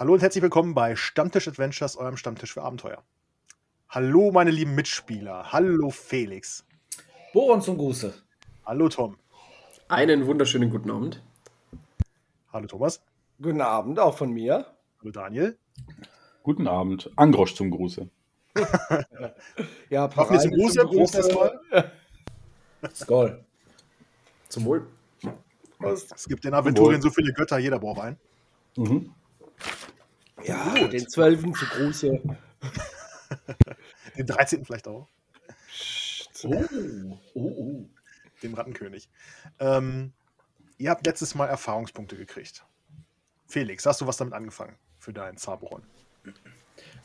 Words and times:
Hallo 0.00 0.14
und 0.14 0.22
herzlich 0.22 0.40
willkommen 0.40 0.72
bei 0.72 0.96
Stammtisch 0.96 1.46
Adventures, 1.46 1.94
eurem 1.94 2.16
Stammtisch 2.16 2.54
für 2.54 2.62
Abenteuer. 2.62 3.02
Hallo, 3.90 4.32
meine 4.32 4.50
lieben 4.50 4.74
Mitspieler. 4.74 5.52
Hallo, 5.52 5.90
Felix. 5.90 6.64
Boron 7.34 7.60
zum 7.60 7.76
Gruße. 7.76 8.14
Hallo, 8.64 8.88
Tom. 8.88 9.18
Einen 9.88 10.26
wunderschönen 10.26 10.70
guten 10.70 10.90
Abend. 10.90 11.22
Hallo, 12.50 12.66
Thomas. 12.66 13.02
Guten 13.42 13.60
Abend, 13.60 13.98
auch 13.98 14.16
von 14.16 14.32
mir. 14.32 14.64
Hallo, 15.02 15.10
Daniel. 15.10 15.58
Guten 16.44 16.66
Abend. 16.66 17.10
Angrosch 17.16 17.54
zum 17.54 17.70
Gruße. 17.70 18.08
ja, 19.90 20.08
Machen 20.16 20.32
wir 20.32 20.40
zum 20.40 20.52
Gruße. 20.52 20.86
Prost 20.86 21.14
erstmal. 21.14 21.60
Skoll. 22.94 23.44
Zum 24.48 24.64
Wohl. 24.64 24.86
Prost. 25.78 26.10
Es 26.16 26.26
gibt 26.26 26.46
in 26.46 26.54
Aventurien 26.54 27.02
so 27.02 27.10
viele 27.10 27.34
Götter, 27.34 27.58
jeder 27.58 27.78
braucht 27.78 28.00
einen. 28.00 28.16
Mhm. 28.78 29.14
Ja, 30.44 30.74
Gut. 30.74 30.92
den 30.92 31.08
Zwölfen 31.08 31.54
zu 31.54 31.64
Gruße. 31.66 32.20
den 34.16 34.26
13. 34.26 34.64
vielleicht 34.64 34.88
auch. 34.88 35.08
Oh, 36.44 36.64
oh, 37.34 37.40
oh. 37.40 37.86
Dem 38.42 38.54
Rattenkönig. 38.54 39.08
Ähm, 39.58 40.12
ihr 40.78 40.90
habt 40.90 41.06
letztes 41.06 41.34
Mal 41.34 41.46
Erfahrungspunkte 41.46 42.16
gekriegt. 42.16 42.64
Felix, 43.46 43.84
hast 43.84 44.00
du 44.00 44.06
was 44.06 44.16
damit 44.16 44.32
angefangen 44.34 44.76
für 44.98 45.12
deinen 45.12 45.36
Zaberon? 45.36 45.82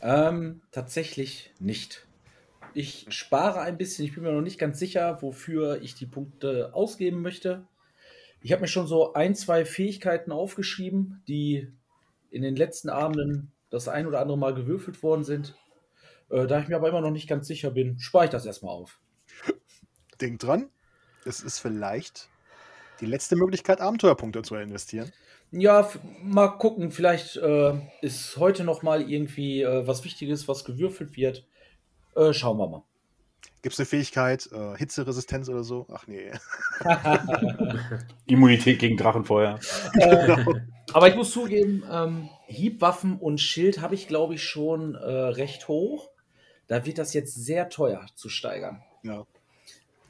Ähm, 0.02 0.62
tatsächlich 0.72 1.52
nicht. 1.60 2.06
Ich 2.74 3.08
spare 3.10 3.62
ein 3.62 3.78
bisschen. 3.78 4.06
Ich 4.06 4.14
bin 4.14 4.24
mir 4.24 4.32
noch 4.32 4.42
nicht 4.42 4.60
ganz 4.60 4.80
sicher, 4.80 5.22
wofür 5.22 5.82
ich 5.82 5.96
die 5.96 6.06
Punkte 6.06 6.74
ausgeben 6.74 7.22
möchte. 7.22 7.66
Ich 8.42 8.52
habe 8.52 8.62
mir 8.62 8.68
schon 8.68 8.88
so 8.88 9.14
ein, 9.14 9.34
zwei 9.34 9.66
Fähigkeiten 9.66 10.32
aufgeschrieben, 10.32 11.24
die 11.28 11.72
in 12.36 12.42
den 12.42 12.56
letzten 12.58 12.90
Abenden 12.90 13.54
das 13.70 13.88
ein 13.88 14.08
oder 14.08 14.20
andere 14.20 14.38
Mal 14.38 14.54
gewürfelt 14.54 15.02
worden 15.02 15.24
sind. 15.24 15.56
Äh, 16.30 16.48
da 16.48 16.60
ich 16.60 16.68
mir 16.68 16.76
aber 16.76 16.90
immer 16.90 17.02
noch 17.02 17.12
nicht 17.12 17.30
ganz 17.30 17.48
sicher 17.48 17.72
bin, 17.72 17.98
spare 18.00 18.26
ich 18.26 18.32
das 18.32 18.46
erstmal 18.46 18.76
auf. 18.76 19.00
Denk 20.20 20.40
dran, 20.40 20.70
es 21.24 21.42
ist 21.42 21.60
vielleicht 21.60 22.30
die 23.00 23.06
letzte 23.06 23.36
Möglichkeit, 23.38 23.80
Abenteuerpunkte 23.80 24.42
zu 24.42 24.56
investieren. 24.56 25.12
Ja, 25.52 25.90
mal 26.24 26.50
gucken. 26.50 26.92
Vielleicht 26.92 27.38
äh, 27.38 27.74
ist 28.02 28.36
heute 28.38 28.66
noch 28.66 28.84
mal 28.84 29.02
irgendwie 29.10 29.62
äh, 29.62 29.88
was 29.88 30.04
Wichtiges, 30.04 30.48
was 30.48 30.66
gewürfelt 30.66 31.16
wird. 31.16 31.48
Äh, 32.16 32.34
schauen 32.34 32.58
wir 32.58 32.68
mal. 32.68 32.84
Gibt 33.62 33.74
es 33.74 33.80
eine 33.80 33.86
Fähigkeit, 33.86 34.50
äh, 34.52 34.78
Hitzeresistenz 34.78 35.50
oder 35.50 35.64
so? 35.64 35.88
Ach 35.92 36.06
nee. 36.08 36.32
Immunität 38.26 38.80
gegen 38.80 38.98
Drachenfeuer. 38.98 39.60
Genau. 39.94 40.54
Aber 40.96 41.10
ich 41.10 41.16
muss 41.16 41.32
zugeben, 41.32 41.84
ähm, 41.92 42.30
Hiebwaffen 42.46 43.18
und 43.20 43.42
Schild 43.42 43.82
habe 43.82 43.96
ich, 43.96 44.08
glaube 44.08 44.36
ich, 44.36 44.44
schon 44.46 44.96
äh, 44.96 45.06
recht 45.06 45.68
hoch. 45.68 46.10
Da 46.68 46.86
wird 46.86 47.00
das 47.00 47.14
jetzt 47.14 47.36
sehr 47.36 47.68
teuer 47.68 48.06
zu 48.16 48.30
steigern. 48.30 48.82
Ja. 49.04 49.26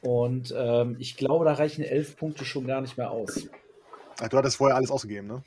Und 0.02 0.54
ähm, 0.56 0.96
ich 1.00 1.18
glaube, 1.18 1.44
da 1.46 1.54
reichen 1.54 1.84
elf 1.84 2.16
Punkte 2.18 2.46
schon 2.46 2.68
gar 2.68 2.82
nicht 2.82 2.98
mehr 2.98 3.10
aus. 3.10 3.50
Ach, 4.22 4.28
du 4.28 4.38
hattest 4.38 4.58
vorher 4.58 4.76
alles 4.76 4.92
ausgegeben, 4.92 5.26
ne? 5.26 5.44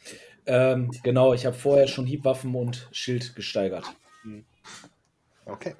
Ähm, 0.46 0.90
genau, 1.04 1.32
ich 1.34 1.46
habe 1.46 1.54
vorher 1.54 1.86
schon 1.86 2.04
Hiebwaffen 2.04 2.52
und 2.56 2.88
Schild 2.90 3.36
gesteigert. 3.36 3.84
Hm. 4.22 4.44
Okay. 5.46 5.76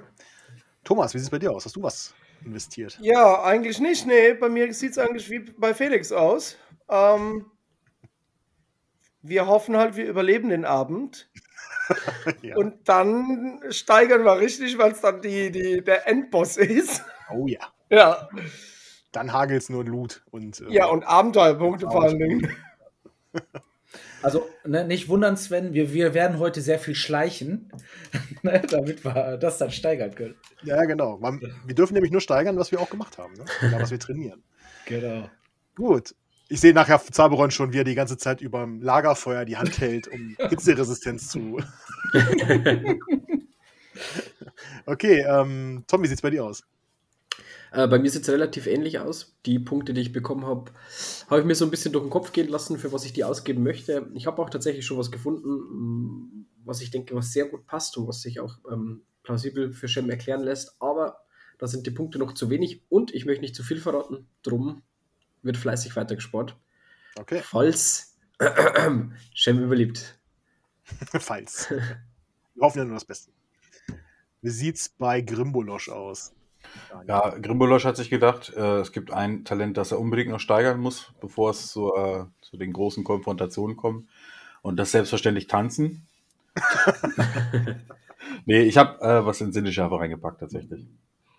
Thomas, 0.85 1.15
wie 1.15 1.19
sieht 1.19 1.27
es 1.27 1.31
bei 1.31 1.41
dir 1.41 1.51
aus? 1.51 1.65
Hast 1.65 1.75
du 1.75 1.83
was 1.83 2.15
investiert? 2.45 2.97
Ja, 3.03 3.43
eigentlich 3.43 3.81
nicht. 3.81 4.07
Nee, 4.07 4.35
bei 4.35 4.49
mir 4.49 4.73
sieht 4.73 4.93
es 4.93 4.99
eigentlich 4.99 5.29
wie 5.29 5.41
bei 5.41 5.75
Felix 5.75 6.13
aus. 6.13 6.57
Ähm, 6.89 7.47
wir 9.29 9.47
hoffen 9.47 9.77
halt, 9.77 9.97
wir 9.97 10.07
überleben 10.07 10.51
den 10.51 10.65
Abend. 10.65 11.31
ja. 12.43 12.57
Und 12.57 12.89
dann 12.89 13.61
steigern 13.71 14.25
wir 14.25 14.39
richtig, 14.39 14.79
weil 14.79 14.93
es 14.93 15.01
dann 15.01 15.23
die, 15.23 15.51
die, 15.51 15.83
der 15.83 16.07
Endboss 16.07 16.57
ist. 16.57 17.03
Oh 17.31 17.47
ja. 17.47 17.61
Ja. 17.91 18.29
Dann 19.13 19.33
hagelt 19.33 19.63
es 19.63 19.69
nur 19.71 19.85
Loot 19.85 20.23
und. 20.31 20.61
Äh, 20.61 20.73
ja, 20.73 20.87
und 20.87 21.05
Abenteuerpunkte 21.05 21.87
vor 21.91 22.05
allen 22.05 22.19
Dingen. 22.19 22.57
Also 24.21 24.49
ne, 24.65 24.85
nicht 24.85 25.09
wundern, 25.09 25.37
Sven, 25.37 25.75
wir, 25.75 25.93
wir 25.93 26.13
werden 26.13 26.39
heute 26.39 26.61
sehr 26.61 26.79
viel 26.79 26.95
schleichen, 26.95 27.73
ne, 28.43 28.63
damit 28.69 29.05
wir 29.05 29.37
das 29.37 29.59
dann 29.59 29.71
steigern 29.71 30.15
können. 30.15 30.35
Ja, 30.63 30.85
genau. 30.85 31.19
Man, 31.19 31.41
wir 31.65 31.75
dürfen 31.75 31.95
nämlich 31.95 32.11
nur 32.11 32.21
steigern, 32.21 32.57
was 32.57 32.73
wir 32.73 32.81
auch 32.81 32.91
gemacht 32.91 33.19
haben, 33.19 33.35
ne? 33.35 33.45
ja, 33.63 33.81
was 33.81 33.91
wir 33.91 34.01
trainieren. 34.01 34.43
Genau. 34.87 35.29
Gut. 35.77 36.15
Ich 36.49 36.61
sehe 36.61 36.73
nachher 36.73 36.99
Zaberon 36.99 37.51
schon, 37.51 37.75
wie 37.75 37.81
er 37.81 37.85
die 37.85 37.95
ganze 37.95 38.17
Zeit 38.17 38.41
über 38.41 38.63
dem 38.63 38.81
Lagerfeuer 38.81 39.45
die 39.45 39.59
Hand 39.59 39.79
hält, 39.81 40.09
um 40.09 40.35
Hitzeresistenz 40.49 41.29
zu. 41.29 41.59
okay, 44.87 45.27
ähm, 45.29 45.85
Tom, 45.87 46.03
wie 46.03 46.07
sieht's 46.07 46.23
bei 46.23 46.31
dir 46.31 46.45
aus? 46.45 46.63
Äh, 47.71 47.87
bei 47.87 47.99
mir 47.99 48.11
sieht 48.11 48.23
es 48.23 48.31
relativ 48.31 48.67
ähnlich 48.67 48.99
aus. 48.99 49.37
Die 49.45 49.59
Punkte, 49.59 49.93
die 49.93 50.01
ich 50.01 50.13
bekommen 50.13 50.47
habe, 50.47 50.73
habe 51.29 51.41
ich 51.41 51.47
mir 51.47 51.55
so 51.55 51.67
ein 51.67 51.71
bisschen 51.71 51.93
durch 51.93 52.05
den 52.05 52.11
Kopf 52.11 52.33
gehen 52.33 52.49
lassen, 52.49 52.79
für 52.79 52.93
was 52.93 53.05
ich 53.05 53.13
die 53.13 53.25
ausgeben 53.25 53.63
möchte. 53.63 54.11
Ich 54.15 54.27
habe 54.27 54.41
auch 54.41 54.49
tatsächlich 54.49 54.87
schon 54.87 54.97
was 54.97 55.11
gefunden, 55.11 55.51
mm, 55.51 56.47
was 56.65 56.81
ich 56.81 56.91
denke, 56.91 57.15
was 57.15 57.33
sehr 57.33 57.47
gut 57.47 57.67
passt 57.67 57.99
und 57.99 58.09
was 58.09 58.23
sich 58.23 58.41
auch 58.41 58.57
ähm, 58.73 59.03
plausibel 59.23 59.73
für 59.73 59.89
Shem 59.89 60.09
erklären 60.09 60.43
lässt. 60.43 60.77
Aber 60.81 61.19
da 61.59 61.67
sind 61.67 61.87
die 61.87 61.91
Punkte 61.91 62.19
noch 62.19 62.33
zu 62.33 62.49
wenig 62.49 62.83
und 62.89 63.15
ich 63.15 63.27
möchte 63.27 63.43
nicht 63.43 63.55
zu 63.55 63.63
viel 63.63 63.81
verraten. 63.81 64.27
Drum 64.43 64.83
wird 65.43 65.57
fleißig 65.57 65.97
weitergespart. 65.97 66.57
Okay. 67.19 67.41
Falls 67.43 68.17
Shem 69.35 69.63
überlebt. 69.63 70.19
Falls. 71.21 71.71
Wir 71.71 72.63
hoffen 72.67 72.79
ja 72.79 72.85
nur 72.85 72.95
das 72.95 73.05
Beste. 73.05 73.31
Wie 74.41 74.51
sieht's 74.51 74.89
bei 74.89 75.21
Grimbolosch 75.21 75.89
aus? 75.89 76.33
Ja, 77.07 77.31
Grimbolosch 77.39 77.85
hat 77.85 77.97
sich 77.97 78.11
gedacht, 78.11 78.53
äh, 78.57 78.81
es 78.81 78.93
gibt 78.93 79.13
ein 79.13 79.45
Talent, 79.45 79.77
das 79.77 79.93
er 79.93 79.99
unbedingt 79.99 80.31
noch 80.31 80.41
steigern 80.41 80.81
muss, 80.81 81.13
bevor 81.21 81.51
es 81.51 81.69
zu, 81.69 81.95
äh, 81.95 82.25
zu 82.41 82.57
den 82.57 82.73
großen 82.73 83.05
Konfrontationen 83.05 83.77
kommt. 83.77 84.09
Und 84.63 84.77
das 84.77 84.93
selbstverständlich 84.93 85.47
tanzen. 85.47 86.07
nee, 88.47 88.61
ich 88.63 88.77
habe 88.77 89.01
äh, 89.01 89.25
was 89.25 89.41
in 89.41 89.53
Sinneschärfe 89.53 89.99
reingepackt 89.99 90.41
tatsächlich. 90.41 90.87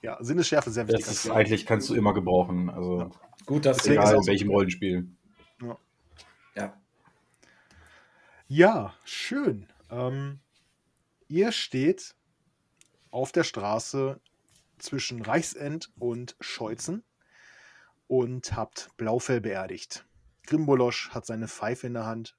Ja, 0.01 0.17
Sinneschärfe 0.21 0.71
sehr 0.71 0.87
wichtig. 0.87 1.05
Das 1.05 1.25
ist 1.25 1.29
eigentlich 1.29 1.65
kannst 1.65 1.89
du 1.89 1.95
immer 1.95 2.13
gebrauchen. 2.13 2.69
Also 2.69 2.99
ja. 3.01 3.11
Gut, 3.49 3.65
dass 3.65 3.85
egal 3.87 4.15
in 4.15 4.27
welchem 4.27 4.49
Rollenspiel. 4.49 5.07
Ja. 5.61 5.77
Ja, 6.55 6.81
ja 8.47 8.93
schön. 9.03 9.67
Ähm, 9.89 10.39
ihr 11.27 11.51
steht 11.51 12.15
auf 13.09 13.31
der 13.31 13.43
Straße 13.43 14.21
zwischen 14.77 15.23
Reichsend 15.23 15.91
und 15.97 16.35
Scheuzen 16.39 17.03
und 18.07 18.55
habt 18.55 18.89
Blaufell 18.97 19.41
beerdigt. 19.41 20.05
Grimbolosch 20.45 21.09
hat 21.09 21.25
seine 21.25 21.47
Pfeife 21.47 21.87
in 21.87 21.95
der 21.95 22.05
Hand. 22.05 22.37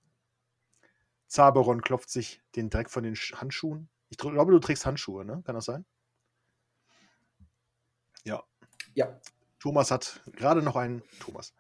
Zaberon 1.27 1.83
klopft 1.83 2.11
sich 2.11 2.41
den 2.55 2.71
Dreck 2.71 2.89
von 2.89 3.03
den 3.03 3.17
Handschuhen. 3.17 3.89
Ich 4.11 4.17
glaube, 4.17 4.53
du 4.53 4.59
trägst 4.61 4.87
Handschuhe, 4.87 5.25
ne? 5.25 5.43
Kann 5.45 5.57
das 5.57 5.65
sein? 5.65 5.85
Ja. 8.25 8.45
Ja. 8.95 9.21
Thomas 9.61 9.91
hat 9.91 10.21
gerade 10.33 10.63
noch 10.63 10.77
ein. 10.77 11.03
Thomas. 11.21 11.55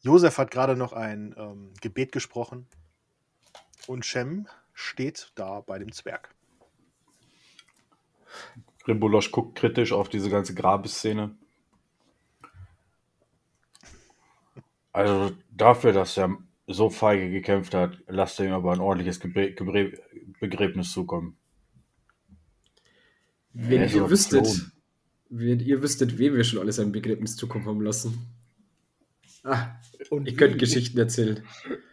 Josef 0.00 0.36
hat 0.38 0.50
gerade 0.50 0.76
noch 0.76 0.92
ein 0.92 1.34
ähm, 1.38 1.72
Gebet 1.80 2.12
gesprochen. 2.12 2.66
Und 3.86 4.04
Shem 4.04 4.48
steht 4.74 5.32
da 5.36 5.60
bei 5.60 5.78
dem 5.78 5.92
Zwerg. 5.92 6.34
Grimbolosch 8.84 9.30
guckt 9.32 9.56
kritisch 9.58 9.92
auf 9.92 10.08
diese 10.08 10.28
ganze 10.28 10.54
Grabesszene. 10.54 11.36
Also 14.92 15.36
dafür, 15.50 15.92
dass 15.92 16.16
er 16.16 16.36
so 16.66 16.90
feige 16.90 17.30
gekämpft 17.30 17.74
hat, 17.74 18.02
lasst 18.06 18.40
er 18.40 18.46
ihm 18.46 18.52
aber 18.52 18.72
ein 18.72 18.80
ordentliches 18.80 19.20
Gebrä 19.20 19.54
Begräbnis 20.40 20.92
zukommen. 20.92 21.36
Wenn 23.52 23.88
ihr 23.88 24.10
wüsstet, 24.10 24.70
wenn 25.28 25.60
ihr 25.60 25.82
wüsstet, 25.82 26.18
wem 26.18 26.34
wir 26.34 26.44
schon 26.44 26.60
alles 26.60 26.78
ein 26.78 26.92
Begräbnis 26.92 27.36
zukommen 27.36 27.66
haben 27.66 27.80
lassen. 27.80 28.26
Ah, 29.42 29.76
und 30.10 30.26
ich 30.26 30.36
könnte 30.36 30.58
Geschichten 30.58 30.98
erzählen. 30.98 31.44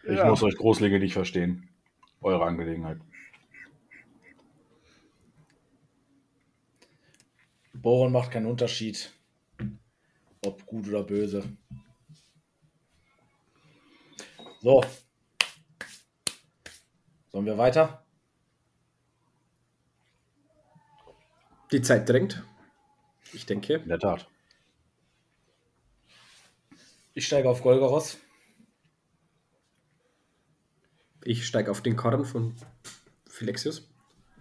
Ich 0.03 0.17
ja. 0.17 0.27
muss 0.27 0.43
euch 0.43 0.55
Großlinge 0.55 0.99
nicht 0.99 1.13
verstehen. 1.13 1.69
Eure 2.21 2.45
Angelegenheit. 2.45 2.99
Bohren 7.73 8.13
macht 8.13 8.31
keinen 8.31 8.45
Unterschied, 8.45 9.11
ob 10.45 10.65
gut 10.65 10.87
oder 10.87 11.03
böse. 11.03 11.43
So. 14.61 14.81
Sollen 17.29 17.45
wir 17.45 17.57
weiter? 17.57 18.05
Die 21.71 21.81
Zeit 21.81 22.07
drängt. 22.07 22.43
Ich 23.33 23.45
denke. 23.45 23.75
In 23.75 23.89
der 23.89 23.99
Tat. 23.99 24.27
Ich 27.13 27.25
steige 27.27 27.49
auf 27.49 27.61
Golgoros. 27.61 28.17
Ich 31.23 31.45
steige 31.47 31.71
auf 31.71 31.81
den 31.81 31.95
Karren 31.95 32.25
von 32.25 32.55
Philexius? 33.27 33.89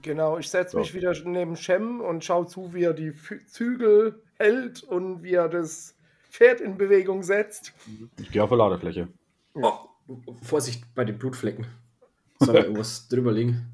Genau, 0.03 0.39
ich 0.39 0.49
setze 0.51 0.77
mich 0.79 0.89
Ja. 0.89 0.95
wieder 0.95 1.13
neben 1.25 1.57
Shem 1.57 2.01
und 2.01 2.25
schaue 2.25 2.47
zu, 2.47 2.75
wie 2.75 2.83
er 2.85 2.93
die 2.93 3.15
Zügel 3.47 4.21
hält 4.35 4.83
und 4.83 5.23
wie 5.23 5.35
er 5.35 5.49
das 5.49 5.95
Pferd 6.29 6.61
in 6.61 6.77
Bewegung 6.77 7.23
setzt. 7.23 7.73
Ich 8.21 8.31
gehe 8.31 8.43
auf 8.43 8.51
die 8.51 8.57
Ladefläche. 8.57 9.09
Oh, 9.55 9.79
Vorsicht 10.43 10.83
bei 10.95 11.05
den 11.05 11.19
Blutflecken. 11.19 11.67
Soll 12.41 12.55
da 12.55 12.61
irgendwas 12.63 13.07
drüber 13.09 13.31
liegen? 13.33 13.69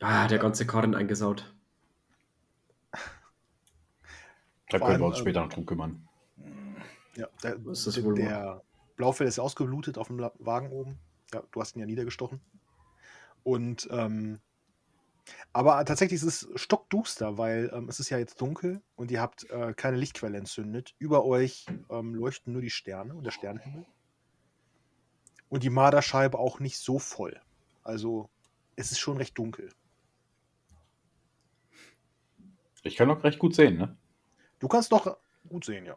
Ah, 0.00 0.26
der 0.26 0.38
ganze 0.38 0.66
Karren 0.66 0.94
eingesaut. 0.94 1.52
Da 4.72 4.78
Vor 4.78 4.88
können 4.88 5.00
wir 5.00 5.04
allem, 5.04 5.12
uns 5.12 5.18
ähm, 5.18 5.22
später 5.22 5.42
noch 5.42 5.52
drum 5.52 5.66
kümmern. 5.66 6.08
Ja, 7.14 7.28
der, 7.42 7.64
Was 7.64 7.86
ist 7.86 7.98
das 7.98 8.04
wohl 8.04 8.14
der 8.14 8.62
Blaufell 8.96 9.26
ist 9.26 9.36
ja 9.36 9.42
ausgeblutet 9.42 9.98
auf 9.98 10.08
dem 10.08 10.18
Wagen 10.18 10.70
oben. 10.70 10.98
Ja, 11.32 11.42
du 11.50 11.60
hast 11.60 11.76
ihn 11.76 11.80
ja 11.80 11.86
niedergestochen. 11.86 12.40
Und 13.42 13.88
ähm, 13.90 14.40
aber 15.52 15.84
tatsächlich 15.84 16.22
ist 16.22 16.46
es 16.46 16.48
stockduster, 16.60 17.36
weil 17.36 17.70
ähm, 17.74 17.88
es 17.88 18.00
ist 18.00 18.10
ja 18.10 18.18
jetzt 18.18 18.40
dunkel 18.40 18.80
und 18.96 19.10
ihr 19.10 19.20
habt 19.20 19.48
äh, 19.50 19.74
keine 19.74 19.96
Lichtquelle 19.96 20.38
entzündet. 20.38 20.94
Über 20.98 21.24
euch 21.24 21.66
ähm, 21.90 22.14
leuchten 22.14 22.52
nur 22.52 22.62
die 22.62 22.70
Sterne 22.70 23.14
und 23.14 23.24
der 23.24 23.30
Sternenhimmel. 23.30 23.84
Und 25.48 25.62
die 25.62 25.70
Marderscheibe 25.70 26.38
auch 26.38 26.60
nicht 26.60 26.78
so 26.78 26.98
voll. 26.98 27.38
Also 27.84 28.30
es 28.76 28.90
ist 28.90 29.00
schon 29.00 29.18
recht 29.18 29.36
dunkel. 29.36 29.68
Ich 32.82 32.96
kann 32.96 33.10
auch 33.10 33.22
recht 33.22 33.38
gut 33.38 33.54
sehen, 33.54 33.76
ne? 33.76 33.96
Du 34.62 34.68
kannst 34.68 34.92
doch 34.92 35.16
gut 35.48 35.64
sehen, 35.64 35.84
ja. 35.84 35.96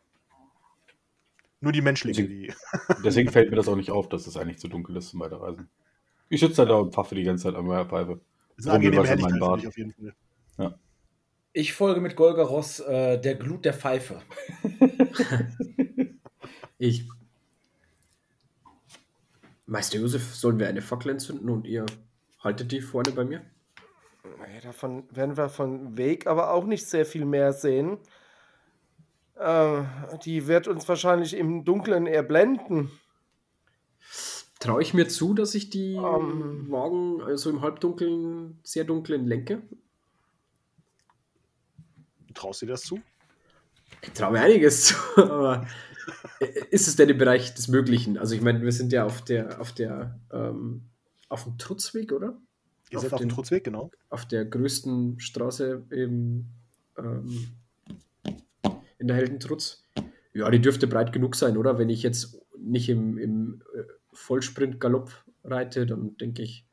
Nur 1.62 1.72
die 1.72 1.82
Menschlinge, 1.82 2.28
die. 2.28 2.52
Deswegen 3.06 3.32
fällt 3.32 3.52
mir 3.52 3.58
das 3.58 3.68
auch 3.68 3.76
nicht 3.76 3.92
auf, 3.92 4.10
dass 4.10 4.26
es 4.26 4.38
eigentlich 4.38 4.58
zu 4.58 4.68
dunkel 4.68 4.98
ist 4.98 5.10
zum 5.10 5.20
Weiterreisen. 5.20 5.70
Ich 6.30 6.40
sitze 6.40 6.56
da 6.56 6.66
da 6.66 6.76
und 6.78 6.92
pfaffe 6.92 7.14
die 7.14 7.24
ganze 7.24 7.44
Zeit 7.44 7.56
an 7.56 7.68
meiner 7.68 7.86
Pfeife. 7.86 8.20
Das 8.58 8.66
ist 8.66 8.72
Helligkeit, 8.72 9.20
finde 9.20 9.40
Bart. 9.40 9.62
ich 9.62 9.68
auf 9.68 9.78
jeden 9.78 9.94
Fall. 9.94 10.80
Ich 11.54 11.74
folge 11.74 12.02
mit 12.02 12.16
Golgaros 12.16 12.80
äh, 12.80 13.22
der 13.22 13.36
Glut 13.36 13.64
der 13.66 13.74
Pfeife. 13.74 14.22
Ich. 16.78 17.08
Meister 19.66 19.98
Josef, 19.98 20.36
sollen 20.36 20.60
wir 20.60 20.68
eine 20.68 20.82
Fackel 20.82 21.12
entzünden 21.12 21.50
und 21.50 21.66
ihr 21.66 21.86
haltet 22.40 22.74
die 22.74 22.82
vorne 22.82 23.12
bei 23.12 23.24
mir? 23.24 23.42
Naja, 24.40 24.60
davon 24.62 25.06
werden 25.10 25.38
wir 25.38 25.48
von 25.48 25.98
Weg 25.98 26.28
aber 26.28 26.52
auch 26.52 26.66
nicht 26.66 26.86
sehr 26.86 27.06
viel 27.06 27.24
mehr 27.24 27.54
sehen. 27.54 27.98
Äh, 29.36 29.84
die 30.24 30.48
wird 30.48 30.68
uns 30.68 30.88
wahrscheinlich 30.88 31.36
im 31.36 31.66
Dunkeln 31.66 32.06
eher 32.08 32.24
blenden. 32.24 32.92
Traue 34.60 34.82
ich 34.82 34.94
mir 34.94 35.08
zu, 35.08 35.34
dass 35.34 35.54
ich 35.56 35.70
die 35.70 35.96
Ähm. 35.96 36.72
Wagen 36.72 37.22
also 37.22 37.50
im 37.50 37.62
Halbdunkeln, 37.62 38.60
sehr 38.64 38.86
dunklen 38.86 39.26
lenke? 39.26 39.62
Traust 42.34 42.62
du 42.62 42.66
dir 42.66 42.74
das 42.74 42.84
zu? 42.84 43.00
Ich 44.02 44.12
traue 44.12 44.34
mir 44.34 44.42
einiges 44.42 44.86
zu, 44.86 44.96
aber 45.18 45.68
ist 46.70 46.88
es 46.88 46.96
denn 46.96 47.10
im 47.10 47.18
Bereich 47.18 47.54
des 47.54 47.68
Möglichen? 47.68 48.18
Also 48.18 48.36
ich 48.36 48.42
meine, 48.42 48.62
wir 48.62 48.72
sind 48.72 48.92
ja 48.94 49.06
auf 49.06 49.22
der, 49.22 49.60
auf 49.60 49.74
der, 49.74 50.20
ähm, 50.32 50.90
auf 51.30 51.44
dem 51.44 51.58
Trutzweg, 51.58 52.12
oder? 52.12 52.38
Ihr 52.92 52.98
Auf 52.98 53.04
seid 53.04 53.14
auf 53.14 53.20
dem 53.20 53.30
Trutzweg, 53.30 53.64
genau. 53.64 53.92
Auf 54.10 54.28
der 54.28 54.46
größten 54.46 55.20
Straße 55.20 55.86
im, 55.90 56.46
ähm, 56.98 57.58
in 58.98 59.08
der 59.08 59.18
Heldentrutz. 59.18 59.84
Ja, 60.34 60.50
die 60.50 60.62
dürfte 60.62 60.88
breit 60.88 61.14
genug 61.14 61.36
sein, 61.36 61.58
oder? 61.58 61.78
Wenn 61.78 61.90
ich 61.90 62.04
jetzt 62.04 62.42
nicht 62.58 62.90
im, 62.90 63.18
im 63.18 63.64
äh, 63.74 63.84
Vollsprint-Galopp 64.14 65.12
reite, 65.44 65.86
dann 65.86 66.18
denke 66.18 66.42
ich. 66.42 66.68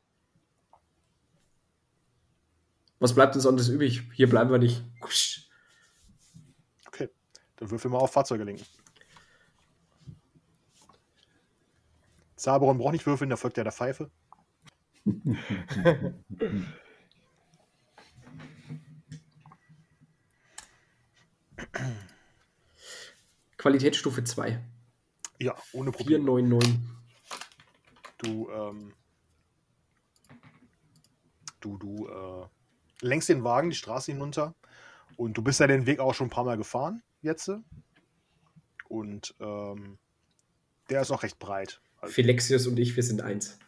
Was 2.99 3.15
bleibt 3.15 3.35
uns 3.35 3.45
anderes 3.45 3.69
übrig? 3.69 4.03
Hier 4.13 4.29
bleiben 4.29 4.51
wir 4.51 4.57
nicht. 4.57 4.83
Okay. 6.87 7.09
Dann 7.57 7.71
würfel 7.71 7.91
mal 7.91 7.99
auf 7.99 8.11
Fahrzeuge 8.11 8.43
lenken. 8.43 8.65
Zaberon 12.35 12.77
braucht 12.77 12.93
nicht 12.93 13.05
würfeln, 13.05 13.29
da 13.29 13.37
folgt 13.37 13.57
ja 13.57 13.63
der 13.63 13.71
Pfeife. 13.71 14.11
Qualitätsstufe 23.63 24.25
2. 24.25 24.61
Ja, 25.39 25.55
ohne 25.71 25.93
Probleme. 25.93 26.25
499. 26.25 26.79
Du, 28.17 28.49
ähm, 28.49 28.93
du, 31.61 31.77
du 31.77 32.07
äh, 32.09 33.05
lenkst 33.05 33.29
den 33.29 33.45
Wagen 33.45 33.69
die 33.69 33.77
Straße 33.77 34.11
hinunter 34.11 34.53
und 35.15 35.37
du 35.37 35.41
bist 35.41 35.61
ja 35.61 35.67
den 35.67 35.85
Weg 35.85 36.01
auch 36.01 36.13
schon 36.13 36.27
ein 36.27 36.29
paar 36.29 36.43
Mal 36.43 36.57
gefahren 36.57 37.03
jetzt. 37.21 37.51
Und 38.89 39.33
ähm, 39.39 39.97
der 40.89 41.01
ist 41.01 41.11
auch 41.11 41.23
recht 41.23 41.39
breit. 41.39 41.79
Also, 42.01 42.15
Philexius 42.15 42.67
und 42.67 42.77
ich, 42.77 42.97
wir 42.97 43.03
sind 43.03 43.21
eins. 43.21 43.59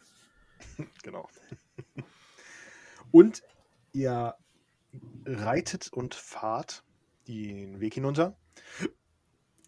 genau. 1.02 1.26
Und 3.12 3.42
ihr 3.94 4.34
reitet 5.24 5.90
und 5.90 6.14
fahrt 6.14 6.84
den 7.28 7.80
Weg 7.80 7.94
hinunter. 7.94 8.36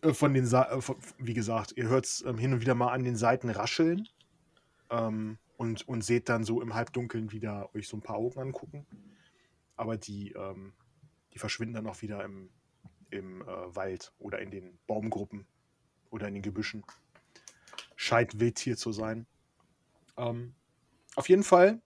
Äh, 0.02 0.12
Von 0.14 0.34
den, 0.34 0.46
Sa 0.46 0.70
äh, 0.70 0.80
von, 0.80 0.96
wie 1.18 1.34
gesagt, 1.34 1.72
ihr 1.76 1.88
hört 1.88 2.06
es 2.06 2.22
ähm, 2.22 2.38
hin 2.38 2.52
und 2.52 2.60
wieder 2.60 2.74
mal 2.74 2.92
an 2.92 3.04
den 3.04 3.16
Seiten 3.16 3.50
rascheln 3.50 4.08
ähm, 4.90 5.38
und, 5.56 5.86
und 5.88 6.02
seht 6.02 6.28
dann 6.28 6.44
so 6.44 6.62
im 6.62 6.74
Halbdunkeln 6.74 7.32
wieder 7.32 7.74
euch 7.74 7.88
so 7.88 7.96
ein 7.96 8.02
paar 8.02 8.16
Augen 8.16 8.40
angucken. 8.40 8.86
Aber 9.76 9.96
die, 9.96 10.32
ähm, 10.32 10.72
die 11.32 11.38
verschwinden 11.38 11.74
dann 11.74 11.86
auch 11.86 12.02
wieder 12.02 12.24
im, 12.24 12.50
im 13.10 13.42
äh, 13.42 13.46
Wald 13.46 14.12
oder 14.18 14.40
in 14.40 14.50
den 14.50 14.78
Baumgruppen 14.86 15.46
oder 16.10 16.28
in 16.28 16.34
den 16.34 16.42
Gebüschen. 16.42 16.84
Scheint 17.96 18.38
Wildtier 18.38 18.76
zu 18.76 18.92
sein. 18.92 19.26
Ähm, 20.16 20.54
auf 21.16 21.28
jeden 21.28 21.42
Fall 21.42 21.80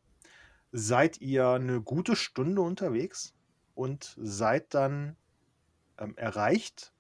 seid 0.72 1.20
ihr 1.20 1.48
eine 1.48 1.80
gute 1.80 2.16
Stunde 2.16 2.62
unterwegs 2.62 3.34
und 3.74 4.16
seid 4.20 4.74
dann 4.74 5.16
ähm, 5.98 6.16
erreicht 6.16 6.92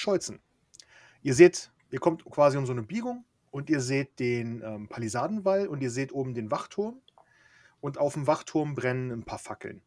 Scholzen. 0.00 0.40
Ihr 1.22 1.34
seht, 1.34 1.70
ihr 1.90 2.00
kommt 2.00 2.24
quasi 2.24 2.56
um 2.56 2.64
so 2.66 2.72
eine 2.72 2.82
Biegung 2.82 3.24
und 3.50 3.68
ihr 3.68 3.80
seht 3.80 4.18
den 4.18 4.62
ähm, 4.64 4.88
Palisadenwall 4.88 5.68
und 5.68 5.82
ihr 5.82 5.90
seht 5.90 6.12
oben 6.12 6.32
den 6.34 6.50
Wachturm 6.50 7.00
und 7.80 7.98
auf 7.98 8.14
dem 8.14 8.26
Wachturm 8.26 8.74
brennen 8.74 9.10
ein 9.10 9.24
paar 9.24 9.38
Fackeln. 9.38 9.82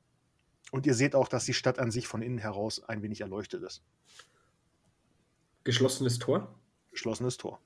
Und 0.72 0.86
ihr 0.86 0.94
seht 0.94 1.16
auch, 1.16 1.28
dass 1.28 1.46
die 1.46 1.54
Stadt 1.54 1.80
an 1.80 1.92
sich 1.92 2.08
von 2.08 2.22
innen 2.22 2.38
heraus 2.38 2.84
ein 2.84 3.02
wenig 3.02 3.22
erleuchtet 3.22 3.64
ist. 3.64 3.84
Geschlossenes 5.64 6.20
Tor. 6.20 6.54
Geschlossenes 6.92 7.38
Tor. 7.38 7.60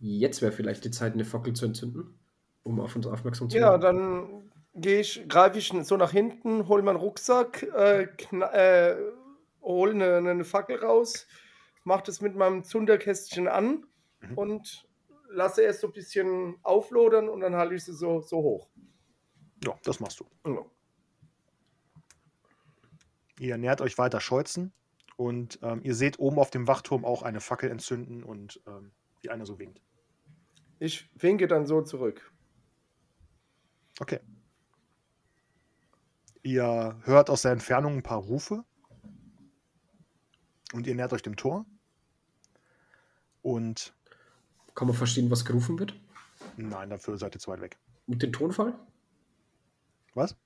Jetzt 0.00 0.42
wäre 0.42 0.52
vielleicht 0.52 0.84
die 0.84 0.90
Zeit, 0.90 1.14
eine 1.14 1.24
Fackel 1.24 1.52
zu 1.54 1.64
entzünden, 1.66 2.18
um 2.62 2.80
auf 2.80 2.94
uns 2.96 3.06
aufmerksam 3.06 3.48
zu 3.50 3.56
Ja, 3.56 3.70
machen. 3.76 3.80
dann 3.80 4.50
gehe 4.74 5.00
ich, 5.00 5.24
greife 5.28 5.58
ich 5.58 5.72
so 5.82 5.96
nach 5.96 6.12
hinten, 6.12 6.68
hole 6.68 6.82
meinen 6.82 6.96
Rucksack, 6.96 7.62
äh, 7.62 8.08
kna- 8.18 8.52
äh, 8.52 8.96
hole 9.64 9.92
eine, 9.92 10.30
eine 10.30 10.44
Fackel 10.44 10.78
raus, 10.78 11.26
mache 11.82 12.04
das 12.04 12.20
mit 12.20 12.36
meinem 12.36 12.62
Zunderkästchen 12.64 13.48
an 13.48 13.86
Mhm. 14.28 14.38
und 14.38 14.88
lasse 15.28 15.62
erst 15.62 15.80
so 15.80 15.88
ein 15.88 15.92
bisschen 15.92 16.56
auflodern 16.62 17.28
und 17.28 17.40
dann 17.40 17.54
halte 17.56 17.74
ich 17.74 17.84
sie 17.84 17.92
so, 17.92 18.20
so 18.20 18.38
hoch. 18.38 18.68
Ja, 19.64 19.74
das 19.82 20.00
machst 20.00 20.20
du. 20.20 20.26
Ja. 20.46 20.64
Ihr 23.40 23.58
nähert 23.58 23.80
euch 23.80 23.98
weiter 23.98 24.20
Scholzen 24.20 24.72
und 25.16 25.58
ähm, 25.62 25.80
ihr 25.82 25.94
seht 25.94 26.18
oben 26.18 26.38
auf 26.38 26.50
dem 26.50 26.68
Wachturm 26.68 27.04
auch 27.04 27.22
eine 27.22 27.40
Fackel 27.40 27.70
entzünden 27.70 28.22
und 28.22 28.62
ähm, 28.66 28.92
wie 29.22 29.30
einer 29.30 29.46
so 29.46 29.58
winkt. 29.58 29.80
Ich 30.78 31.10
winke 31.14 31.48
dann 31.48 31.66
so 31.66 31.82
zurück. 31.82 32.32
Okay. 34.00 34.20
Ihr 36.42 36.98
hört 37.04 37.30
aus 37.30 37.42
der 37.42 37.52
Entfernung 37.52 37.94
ein 37.94 38.02
paar 38.02 38.18
Rufe 38.18 38.64
und 40.74 40.86
ihr 40.86 40.94
nähert 40.94 41.12
euch 41.12 41.22
dem 41.22 41.36
Tor. 41.36 41.64
Und 43.42 43.94
Kann 44.74 44.88
man 44.88 44.96
verstehen, 44.96 45.30
was 45.30 45.44
gerufen 45.44 45.78
wird? 45.78 45.94
nein, 46.56 46.90
dafür 46.90 47.16
seid 47.16 47.34
ihr 47.34 47.40
zu 47.40 47.50
weit 47.50 47.60
weg. 47.60 47.78
Und 48.06 48.22
den 48.22 48.32
Tonfall? 48.32 48.74
Was? 50.14 50.36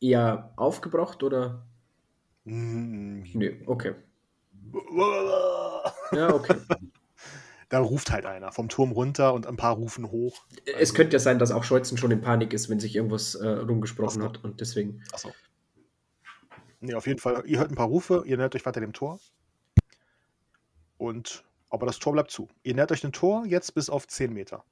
Eher 0.00 0.52
aufgebracht 0.56 1.22
oder? 1.22 1.66
Mm, 2.44 3.22
Nee, 3.34 3.62
okay. 3.66 3.94
Ja, 6.12 6.34
okay. 6.34 6.56
Da 7.70 7.80
ruft 7.80 8.10
halt 8.10 8.24
einer 8.24 8.50
vom 8.50 8.70
Turm 8.70 8.92
runter 8.92 9.34
und 9.34 9.46
ein 9.46 9.56
paar 9.58 9.74
rufen 9.74 10.10
hoch. 10.10 10.46
es 10.78 10.94
könnte 10.94 11.12
ja 11.16 11.18
sein, 11.18 11.38
dass 11.38 11.50
auch 11.50 11.64
Scholzen 11.64 11.98
schon 11.98 12.10
in 12.10 12.22
Panik 12.22 12.54
ist, 12.54 12.70
wenn 12.70 12.80
sich 12.80 12.96
irgendwas 12.96 13.34
äh, 13.34 13.46
rumgesprochen 13.46 14.22
hat 14.22 14.42
und 14.42 14.62
deswegen. 14.62 15.02
Achso. 15.12 15.32
Nee, 16.80 16.94
auf 16.94 17.06
jeden 17.06 17.18
Fall. 17.18 17.42
Ihr 17.44 17.58
hört 17.58 17.70
ein 17.70 17.74
paar 17.74 17.88
Rufe, 17.88 18.22
ihr 18.24 18.38
nähert 18.38 18.54
euch 18.54 18.64
weiter 18.64 18.80
dem 18.80 18.94
Tor. 18.94 19.20
Und, 20.98 21.44
aber 21.70 21.86
das 21.86 21.98
Tor 21.98 22.12
bleibt 22.12 22.30
zu. 22.30 22.48
Ihr 22.64 22.74
nähert 22.74 22.92
euch 22.92 23.00
dem 23.00 23.12
Tor 23.12 23.46
jetzt 23.46 23.74
bis 23.74 23.88
auf 23.88 24.06
10 24.06 24.32
Meter. 24.32 24.64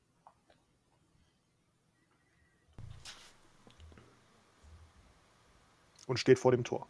Und 6.07 6.19
steht 6.19 6.39
vor 6.39 6.53
dem 6.53 6.65
Tor. 6.65 6.87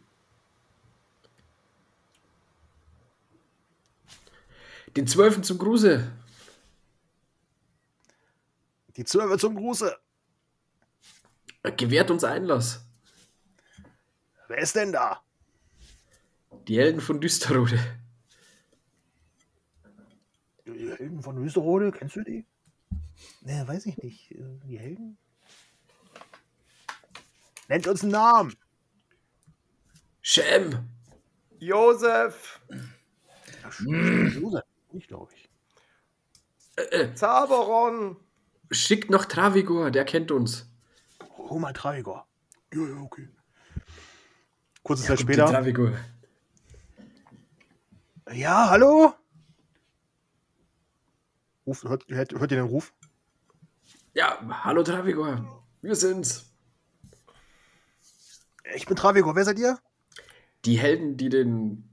Den 4.97 5.07
Zwölfen 5.07 5.43
zum 5.43 5.59
Gruße. 5.59 6.11
Die 8.97 9.05
Zwölfe 9.05 9.39
zum 9.39 9.55
Gruße. 9.55 9.99
Gewährt 11.77 12.11
uns 12.11 12.25
Einlass. 12.25 12.87
Wer 14.49 14.59
ist 14.59 14.77
denn 14.77 14.93
da? 14.93 15.23
Die 16.69 16.79
Helden 16.79 17.01
von 17.01 17.21
Düsterode. 17.21 17.79
Die 20.79 20.91
Helden 20.91 21.23
von 21.23 21.37
Wüsterode, 21.41 21.91
kennst 21.91 22.17
du 22.17 22.23
die? 22.23 22.45
Ne, 23.41 23.67
weiß 23.67 23.87
ich 23.87 23.97
nicht. 23.99 24.31
Äh, 24.33 24.45
Die 24.65 24.79
Helden? 24.79 25.17
Nennt 27.69 27.87
uns 27.87 28.03
einen 28.03 28.13
Namen. 28.13 28.55
Shem. 30.21 30.89
Josef, 31.59 32.61
sch- 33.71 34.39
Josef, 34.39 34.63
ich 34.93 35.09
glaube 35.09 35.33
ich. 35.35 35.49
Zaberon. 37.15 38.17
Schickt 38.71 39.09
noch 39.11 39.25
Travigor, 39.25 39.91
der 39.91 40.05
kennt 40.05 40.31
uns. 40.31 40.69
Hol 41.39 41.59
mal 41.61 41.73
Treiger. 41.73 42.27
Ja, 42.75 42.83
ja, 42.87 42.97
okay. 43.01 43.29
Kurze 44.83 45.05
Ja, 45.05 45.09
Zeit 45.11 45.21
später. 45.21 45.47
Travigor. 45.47 45.93
Ja, 48.33 48.69
hallo? 48.69 49.15
Ruf, 51.67 51.83
hört, 51.83 52.05
hört, 52.09 52.33
hört 52.33 52.53
ihr 52.53 52.59
den 52.59 52.67
Ruf? 52.67 52.95
Ja, 54.15 54.39
hallo 54.65 54.85
Travigor. 54.85 55.65
Wir 55.83 55.97
sind's. 55.97 56.53
Ich 58.75 58.87
bin 58.87 58.97
Travigor, 58.97 59.35
wer 59.35 59.45
seid 59.45 59.59
ihr? 59.59 59.79
Die 60.65 60.79
Helden, 60.79 61.17
die 61.17 61.29
den 61.29 61.89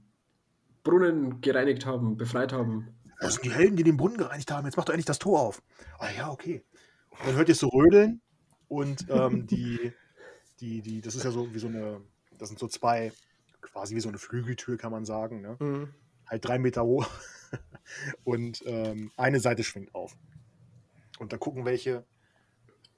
Brunnen 0.84 1.40
gereinigt 1.40 1.86
haben, 1.86 2.16
befreit 2.16 2.52
haben. 2.52 2.94
Das 3.20 3.34
sind 3.34 3.44
die 3.44 3.52
Helden, 3.52 3.76
die 3.76 3.82
den 3.82 3.96
Brunnen 3.96 4.16
gereinigt 4.16 4.50
haben. 4.50 4.64
Jetzt 4.64 4.76
macht 4.76 4.88
doch 4.88 4.92
endlich 4.92 5.06
das 5.06 5.18
Tor 5.18 5.40
auf. 5.40 5.62
Ah 5.98 6.10
ja, 6.16 6.30
okay. 6.30 6.64
Und 7.10 7.26
dann 7.26 7.36
hört 7.36 7.48
ihr 7.48 7.52
es 7.52 7.58
so 7.58 7.68
rödeln 7.68 8.20
und 8.68 9.06
ähm, 9.08 9.46
die, 9.46 9.92
die, 10.60 10.82
die, 10.82 11.00
das 11.00 11.14
ist 11.14 11.24
ja 11.24 11.30
so 11.30 11.52
wie 11.52 11.58
so 11.58 11.68
eine, 11.68 12.00
das 12.38 12.48
sind 12.48 12.58
so 12.58 12.68
zwei, 12.68 13.12
quasi 13.60 13.94
wie 13.96 14.00
so 14.00 14.08
eine 14.08 14.18
Flügeltür, 14.18 14.76
kann 14.76 14.92
man 14.92 15.04
sagen. 15.04 15.40
Ne? 15.40 15.56
Mhm. 15.58 15.94
Halt 16.26 16.44
drei 16.44 16.58
Meter 16.58 16.84
hoch. 16.84 17.08
Und 18.24 18.62
ähm, 18.66 19.12
eine 19.16 19.40
Seite 19.40 19.62
schwingt 19.62 19.94
auf. 19.94 20.16
Und 21.18 21.32
da 21.32 21.38
gucken 21.38 21.64
welche 21.64 22.04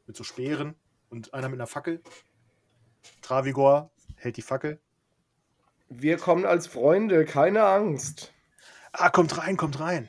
mit 0.06 0.16
so 0.16 0.24
Speeren 0.24 0.74
und 1.10 1.34
einer 1.34 1.48
mit 1.48 1.58
einer 1.58 1.66
Fackel. 1.66 2.02
Travigor 3.22 3.90
hält 4.16 4.36
die 4.36 4.42
Fackel. 4.42 4.80
Wir 5.88 6.16
kommen 6.16 6.44
als 6.46 6.66
Freunde, 6.66 7.24
keine 7.24 7.64
Angst. 7.64 8.32
Ah, 8.92 9.10
kommt 9.10 9.36
rein, 9.38 9.56
kommt 9.56 9.78
rein. 9.78 10.08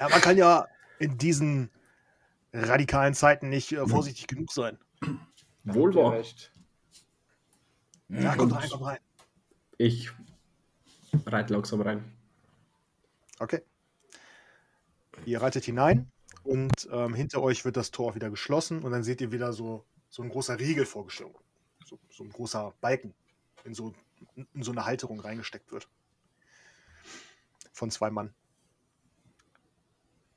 Ja, 0.00 0.08
man 0.08 0.20
kann 0.20 0.36
ja 0.36 0.66
in 0.98 1.16
diesen 1.16 1.70
radikalen 2.52 3.14
Zeiten 3.14 3.48
nicht 3.48 3.72
äh, 3.72 3.86
vorsichtig 3.86 4.26
genug 4.26 4.52
sein. 4.52 4.78
Wohl 5.64 5.94
wahr. 5.94 6.12
recht. 6.12 6.52
Ja, 8.08 8.34
kommt 8.36 8.54
rein, 8.54 8.68
kommt 8.68 8.84
rein. 8.84 8.98
Ich 9.78 10.12
reite 11.26 11.52
langsam 11.52 11.80
rein. 11.80 12.04
Okay. 13.38 13.62
Ihr 15.24 15.40
reitet 15.40 15.64
hinein 15.64 16.10
und 16.44 16.88
ähm, 16.90 17.14
hinter 17.14 17.42
euch 17.42 17.64
wird 17.64 17.76
das 17.76 17.90
Tor 17.90 18.14
wieder 18.14 18.30
geschlossen 18.30 18.82
und 18.82 18.92
dann 18.92 19.02
seht 19.02 19.20
ihr 19.20 19.32
wieder 19.32 19.52
so, 19.52 19.84
so 20.08 20.22
ein 20.22 20.28
großer 20.28 20.58
Riegel 20.58 20.86
vorgestellt. 20.86 21.34
So, 21.84 21.98
so 22.10 22.24
ein 22.24 22.30
großer 22.30 22.74
Balken 22.80 23.14
in 23.64 23.74
so, 23.74 23.92
in 24.34 24.62
so 24.62 24.72
eine 24.72 24.84
Halterung 24.84 25.20
reingesteckt 25.20 25.70
wird. 25.72 25.88
Von 27.72 27.90
zwei 27.90 28.10
Mann. 28.10 28.34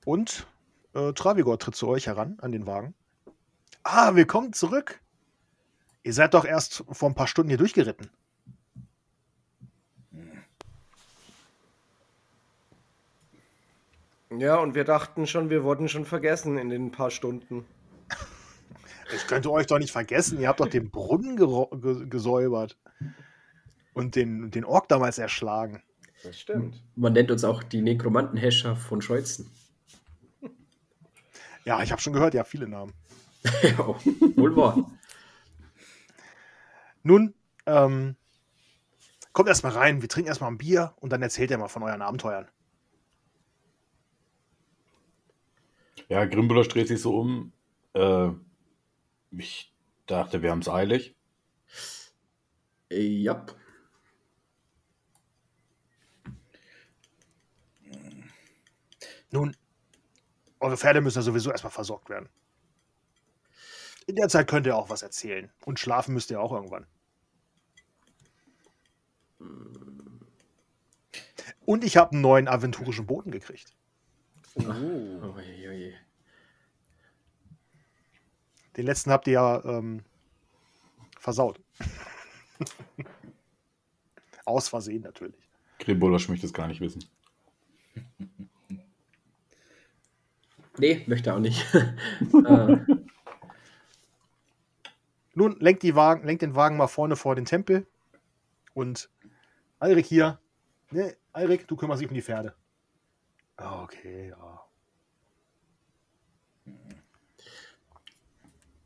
Und 0.06 0.48
äh, 0.94 1.14
Travigor 1.14 1.58
tritt 1.58 1.76
zu 1.76 1.88
euch 1.88 2.08
heran 2.08 2.38
an 2.42 2.52
den 2.52 2.68
Wagen. 2.68 2.94
Ah, 3.84 4.16
willkommen 4.16 4.54
zurück. 4.54 5.02
Ihr 6.04 6.14
seid 6.14 6.34
doch 6.34 6.46
erst 6.46 6.84
vor 6.92 7.10
ein 7.10 7.16
paar 7.16 7.28
Stunden 7.28 7.50
hier 7.50 7.58
durchgeritten. 7.58 8.10
Ja, 14.40 14.58
und 14.58 14.76
wir 14.76 14.84
dachten 14.84 15.28
schon, 15.28 15.50
wir 15.50 15.64
wurden 15.64 15.88
schon 15.88 16.06
vergessen 16.06 16.58
in 16.58 16.70
den 16.70 16.92
paar 16.92 17.12
Stunden. 17.12 17.66
Ich 19.14 19.28
könnte 19.28 19.52
euch 19.52 19.68
doch 19.68 19.80
nicht 19.80 19.92
vergessen, 19.92 20.40
ihr 20.40 20.48
habt 20.48 20.60
doch 20.60 20.68
den 20.68 20.90
Brunnen 20.90 21.38
ge 21.38 22.08
gesäubert. 22.08 22.78
Und 23.94 24.16
den, 24.16 24.52
den 24.52 24.66
Ork 24.66 24.90
damals 24.90 25.18
erschlagen. 25.18 25.82
Das 26.24 26.40
stimmt. 26.40 26.84
Man 26.96 27.14
nennt 27.14 27.32
uns 27.32 27.44
auch 27.44 27.64
die 27.64 27.82
Nekromantenhäscher 27.82 28.76
von 28.76 29.02
Scholzen. 29.02 29.50
Ja, 31.64 31.82
ich 31.82 31.92
habe 31.92 32.02
schon 32.02 32.14
gehört, 32.14 32.34
ihr 32.34 32.42
habt 32.42 32.50
viele 32.50 32.68
Namen. 32.68 32.94
ja, 33.64 33.88
wohl 34.36 34.56
wahr. 34.56 34.92
Nun, 37.04 37.34
ähm, 37.66 38.16
kommt 39.34 39.50
erstmal 39.50 39.74
rein, 39.74 40.02
wir 40.02 40.10
trinken 40.10 40.30
erstmal 40.30 40.52
ein 40.52 40.58
Bier 40.58 40.94
und 40.98 41.14
dann 41.14 41.22
erzählt 41.22 41.52
ihr 41.52 41.58
mal 41.58 41.68
von 41.68 41.84
euren 41.84 42.02
Abenteuern. 42.02 42.48
Ja, 46.10 46.26
Grimbulosch 46.26 46.68
dreht 46.68 46.88
sich 46.88 47.02
so 47.02 47.18
um. 47.18 47.52
Äh, 47.94 48.30
ich 49.32 49.74
dachte, 50.06 50.42
wir 50.42 50.52
haben 50.52 50.60
es 50.60 50.70
eilig. 50.70 51.16
Ja. 52.90 53.46
Nun, 59.32 59.56
eure 60.60 60.78
Pferde 60.78 61.02
müssen 61.02 61.18
ja 61.18 61.24
sowieso 61.24 61.52
erstmal 61.52 61.72
versorgt 61.72 62.10
werden. 62.10 62.30
In 64.08 64.16
der 64.16 64.30
Zeit 64.30 64.48
könnt 64.48 64.68
ihr 64.68 64.78
auch 64.78 64.90
was 64.90 65.02
erzählen. 65.02 65.52
Und 65.66 65.80
schlafen 65.80 66.14
müsst 66.14 66.30
ihr 66.30 66.40
auch 66.40 66.52
irgendwann. 66.52 66.86
Und 71.66 71.84
ich 71.84 71.98
habe 71.98 72.12
einen 72.12 72.22
neuen 72.22 72.48
aventurischen 72.48 73.08
Boten 73.08 73.32
gekriegt. 73.32 73.76
Oh, 74.56 75.36
je, 75.40 75.74
je. 75.74 75.94
Den 78.78 78.86
letzten 78.86 79.12
habt 79.12 79.28
ihr 79.28 79.34
ja 79.34 79.64
ähm, 79.66 80.04
versaut. 81.20 81.60
Aus 84.46 84.68
Versehen 84.68 85.02
natürlich. 85.02 85.50
Grimbulosch 85.80 86.30
möchte 86.30 86.46
es 86.46 86.54
gar 86.54 86.68
nicht 86.68 86.82
wissen. 86.82 87.04
Nee, 90.78 91.04
möchte 91.08 91.34
auch 91.34 91.40
nicht. 91.40 91.66
äh, 91.74 92.78
Nun 95.34 95.58
lenkt, 95.60 95.84
die 95.84 95.96
Wagen, 95.96 96.26
lenkt 96.26 96.42
den 96.42 96.56
Wagen 96.56 96.78
mal 96.78 96.88
vorne 96.88 97.16
vor 97.16 97.36
den 97.36 97.46
Tempel. 97.46 97.88
Und 98.74 99.10
Alrik 99.80 100.06
hier. 100.06 100.40
Ne, 100.92 101.16
Alrik, 101.34 101.68
du 101.68 101.76
kümmerst 101.76 102.02
dich 102.02 102.10
um 102.10 102.14
die 102.16 102.22
Pferde. 102.22 102.56
Ah, 103.58 103.84
Okay, 103.84 104.30
ja. 104.30 104.66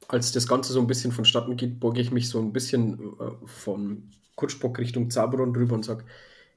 als 0.10 0.32
das 0.32 0.48
Ganze 0.48 0.74
so 0.74 0.82
ein 0.82 0.88
bisschen 0.88 1.12
vonstatten 1.12 1.56
geht, 1.56 1.80
beuge 1.80 2.02
ich 2.02 2.12
mich 2.12 2.30
so 2.30 2.40
ein 2.40 2.52
bisschen 2.52 3.00
äh, 3.20 3.48
von 3.48 4.10
Kutschbock 4.36 4.80
Richtung 4.80 5.12
Zaberon 5.12 5.54
drüber 5.54 5.76
und 5.76 5.86
sage, 5.86 6.04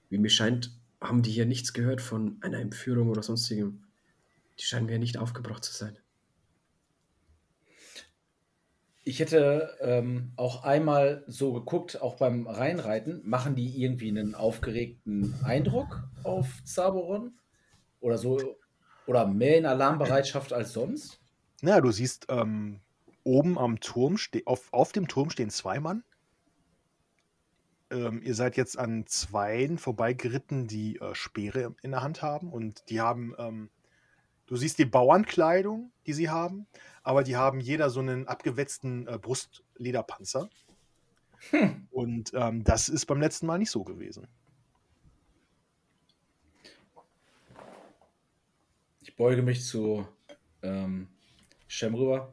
wie 0.09 0.19
mir 0.19 0.31
scheint, 0.31 0.75
haben 1.01 1.23
die 1.23 1.31
hier 1.31 1.47
nichts 1.47 1.73
gehört 1.75 2.01
von 2.01 2.39
einer 2.41 2.61
Entführung 2.61 3.11
oder 3.11 3.23
sonstigem. 3.23 3.85
Die 4.59 4.65
scheinen 4.65 4.87
mir 4.87 4.99
nicht 4.99 5.19
aufgebracht 5.19 5.65
zu 5.65 5.73
sein. 5.73 5.97
Ich 9.05 9.19
hätte 9.19 9.77
ähm, 9.81 10.33
auch 10.37 10.63
einmal 10.63 11.25
so 11.27 11.53
geguckt, 11.53 12.01
auch 12.01 12.17
beim 12.17 12.47
Reinreiten, 12.47 13.21
machen 13.25 13.57
die 13.57 13.83
irgendwie 13.83 14.09
einen 14.09 14.35
aufgeregten 14.35 15.35
Eindruck 15.43 16.05
auf 16.23 16.63
Zaboron? 16.65 17.33
Oder 18.03 18.19
so, 18.19 18.59
oder 19.07 19.27
mehr 19.27 19.57
in 19.57 19.65
Alarmbereitschaft 19.65 20.53
als 20.53 20.73
sonst? 20.73 21.21
Na, 21.63 21.81
du 21.81 21.91
siehst, 21.91 22.27
ähm, 22.29 22.81
oben 23.25 23.59
am 23.59 23.81
Turm, 23.81 24.17
auf, 24.45 24.73
auf 24.73 24.93
dem 24.93 25.09
Turm 25.09 25.31
stehen 25.31 25.51
zwei 25.51 25.81
Mann. 25.81 26.05
Ähm, 27.91 28.21
ihr 28.23 28.35
seid 28.35 28.57
jetzt 28.57 28.79
an 28.79 29.07
zweien 29.07 29.79
vorbeigeritten, 29.79 30.67
die 30.67 30.99
äh, 30.99 31.15
Speere 31.15 31.75
in 31.83 31.93
der 31.93 32.03
Hand 32.03 32.23
haben. 32.23 32.53
Und 32.53 32.89
die 32.91 33.01
haben, 33.01 33.35
ähm, 33.39 33.71
du 34.47 34.57
siehst 34.57 34.79
die 34.79 34.85
Bauernkleidung, 34.85 35.93
die 36.07 36.13
sie 36.13 36.29
haben, 36.29 36.67
aber 37.03 37.23
die 37.23 37.37
haben 37.37 37.61
jeder 37.61 37.91
so 37.91 38.01
einen 38.01 38.27
abgewetzten 38.27 39.07
äh, 39.07 39.19
Brustlederpanzer. 39.19 40.51
Und 41.91 42.33
ähm, 42.35 42.65
das 42.65 42.89
ist 42.89 43.07
beim 43.07 43.21
letzten 43.21 43.47
Mal 43.47 43.59
nicht 43.59 43.71
so 43.71 43.85
gewesen. 43.85 44.27
Ich 49.13 49.17
beuge 49.19 49.43
mich 49.43 49.63
zu 49.67 50.07
ähm, 50.63 51.07
Shem 51.69 51.95
rüber. 51.95 52.33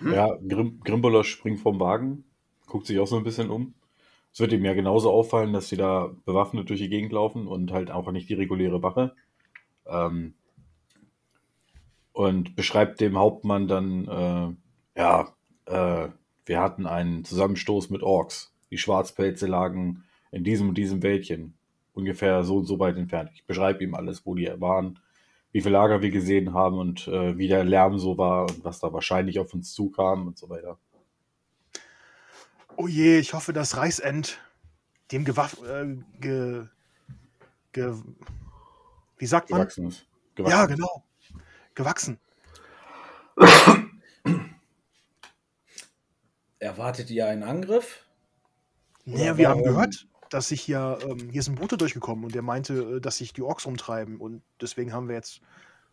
Ja, 0.00 0.34
Grim 0.48 0.80
Grimbolosch 0.82 1.28
springt 1.28 1.60
vom 1.60 1.78
Wagen, 1.80 2.24
guckt 2.66 2.86
sich 2.86 2.98
auch 2.98 3.06
so 3.06 3.18
ein 3.18 3.24
bisschen 3.24 3.50
um. 3.50 3.74
Es 4.32 4.40
wird 4.40 4.54
ihm 4.54 4.64
ja 4.64 4.72
genauso 4.72 5.12
auffallen, 5.12 5.52
dass 5.52 5.68
sie 5.68 5.76
da 5.76 6.10
bewaffnet 6.24 6.70
durch 6.70 6.80
die 6.80 6.88
Gegend 6.88 7.12
laufen 7.12 7.46
und 7.46 7.72
halt 7.72 7.90
auch 7.90 8.10
nicht 8.10 8.30
die 8.30 8.34
reguläre 8.34 8.82
Wache. 8.82 9.14
Ähm, 9.84 10.32
und 12.14 12.56
beschreibt 12.56 13.02
dem 13.02 13.18
Hauptmann 13.18 13.68
dann, 13.68 14.08
äh, 14.08 14.98
ja, 14.98 15.36
äh, 15.66 16.08
wir 16.46 16.60
hatten 16.62 16.86
einen 16.86 17.26
Zusammenstoß 17.26 17.90
mit 17.90 18.02
Orks. 18.02 18.53
Die 18.74 18.78
Schwarzpelze 18.78 19.46
lagen 19.46 20.02
in 20.32 20.42
diesem 20.42 20.70
und 20.70 20.74
diesem 20.76 21.00
Wäldchen, 21.04 21.54
ungefähr 21.92 22.42
so 22.42 22.56
und 22.56 22.64
so 22.64 22.80
weit 22.80 22.96
entfernt. 22.96 23.30
Ich 23.32 23.44
beschreibe 23.46 23.84
ihm 23.84 23.94
alles, 23.94 24.26
wo 24.26 24.34
die 24.34 24.50
waren, 24.60 24.98
wie 25.52 25.60
viele 25.60 25.74
Lager 25.74 26.02
wir 26.02 26.10
gesehen 26.10 26.54
haben 26.54 26.76
und 26.76 27.06
äh, 27.06 27.38
wie 27.38 27.46
der 27.46 27.62
Lärm 27.62 28.00
so 28.00 28.18
war 28.18 28.50
und 28.50 28.64
was 28.64 28.80
da 28.80 28.92
wahrscheinlich 28.92 29.38
auf 29.38 29.54
uns 29.54 29.72
zukam 29.72 30.26
und 30.26 30.36
so 30.36 30.50
weiter. 30.50 30.76
Oh 32.76 32.88
je, 32.88 33.18
ich 33.20 33.32
hoffe, 33.32 33.52
das 33.52 33.76
Reichsend 33.76 34.40
dem 35.12 35.24
gewaff 35.24 35.56
äh, 35.62 35.94
ge, 36.18 36.66
ge, 37.70 37.94
wie 39.18 39.26
sagt 39.26 39.50
man? 39.50 39.60
Gewachsen 39.60 39.86
ist. 39.86 40.04
Ja, 40.36 40.66
genau. 40.66 41.04
Gewachsen. 41.76 42.18
Erwartet 46.58 47.08
ihr 47.10 47.28
einen 47.28 47.44
Angriff? 47.44 48.03
Naja, 49.04 49.36
wir 49.36 49.48
haben 49.48 49.62
gehört, 49.62 50.06
dass 50.30 50.48
sich 50.48 50.60
hier, 50.60 50.98
ähm, 51.02 51.30
hier 51.30 51.42
sind 51.42 51.60
Boote 51.60 51.76
durchgekommen 51.76 52.24
und 52.24 52.34
der 52.34 52.42
meinte, 52.42 52.96
äh, 52.96 53.00
dass 53.00 53.18
sich 53.18 53.32
die 53.32 53.42
Orks 53.42 53.66
rumtreiben 53.66 54.18
und 54.18 54.42
deswegen 54.60 54.92
haben 54.92 55.08
wir 55.08 55.14
jetzt 55.14 55.40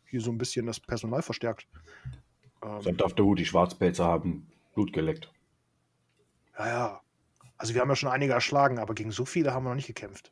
hier 0.06 0.22
so 0.22 0.32
ein 0.32 0.38
bisschen 0.38 0.66
das 0.66 0.80
Personal 0.80 1.22
verstärkt. 1.22 1.68
Ähm, 2.64 2.82
Dann 2.84 2.98
darf 2.98 3.14
der 3.14 3.26
Hut 3.26 3.40
die 3.40 3.46
Schwarzpelze 3.46 4.04
haben 4.04 4.48
Blut 4.74 4.94
geleckt. 4.94 5.32
ja, 6.58 6.68
ja. 6.68 7.02
Also 7.58 7.76
wir 7.76 7.82
haben 7.82 7.90
ja 7.90 7.96
schon 7.96 8.10
einige 8.10 8.34
erschlagen, 8.34 8.80
aber 8.80 8.96
gegen 8.96 9.12
so 9.12 9.24
viele 9.24 9.54
haben 9.54 9.64
wir 9.66 9.70
noch 9.70 9.76
nicht 9.76 9.86
gekämpft. 9.86 10.32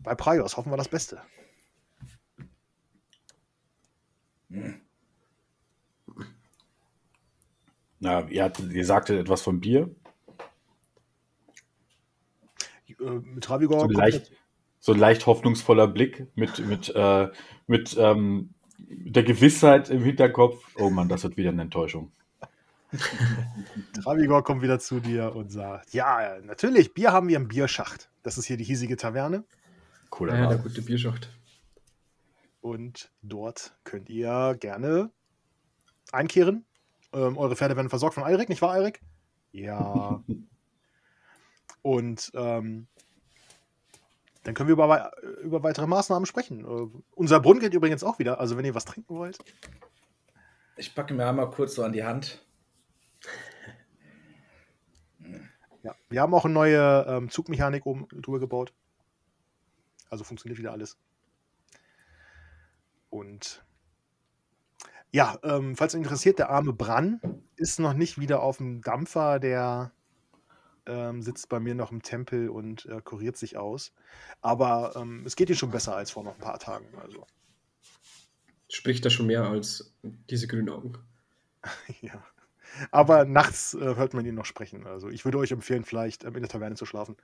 Bei 0.00 0.16
Praios 0.16 0.56
hoffen 0.56 0.72
wir 0.72 0.76
das 0.76 0.88
Beste. 0.88 1.22
Na, 8.00 8.28
ihr, 8.28 8.52
ihr 8.70 8.84
sagtet 8.84 9.20
etwas 9.20 9.42
von 9.42 9.60
Bier. 9.60 9.94
Äh, 12.87 12.87
mit 12.98 13.44
Travigor 13.44 13.80
So 13.80 13.88
leicht, 13.88 14.32
so 14.80 14.92
ein 14.92 14.98
leicht 14.98 15.26
hoffnungsvoller 15.26 15.88
Blick 15.88 16.26
mit, 16.34 16.58
mit, 16.66 16.92
äh, 16.94 17.28
mit 17.66 17.96
ähm, 17.98 18.54
der 18.78 19.22
Gewissheit 19.22 19.90
im 19.90 20.02
Hinterkopf. 20.02 20.64
Oh 20.76 20.90
Mann, 20.90 21.08
das 21.08 21.24
wird 21.24 21.36
wieder 21.36 21.50
eine 21.50 21.62
Enttäuschung. 21.62 22.12
Travigor 24.02 24.42
kommt 24.42 24.62
wieder 24.62 24.78
zu 24.78 25.00
dir 25.00 25.34
und 25.34 25.50
sagt: 25.50 25.92
Ja, 25.92 26.38
natürlich, 26.42 26.94
Bier 26.94 27.12
haben 27.12 27.28
wir 27.28 27.36
im 27.36 27.48
Bierschacht. 27.48 28.08
Das 28.22 28.38
ist 28.38 28.46
hier 28.46 28.56
die 28.56 28.64
hiesige 28.64 28.96
Taverne. 28.96 29.44
Cooler 30.10 30.38
Ja, 30.38 30.48
der 30.48 30.58
gute 30.58 30.80
Bierschacht. 30.80 31.30
Und 32.60 33.10
dort 33.22 33.74
könnt 33.84 34.08
ihr 34.08 34.56
gerne 34.58 35.10
einkehren. 36.12 36.64
Ähm, 37.12 37.36
eure 37.36 37.56
Pferde 37.56 37.76
werden 37.76 37.88
versorgt 37.88 38.14
von 38.14 38.24
Eirik, 38.24 38.48
nicht 38.48 38.62
wahr, 38.62 38.72
Eirik? 38.72 39.00
Ja. 39.52 40.22
Und 41.88 42.32
ähm, 42.34 42.86
dann 44.42 44.52
können 44.52 44.68
wir 44.68 44.74
über, 44.74 45.10
über 45.40 45.62
weitere 45.62 45.86
Maßnahmen 45.86 46.26
sprechen. 46.26 46.66
Äh, 46.66 47.00
unser 47.14 47.40
Brunnen 47.40 47.60
geht 47.60 47.72
übrigens 47.72 48.04
auch 48.04 48.18
wieder. 48.18 48.40
Also, 48.40 48.58
wenn 48.58 48.66
ihr 48.66 48.74
was 48.74 48.84
trinken 48.84 49.16
wollt. 49.16 49.38
Ich 50.76 50.94
packe 50.94 51.14
mir 51.14 51.26
einmal 51.26 51.48
kurz 51.48 51.76
so 51.76 51.84
an 51.84 51.94
die 51.94 52.04
Hand. 52.04 52.44
Ja. 55.82 55.94
Wir 56.10 56.20
haben 56.20 56.34
auch 56.34 56.44
eine 56.44 56.52
neue 56.52 57.06
ähm, 57.08 57.30
Zugmechanik 57.30 57.86
oben 57.86 58.06
drüber 58.20 58.38
gebaut. 58.38 58.74
Also 60.10 60.24
funktioniert 60.24 60.58
wieder 60.58 60.72
alles. 60.72 60.98
Und 63.08 63.64
ja, 65.10 65.38
ähm, 65.42 65.74
falls 65.74 65.94
euch 65.94 66.02
interessiert, 66.02 66.38
der 66.38 66.50
arme 66.50 66.74
Bran 66.74 67.22
ist 67.56 67.80
noch 67.80 67.94
nicht 67.94 68.20
wieder 68.20 68.42
auf 68.42 68.58
dem 68.58 68.82
Dampfer, 68.82 69.38
der 69.38 69.92
ähm, 70.88 71.22
sitzt 71.22 71.48
bei 71.48 71.60
mir 71.60 71.74
noch 71.74 71.92
im 71.92 72.02
Tempel 72.02 72.48
und 72.48 72.86
äh, 72.86 73.00
kuriert 73.02 73.36
sich 73.36 73.56
aus. 73.56 73.92
Aber 74.40 74.94
ähm, 74.96 75.22
es 75.26 75.36
geht 75.36 75.50
ihm 75.50 75.56
schon 75.56 75.70
besser 75.70 75.96
als 75.96 76.10
vor 76.10 76.24
noch 76.24 76.34
ein 76.34 76.40
paar 76.40 76.58
Tagen. 76.58 76.86
Also, 77.00 77.26
Spricht 78.70 79.04
da 79.04 79.10
schon 79.10 79.26
mehr 79.26 79.44
als 79.44 79.94
diese 80.02 80.46
grünen 80.46 80.68
Augen. 80.68 80.98
ja. 82.00 82.22
Aber 82.90 83.24
nachts 83.24 83.74
äh, 83.74 83.78
hört 83.78 84.14
man 84.14 84.26
ihn 84.26 84.34
noch 84.34 84.44
sprechen. 84.44 84.86
Also 84.86 85.08
ich 85.08 85.24
würde 85.24 85.38
euch 85.38 85.52
empfehlen, 85.52 85.84
vielleicht 85.84 86.24
ähm, 86.24 86.34
in 86.34 86.42
der 86.42 86.50
Taverne 86.50 86.76
zu 86.76 86.84
schlafen. 86.84 87.16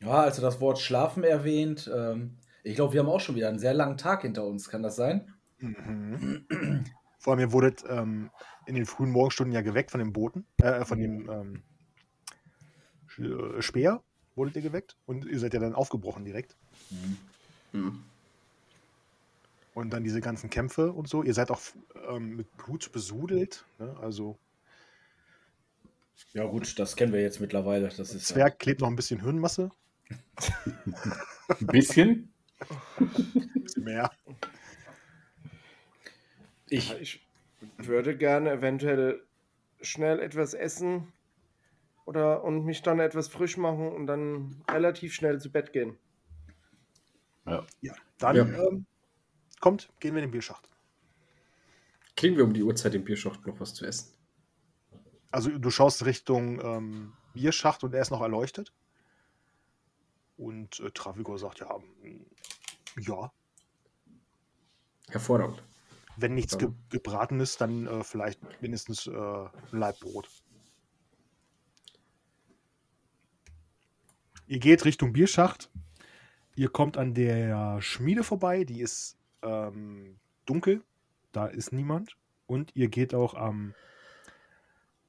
Ja, 0.00 0.22
als 0.22 0.36
du 0.36 0.42
das 0.42 0.60
Wort 0.60 0.78
Schlafen 0.78 1.24
erwähnt, 1.24 1.90
ähm, 1.92 2.38
ich 2.62 2.76
glaube, 2.76 2.92
wir 2.92 3.00
haben 3.00 3.08
auch 3.08 3.20
schon 3.20 3.34
wieder 3.34 3.48
einen 3.48 3.58
sehr 3.58 3.74
langen 3.74 3.96
Tag 3.96 4.22
hinter 4.22 4.44
uns. 4.44 4.68
Kann 4.68 4.82
das 4.82 4.94
sein? 4.96 5.34
Mhm. 5.58 6.46
Vor 7.18 7.32
allem, 7.32 7.40
ihr 7.40 7.52
wurdet 7.52 7.84
ähm, 7.88 8.30
in 8.66 8.74
den 8.74 8.86
frühen 8.86 9.10
Morgenstunden 9.10 9.52
ja 9.52 9.62
geweckt 9.62 9.90
von 9.90 9.98
dem 9.98 10.12
Boten, 10.12 10.46
äh, 10.58 10.84
von 10.84 10.98
dem 11.00 11.28
ähm, 11.28 11.62
Sch- 13.08 13.58
äh, 13.58 13.62
Speer 13.62 14.02
wurdet 14.36 14.54
ihr 14.56 14.62
geweckt 14.62 14.96
und 15.06 15.24
ihr 15.24 15.38
seid 15.40 15.52
ja 15.54 15.60
dann 15.60 15.74
aufgebrochen 15.74 16.24
direkt. 16.24 16.56
Hm. 17.72 18.04
Und 19.74 19.90
dann 19.90 20.04
diese 20.04 20.20
ganzen 20.20 20.48
Kämpfe 20.48 20.92
und 20.92 21.08
so. 21.08 21.22
Ihr 21.22 21.34
seid 21.34 21.50
auch 21.50 21.60
ähm, 22.08 22.36
mit 22.36 22.56
Blut 22.56 22.90
besudelt. 22.92 23.64
Ne? 23.78 23.96
Also 24.00 24.38
Ja, 26.32 26.44
gut, 26.44 26.78
das 26.78 26.96
kennen 26.96 27.12
wir 27.12 27.20
jetzt 27.20 27.40
mittlerweile. 27.40 27.88
Das 27.88 28.14
ist 28.14 28.26
Zwerg 28.26 28.58
klebt 28.58 28.80
noch 28.80 28.88
ein 28.88 28.96
bisschen 28.96 29.20
Hirnmasse. 29.20 29.70
Ein 31.60 31.66
bisschen? 31.66 32.32
Ein 32.98 33.62
bisschen 33.62 33.84
mehr. 33.84 34.10
Ich, 36.70 36.90
Ja, 36.90 36.96
Ich 36.96 37.20
würde 37.76 38.16
gerne 38.16 38.52
eventuell 38.52 39.22
schnell 39.80 40.20
etwas 40.20 40.54
essen 40.54 41.12
oder 42.04 42.42
und 42.44 42.64
mich 42.64 42.82
dann 42.82 43.00
etwas 43.00 43.28
frisch 43.28 43.56
machen 43.56 43.92
und 43.92 44.06
dann 44.06 44.62
relativ 44.70 45.14
schnell 45.14 45.40
zu 45.40 45.50
Bett 45.50 45.72
gehen. 45.72 45.98
Ja. 47.46 47.66
Ja, 47.80 47.94
dann 48.18 48.36
Ja. 48.36 48.44
Ähm, 48.44 48.86
kommt, 49.60 49.88
gehen 50.00 50.14
wir 50.14 50.22
in 50.22 50.28
den 50.28 50.32
Bierschacht. 50.32 50.68
Kriegen 52.16 52.36
wir 52.36 52.44
um 52.44 52.52
die 52.52 52.62
Uhrzeit 52.62 52.94
im 52.94 53.04
Bierschacht 53.04 53.46
noch 53.46 53.60
was 53.60 53.74
zu 53.74 53.86
essen? 53.86 54.12
Also 55.30 55.56
du 55.56 55.70
schaust 55.70 56.04
Richtung 56.04 56.60
ähm, 56.60 57.12
Bierschacht 57.32 57.84
und 57.84 57.94
er 57.94 58.02
ist 58.02 58.10
noch 58.10 58.22
erleuchtet. 58.22 58.72
Und 60.36 60.80
äh, 60.80 60.90
Travigor 60.90 61.38
sagt, 61.38 61.60
ja, 61.60 61.78
ja, 63.00 63.32
Hervorragend. 65.10 65.62
Wenn 66.20 66.34
nichts 66.34 66.54
Ja. 66.54 66.58
ge 66.58 66.70
gebraten 66.90 67.40
ist, 67.40 67.60
dann 67.60 67.86
äh, 67.86 68.04
vielleicht 68.04 68.40
mindestens 68.60 69.06
äh, 69.06 69.10
ein 69.12 69.50
Laib 69.70 70.00
Brot. 70.00 70.28
Ihr 74.46 74.58
geht 74.58 74.84
Richtung 74.84 75.12
Bierschacht. 75.12 75.70
Ihr 76.56 76.70
kommt 76.70 76.96
an 76.96 77.14
der 77.14 77.80
Schmiede 77.80 78.24
vorbei, 78.24 78.64
die 78.64 78.80
ist 78.80 79.16
ähm, 79.42 80.18
dunkel, 80.46 80.82
da 81.32 81.46
ist 81.46 81.72
niemand. 81.72 82.16
Und 82.46 82.74
ihr 82.74 82.88
geht 82.88 83.14
auch 83.14 83.34
am 83.34 83.74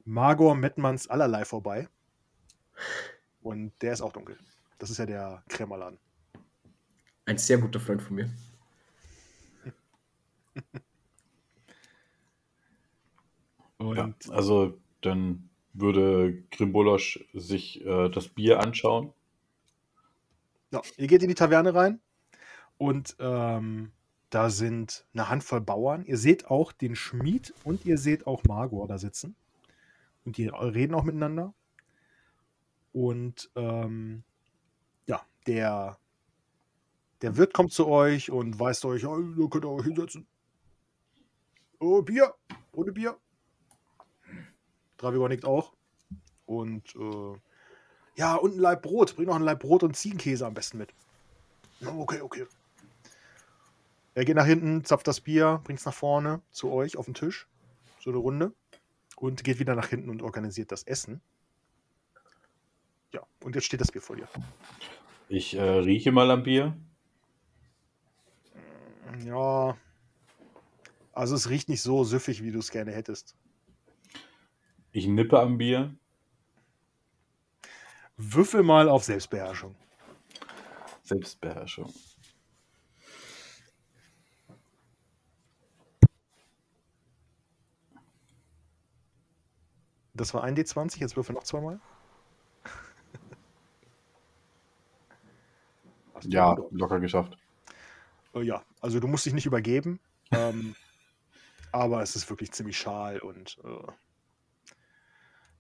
Magor 0.04 0.56
Mettmanns 0.56 1.08
allerlei 1.08 1.46
vorbei. 1.46 1.88
Und 3.42 3.74
der 3.82 3.94
ist 3.94 4.02
auch 4.02 4.12
dunkel. 4.14 4.38
Das 4.78 4.90
ist 4.90 4.98
ja 4.98 5.06
der 5.06 5.44
Krämerladen. 5.48 5.98
Ein 7.26 7.38
sehr 7.38 7.58
guter 7.58 7.80
Freund 7.80 8.02
von 8.02 8.16
mir. 8.18 8.30
Und 13.80 13.98
Ja, 13.98 14.14
also 14.32 14.78
dann 15.02 15.50
würde 15.74 16.44
Grimbolosch 16.52 17.26
sich 17.34 17.84
äh, 17.86 18.10
das 18.10 18.28
Bier 18.28 18.60
anschauen. 18.60 19.14
Ja, 20.72 20.82
ihr 20.98 21.08
geht 21.08 21.24
in 21.24 21.30
die 21.30 21.36
Taverne 21.36 21.74
rein 21.74 22.00
und 22.78 23.16
ähm, 23.20 23.92
da 24.30 24.50
sind 24.52 25.06
eine 25.14 25.30
Handvoll 25.30 25.62
Bauern. 25.62 26.06
Ihr 26.06 26.18
seht 26.18 26.46
auch 26.48 26.72
den 26.72 26.96
Schmied 26.96 27.54
und 27.64 27.86
ihr 27.86 27.98
seht 27.98 28.28
auch 28.28 28.44
Margor 28.44 28.88
da 28.88 29.00
sitzen. 29.00 29.36
Und 30.26 30.38
die 30.38 30.48
reden 30.48 30.94
auch 30.94 31.04
miteinander. 31.04 31.54
Und 32.94 33.50
ähm, 33.56 34.24
ja, 35.08 35.22
der, 35.48 35.98
der 37.22 37.38
Wirt 37.38 37.54
kommt 37.54 37.72
zu 37.72 37.88
euch 37.88 38.30
und 38.30 38.60
weist 38.60 38.86
euch, 38.86 39.06
oh, 39.06 39.20
ihr 39.20 39.50
könnt 39.50 39.66
euch 39.66 39.86
hinsetzen. 39.86 40.28
Oh, 41.80 42.02
Bier, 42.04 42.36
ohne 42.74 42.92
Bier. 42.92 43.18
Dravigor 45.00 45.30
nickt 45.30 45.46
auch. 45.46 45.74
Und 46.46 46.96
äh, 46.96 47.38
ja, 48.16 48.36
und 48.36 48.56
ein 48.56 48.60
Laib 48.60 48.84
Brot. 48.84 49.16
Bring 49.16 49.28
noch 49.28 49.36
ein 49.36 49.42
Laib 49.42 49.60
Brot 49.60 49.84
und 49.84 49.96
Ziegenkäse 49.96 50.46
am 50.46 50.54
besten 50.54 50.78
mit. 50.78 50.94
Okay, 51.84 52.22
okay. 52.22 52.46
Er 54.14 54.26
geht 54.26 54.36
nach 54.36 54.46
hinten, 54.46 54.84
zapft 54.84 55.08
das 55.08 55.22
Bier, 55.22 55.62
bringt 55.64 55.80
es 55.80 55.86
nach 55.86 55.94
vorne 55.94 56.42
zu 56.52 56.72
euch 56.72 56.98
auf 56.98 57.06
den 57.06 57.14
Tisch. 57.14 57.48
So 58.02 58.10
eine 58.10 58.20
Runde. 58.20 58.54
Und 59.16 59.44
geht 59.44 59.60
wieder 59.60 59.76
nach 59.76 59.88
hinten 59.88 60.10
und 60.10 60.22
organisiert 60.22 60.72
das 60.72 60.84
Essen. 60.84 61.22
Ja, 63.14 63.22
und 63.44 63.56
jetzt 63.56 63.66
steht 63.66 63.82
das 63.82 63.92
Bier 63.92 64.02
vor 64.02 64.16
dir. 64.16 64.28
Ich 65.30 65.56
äh, 65.56 65.62
rieche 65.62 66.12
mal 66.12 66.30
am 66.32 66.44
Bier. 66.44 66.76
Ja. 69.26 69.78
Also 71.14 71.36
es 71.36 71.50
riecht 71.50 71.70
nicht 71.70 71.82
so 71.82 72.04
süffig, 72.04 72.44
wie 72.44 72.52
du 72.52 72.60
es 72.60 72.72
gerne 72.72 72.92
hättest. 72.92 73.36
Ich 74.92 75.08
nippe 75.08 75.40
am 75.40 75.58
Bier. 75.58 75.96
Würfel 78.18 78.64
mal 78.64 78.90
auf 78.90 79.04
Selbstbeherrschung. 79.04 79.76
Selbstbeherrschung. 81.04 81.94
Das 90.14 90.34
war 90.34 90.44
ein 90.44 90.56
D20, 90.58 91.00
jetzt 91.00 91.16
würfel 91.16 91.34
noch 91.34 91.44
zweimal. 91.44 91.80
Ja, 96.24 96.58
locker 96.72 97.00
geschafft. 97.00 97.38
Äh, 98.36 98.42
ja, 98.42 98.62
also 98.82 99.00
du 99.00 99.08
musst 99.08 99.26
dich 99.26 99.32
nicht 99.32 99.46
übergeben. 99.46 100.02
ähm, 100.32 100.76
aber 101.72 102.02
es 102.02 102.18
ist 102.18 102.30
wirklich 102.30 102.52
ziemlich 102.52 102.78
schal 102.78 103.20
und 103.20 103.58
äh, 103.64 103.92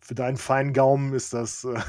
für 0.09 0.15
deinen 0.15 0.37
feinen 0.37 0.73
Gaumen 0.73 1.13
ist 1.13 1.35
das, 1.35 1.63
äh, 1.65 1.79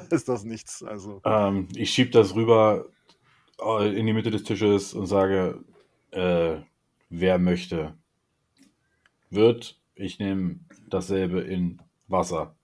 ist 0.10 0.28
das 0.28 0.42
nichts. 0.42 0.82
Also, 0.82 1.20
Ähm, 1.24 1.68
ich 1.76 1.92
schieb 1.92 2.10
das 2.10 2.34
rüber 2.34 2.86
äh, 3.60 3.96
in 3.96 4.04
die 4.04 4.12
Mitte 4.12 4.32
des 4.32 4.42
Tisches 4.42 4.94
und 4.94 5.06
sage, 5.06 5.64
äh, 6.10 6.56
wer 7.08 7.38
möchte, 7.38 7.96
wird. 9.30 9.80
Ich 9.94 10.18
nehme 10.18 10.58
dasselbe 10.88 11.40
in 11.40 11.80
Wasser. 12.08 12.56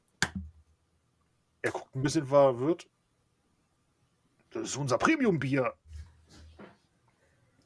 er 1.63 1.71
guckt 1.71 1.95
ein 1.95 2.03
bisschen 2.03 2.27
verwirrt. 2.27 2.89
Das 4.51 4.63
ist 4.63 4.77
unser 4.77 4.99
Premium-Bier. 4.99 5.75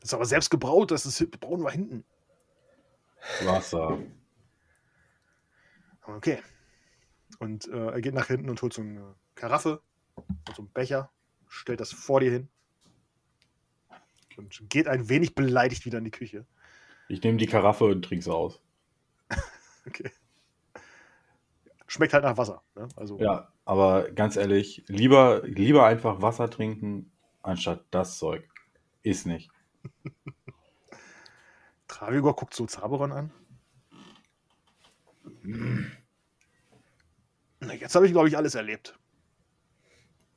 Das 0.00 0.10
ist 0.10 0.12
aber 0.12 0.26
selbst 0.26 0.50
gebraut, 0.50 0.90
das 0.90 1.06
ist, 1.06 1.30
brauen 1.40 1.62
wir 1.62 1.70
hinten. 1.70 2.04
Wasser. 3.42 4.00
Okay. 6.02 6.42
Und 7.38 7.68
äh, 7.68 7.88
er 7.88 8.00
geht 8.00 8.14
nach 8.14 8.26
hinten 8.26 8.48
und 8.48 8.60
holt 8.62 8.72
so 8.72 8.82
eine 8.82 9.14
Karaffe 9.34 9.82
und 10.14 10.56
so 10.56 10.62
einen 10.62 10.70
Becher, 10.70 11.10
stellt 11.48 11.80
das 11.80 11.92
vor 11.92 12.20
dir 12.20 12.30
hin 12.30 12.48
und 14.36 14.68
geht 14.68 14.88
ein 14.88 15.08
wenig 15.08 15.34
beleidigt 15.34 15.84
wieder 15.84 15.98
in 15.98 16.04
die 16.04 16.10
Küche. 16.10 16.46
Ich 17.08 17.22
nehme 17.22 17.38
die 17.38 17.46
Karaffe 17.46 17.84
und 17.84 18.04
trinke 18.04 18.24
sie 18.24 18.32
aus. 18.34 18.60
Okay. 19.88 20.10
Schmeckt 21.86 22.12
halt 22.12 22.24
nach 22.24 22.36
Wasser. 22.36 22.60
Ne? 22.74 22.88
Also, 22.96 23.20
Ja, 23.20 23.52
aber 23.64 24.10
ganz 24.10 24.34
ehrlich, 24.34 24.82
lieber, 24.88 25.42
lieber 25.44 25.86
einfach 25.86 26.20
Wasser 26.20 26.50
trinken, 26.50 27.12
anstatt 27.40 27.84
das 27.92 28.18
Zeug. 28.18 28.48
Ist 29.04 29.26
nicht. 29.26 29.48
Travigor 31.86 32.34
guckt 32.34 32.52
so 32.52 32.66
Zaberon 32.66 33.12
an. 33.12 33.32
Jetzt 37.60 37.94
habe 37.94 38.06
ich, 38.06 38.12
glaube 38.12 38.28
ich, 38.28 38.36
alles 38.36 38.54
erlebt. 38.54 38.98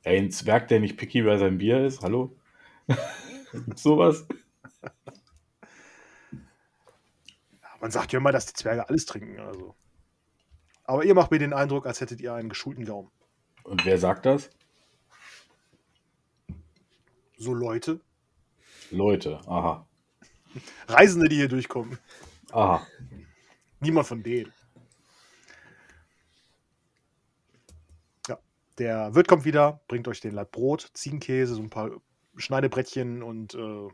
Ey, 0.02 0.18
ein 0.18 0.30
Zwerg, 0.30 0.68
der 0.68 0.80
nicht 0.80 0.96
picky 0.96 1.22
bei 1.22 1.36
seinem 1.36 1.58
Bier 1.58 1.84
ist, 1.84 2.02
hallo? 2.02 2.36
Sowas? 3.76 4.26
Ja, 6.32 7.68
man 7.80 7.90
sagt 7.90 8.12
ja 8.12 8.18
immer, 8.18 8.32
dass 8.32 8.46
die 8.46 8.54
Zwerge 8.54 8.88
alles 8.88 9.04
trinken. 9.04 9.38
Also. 9.38 9.74
Aber 10.84 11.04
ihr 11.04 11.14
macht 11.14 11.30
mir 11.30 11.38
den 11.38 11.52
Eindruck, 11.52 11.86
als 11.86 12.00
hättet 12.00 12.20
ihr 12.20 12.32
einen 12.34 12.48
geschulten 12.48 12.84
Gaumen. 12.84 13.10
Und 13.64 13.84
wer 13.84 13.98
sagt 13.98 14.24
das? 14.24 14.50
So 17.36 17.54
Leute, 17.54 18.00
Leute, 18.90 19.40
aha. 19.46 19.86
Reisende, 20.88 21.28
die 21.28 21.36
hier 21.36 21.48
durchkommen. 21.48 21.98
Aha. 22.50 22.84
Niemand 23.80 24.06
von 24.06 24.22
denen. 24.22 24.52
Der 28.80 29.14
Wirt 29.14 29.28
kommt 29.28 29.44
wieder, 29.44 29.80
bringt 29.88 30.08
euch 30.08 30.20
den 30.20 30.34
Laib 30.34 30.52
Brot, 30.52 30.90
Ziegenkäse, 30.94 31.54
so 31.54 31.62
ein 31.62 31.70
paar 31.70 31.90
Schneidebrettchen 32.36 33.22
und 33.22 33.54
äh, 33.54 33.88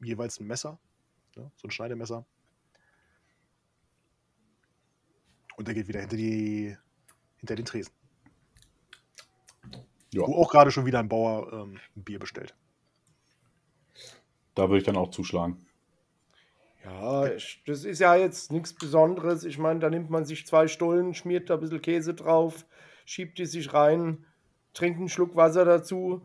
jeweils 0.00 0.40
ein 0.40 0.46
Messer. 0.46 0.78
Ne? 1.36 1.50
So 1.56 1.68
ein 1.68 1.70
Schneidemesser. 1.70 2.26
Und 5.56 5.68
er 5.68 5.74
geht 5.74 5.86
wieder 5.86 6.00
hinter, 6.00 6.16
die, 6.16 6.76
hinter 7.38 7.54
den 7.54 7.64
Tresen. 7.64 7.92
Ja. 10.12 10.26
Wo 10.26 10.34
auch 10.34 10.50
gerade 10.50 10.70
schon 10.70 10.86
wieder 10.86 10.98
ein 10.98 11.08
Bauer 11.08 11.52
ähm, 11.52 11.78
ein 11.96 12.02
Bier 12.02 12.18
bestellt. 12.18 12.54
Da 14.54 14.68
würde 14.68 14.78
ich 14.78 14.84
dann 14.84 14.96
auch 14.96 15.10
zuschlagen. 15.10 15.64
Ja, 16.84 17.28
das 17.28 17.84
ist 17.84 18.00
ja 18.00 18.16
jetzt 18.16 18.50
nichts 18.50 18.74
Besonderes. 18.74 19.44
Ich 19.44 19.56
meine, 19.56 19.78
da 19.78 19.88
nimmt 19.88 20.10
man 20.10 20.24
sich 20.24 20.46
zwei 20.46 20.66
Stullen, 20.66 21.14
schmiert 21.14 21.48
da 21.48 21.54
ein 21.54 21.60
bisschen 21.60 21.80
Käse 21.80 22.12
drauf, 22.12 22.66
schiebt 23.04 23.38
die 23.38 23.46
sich 23.46 23.72
rein, 23.72 24.26
trinkt 24.74 24.98
einen 24.98 25.08
Schluck 25.08 25.36
Wasser 25.36 25.64
dazu 25.64 26.22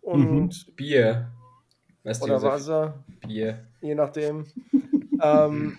und 0.00 0.76
Bier. 0.76 1.30
Weißt 2.02 2.22
oder 2.22 2.34
Josef? 2.34 2.50
Wasser, 2.50 3.04
Bier. 3.26 3.66
je 3.80 3.94
nachdem. 3.94 4.46
ähm, 5.22 5.78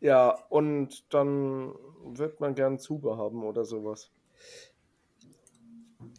ja, 0.00 0.30
und 0.50 1.12
dann 1.14 1.72
wird 2.04 2.40
man 2.40 2.54
gern 2.54 2.78
Zube 2.78 3.16
haben 3.16 3.42
oder 3.42 3.64
sowas. 3.64 4.10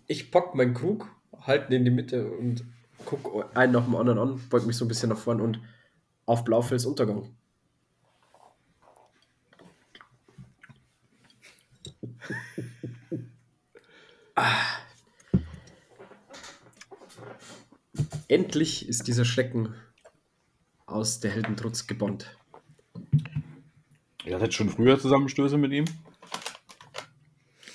Ich 0.07 0.31
pack 0.31 0.55
meinen 0.55 0.73
Krug, 0.73 1.07
halte 1.39 1.73
ihn 1.73 1.79
in 1.79 1.85
die 1.85 1.91
Mitte 1.91 2.31
und 2.31 2.65
guck 3.05 3.55
einen 3.55 3.73
nach 3.73 3.85
dem 3.85 3.95
anderen 3.95 4.19
an, 4.19 4.41
beug 4.49 4.65
mich 4.65 4.77
so 4.77 4.85
ein 4.85 4.87
bisschen 4.87 5.09
nach 5.09 5.17
vorn 5.17 5.41
und 5.41 5.59
auf 6.25 6.43
Blaufels 6.43 6.85
Untergang. 6.85 7.35
Ah. 14.37 14.84
Endlich 18.27 18.87
ist 18.87 19.07
dieser 19.07 19.25
Schrecken 19.25 19.75
aus 20.85 21.19
der 21.19 21.31
Heldentrutz 21.31 21.87
gebannt. 21.87 22.35
Ihr 24.25 24.35
hattet 24.35 24.53
schon 24.53 24.69
früher 24.69 24.99
Zusammenstöße 24.99 25.57
mit 25.57 25.71
ihm? 25.71 25.85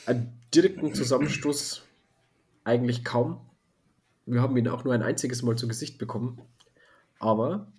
Einen 0.07 0.33
direkten 0.53 0.95
Zusammenstoß 0.95 1.83
eigentlich 2.65 3.05
kaum. 3.05 3.41
Wir 4.27 4.43
haben 4.43 4.57
ihn 4.57 4.69
auch 4.69 4.85
nur 4.85 4.95
ein 4.95 5.03
einziges 5.03 5.43
Mal 5.43 5.57
zu 5.57 5.69
Gesicht 5.69 5.99
bekommen. 5.99 6.41
Aber 7.21 7.71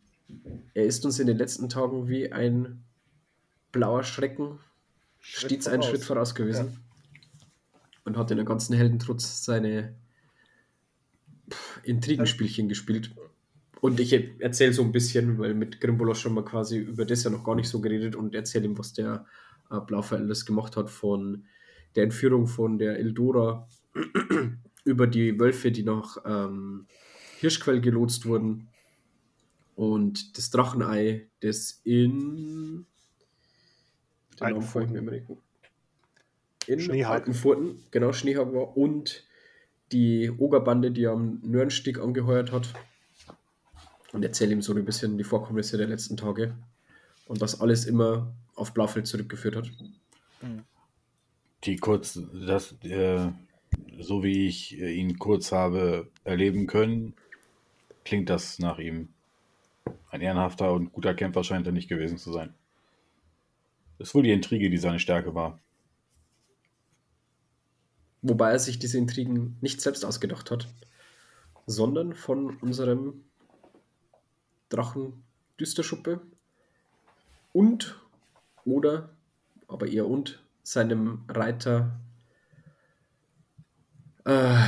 er 0.74 0.86
ist 0.86 1.06
uns 1.06 1.20
in 1.20 1.28
den 1.28 1.38
letzten 1.38 1.68
Tagen 1.68 2.08
wie 2.08 2.32
ein 2.32 2.84
blauer 3.72 4.04
Schrecken 4.04 4.60
stets 5.20 5.68
einen 5.68 5.82
voraus. 5.82 5.90
Schritt 5.90 6.06
voraus 6.06 6.36
gewesen. 6.36 6.80
Und 8.06 8.18
hat 8.18 8.32
in 8.32 8.38
der 8.38 8.46
ganzen 8.46 8.76
Heldentrutz 8.76 9.44
seine 9.44 9.94
Intrigenspielchen 11.84 12.70
gespielt. 12.70 13.12
Und 13.82 14.00
ich 14.00 14.14
erzähle 14.40 14.74
so 14.74 14.84
ein 14.84 14.92
bisschen, 14.92 15.40
weil 15.40 15.56
mit 15.56 15.82
Grimbolos 15.82 16.20
schon 16.20 16.36
mal 16.36 16.46
quasi 16.46 16.78
über 16.78 17.04
das 17.04 17.24
ja 17.24 17.32
noch 17.32 17.44
gar 17.44 17.56
nicht 17.56 17.68
so 17.68 17.82
geredet 17.82 18.16
und 18.16 18.36
erzähle 18.36 18.66
ihm, 18.66 18.78
was 18.78 18.94
der 18.94 19.26
äh, 19.72 19.80
Blaufell 19.80 20.20
alles 20.20 20.46
gemacht 20.46 20.78
hat 20.78 20.90
von 20.90 21.46
der 21.96 22.04
Entführung 22.04 22.48
von 22.48 22.78
der 22.78 23.00
Eldora 23.00 23.68
über 24.86 25.08
die 25.08 25.40
Wölfe, 25.40 25.72
die 25.72 25.84
nach 25.84 26.18
ähm, 26.26 26.86
Hirschquell 27.40 27.82
gelotst 27.82 28.26
wurden 28.26 28.68
und 29.76 30.38
das 30.38 30.52
Drachenei, 30.52 31.28
das 31.40 31.82
in 31.84 32.86
den 34.40 34.54
Namen 34.54 34.62
fällt 34.62 34.92
mir 34.92 35.00
immer 35.00 35.12
nicht. 35.12 35.26
in 36.68 36.80
Schneehagen. 36.80 37.14
Altenfurten, 37.14 37.84
genau, 37.90 38.14
Schneehagen 38.14 38.54
war 38.54 38.78
und 38.78 39.26
die 39.92 40.32
Ogerbande, 40.32 40.92
die 40.92 41.08
am 41.08 41.40
Nörnstieg 41.44 42.00
angeheuert 42.00 42.52
hat 42.52 42.74
und 44.14 44.24
erzähle 44.24 44.54
ihm 44.54 44.62
so 44.62 44.74
ein 44.74 44.86
bisschen 44.86 45.18
die 45.18 45.24
Vorkommnisse 45.24 45.78
der 45.78 45.88
letzten 45.88 46.18
Tage 46.18 46.56
und 47.26 47.42
das 47.42 47.62
alles 47.62 47.86
immer 47.86 48.34
auf 48.56 48.74
Blaufeld 48.74 49.08
zurückgeführt 49.08 49.56
hat. 49.56 49.72
Die 51.64 51.78
kurz, 51.78 52.20
das, 52.34 52.74
äh, 52.84 53.30
so 54.00 54.24
wie 54.24 54.48
ich 54.48 54.80
äh, 54.80 54.94
ihn 54.94 55.20
kurz 55.20 55.52
habe 55.52 56.10
erleben 56.24 56.68
können, 56.68 57.14
klingt 58.04 58.30
das 58.30 58.60
nach 58.60 58.80
ihm. 58.80 59.10
Ein 60.10 60.22
ehrenhafter 60.22 60.74
und 60.74 60.92
guter 60.92 61.14
Kämpfer 61.14 61.44
scheint 61.44 61.68
er 61.68 61.74
nicht 61.74 61.88
gewesen 61.88 62.18
zu 62.18 62.34
sein. 62.34 62.54
Ist 64.00 64.16
wohl 64.16 64.24
die 64.24 64.32
Intrige, 64.32 64.70
die 64.70 64.78
seine 64.78 65.00
Stärke 65.00 65.36
war. 65.36 65.60
Wobei 68.22 68.52
er 68.52 68.60
sich 68.60 68.78
diese 68.78 68.98
Intrigen 68.98 69.58
nicht 69.62 69.82
selbst 69.82 70.06
ausgedacht 70.06 70.52
hat, 70.52 70.68
sondern 71.66 72.14
von 72.14 72.58
unserem 72.58 73.24
Drachen 74.70 75.24
Düsterschuppe 75.60 76.22
und 77.54 78.00
oder, 78.66 79.10
aber 79.68 79.88
eher 79.88 80.08
und, 80.08 80.44
seinem 80.64 81.26
Reiter 81.28 82.00
äh, 84.26 84.66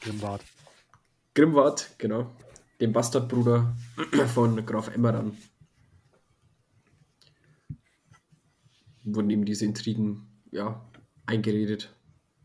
Grimwart. 0.00 0.42
Grimwart, 1.34 1.90
genau, 1.98 2.34
dem 2.80 2.92
Bastardbruder 2.92 3.76
von 4.34 4.64
Graf 4.66 4.88
Emmeran. 4.94 5.36
Wurden 9.14 9.30
ihm 9.30 9.44
diese 9.44 9.64
Intrigen 9.64 10.26
ja, 10.50 10.86
eingeredet. 11.26 11.94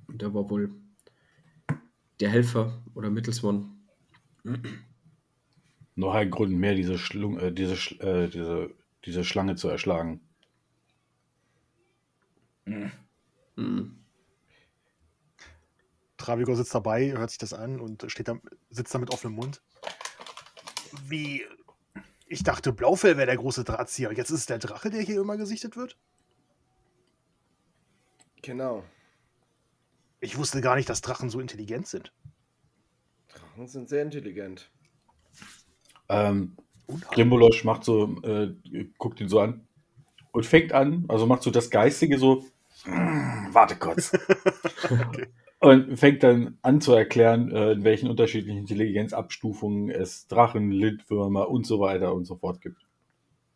Und 0.07 0.21
er 0.21 0.33
war 0.33 0.49
wohl 0.49 0.71
der 2.19 2.29
Helfer 2.29 2.83
oder 2.93 3.09
Mittelsmann. 3.09 3.87
Noch 5.95 6.13
ein 6.13 6.29
Grund 6.29 6.53
mehr, 6.53 6.75
diese, 6.75 6.97
Schlung, 6.97 7.39
äh, 7.39 7.51
diese, 7.51 7.75
äh, 7.99 8.29
diese, 8.29 8.73
diese 9.05 9.23
Schlange 9.23 9.55
zu 9.55 9.67
erschlagen. 9.69 10.21
Mhm. 12.65 14.03
Travigor 16.17 16.55
sitzt 16.55 16.73
dabei, 16.73 17.11
hört 17.11 17.29
sich 17.29 17.39
das 17.39 17.53
an 17.53 17.79
und 17.79 18.05
steht 18.07 18.29
da, 18.29 18.39
sitzt 18.69 18.95
da 18.95 18.99
mit 18.99 19.11
offenem 19.11 19.35
Mund. 19.35 19.61
Wie? 21.07 21.43
Ich 22.27 22.43
dachte, 22.43 22.71
Blaufell 22.71 23.17
wäre 23.17 23.27
der 23.27 23.37
große 23.37 23.63
Drahtzieher. 23.63 24.13
Jetzt 24.13 24.29
ist 24.29 24.39
es 24.39 24.45
der 24.45 24.59
Drache, 24.59 24.89
der 24.89 25.01
hier 25.01 25.21
immer 25.21 25.37
gesichtet 25.37 25.75
wird? 25.75 25.97
Genau. 28.43 28.83
Ich 30.19 30.37
wusste 30.37 30.61
gar 30.61 30.75
nicht, 30.75 30.89
dass 30.89 31.01
Drachen 31.01 31.29
so 31.29 31.39
intelligent 31.39 31.87
sind. 31.87 32.13
Drachen 33.33 33.67
sind 33.67 33.89
sehr 33.89 34.03
intelligent. 34.03 34.69
Ähm. 36.09 36.55
Grimbolosch 37.11 37.63
macht 37.63 37.85
so, 37.85 38.21
äh, 38.23 38.53
guckt 38.97 39.21
ihn 39.21 39.29
so 39.29 39.39
an 39.39 39.65
und 40.33 40.45
fängt 40.45 40.73
an, 40.73 41.05
also 41.07 41.25
macht 41.25 41.41
so 41.41 41.49
das 41.49 41.69
Geistige 41.69 42.19
so, 42.19 42.45
"Mm, 42.85 43.53
warte 43.53 43.77
kurz. 43.77 44.11
Und 45.61 45.97
fängt 45.97 46.23
dann 46.23 46.57
an 46.61 46.81
zu 46.81 46.91
erklären, 46.91 47.49
äh, 47.49 47.71
in 47.71 47.85
welchen 47.85 48.09
unterschiedlichen 48.09 48.57
Intelligenzabstufungen 48.59 49.89
es 49.89 50.27
Drachen, 50.27 50.71
Lindwürmer 50.71 51.49
und 51.49 51.65
so 51.65 51.79
weiter 51.79 52.13
und 52.13 52.25
so 52.25 52.35
fort 52.35 52.59
gibt. 52.59 52.85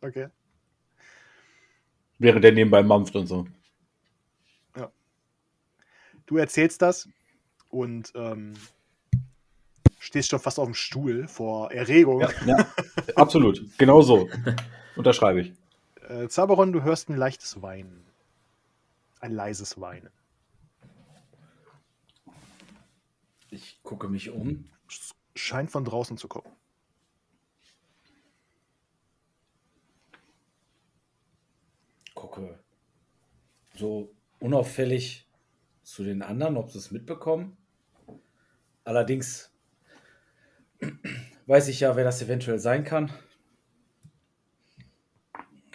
Okay. 0.00 0.28
Während 2.18 2.42
der 2.44 2.52
nebenbei 2.52 2.82
mampft 2.82 3.14
und 3.14 3.26
so. 3.26 3.46
Du 6.28 6.36
erzählst 6.36 6.82
das 6.82 7.08
und 7.70 8.12
ähm, 8.14 8.52
stehst 9.98 10.28
schon 10.28 10.38
fast 10.38 10.58
auf 10.58 10.66
dem 10.66 10.74
Stuhl 10.74 11.26
vor 11.26 11.72
Erregung. 11.72 12.20
Ja, 12.20 12.30
ja 12.44 12.66
absolut. 13.16 13.64
Genau 13.78 14.02
so. 14.02 14.28
Unterschreibe 14.94 15.40
ich. 15.40 15.54
Äh, 16.06 16.28
Zaberon, 16.28 16.74
du 16.74 16.82
hörst 16.82 17.08
ein 17.08 17.16
leichtes 17.16 17.62
Weinen. 17.62 18.04
Ein 19.20 19.32
leises 19.32 19.80
Weinen. 19.80 20.10
Ich 23.48 23.82
gucke 23.82 24.08
mich 24.08 24.28
um. 24.28 24.68
Scheint 25.34 25.70
von 25.70 25.86
draußen 25.86 26.18
zu 26.18 26.28
kommen. 26.28 26.54
Gucke 32.14 32.58
so 33.74 34.12
unauffällig 34.40 35.27
zu 35.88 36.04
den 36.04 36.20
anderen, 36.22 36.56
ob 36.58 36.70
sie 36.70 36.78
es 36.78 36.90
mitbekommen. 36.90 37.56
Allerdings 38.84 39.50
weiß 41.46 41.68
ich 41.68 41.80
ja, 41.80 41.96
wer 41.96 42.04
das 42.04 42.20
eventuell 42.22 42.58
sein 42.58 42.84
kann. 42.84 43.10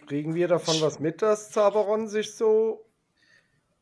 Kriegen 0.07 0.35
wir 0.35 0.47
davon 0.47 0.79
was 0.81 0.99
mit, 0.99 1.21
dass 1.21 1.49
Zaberon 1.51 2.07
sich 2.07 2.35
so 2.35 2.85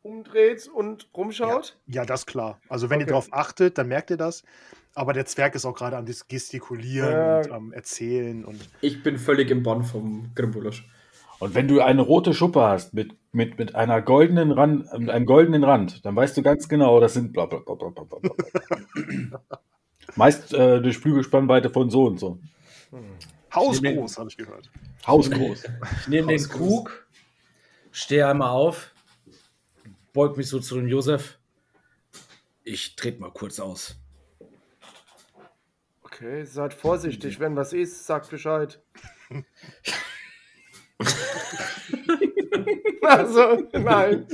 umdreht 0.02 0.68
und 0.68 1.08
rumschaut? 1.14 1.78
Ja, 1.86 2.04
das 2.06 2.20
ist 2.20 2.26
klar. 2.26 2.60
Also 2.68 2.88
wenn 2.88 3.00
ihr 3.00 3.04
Okay. 3.04 3.10
darauf 3.10 3.32
achtet, 3.32 3.76
dann 3.76 3.88
merkt 3.88 4.10
ihr 4.10 4.16
das. 4.16 4.42
Aber 4.94 5.12
der 5.12 5.26
Zwerg 5.26 5.54
ist 5.54 5.64
auch 5.64 5.74
gerade 5.74 5.96
am 5.96 6.06
Gestikulieren 6.06 7.12
Ja. 7.12 7.38
und 7.40 7.50
am 7.50 7.72
Erzählen 7.72 8.44
und 8.44 8.68
Ich 8.80 9.02
bin 9.02 9.18
völlig 9.18 9.50
im 9.50 9.62
Bann 9.62 9.84
vom 9.84 10.30
Grimbolosch. 10.34 10.88
Und 11.42 11.56
wenn 11.56 11.66
du 11.66 11.80
eine 11.80 12.02
rote 12.02 12.34
Schuppe 12.34 12.60
hast 12.60 12.94
mit, 12.94 13.16
mit, 13.32 13.58
mit 13.58 13.74
einer 13.74 14.00
goldenen 14.00 14.52
Rand, 14.52 14.96
mit 14.96 15.10
einem 15.10 15.26
goldenen 15.26 15.64
Rand, 15.64 16.06
dann 16.06 16.14
weißt 16.14 16.36
du 16.36 16.42
ganz 16.42 16.68
genau, 16.68 17.00
das 17.00 17.14
sind 17.14 17.32
bla 17.32 17.46
bla 17.46 17.58
bla 17.58 17.74
bla 17.74 17.88
bla 17.88 18.04
bla. 18.04 18.30
bla. 18.30 19.42
Meist 20.14 20.54
äh, 20.54 20.80
durch 20.80 20.98
Flügelspannweite 20.98 21.68
von 21.68 21.90
so 21.90 22.04
und 22.04 22.20
so. 22.20 22.38
hausgroß, 23.52 24.18
habe 24.18 24.28
ich 24.28 24.36
gehört. 24.36 24.70
Hausgroß. 25.04 25.64
Ich 26.02 26.06
nehme 26.06 26.28
den. 26.28 26.48
Krug, 26.48 27.08
stehe 27.90 28.28
einmal 28.28 28.50
auf, 28.50 28.94
beug 30.12 30.36
mich 30.36 30.46
so 30.46 30.60
zu 30.60 30.76
dem 30.76 30.86
Josef. 30.86 31.40
Ich 32.62 32.94
trete 32.94 33.20
mal 33.20 33.32
kurz 33.32 33.58
aus. 33.58 33.96
Okay, 36.04 36.44
seid 36.44 36.72
vorsichtig, 36.72 37.40
wenn 37.40 37.56
was 37.56 37.72
ist, 37.72 38.06
sagt 38.06 38.30
Bescheid. 38.30 38.80
also, 43.02 43.68
nein. 43.72 44.26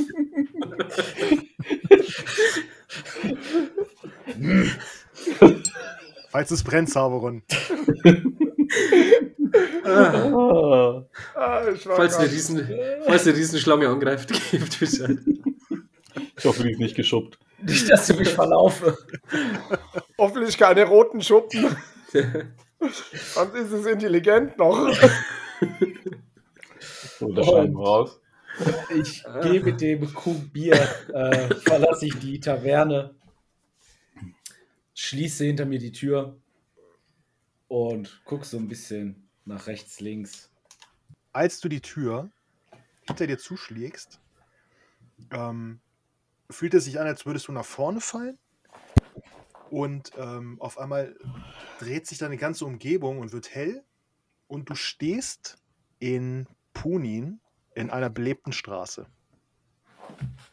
Falls 6.31 6.51
es 6.51 6.63
brennt, 6.63 6.91
Zaberon. 6.91 7.43
Ah. 9.85 11.05
Ah, 11.35 11.63
Falls 11.77 12.17
eine, 12.17 12.31
Riesen, 12.31 12.69
falls 13.07 13.27
eine 13.27 13.37
Riesenschlange 13.37 13.89
angreift, 13.89 14.29
gebt 14.51 14.79
Bescheid. 14.79 15.19
Ich 16.37 16.45
hoffe, 16.45 16.63
die 16.63 16.73
ist 16.73 16.79
nicht 16.79 16.97
geschuppt. 16.97 17.39
Nicht, 17.63 17.91
dass 17.91 18.09
ich 18.11 18.19
mich 18.19 18.29
verlaufe. 18.29 18.97
Hoffentlich 20.17 20.57
keine 20.59 20.85
roten 20.85 21.21
Schuppen. 21.23 21.77
Sonst 22.81 23.55
ist 23.55 23.73
es 23.73 23.87
intelligent 23.87 24.57
noch. 24.59 24.89
Wir 27.21 27.77
raus. 27.77 28.21
Ich 28.95 29.25
gehe 29.43 29.63
mit 29.63 29.81
dem 29.81 30.13
Krug 30.13 30.53
Bier, 30.53 30.75
äh, 31.13 31.55
verlasse 31.57 32.07
ich 32.07 32.19
die 32.19 32.41
Taverne, 32.41 33.15
schließe 34.95 35.45
hinter 35.45 35.65
mir 35.65 35.79
die 35.79 35.93
Tür 35.93 36.37
und 37.69 38.23
gucke 38.25 38.45
so 38.45 38.57
ein 38.57 38.69
bisschen 38.69 39.29
nach 39.45 39.67
rechts, 39.67 40.01
links. 40.01 40.51
Als 41.33 41.61
du 41.61 41.69
die 41.69 41.81
Tür 41.81 42.31
hinter 43.07 43.27
dir 43.27 43.39
zuschlägst, 43.39 44.21
ähm, 45.31 45.81
fühlt 46.51 46.75
es 46.75 46.85
sich 46.85 46.99
an, 46.99 47.07
als 47.07 47.27
würdest 47.27 47.49
du 47.49 47.53
nach 47.53 47.65
vorne 47.65 48.01
fallen. 48.01 48.39
Und 49.71 50.13
ähm, 50.17 50.61
auf 50.61 50.79
einmal 50.79 51.17
dreht 51.79 52.07
sich 52.07 52.19
deine 52.19 52.39
ganze 52.39 52.65
Umgebung 52.65 53.19
und 53.19 53.33
wird 53.33 53.55
hell. 53.55 53.85
Und 54.47 54.71
du 54.71 54.75
stehst 54.75 55.59
in 55.99 56.47
Punin 56.83 57.41
in 57.75 57.91
einer 57.91 58.09
belebten 58.09 58.53
Straße. 58.53 59.07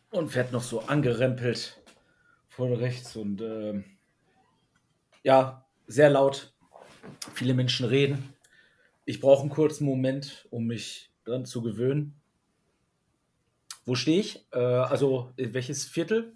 und 0.09 0.29
fährt 0.31 0.51
noch 0.51 0.63
so 0.63 0.81
angerempelt 0.81 1.81
von 2.49 2.73
rechts 2.73 3.15
und 3.15 3.41
ähm, 3.41 3.83
ja, 5.23 5.65
sehr 5.87 6.09
laut. 6.09 6.55
Viele 7.33 7.53
Menschen 7.53 7.85
reden. 7.85 8.33
Ich 9.05 9.19
brauche 9.19 9.41
einen 9.41 9.51
kurzen 9.51 9.85
Moment, 9.85 10.47
um 10.49 10.65
mich 10.65 11.11
dran 11.25 11.45
zu 11.45 11.61
gewöhnen. 11.61 12.19
Wo 13.85 13.93
stehe 13.93 14.19
ich? 14.19 14.47
Äh, 14.51 14.57
also, 14.57 15.31
welches 15.37 15.85
Viertel? 15.85 16.33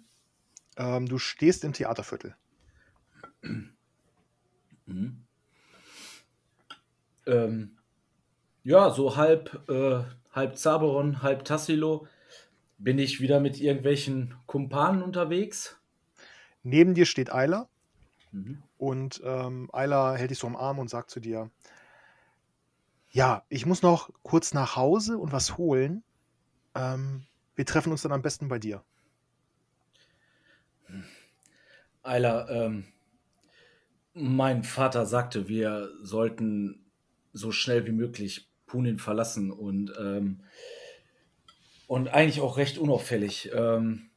Ähm, 0.76 1.06
du 1.06 1.18
stehst 1.18 1.64
im 1.64 1.72
Theaterviertel. 1.72 2.36
Mhm. 4.86 5.24
Ähm, 7.26 7.79
ja, 8.62 8.90
so 8.90 9.16
halb, 9.16 9.68
äh, 9.68 10.02
halb 10.32 10.56
Zaberon, 10.56 11.22
halb 11.22 11.44
Tassilo. 11.44 12.06
Bin 12.78 12.98
ich 12.98 13.20
wieder 13.20 13.40
mit 13.40 13.60
irgendwelchen 13.60 14.34
Kumpanen 14.46 15.02
unterwegs? 15.02 15.78
Neben 16.62 16.94
dir 16.94 17.06
steht 17.06 17.30
Ayla. 17.32 17.68
Mhm. 18.32 18.62
Und 18.78 19.20
ähm, 19.24 19.68
Ayla 19.72 20.14
hält 20.14 20.30
dich 20.30 20.38
so 20.38 20.46
am 20.46 20.56
Arm 20.56 20.78
und 20.78 20.88
sagt 20.88 21.10
zu 21.10 21.20
dir: 21.20 21.50
Ja, 23.10 23.44
ich 23.48 23.66
muss 23.66 23.82
noch 23.82 24.10
kurz 24.22 24.54
nach 24.54 24.76
Hause 24.76 25.18
und 25.18 25.32
was 25.32 25.58
holen. 25.58 26.02
Ähm, 26.74 27.26
wir 27.54 27.66
treffen 27.66 27.92
uns 27.92 28.02
dann 28.02 28.12
am 28.12 28.22
besten 28.22 28.48
bei 28.48 28.58
dir. 28.58 28.82
Ayla, 32.02 32.48
ähm, 32.48 32.86
mein 34.14 34.64
Vater 34.64 35.06
sagte, 35.06 35.48
wir 35.48 35.90
sollten 36.02 36.86
so 37.32 37.52
schnell 37.52 37.86
wie 37.86 37.92
möglich 37.92 38.49
Punin 38.70 38.98
verlassen 38.98 39.50
und, 39.50 39.92
ähm, 39.98 40.40
und 41.86 42.08
eigentlich 42.08 42.40
auch 42.40 42.56
recht 42.56 42.78
unauffällig. 42.78 43.50
Ähm, 43.52 44.10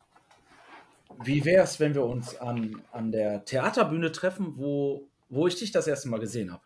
wie 1.24 1.46
wäre 1.46 1.64
es, 1.64 1.80
wenn 1.80 1.94
wir 1.96 2.06
uns 2.06 2.36
an, 2.36 2.82
an 2.92 3.12
der 3.12 3.46
Theaterbühne 3.46 4.12
treffen, 4.12 4.58
wo, 4.58 5.10
wo 5.30 5.48
ich 5.48 5.56
dich 5.56 5.72
das 5.72 5.88
erste 5.88 6.10
Mal 6.10 6.20
gesehen 6.20 6.52
habe. 6.52 6.64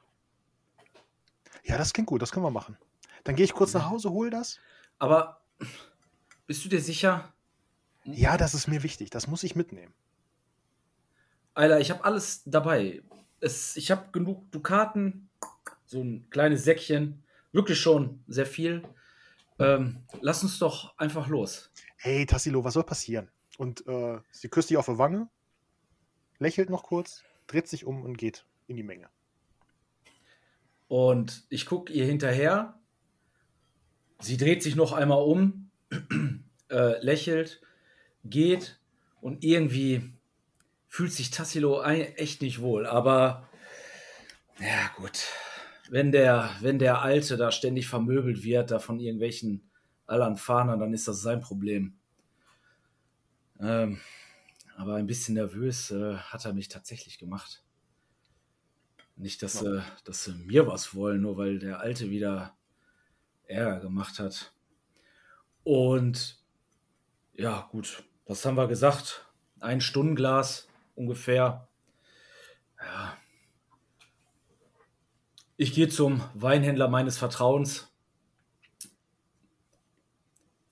Ja, 1.63 1.77
das 1.77 1.93
klingt 1.93 2.07
gut, 2.07 2.21
das 2.21 2.31
können 2.31 2.45
wir 2.45 2.51
machen. 2.51 2.77
Dann 3.23 3.35
gehe 3.35 3.45
ich 3.45 3.53
kurz 3.53 3.73
nach 3.73 3.89
Hause, 3.89 4.11
hol 4.11 4.29
das. 4.29 4.59
Aber 4.99 5.41
bist 6.45 6.63
du 6.63 6.69
dir 6.69 6.81
sicher? 6.81 7.33
Ja, 8.05 8.37
das 8.37 8.53
ist 8.53 8.67
mir 8.67 8.83
wichtig, 8.83 9.09
das 9.09 9.27
muss 9.27 9.43
ich 9.43 9.55
mitnehmen. 9.55 9.93
Alter, 11.53 11.79
ich 11.79 11.91
habe 11.91 12.05
alles 12.05 12.43
dabei. 12.45 13.01
Es, 13.39 13.75
ich 13.75 13.91
habe 13.91 14.11
genug 14.11 14.49
Dukaten, 14.51 15.29
so 15.85 16.01
ein 16.01 16.29
kleines 16.29 16.63
Säckchen, 16.63 17.23
wirklich 17.51 17.79
schon 17.79 18.23
sehr 18.27 18.45
viel. 18.45 18.83
Ähm, 19.59 20.03
lass 20.21 20.43
uns 20.43 20.59
doch 20.59 20.97
einfach 20.97 21.27
los. 21.27 21.71
Hey, 21.97 22.25
Tassilo, 22.25 22.63
was 22.63 22.75
soll 22.75 22.83
passieren? 22.83 23.29
Und 23.57 23.85
äh, 23.87 24.19
sie 24.31 24.49
küsst 24.49 24.69
dich 24.69 24.77
auf 24.77 24.85
die 24.85 24.97
Wange, 24.97 25.29
lächelt 26.37 26.69
noch 26.69 26.83
kurz, 26.83 27.23
dreht 27.47 27.67
sich 27.67 27.85
um 27.85 28.03
und 28.03 28.17
geht 28.17 28.45
in 28.67 28.75
die 28.75 28.83
Menge. 28.83 29.09
Und 30.87 31.45
ich 31.49 31.65
gucke 31.65 31.91
ihr 31.91 32.05
hinterher. 32.05 32.79
Sie 34.19 34.37
dreht 34.37 34.63
sich 34.63 34.75
noch 34.75 34.93
einmal 34.93 35.21
um, 35.21 35.69
äh, 36.69 37.03
lächelt, 37.03 37.61
geht 38.23 38.79
und 39.21 39.43
irgendwie 39.43 40.13
fühlt 40.87 41.13
sich 41.13 41.31
Tassilo 41.31 41.83
echt 41.83 42.41
nicht 42.41 42.61
wohl. 42.61 42.85
Aber 42.85 43.49
ja, 44.59 44.89
gut. 44.95 45.27
Wenn 45.89 46.11
der, 46.11 46.49
wenn 46.61 46.79
der 46.79 47.01
Alte 47.01 47.37
da 47.37 47.51
ständig 47.51 47.87
vermöbelt 47.87 48.43
wird, 48.43 48.71
da 48.71 48.79
von 48.79 48.99
irgendwelchen 48.99 49.69
Alanfanern, 50.05 50.79
dann 50.79 50.93
ist 50.93 51.07
das 51.07 51.21
sein 51.21 51.41
Problem. 51.41 51.97
Ähm, 53.59 53.99
aber 54.75 54.95
ein 54.95 55.07
bisschen 55.07 55.35
nervös 55.35 55.91
äh, 55.91 56.15
hat 56.15 56.45
er 56.45 56.53
mich 56.53 56.67
tatsächlich 56.67 57.17
gemacht. 57.17 57.63
Nicht, 59.15 59.41
dass, 59.41 59.63
äh, 59.63 59.81
dass 60.03 60.25
sie 60.25 60.35
mir 60.35 60.67
was 60.67 60.93
wollen, 60.93 61.21
nur 61.21 61.37
weil 61.37 61.57
der 61.57 61.79
Alte 61.79 62.11
wieder 62.11 62.55
Ärger 63.47 63.79
gemacht 63.79 64.19
hat. 64.19 64.53
Und 65.63 66.39
ja, 67.33 67.67
gut, 67.71 68.03
was 68.25 68.45
haben 68.45 68.57
wir 68.57 68.67
gesagt? 68.67 69.25
Ein 69.59 69.81
Stundenglas 69.81 70.67
ungefähr. 70.95 71.67
Ja. 72.79 73.17
Ich 75.57 75.73
gehe 75.73 75.89
zum 75.89 76.21
Weinhändler 76.35 76.87
meines 76.87 77.17
Vertrauens, 77.17 77.91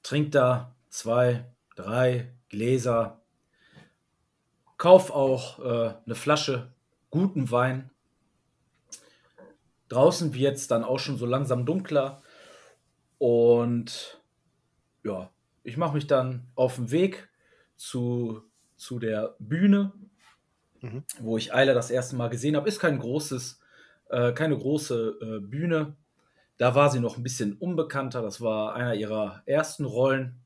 trink 0.03 0.31
da 0.31 0.75
zwei, 0.89 1.45
drei 1.75 2.31
Gläser, 2.49 3.21
kauf 4.77 5.09
auch 5.09 5.59
äh, 5.59 5.95
eine 6.05 6.15
Flasche 6.15 6.71
guten 7.09 7.49
Wein. 7.49 7.89
Draußen 9.89 10.33
wird 10.33 10.55
es 10.57 10.67
dann 10.67 10.83
auch 10.83 10.99
schon 10.99 11.17
so 11.17 11.25
langsam 11.25 11.65
dunkler 11.65 12.21
und 13.17 14.21
ja, 15.03 15.31
ich 15.63 15.77
mache 15.77 15.95
mich 15.95 16.07
dann 16.07 16.47
auf 16.55 16.75
den 16.75 16.91
Weg 16.91 17.29
zu, 17.75 18.43
zu 18.75 18.99
der 18.99 19.35
Bühne, 19.39 19.93
Mhm. 20.81 21.03
wo 21.19 21.37
ich 21.37 21.53
Eile 21.53 21.73
das 21.73 21.89
erste 21.89 22.15
Mal 22.15 22.29
gesehen 22.29 22.55
habe. 22.55 22.67
Ist 22.67 22.79
kein 22.79 22.99
großes, 22.99 23.59
äh, 24.09 24.33
keine 24.33 24.57
große 24.57 25.17
äh, 25.21 25.39
Bühne. 25.39 25.95
Da 26.57 26.75
war 26.75 26.89
sie 26.89 26.99
noch 26.99 27.17
ein 27.17 27.23
bisschen 27.23 27.53
unbekannter. 27.53 28.21
Das 28.21 28.41
war 28.41 28.75
einer 28.75 28.95
ihrer 28.95 29.43
ersten 29.45 29.85
Rollen. 29.85 30.39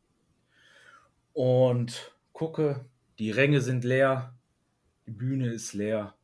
Und 1.34 2.14
gucke, 2.34 2.86
die 3.20 3.32
Ränge 3.32 3.62
sind 3.62 3.84
leer, 3.84 4.34
die 5.06 5.12
Bühne 5.12 5.50
ist 5.50 5.74
leer. 5.74 6.16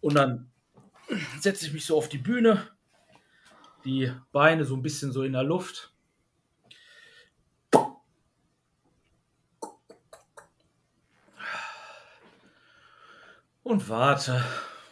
Und 0.00 0.14
dann 0.14 0.50
setze 1.40 1.66
ich 1.66 1.72
mich 1.72 1.86
so 1.86 1.96
auf 1.96 2.08
die 2.08 2.18
Bühne, 2.18 2.68
die 3.84 4.12
Beine 4.32 4.64
so 4.64 4.76
ein 4.76 4.82
bisschen 4.82 5.12
so 5.12 5.22
in 5.22 5.32
der 5.32 5.42
Luft. 5.42 5.92
Und 13.62 13.88
warte 13.88 14.44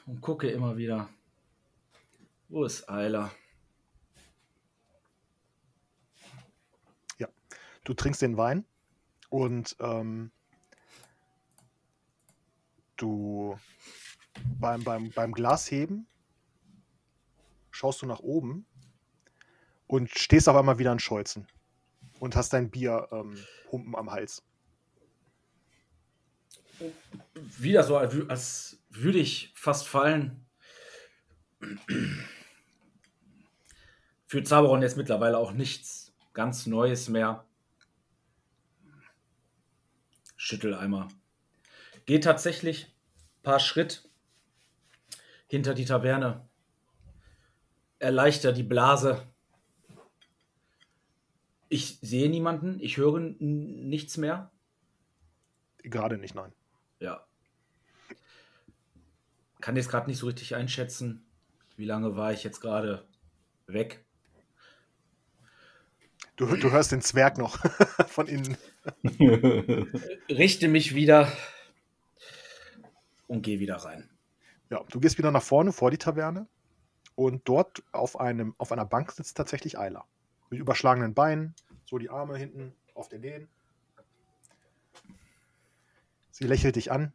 und 0.07 0.21
gucke 0.21 0.49
immer 0.49 0.77
wieder. 0.77 1.09
Wo 2.49 2.65
ist 2.65 2.89
Eiler? 2.89 3.31
Du 7.89 7.95
trinkst 7.95 8.21
den 8.21 8.37
Wein 8.37 8.67
und 9.31 9.75
ähm, 9.81 10.31
du 12.99 13.59
beim, 14.61 14.85
beim, 14.85 15.11
beim 15.13 15.33
Glasheben 15.33 16.07
schaust 17.71 18.03
du 18.03 18.07
nach 18.07 18.21
oben 18.21 18.67
und 19.87 20.11
stehst 20.11 20.51
auf 20.51 20.57
einmal 20.57 20.79
wieder 20.79 20.93
in 20.93 20.99
Scholzen 20.99 21.49
und 22.21 22.37
hast 22.37 22.53
dein 22.53 22.71
Bier 22.71 23.09
ähm, 23.11 23.43
humpen 23.73 23.97
am 23.97 24.11
Hals. 24.11 24.43
Wieder 27.57 27.85
so, 27.85 27.97
als 27.97 28.83
würde 28.91 29.19
ich 29.19 29.55
fast 29.57 29.89
fallen. 29.89 30.47
Für 34.29 34.43
Zaberon 34.43 34.83
jetzt 34.83 34.99
mittlerweile 34.99 35.39
auch 35.39 35.53
nichts 35.53 36.13
ganz 36.35 36.67
Neues 36.67 37.09
mehr. 37.09 37.47
Schütteleimer. 40.37 41.09
Geht 42.05 42.25
tatsächlich 42.25 42.89
ein 42.89 43.43
paar 43.43 43.59
Schritt 43.59 44.07
hinter 45.47 45.73
die 45.73 45.87
Taverne. 45.87 46.47
Erleichtert 47.99 48.59
die 48.59 48.63
Blase. 48.63 49.27
Ich 51.71 51.99
sehe 52.03 52.29
niemanden, 52.29 52.81
ich 52.81 52.99
höre 52.99 53.21
nichts 53.21 54.19
mehr. 54.19 54.51
Gerade 55.79 56.19
nicht, 56.19 56.35
nein. 56.35 56.53
Ja. 57.01 57.27
Kann 59.63 59.77
jetzt 59.77 59.89
gerade 59.89 60.07
nicht 60.07 60.19
so 60.19 60.27
richtig 60.27 60.55
einschätzen, 60.55 61.27
wie 61.77 61.87
lange 61.87 62.15
war 62.15 62.31
ich 62.35 62.45
jetzt 62.45 62.61
gerade 62.61 63.09
weg. 63.67 64.05
Du, 66.39 66.47
du 66.47 66.71
hörst 66.71 66.93
den 66.93 67.03
Zwerg 67.03 67.37
noch 67.37 67.59
von 68.09 68.29
innen. 68.29 68.57
Richte 70.31 70.69
mich 70.69 70.95
wieder 70.95 71.33
und 73.27 73.43
gehe 73.43 73.59
wieder 73.59 73.75
rein. 73.75 74.09
Ja, 74.71 74.85
du 74.89 75.01
gehst 75.01 75.19
wieder 75.19 75.33
nach 75.33 75.43
vorne 75.43 75.73
vor 75.73 75.91
die 75.91 75.99
Taverne 75.99 76.47
und 77.17 77.49
dort 77.49 77.83
auf, 77.91 78.21
einem, 78.21 78.55
auf 78.57 78.71
einer 78.71 78.85
Bank 78.85 79.11
sitzt 79.11 79.37
tatsächlich 79.37 79.81
Eiler. 79.81 80.05
Mit 80.49 80.61
überschlagenen 80.61 81.13
Beinen, 81.13 81.57
so 81.85 81.99
die 81.99 82.09
Arme 82.09 82.39
hinten 82.39 82.73
auf 82.95 83.09
den 83.09 83.23
Lehnen. 83.23 83.49
Sie 86.31 86.47
lächelt 86.47 86.77
dich 86.77 86.93
an. 86.93 87.13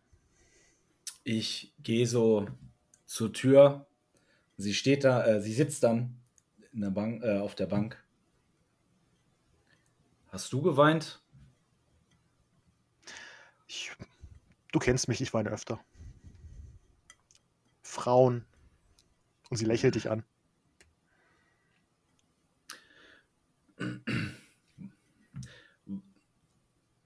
Ich 1.23 1.71
gehe 1.81 2.07
so 2.07 2.49
zur 3.05 3.31
Tür. 3.31 3.85
Sie 4.57 4.73
steht 4.73 5.05
da, 5.05 5.25
äh, 5.25 5.39
sie 5.39 5.53
sitzt 5.53 5.83
dann 5.83 6.17
in 6.73 6.81
der 6.81 6.89
Bank, 6.89 7.23
äh, 7.23 7.37
auf 7.37 7.55
der 7.55 7.67
Bank. 7.67 8.02
Hast 10.33 10.51
du 10.51 10.63
geweint? 10.63 11.21
Ich, 13.67 13.91
du 14.71 14.79
kennst 14.79 15.07
mich, 15.07 15.21
ich 15.21 15.31
weine 15.31 15.51
öfter. 15.51 15.79
Frauen. 17.83 18.43
Und 19.51 19.57
sie 19.57 19.65
lächelt 19.65 19.93
dich 19.93 20.09
an. 20.09 20.23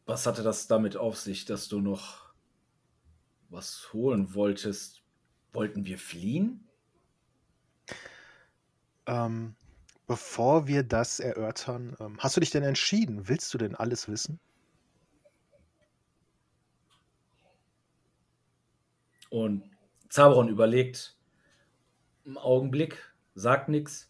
Was 0.06 0.26
hatte 0.26 0.42
das 0.42 0.68
damit 0.68 0.96
auf 0.96 1.18
sich, 1.18 1.44
dass 1.44 1.68
du 1.68 1.82
noch 1.82 2.34
was 3.50 3.92
holen 3.92 4.34
wolltest? 4.36 5.04
Wollten 5.52 5.84
wir 5.84 5.98
fliehen? 5.98 6.66
Ähm, 9.06 9.58
bevor 10.08 10.68
wir 10.68 10.84
das 10.84 11.20
erörtern, 11.20 11.96
ähm, 12.00 12.18
hast 12.20 12.36
du 12.36 12.40
dich 12.40 12.50
denn 12.50 12.64
entschieden? 12.64 13.28
Willst 13.28 13.54
du 13.54 13.58
denn 13.58 13.76
alles 13.76 14.08
wissen? 14.08 14.40
Und 19.30 19.70
Zaberon 20.10 20.48
überlegt 20.48 21.18
einen 22.26 22.38
Augenblick, 22.38 23.14
sagt 23.36 23.70
nichts, 23.70 24.10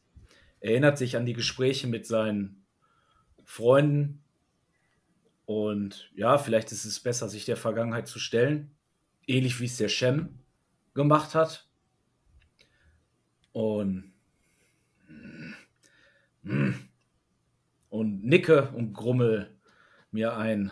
erinnert 0.59 0.97
sich 0.97 1.17
an 1.17 1.25
die 1.25 1.33
Gespräche 1.33 1.87
mit 1.87 2.05
seinen 2.05 2.65
Freunden. 3.43 4.23
Und 5.45 6.11
ja, 6.15 6.37
vielleicht 6.37 6.71
ist 6.71 6.85
es 6.85 6.99
besser, 6.99 7.29
sich 7.29 7.45
der 7.45 7.57
Vergangenheit 7.57 8.07
zu 8.07 8.19
stellen. 8.19 8.75
Ähnlich 9.25 9.59
wie 9.59 9.65
es 9.65 9.77
der 9.77 9.89
Shem 9.89 10.39
gemacht 10.93 11.35
hat. 11.35 11.67
Und, 13.53 14.13
hm. 16.47 16.89
und 17.89 18.23
nicke 18.23 18.71
und 18.71 18.93
grummel 18.93 19.57
mir 20.11 20.37
ein 20.37 20.71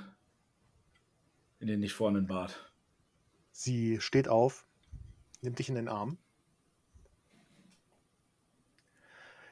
in 1.60 1.68
den 1.68 1.80
nicht 1.80 1.94
vorhandenen 1.94 2.28
Bart. 2.28 2.72
Sie 3.52 4.00
steht 4.00 4.28
auf, 4.28 4.68
nimmt 5.42 5.60
dich 5.60 5.70
in 5.70 5.76
den 5.76 5.90
Arm. 5.90 6.18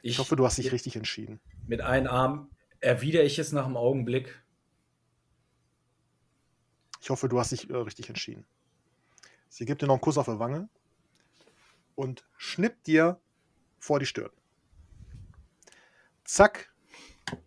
Ich, 0.02 0.12
ich 0.12 0.20
hoffe, 0.20 0.36
du 0.36 0.46
hast 0.46 0.58
dich 0.58 0.66
mit, 0.66 0.74
richtig 0.74 0.96
entschieden. 0.96 1.40
Mit 1.66 1.82
einem 1.82 2.08
Arm 2.08 2.50
erwidere 2.80 3.24
ich 3.24 3.40
es 3.40 3.52
nach 3.52 3.66
einem 3.66 3.78
Augenblick. 3.78 4.44
Ich 7.02 7.10
hoffe, 7.10 7.28
du 7.28 7.40
hast 7.40 7.52
dich 7.52 7.70
äh, 7.70 7.76
richtig 7.76 8.10
entschieden. 8.10 8.46
Sie 9.50 9.66
gibt 9.66 9.82
dir 9.82 9.88
noch 9.88 9.96
einen 9.96 10.02
Kuss 10.02 10.18
auf 10.18 10.26
die 10.26 10.40
Wange 10.40 10.70
und 11.96 12.26
schnippt 12.38 12.88
dir 12.88 13.20
vor 13.78 14.00
die 14.00 14.06
Stirn. 14.06 14.32
Zack, 16.24 16.74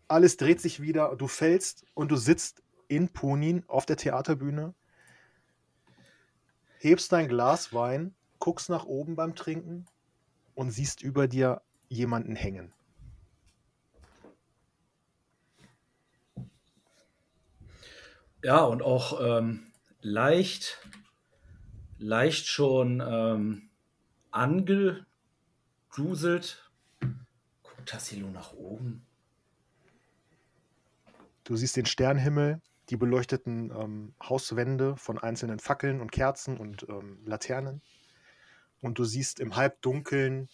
alles 0.08 0.36
dreht 0.36 0.60
sich 0.60 0.80
wieder, 0.80 1.14
du 1.16 1.28
fällst 1.28 1.84
und 1.94 2.10
du 2.10 2.16
sitzt 2.16 2.62
in 2.88 3.08
Punin 3.08 3.64
auf 3.68 3.86
der 3.86 3.96
Theaterbühne, 3.96 4.74
hebst 6.78 7.12
dein 7.12 7.28
Glas 7.28 7.72
Wein, 7.72 8.14
guckst 8.38 8.68
nach 8.68 8.84
oben 8.84 9.16
beim 9.16 9.34
Trinken 9.34 9.86
und 10.54 10.70
siehst 10.70 11.02
über 11.02 11.26
dir 11.26 11.62
jemanden 11.88 12.36
hängen. 12.36 12.72
Ja, 18.44 18.62
und 18.62 18.82
auch 18.82 19.20
ähm, 19.20 19.72
leicht, 20.02 20.86
leicht 21.98 22.46
schon 22.46 23.02
ähm, 23.04 23.70
angedruselt. 24.30 26.65
Guckt 27.86 27.90
Tassilo 27.90 28.28
nach 28.30 28.52
oben. 28.52 29.06
Du 31.44 31.54
siehst 31.54 31.76
den 31.76 31.86
Sternenhimmel, 31.86 32.60
die 32.90 32.96
beleuchteten 32.96 33.70
ähm, 33.70 34.14
Hauswände 34.20 34.96
von 34.96 35.18
einzelnen 35.18 35.60
Fackeln 35.60 36.00
und 36.00 36.10
Kerzen 36.10 36.56
und 36.56 36.88
ähm, 36.88 37.20
Laternen. 37.24 37.82
Und 38.80 38.98
du 38.98 39.04
siehst 39.04 39.38
im 39.38 39.54
Halbdunkeln 39.54 40.48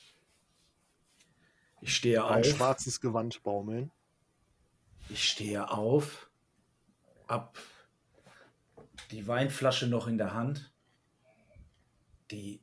ich 1.81 1.97
stehe 1.97 2.23
ein 2.25 2.41
auf. 2.41 2.47
schwarzes 2.47 3.01
Gewand 3.01 3.43
baumeln. 3.43 3.91
Ich 5.09 5.27
stehe 5.27 5.71
auf, 5.71 6.31
ab 7.27 7.59
die 9.11 9.27
Weinflasche 9.27 9.87
noch 9.87 10.07
in 10.07 10.19
der 10.19 10.35
Hand. 10.35 10.71
Die 12.31 12.61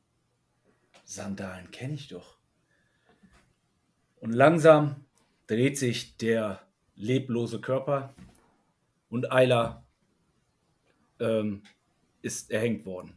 Sandalen 1.05 1.71
kenne 1.71 1.95
ich 1.95 2.07
doch. 2.07 2.38
Und 4.19 4.33
langsam 4.33 5.05
dreht 5.47 5.77
sich 5.77 6.17
der 6.17 6.61
leblose 6.95 7.61
Körper 7.61 8.13
und 9.09 9.31
Ayla 9.31 9.85
ähm, 11.19 11.63
ist 12.21 12.51
erhängt 12.51 12.85
worden. 12.85 13.13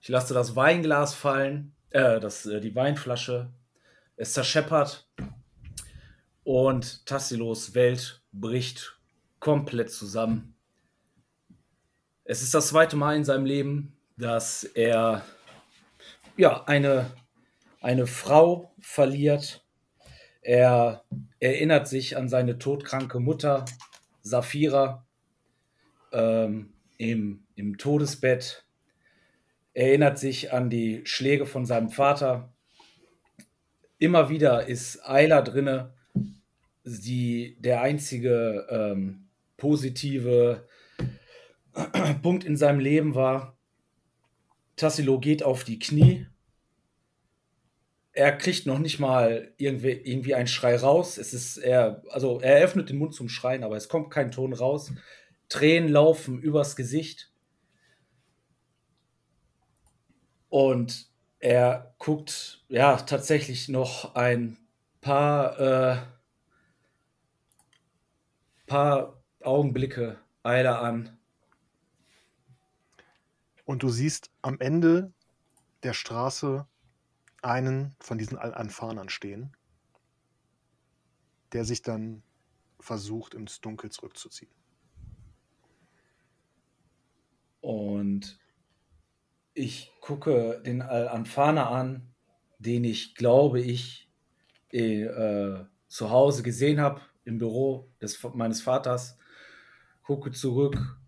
Ich 0.00 0.08
lasse 0.08 0.34
das 0.34 0.54
Weinglas 0.54 1.14
fallen, 1.14 1.74
äh, 1.90 2.20
das, 2.20 2.44
äh, 2.46 2.60
die 2.60 2.74
Weinflasche. 2.74 3.50
Es 4.16 4.34
zerscheppert 4.34 5.08
und 6.44 7.06
Tassilos 7.06 7.74
Welt 7.74 8.22
bricht 8.32 9.00
komplett 9.40 9.90
zusammen. 9.90 10.54
Es 12.24 12.42
ist 12.42 12.54
das 12.54 12.68
zweite 12.68 12.96
Mal 12.96 13.16
in 13.16 13.24
seinem 13.24 13.46
Leben, 13.46 13.96
dass 14.16 14.64
er 14.64 15.24
ja 16.36 16.64
eine, 16.64 17.10
eine 17.80 18.06
Frau 18.06 18.74
verliert. 18.78 19.63
Er 20.44 21.02
erinnert 21.40 21.88
sich 21.88 22.18
an 22.18 22.28
seine 22.28 22.58
todkranke 22.58 23.18
Mutter, 23.18 23.64
Saphira, 24.20 25.06
ähm, 26.12 26.74
im, 26.98 27.44
im 27.56 27.78
Todesbett. 27.78 28.66
Er 29.72 29.88
erinnert 29.88 30.18
sich 30.18 30.52
an 30.52 30.68
die 30.68 31.00
Schläge 31.04 31.46
von 31.46 31.64
seinem 31.64 31.88
Vater. 31.88 32.52
Immer 33.98 34.28
wieder 34.28 34.66
ist 34.66 35.00
Ayla 35.08 35.40
drinne, 35.40 35.94
die 36.84 37.56
der 37.58 37.80
einzige 37.80 38.66
ähm, 38.68 39.28
positive 39.56 40.68
Punkt 42.22 42.44
in 42.44 42.58
seinem 42.58 42.80
Leben 42.80 43.14
war. 43.14 43.56
Tassilo 44.76 45.18
geht 45.20 45.42
auf 45.42 45.64
die 45.64 45.78
Knie. 45.78 46.26
Er 48.14 48.32
kriegt 48.32 48.66
noch 48.66 48.78
nicht 48.78 49.00
mal 49.00 49.52
irgendwie, 49.58 49.90
irgendwie 49.90 50.34
einen 50.34 50.46
Schrei 50.46 50.76
raus. 50.76 51.18
Es 51.18 51.34
ist 51.34 51.56
er, 51.58 52.02
also 52.10 52.40
er 52.40 52.62
öffnet 52.64 52.88
den 52.88 52.98
Mund 52.98 53.14
zum 53.14 53.28
Schreien, 53.28 53.64
aber 53.64 53.76
es 53.76 53.88
kommt 53.88 54.10
kein 54.10 54.30
Ton 54.30 54.52
raus. 54.52 54.92
Tränen 55.48 55.88
laufen 55.90 56.40
übers 56.40 56.76
Gesicht. 56.76 57.32
Und 60.48 61.10
er 61.40 61.94
guckt 61.98 62.64
ja 62.68 62.96
tatsächlich 62.96 63.68
noch 63.68 64.14
ein 64.14 64.56
paar 65.00 65.58
äh, 65.60 65.96
paar 68.66 69.22
Augenblicke 69.40 70.18
Eiler 70.42 70.80
an. 70.80 71.18
Und 73.64 73.82
du 73.82 73.88
siehst 73.88 74.30
am 74.42 74.60
Ende 74.60 75.12
der 75.82 75.92
Straße 75.92 76.66
einen 77.44 77.94
von 78.00 78.18
diesen 78.18 78.38
Al-Anfanern 78.38 79.08
stehen, 79.08 79.56
der 81.52 81.64
sich 81.64 81.82
dann 81.82 82.22
versucht, 82.80 83.34
ins 83.34 83.60
Dunkel 83.60 83.90
zurückzuziehen. 83.90 84.52
Und 87.60 88.38
ich 89.54 89.92
gucke 90.00 90.60
den 90.64 90.82
Al-Anfaner 90.82 91.70
an, 91.70 92.14
den 92.58 92.84
ich 92.84 93.14
glaube 93.14 93.60
ich 93.60 94.10
äh, 94.72 95.64
zu 95.88 96.10
Hause 96.10 96.42
gesehen 96.42 96.80
habe, 96.80 97.00
im 97.24 97.38
Büro 97.38 97.90
des, 98.02 98.22
meines 98.34 98.60
Vaters, 98.60 99.16
gucke 100.02 100.30
zurück, 100.32 100.98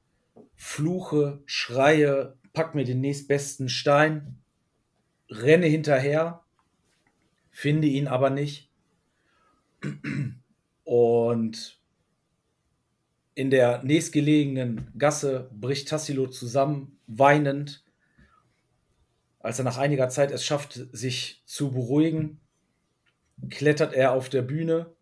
fluche, 0.54 1.42
schreie, 1.44 2.38
pack 2.52 2.74
mir 2.74 2.84
den 2.84 3.00
nächstbesten 3.00 3.68
Stein, 3.68 4.42
renne 5.28 5.66
hinterher, 5.66 6.42
finde 7.50 7.86
ihn 7.86 8.08
aber 8.08 8.30
nicht. 8.30 8.70
Und 10.84 11.80
in 13.34 13.50
der 13.50 13.82
nächstgelegenen 13.82 14.92
Gasse 14.96 15.50
bricht 15.52 15.88
Tassilo 15.88 16.26
zusammen, 16.26 16.98
weinend, 17.06 17.84
als 19.40 19.58
er 19.58 19.64
nach 19.64 19.76
einiger 19.78 20.08
Zeit 20.08 20.30
es 20.30 20.44
schafft, 20.44 20.72
sich 20.92 21.42
zu 21.44 21.70
beruhigen, 21.70 22.40
klettert 23.50 23.94
er 23.94 24.12
auf 24.12 24.28
der 24.28 24.42
Bühne, 24.42 24.94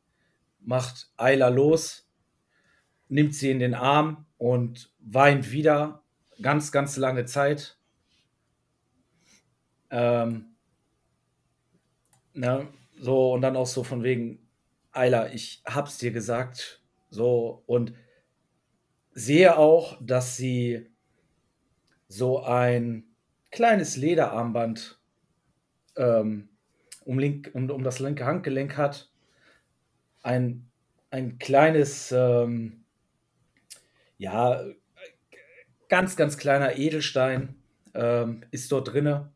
macht 0.61 1.12
Ayla 1.16 1.49
los, 1.49 2.09
nimmt 3.09 3.35
sie 3.35 3.51
in 3.51 3.61
den 3.61 3.75
Arm 3.75 4.27
und 4.39 4.91
weint 4.99 5.53
wieder 5.53 6.03
ganz, 6.43 6.72
ganz 6.72 6.97
lange 6.97 7.27
Zeit. 7.27 7.79
Ähm, 9.95 10.57
ne, 12.35 12.69
so, 12.99 13.33
und 13.33 13.43
dann 13.43 13.57
auch 13.57 13.67
so 13.67 13.85
von 13.85 14.03
wegen, 14.03 14.39
Ayla, 14.93 15.33
ich 15.33 15.63
hab's 15.67 15.99
dir 15.99 16.11
gesagt. 16.13 16.83
So, 17.11 17.63
und 17.67 17.95
sehe 19.13 19.57
auch, 19.57 19.97
dass 20.01 20.37
sie 20.37 20.91
so 22.09 22.43
ein 22.43 23.05
kleines 23.51 23.97
Lederarmband 23.97 24.99
ähm, 25.97 26.49
um, 27.05 27.19
link, 27.19 27.51
um, 27.55 27.71
um 27.71 27.85
das 27.85 27.99
linke 28.01 28.25
Handgelenk 28.27 28.77
hat. 28.77 29.11
Ein, 30.23 30.71
ein 31.11 31.39
kleines, 31.39 32.11
ähm, 32.11 32.85
ja, 34.19 34.65
ganz, 35.89 36.17
ganz 36.17 36.37
kleiner 36.39 36.77
Edelstein 36.77 37.57
ähm, 37.95 38.43
ist 38.51 38.71
dort 38.73 38.93
drinne. 38.93 39.34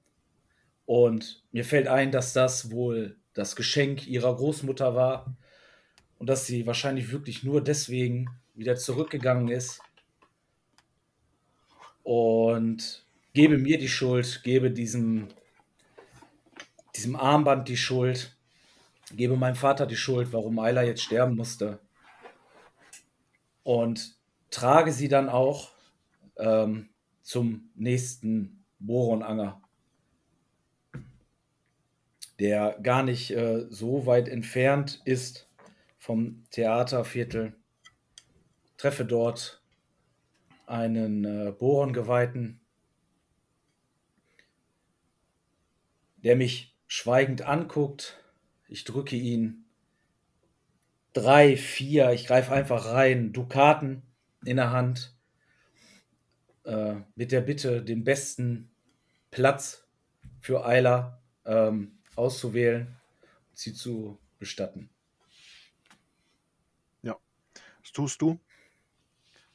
Und 0.89 1.43
mir 1.53 1.67
fällt 1.67 1.87
ein, 1.87 2.13
dass 2.13 2.33
das 2.33 2.71
wohl 2.71 3.19
das 3.35 3.57
Geschenk 3.57 4.07
ihrer 4.07 4.35
Großmutter 4.35 4.95
war 4.95 5.37
und 6.19 6.31
dass 6.31 6.47
sie 6.47 6.67
wahrscheinlich 6.67 7.13
wirklich 7.13 7.43
nur 7.43 7.63
deswegen 7.63 8.31
wieder 8.55 8.75
zurückgegangen 8.75 9.49
ist. 9.49 9.83
Und 12.05 13.05
gebe 13.35 13.59
mir 13.59 13.77
die 13.77 13.91
Schuld, 13.91 14.41
gebe 14.45 14.71
diesem, 14.71 15.29
diesem 16.97 17.17
Armband 17.17 17.69
die 17.69 17.77
Schuld, 17.77 18.35
gebe 19.13 19.37
meinem 19.37 19.57
Vater 19.57 19.85
die 19.85 19.95
Schuld, 19.95 20.33
warum 20.33 20.59
Ayla 20.59 20.85
jetzt 20.85 21.03
sterben 21.03 21.37
musste. 21.37 21.81
Und 23.63 24.17
trage 24.49 24.93
sie 24.93 25.09
dann 25.09 25.29
auch 25.29 25.71
ähm, 26.39 26.89
zum 27.21 27.69
nächsten 27.75 28.65
Boronanger, 28.79 29.61
der 32.39 32.79
gar 32.83 33.03
nicht 33.03 33.31
äh, 33.31 33.67
so 33.69 34.07
weit 34.07 34.29
entfernt 34.29 35.01
ist 35.05 35.49
vom 35.99 36.45
Theaterviertel. 36.51 37.55
Treffe 38.77 39.05
dort 39.05 39.63
einen 40.67 41.25
äh, 41.25 41.53
Boron-Geweihten, 41.53 42.61
der 46.19 46.37
mich 46.37 46.77
schweigend 46.87 47.43
anguckt. 47.43 48.23
Ich 48.69 48.85
drücke 48.85 49.17
ihn 49.17 49.65
drei, 51.13 51.57
vier, 51.57 52.13
ich 52.13 52.27
greife 52.27 52.53
einfach 52.53 52.93
rein, 52.93 53.33
Dukaten 53.33 54.03
in 54.45 54.57
der 54.57 54.71
Hand, 54.71 55.17
äh, 56.65 56.97
mit 57.17 57.33
der 57.33 57.41
Bitte, 57.41 57.83
den 57.83 58.05
besten 58.05 58.71
Platz 59.31 59.89
für 60.41 60.65
Eiler 60.65 61.21
ähm, 61.45 61.98
auszuwählen, 62.19 62.97
sie 63.55 63.73
zu 63.73 64.19
bestatten. 64.39 64.91
Ja, 67.03 67.17
das 67.83 67.93
tust 67.93 68.21
du. 68.21 68.39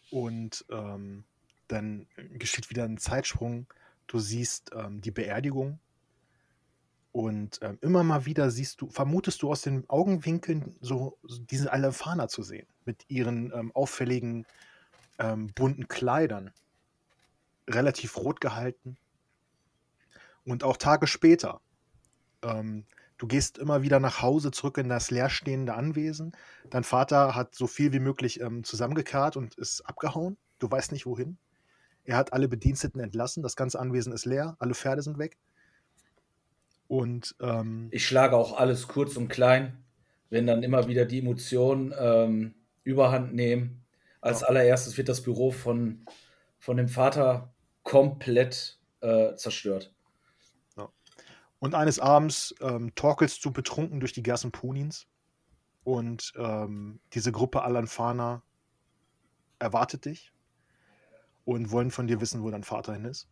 Und 0.09 0.65
ähm, 0.69 1.23
dann 1.67 2.07
geschieht 2.33 2.69
wieder 2.69 2.83
ein 2.83 2.97
Zeitsprung. 2.97 3.67
Du 4.07 4.19
siehst 4.19 4.71
ähm, 4.75 5.01
die 5.01 5.11
Beerdigung 5.11 5.79
und 7.13 7.59
ähm, 7.61 7.77
immer 7.81 8.03
mal 8.03 8.25
wieder 8.25 8.49
siehst 8.49 8.81
du, 8.81 8.89
vermutest 8.89 9.43
du 9.43 9.51
aus 9.51 9.61
den 9.61 9.87
Augenwinkeln 9.87 10.75
so, 10.81 11.19
so 11.21 11.39
diese 11.43 11.71
Alefana 11.71 12.27
zu 12.27 12.41
sehen, 12.41 12.67
mit 12.85 13.05
ihren 13.07 13.53
ähm, 13.53 13.71
auffälligen 13.75 14.47
ähm, 15.19 15.53
bunten 15.53 15.87
Kleidern, 15.87 16.51
relativ 17.69 18.17
rot 18.17 18.41
gehalten. 18.41 18.97
Und 20.43 20.63
auch 20.63 20.75
Tage 20.75 21.05
später, 21.05 21.61
ähm, 22.43 22.85
du 23.17 23.27
gehst 23.27 23.57
immer 23.57 23.81
wieder 23.81 23.99
nach 23.99 24.21
Hause 24.21 24.51
zurück 24.51 24.77
in 24.77 24.89
das 24.89 25.11
leerstehende 25.11 25.73
Anwesen. 25.75 26.33
Dein 26.69 26.83
Vater 26.83 27.35
hat 27.35 27.55
so 27.55 27.67
viel 27.67 27.93
wie 27.93 27.99
möglich 27.99 28.39
ähm, 28.41 28.63
zusammengekarrt 28.63 29.37
und 29.37 29.55
ist 29.55 29.81
abgehauen. 29.81 30.37
Du 30.59 30.69
weißt 30.69 30.91
nicht 30.91 31.05
wohin. 31.05 31.37
Er 32.05 32.17
hat 32.17 32.33
alle 32.33 32.47
Bediensteten 32.47 32.99
entlassen. 33.01 33.43
Das 33.43 33.55
ganze 33.55 33.79
Anwesen 33.79 34.13
ist 34.13 34.25
leer. 34.25 34.55
Alle 34.59 34.73
Pferde 34.75 35.01
sind 35.01 35.17
weg. 35.17 35.37
Und 36.87 37.35
ähm, 37.41 37.87
Ich 37.91 38.05
schlage 38.05 38.35
auch 38.35 38.57
alles 38.57 38.87
kurz 38.87 39.15
und 39.15 39.27
klein, 39.29 39.83
wenn 40.29 40.47
dann 40.47 40.63
immer 40.63 40.87
wieder 40.87 41.05
die 41.05 41.19
Emotionen 41.19 41.93
ähm, 41.97 42.55
überhand 42.83 43.33
nehmen. 43.33 43.83
Als 44.21 44.41
Ja. 44.41 44.47
allererstes 44.47 44.97
wird 44.97 45.09
das 45.09 45.21
Büro 45.21 45.51
von, 45.51 46.05
von 46.59 46.77
dem 46.77 46.87
Vater 46.89 47.53
komplett 47.83 48.79
äh, 49.01 49.35
zerstört. 49.35 49.93
Und 51.63 51.75
eines 51.75 51.97
Abends 51.97 52.53
ähm, 52.59 52.93
torkelst 52.93 53.45
du 53.45 53.51
betrunken 53.53 54.01
durch 54.01 54.11
die 54.11 54.21
Gassen 54.21 54.51
Punins 54.51 55.07
und 55.85 56.33
ähm, 56.35 56.99
diese 57.13 57.31
Gruppe 57.31 57.61
Alanfana 57.61 58.43
erwartet 59.59 60.03
dich 60.03 60.33
und 61.45 61.71
wollen 61.71 61.89
von 61.89 62.05
dir 62.05 62.19
wissen, 62.19 62.43
wo 62.43 62.51
dein 62.51 62.65
Vater 62.65 62.91
hin 62.91 63.05
ist. 63.05 63.29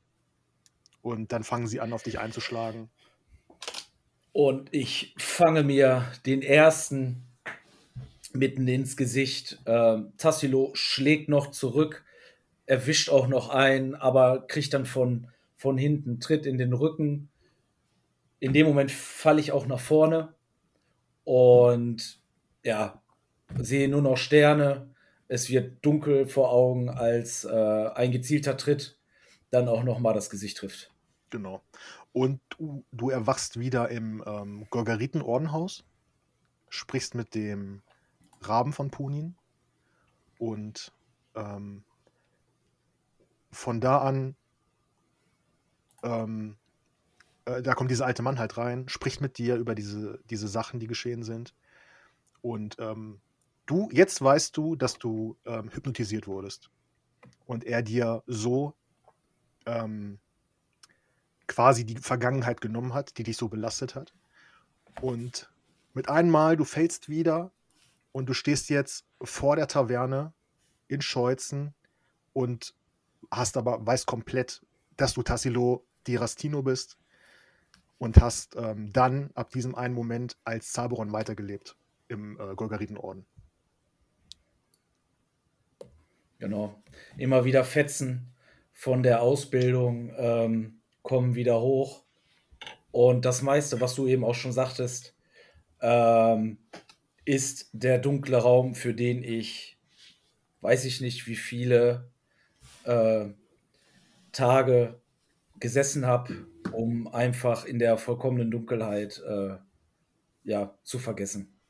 Und 1.01 1.33
dann 1.33 1.43
fangen 1.43 1.67
sie 1.67 1.81
an, 1.81 1.91
auf 1.91 2.03
dich 2.03 2.19
einzuschlagen. 2.19 2.89
Und 4.31 4.73
ich 4.73 5.13
fange 5.17 5.63
mir 5.63 6.09
den 6.25 6.41
ersten 6.41 7.25
mitten 8.31 8.65
ins 8.65 8.95
Gesicht. 8.95 9.59
Ähm, 9.65 10.13
Tassilo 10.15 10.71
schlägt 10.73 11.27
noch 11.27 11.51
zurück, 11.51 12.05
erwischt 12.65 13.09
auch 13.09 13.27
noch 13.27 13.49
einen, 13.49 13.93
aber 13.93 14.47
kriegt 14.47 14.73
dann 14.73 14.85
von, 14.85 15.27
von 15.57 15.77
hinten 15.77 16.21
Tritt 16.21 16.45
in 16.45 16.57
den 16.57 16.71
Rücken. 16.71 17.27
In 18.41 18.53
dem 18.53 18.65
Moment 18.65 18.91
falle 18.91 19.39
ich 19.39 19.51
auch 19.51 19.67
nach 19.67 19.79
vorne 19.79 20.33
und 21.23 22.19
ja, 22.63 23.01
sehe 23.55 23.87
nur 23.87 24.01
noch 24.01 24.17
Sterne. 24.17 24.93
Es 25.27 25.49
wird 25.49 25.85
dunkel 25.85 26.27
vor 26.27 26.51
Augen, 26.51 26.89
als 26.89 27.45
äh, 27.45 27.89
ein 27.93 28.11
gezielter 28.11 28.57
Tritt 28.57 28.99
dann 29.51 29.67
auch 29.67 29.83
noch 29.83 29.99
mal 29.99 30.13
das 30.13 30.31
Gesicht 30.31 30.57
trifft. 30.57 30.91
Genau. 31.29 31.61
Und 32.13 32.41
du, 32.49 32.83
du 32.91 33.11
erwachst 33.11 33.59
wieder 33.59 33.89
im 33.89 34.23
ähm, 34.25 34.65
Gorgariten-Ordenhaus, 34.71 35.83
sprichst 36.67 37.13
mit 37.13 37.35
dem 37.35 37.83
Raben 38.41 38.73
von 38.73 38.89
Punin 38.89 39.35
und 40.39 40.91
ähm, 41.35 41.83
von 43.51 43.79
da 43.79 43.99
an, 43.99 44.35
ähm, 46.01 46.57
äh, 47.45 47.61
da 47.61 47.73
kommt 47.73 47.91
dieser 47.91 48.05
alte 48.05 48.21
Mann 48.21 48.39
halt 48.39 48.57
rein, 48.57 48.87
spricht 48.87 49.21
mit 49.21 49.37
dir 49.37 49.55
über 49.55 49.75
diese, 49.75 50.19
diese 50.29 50.47
Sachen, 50.47 50.79
die 50.79 50.87
geschehen 50.87 51.23
sind. 51.23 51.53
Und 52.41 52.77
ähm, 52.79 53.19
du, 53.65 53.89
jetzt 53.91 54.21
weißt 54.21 54.55
du, 54.57 54.75
dass 54.75 54.97
du 54.97 55.37
ähm, 55.45 55.69
hypnotisiert 55.71 56.27
wurdest. 56.27 56.69
Und 57.45 57.63
er 57.63 57.81
dir 57.81 58.23
so 58.27 58.73
ähm, 59.65 60.19
quasi 61.47 61.85
die 61.85 61.97
Vergangenheit 61.97 62.61
genommen 62.61 62.93
hat, 62.93 63.17
die 63.17 63.23
dich 63.23 63.37
so 63.37 63.49
belastet 63.49 63.95
hat. 63.95 64.13
Und 65.01 65.51
mit 65.93 66.09
einmal, 66.09 66.57
du 66.57 66.63
fällst 66.63 67.09
wieder 67.09 67.51
und 68.11 68.27
du 68.27 68.33
stehst 68.33 68.69
jetzt 68.69 69.05
vor 69.21 69.55
der 69.55 69.67
Taverne 69.67 70.33
in 70.87 71.01
Scheuzen 71.01 71.73
und 72.33 72.75
hast 73.29 73.57
aber, 73.57 73.85
weißt 73.85 74.05
komplett, 74.05 74.65
dass 74.97 75.13
du 75.13 75.23
Tassilo 75.23 75.85
di 76.07 76.15
Rastino 76.15 76.61
bist 76.63 76.97
und 78.01 78.19
hast 78.19 78.55
ähm, 78.55 78.91
dann 78.91 79.29
ab 79.35 79.51
diesem 79.51 79.75
einen 79.75 79.93
Moment 79.93 80.35
als 80.43 80.71
Zaberon 80.71 81.13
weitergelebt 81.13 81.75
im 82.07 82.35
äh, 82.39 82.55
Golgaritenorden. 82.55 83.27
Genau. 86.39 86.81
Immer 87.19 87.45
wieder 87.45 87.63
Fetzen 87.63 88.33
von 88.73 89.03
der 89.03 89.21
Ausbildung 89.21 90.11
ähm, 90.17 90.81
kommen 91.03 91.35
wieder 91.35 91.61
hoch. 91.61 92.03
Und 92.89 93.23
das 93.23 93.43
meiste, 93.43 93.79
was 93.81 93.93
du 93.93 94.07
eben 94.07 94.23
auch 94.23 94.33
schon 94.33 94.51
sagtest, 94.51 95.15
ähm, 95.79 96.57
ist 97.23 97.69
der 97.71 97.99
dunkle 97.99 98.37
Raum, 98.37 98.73
für 98.73 98.95
den 98.95 99.21
ich, 99.21 99.77
weiß 100.61 100.85
ich 100.85 101.01
nicht, 101.01 101.27
wie 101.27 101.35
viele 101.35 102.09
äh, 102.83 103.27
Tage 104.31 104.99
gesessen 105.59 106.07
habe, 106.07 106.47
um 106.73 107.07
einfach 107.07 107.65
in 107.65 107.79
der 107.79 107.97
vollkommenen 107.97 108.51
Dunkelheit 108.51 109.21
äh, 109.27 109.57
ja, 110.43 110.77
zu 110.83 110.99
vergessen 110.99 111.61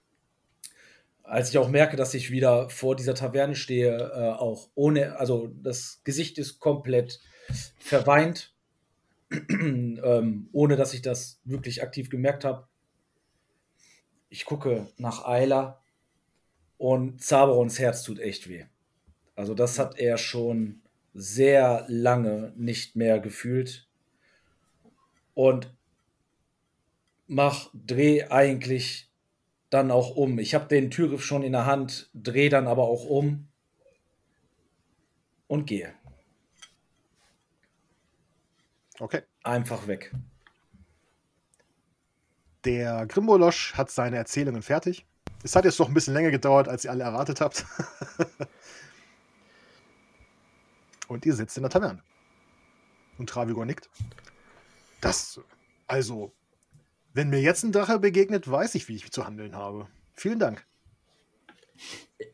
als 1.32 1.49
ich 1.49 1.58
auch 1.58 1.70
merke, 1.70 1.95
dass 1.95 2.14
ich 2.14 2.30
wieder 2.30 2.70
vor 2.70 2.93
dieser 2.93 3.16
Taverne 3.16 3.56
stehe, 3.56 3.95
äh, 3.97 4.32
auch 4.38 4.70
ohne, 4.76 5.18
also 5.18 5.47
das 5.64 6.02
Gesicht 6.04 6.38
ist 6.38 6.60
komplett 6.60 7.22
verweint, 7.80 8.54
ähm, 9.49 10.49
ohne 10.52 10.76
dass 10.76 10.93
ich 10.93 11.02
das 11.02 11.39
wirklich 11.45 11.84
aktiv 11.84 12.10
gemerkt 12.10 12.43
habe. 12.43 12.68
Ich 14.28 14.43
gucke 14.43 14.88
nach 14.97 15.24
Ayla 15.24 15.82
und 16.78 17.24
Zaberons 17.24 17.80
Herz 17.80 18.04
tut 18.04 18.20
echt 18.20 18.49
weh. 18.49 18.66
Also 19.34 19.54
das 19.54 19.80
hat 19.80 19.99
er 19.99 20.18
schon 20.18 20.82
sehr 21.14 21.86
lange 21.88 22.52
nicht 22.58 22.97
mehr 22.97 23.22
gefühlt. 23.22 23.88
Und 25.34 25.73
mach, 27.27 27.69
dreh 27.73 28.25
eigentlich 28.25 29.09
dann 29.69 29.91
auch 29.91 30.15
um. 30.15 30.38
Ich 30.39 30.53
habe 30.53 30.67
den 30.67 30.91
Türgriff 30.91 31.23
schon 31.23 31.43
in 31.43 31.53
der 31.53 31.65
Hand, 31.65 32.09
drehe 32.13 32.49
dann 32.49 32.67
aber 32.67 32.84
auch 32.84 33.05
um 33.05 33.47
und 35.47 35.65
gehe. 35.65 35.93
Okay. 38.99 39.23
Einfach 39.43 39.88
weg. 39.88 40.13
Der 42.65 43.07
Grimbolosch 43.07 43.73
hat 43.73 43.89
seine 43.89 44.17
Erzählungen 44.17 44.61
fertig. 44.61 45.05
Es 45.43 45.55
hat 45.55 45.65
jetzt 45.65 45.79
doch 45.79 45.88
ein 45.88 45.93
bisschen 45.95 46.13
länger 46.13 46.29
gedauert, 46.29 46.67
als 46.67 46.86
ihr 46.86 46.91
alle 46.91 47.03
erwartet 47.03 47.41
habt. 47.41 47.65
Und 51.07 51.25
ihr 51.25 51.34
sitzt 51.34 51.57
in 51.57 51.63
der 51.63 51.71
Taverne. 51.71 52.03
Und 53.17 53.27
Travigor 53.29 53.65
nickt. 53.65 53.89
Das, 55.02 55.41
also, 55.88 56.32
wenn 57.14 57.30
mir 57.30 57.41
jetzt 57.41 57.64
ein 57.64 57.72
Drache 57.72 57.99
begegnet, 57.99 58.49
weiß 58.49 58.76
ich, 58.76 58.88
wie 58.88 58.95
ich 58.95 59.12
zu 59.12 59.26
handeln 59.26 59.56
habe. 59.56 59.88
Vielen 60.14 60.39
Dank. 60.39 60.66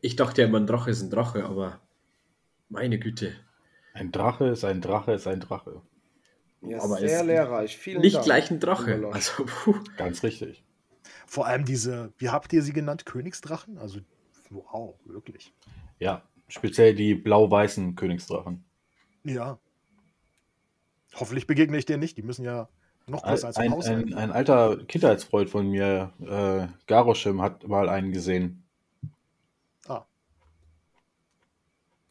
Ich 0.01 0.15
dachte 0.15 0.41
ja 0.41 0.47
immer, 0.47 0.59
ein 0.59 0.67
Drache 0.67 0.91
ist 0.91 1.01
ein 1.01 1.09
Drache, 1.09 1.45
aber 1.45 1.79
meine 2.69 2.99
Güte. 2.99 3.33
Ein 3.93 4.11
Drache 4.11 4.47
ist 4.47 4.63
ein 4.65 4.81
Drache 4.81 5.13
ist 5.13 5.25
ein 5.27 5.39
Drache. 5.39 5.81
Ja, 6.61 6.81
Aber 6.81 6.97
sehr 6.97 7.21
es- 7.21 7.25
lehrreich. 7.25 7.77
Vielen 7.77 8.01
Nicht 8.01 8.15
Dank. 8.15 8.25
gleich 8.25 8.51
ein 8.51 8.59
Drache. 8.59 9.09
Also, 9.11 9.45
puh. 9.45 9.75
Ganz 9.95 10.23
richtig. 10.23 10.63
Vor 11.25 11.45
allem 11.45 11.65
diese, 11.65 12.13
wie 12.17 12.29
habt 12.29 12.51
ihr 12.53 12.61
sie 12.61 12.73
genannt? 12.73 13.05
Königsdrachen? 13.05 13.77
Also, 13.77 13.99
wow, 14.49 14.95
wirklich. 15.05 15.53
Ja, 15.99 16.23
speziell 16.47 16.93
die 16.95 17.15
blau-weißen 17.15 17.95
Königsdrachen. 17.95 18.63
Ja. 19.23 19.59
Hoffentlich 21.15 21.47
begegne 21.47 21.77
ich 21.77 21.85
dir 21.85 21.97
nicht. 21.97 22.17
Die 22.17 22.21
müssen 22.21 22.43
ja 22.45 22.67
noch 23.07 23.23
größer 23.23 23.47
als 23.47 23.57
ein, 23.57 23.65
Ein, 23.67 23.71
Haus 23.71 23.85
sein. 23.85 24.03
ein, 24.05 24.13
ein 24.13 24.31
alter 24.31 24.77
Kindheitsfreund 24.85 25.49
von 25.49 25.69
mir, 25.69 26.11
äh, 26.21 26.67
Garoschem, 26.87 27.41
hat 27.41 27.67
mal 27.67 27.89
einen 27.89 28.11
gesehen. 28.11 28.63
Ah. 29.87 30.05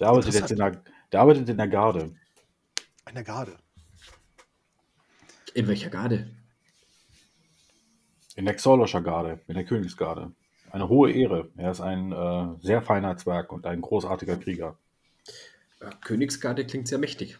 Der 0.01 0.09
arbeitet 0.09 0.34
jetzt 0.34 0.51
in 0.51 0.59
der, 0.59 0.82
der 1.12 1.20
arbeitet 1.20 1.49
in 1.49 1.57
der 1.57 1.68
Garde. 1.68 2.14
Eine 3.05 3.22
Garde. 3.22 3.57
in 5.55 5.68
welcher 5.68 5.90
Garde? 5.90 6.30
In 8.34 8.44
der 8.44 8.55
Xorloscher 8.55 9.01
Garde, 9.01 9.40
in 9.47 9.55
der 9.55 9.64
Königsgarde. 9.64 10.32
eine 10.70 10.88
hohe 10.88 11.11
Ehre. 11.12 11.51
Er 11.57 11.70
ist 11.70 11.80
ein 11.80 12.12
äh, 12.12 12.49
sehr 12.61 12.82
feiner 12.82 13.16
Zwerg 13.16 13.53
und 13.53 13.64
ein 13.64 13.80
großartiger 13.80 14.36
Krieger. 14.36 14.76
Ja, 15.80 15.90
Königsgarde 16.05 16.66
klingt 16.66 16.88
sehr 16.88 16.99
mächtig. 16.99 17.38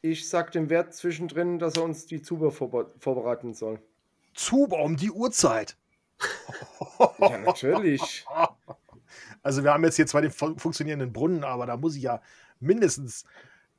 Ich 0.00 0.28
sag 0.28 0.52
dem 0.52 0.70
Wert 0.70 0.94
zwischendrin, 0.94 1.58
dass 1.58 1.76
er 1.76 1.84
uns 1.84 2.06
die 2.06 2.22
Zuber 2.22 2.50
vorbe 2.50 2.92
vorbereiten 2.98 3.54
soll. 3.54 3.80
Zuber 4.34 4.82
um 4.82 4.96
die 4.96 5.10
Uhrzeit. 5.10 5.76
Ja, 7.20 7.38
natürlich. 7.38 8.24
Also 9.42 9.62
wir 9.64 9.72
haben 9.72 9.84
jetzt 9.84 9.96
hier 9.96 10.06
zwar 10.06 10.20
den 10.20 10.32
fun- 10.32 10.58
funktionierenden 10.58 11.12
Brunnen, 11.12 11.44
aber 11.44 11.64
da 11.64 11.76
muss 11.76 11.96
ich 11.96 12.02
ja 12.02 12.20
mindestens 12.60 13.24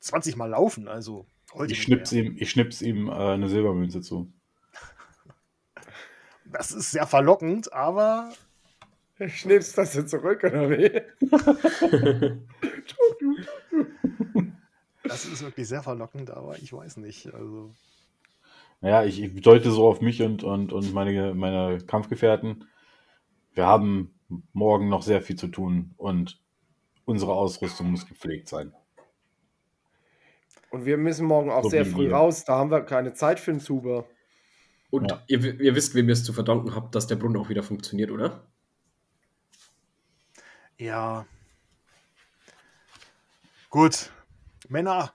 20 0.00 0.34
Mal 0.36 0.46
laufen. 0.50 0.88
Also 0.88 1.26
heute 1.52 1.74
Ich 1.74 1.82
schnips 1.82 2.12
mehr. 2.12 2.24
ihm, 2.24 2.36
ich 2.38 2.50
schnips 2.50 2.82
ihm 2.82 3.08
äh, 3.08 3.12
eine 3.12 3.48
Silbermünze 3.48 4.00
zu. 4.00 4.30
Das 6.46 6.72
ist 6.72 6.90
sehr 6.90 7.06
verlockend, 7.06 7.72
aber 7.72 8.32
Schnippst 9.28 9.76
das 9.76 9.94
jetzt 9.94 10.10
zurück, 10.10 10.42
oder 10.42 10.70
wie? 10.70 11.02
Das 15.10 15.24
ist 15.24 15.42
wirklich 15.42 15.68
sehr 15.68 15.82
verlockend, 15.82 16.30
aber 16.30 16.58
ich 16.58 16.72
weiß 16.72 16.96
nicht. 16.98 17.32
Also 17.34 17.74
Naja, 18.80 19.04
ich, 19.04 19.20
ich 19.22 19.40
deute 19.42 19.70
so 19.70 19.86
auf 19.88 20.00
mich 20.00 20.22
und, 20.22 20.42
und, 20.42 20.72
und 20.72 20.92
meine, 20.94 21.34
meine 21.34 21.78
Kampfgefährten. 21.78 22.64
Wir 23.54 23.66
haben 23.66 24.14
morgen 24.52 24.88
noch 24.88 25.02
sehr 25.02 25.22
viel 25.22 25.36
zu 25.36 25.48
tun 25.48 25.94
und 25.96 26.40
unsere 27.04 27.32
Ausrüstung 27.34 27.90
muss 27.90 28.06
gepflegt 28.06 28.48
sein. 28.48 28.72
Und 30.70 30.84
wir 30.84 30.96
müssen 30.96 31.26
morgen 31.26 31.50
auch 31.50 31.62
So 31.62 31.70
sehr 31.70 31.84
früh 31.84 32.08
wir. 32.08 32.10
raus. 32.10 32.44
Da 32.44 32.56
haben 32.56 32.70
wir 32.72 32.82
keine 32.82 33.12
Zeit 33.14 33.38
für 33.40 33.52
einen 33.52 33.60
Zuber. 33.60 34.04
Und 34.90 35.10
Ja. 35.10 35.22
ihr, 35.26 35.60
ihr 35.60 35.74
wisst, 35.74 35.94
wem 35.96 36.06
ihr 36.08 36.12
es 36.12 36.22
zu 36.22 36.32
verdanken 36.32 36.76
habt, 36.76 36.94
dass 36.94 37.08
der 37.08 37.16
Brunnen 37.16 37.36
auch 37.38 37.48
wieder 37.48 37.62
funktioniert, 37.64 38.10
oder? 38.12 38.46
ja. 40.78 41.26
Gut. 43.70 44.10
Männer. 44.70 45.12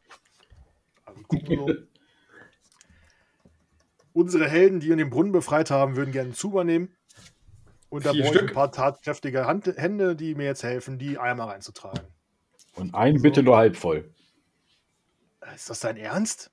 Also. 1.05 1.73
Unsere 4.13 4.47
Helden, 4.47 4.79
die 4.79 4.91
in 4.91 4.97
den 4.97 5.09
Brunnen 5.09 5.31
befreit 5.31 5.71
haben, 5.71 5.95
würden 5.95 6.11
gerne 6.11 6.27
einen 6.27 6.35
Zuber 6.35 6.63
nehmen. 6.63 6.95
Und 7.89 8.05
da 8.05 8.11
brauche 8.11 8.35
ich 8.35 8.41
ein 8.41 8.53
paar 8.53 8.71
tatkräftige 8.71 9.45
Hand 9.45 9.67
Hände, 9.67 10.15
die 10.15 10.35
mir 10.35 10.45
jetzt 10.45 10.63
helfen, 10.63 10.97
die 10.99 11.17
Eimer 11.17 11.45
reinzutragen. 11.45 12.01
Und 12.75 12.93
einen 12.93 13.21
bitte 13.21 13.43
nur 13.43 13.57
halb 13.57 13.77
voll. 13.77 14.13
Ist 15.53 15.69
das 15.69 15.79
dein 15.79 15.97
Ernst? 15.97 16.51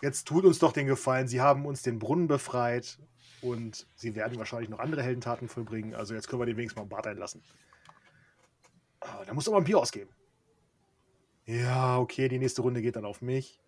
Jetzt 0.00 0.26
tut 0.26 0.44
uns 0.44 0.58
doch 0.58 0.72
den 0.72 0.86
Gefallen, 0.86 1.28
Sie 1.28 1.40
haben 1.40 1.66
uns 1.66 1.82
den 1.82 1.98
Brunnen 1.98 2.26
befreit 2.26 2.98
und 3.40 3.86
Sie 3.94 4.14
werden 4.14 4.38
wahrscheinlich 4.38 4.68
noch 4.68 4.78
andere 4.78 5.02
Heldentaten 5.02 5.48
vollbringen. 5.48 5.94
Also 5.94 6.14
jetzt 6.14 6.28
können 6.28 6.40
wir 6.40 6.46
den 6.46 6.56
wenigstens 6.56 6.76
mal 6.76 6.82
im 6.84 6.88
Bad 6.88 7.06
einlassen. 7.06 7.42
Ah, 9.00 9.24
Da 9.26 9.34
muss 9.34 9.48
aber 9.48 9.58
ein 9.58 9.64
Bier 9.64 9.78
ausgeben. 9.78 10.10
Ja, 11.44 11.98
okay, 11.98 12.28
die 12.28 12.38
nächste 12.38 12.62
Runde 12.62 12.82
geht 12.82 12.96
dann 12.96 13.04
auf 13.04 13.20
mich. 13.20 13.60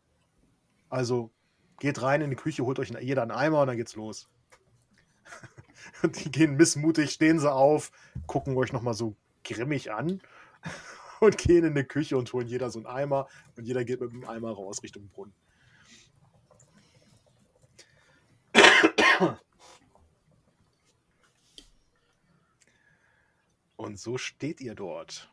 Also 0.88 1.30
geht 1.80 2.00
rein 2.02 2.20
in 2.20 2.30
die 2.30 2.36
Küche, 2.36 2.64
holt 2.64 2.78
euch 2.78 2.90
jeder 3.00 3.22
einen 3.22 3.32
Eimer 3.32 3.62
und 3.62 3.66
dann 3.66 3.76
geht's 3.76 3.96
los. 3.96 4.28
Die 6.04 6.30
gehen 6.30 6.56
missmutig, 6.56 7.10
stehen 7.10 7.38
sie 7.38 7.50
auf, 7.50 7.90
gucken 8.26 8.56
euch 8.56 8.72
nochmal 8.72 8.94
so 8.94 9.16
grimmig 9.42 9.92
an 9.92 10.20
und 11.20 11.38
gehen 11.38 11.64
in 11.64 11.74
die 11.74 11.84
Küche 11.84 12.16
und 12.16 12.32
holen 12.32 12.46
jeder 12.46 12.70
so 12.70 12.78
einen 12.78 12.86
Eimer 12.86 13.28
und 13.56 13.64
jeder 13.64 13.84
geht 13.84 14.00
mit 14.00 14.12
dem 14.12 14.28
Eimer 14.28 14.52
raus 14.52 14.82
Richtung 14.82 15.08
Brunnen. 15.08 15.34
Und 23.76 23.98
so 23.98 24.16
steht 24.16 24.60
ihr 24.62 24.74
dort. 24.74 25.30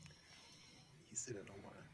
Wie 0.00 1.08
hieß 1.10 1.28
ihr 1.28 1.34
denn 1.34 1.46
nochmal? 1.46 1.84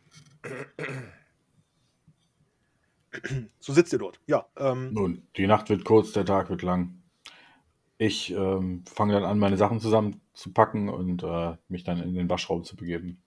So 3.61 3.73
sitzt 3.73 3.93
ihr 3.93 3.99
dort. 3.99 4.21
Ja, 4.27 4.47
ähm, 4.57 4.93
Nun, 4.93 5.27
die 5.37 5.47
Nacht 5.47 5.69
wird 5.69 5.85
kurz, 5.85 6.13
der 6.13 6.25
Tag 6.25 6.51
wird 6.51 6.63
lang. 6.63 7.03
Ich 7.99 8.31
ähm, 8.31 8.85
fange 8.87 9.15
dann 9.15 9.25
an, 9.25 9.39
meine 9.39 9.57
Sachen 9.57 9.81
zusammenzupacken 9.81 10.89
und 10.89 11.23
äh, 11.23 11.57
mich 11.69 11.83
dann 11.83 12.03
in 12.03 12.15
den 12.15 12.29
Waschraum 12.29 12.65
zu 12.65 12.77
begeben. 12.77 13.23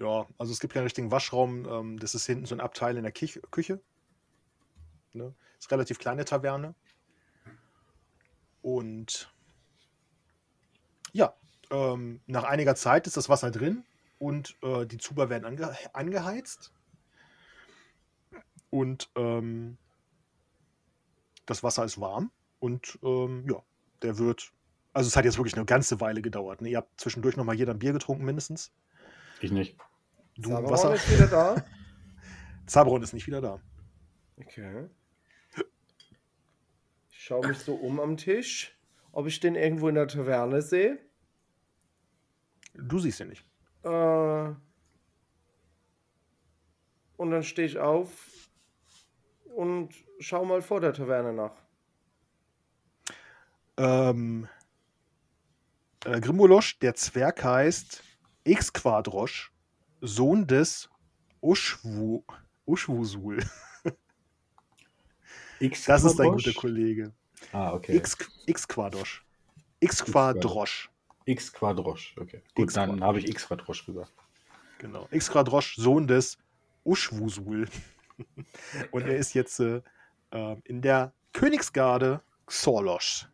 Ja, 0.00 0.26
also 0.38 0.52
es 0.52 0.58
gibt 0.58 0.74
keinen 0.74 0.84
richtigen 0.84 1.12
Waschraum. 1.12 1.66
Ähm, 1.68 1.98
das 1.98 2.14
ist 2.14 2.26
hinten 2.26 2.46
so 2.46 2.54
ein 2.54 2.60
Abteil 2.60 2.96
in 2.96 3.04
der 3.04 3.12
Kich 3.12 3.40
Küche. 3.50 3.80
Ne? 5.12 5.32
Ist 5.58 5.70
relativ 5.70 5.98
kleine 5.98 6.24
Taverne. 6.24 6.74
Und 8.60 9.32
ja, 11.12 11.34
ähm, 11.70 12.20
nach 12.26 12.44
einiger 12.44 12.74
Zeit 12.74 13.06
ist 13.06 13.16
das 13.16 13.28
Wasser 13.28 13.52
drin 13.52 13.84
und 14.24 14.56
äh, 14.62 14.86
die 14.86 14.96
Zuber 14.96 15.28
werden 15.28 15.44
ange 15.44 15.76
angeheizt. 15.92 16.72
Und 18.70 19.10
ähm, 19.16 19.76
das 21.44 21.62
Wasser 21.62 21.84
ist 21.84 22.00
warm. 22.00 22.30
Und 22.58 22.98
ähm, 23.02 23.44
ja, 23.46 23.62
der 24.00 24.16
wird. 24.16 24.50
Also 24.94 25.08
es 25.08 25.16
hat 25.16 25.26
jetzt 25.26 25.36
wirklich 25.36 25.56
eine 25.56 25.66
ganze 25.66 26.00
Weile 26.00 26.22
gedauert. 26.22 26.62
Ne? 26.62 26.70
Ihr 26.70 26.78
habt 26.78 26.98
zwischendurch 26.98 27.36
noch 27.36 27.44
mal 27.44 27.54
jeder 27.54 27.74
ein 27.74 27.78
Bier 27.78 27.92
getrunken, 27.92 28.24
mindestens. 28.24 28.72
Ich 29.42 29.52
nicht. 29.52 29.76
Du 30.36 30.48
Sabaron 30.48 30.70
Wasser. 30.70 30.94
ist 30.94 31.12
wieder 31.12 31.26
da. 31.26 31.56
Zabron 32.66 33.02
ist 33.02 33.12
nicht 33.12 33.26
wieder 33.26 33.42
da. 33.42 33.60
Okay. 34.38 34.88
Ich 37.10 37.24
schaue 37.24 37.46
mich 37.46 37.58
so 37.58 37.74
um 37.74 38.00
am 38.00 38.16
Tisch, 38.16 38.74
ob 39.12 39.26
ich 39.26 39.38
den 39.40 39.54
irgendwo 39.54 39.88
in 39.88 39.96
der 39.96 40.08
Taverne 40.08 40.62
sehe. 40.62 40.98
Du 42.72 42.98
siehst 42.98 43.20
ihn 43.20 43.28
nicht. 43.28 43.44
Äh, 43.84 44.54
und 47.16 47.30
dann 47.30 47.42
stehe 47.42 47.68
ich 47.68 47.78
auf 47.78 48.48
und 49.54 49.94
schau 50.18 50.44
mal 50.44 50.62
vor 50.62 50.80
der 50.80 50.92
Taverne 50.92 51.32
nach. 51.32 51.52
Ähm, 53.76 54.48
äh, 56.04 56.20
Grimolosch, 56.20 56.78
der 56.78 56.94
Zwerg 56.94 57.42
heißt 57.44 58.02
X-Quadrosch, 58.44 59.52
Sohn 60.00 60.46
des 60.46 60.88
Uschwu, 61.40 62.22
Uschwusul. 62.66 63.44
X 65.60 65.84
Das 65.86 66.04
ist 66.04 66.18
dein 66.18 66.32
guter 66.32 66.52
Kollege. 66.54 67.12
Ah, 67.52 67.74
okay. 67.74 67.96
X- 67.96 68.16
X-Quadrosch. 69.80 70.90
X-Quadrosch. 71.26 71.26
X 71.26 71.52
Quadrosch. 71.52 72.16
Okay. 72.18 72.42
Gut, 72.54 72.64
X 72.64 72.74
dann 72.74 72.90
Quadrosch. 72.90 73.06
habe 73.06 73.18
ich 73.18 73.28
X 73.28 73.46
Quadrosch 73.46 73.86
gesagt. 73.86 74.12
Genau. 74.78 75.08
X-Quadrosch, 75.10 75.76
Sohn 75.76 76.06
des 76.06 76.38
Uschwusul. 76.84 77.68
Und 78.90 79.02
er 79.02 79.16
ist 79.16 79.34
jetzt 79.34 79.60
äh, 79.60 79.82
ähm, 80.32 80.62
in 80.64 80.82
der 80.82 81.12
Königsgarde 81.32 82.22
Xorlosch. 82.46 83.28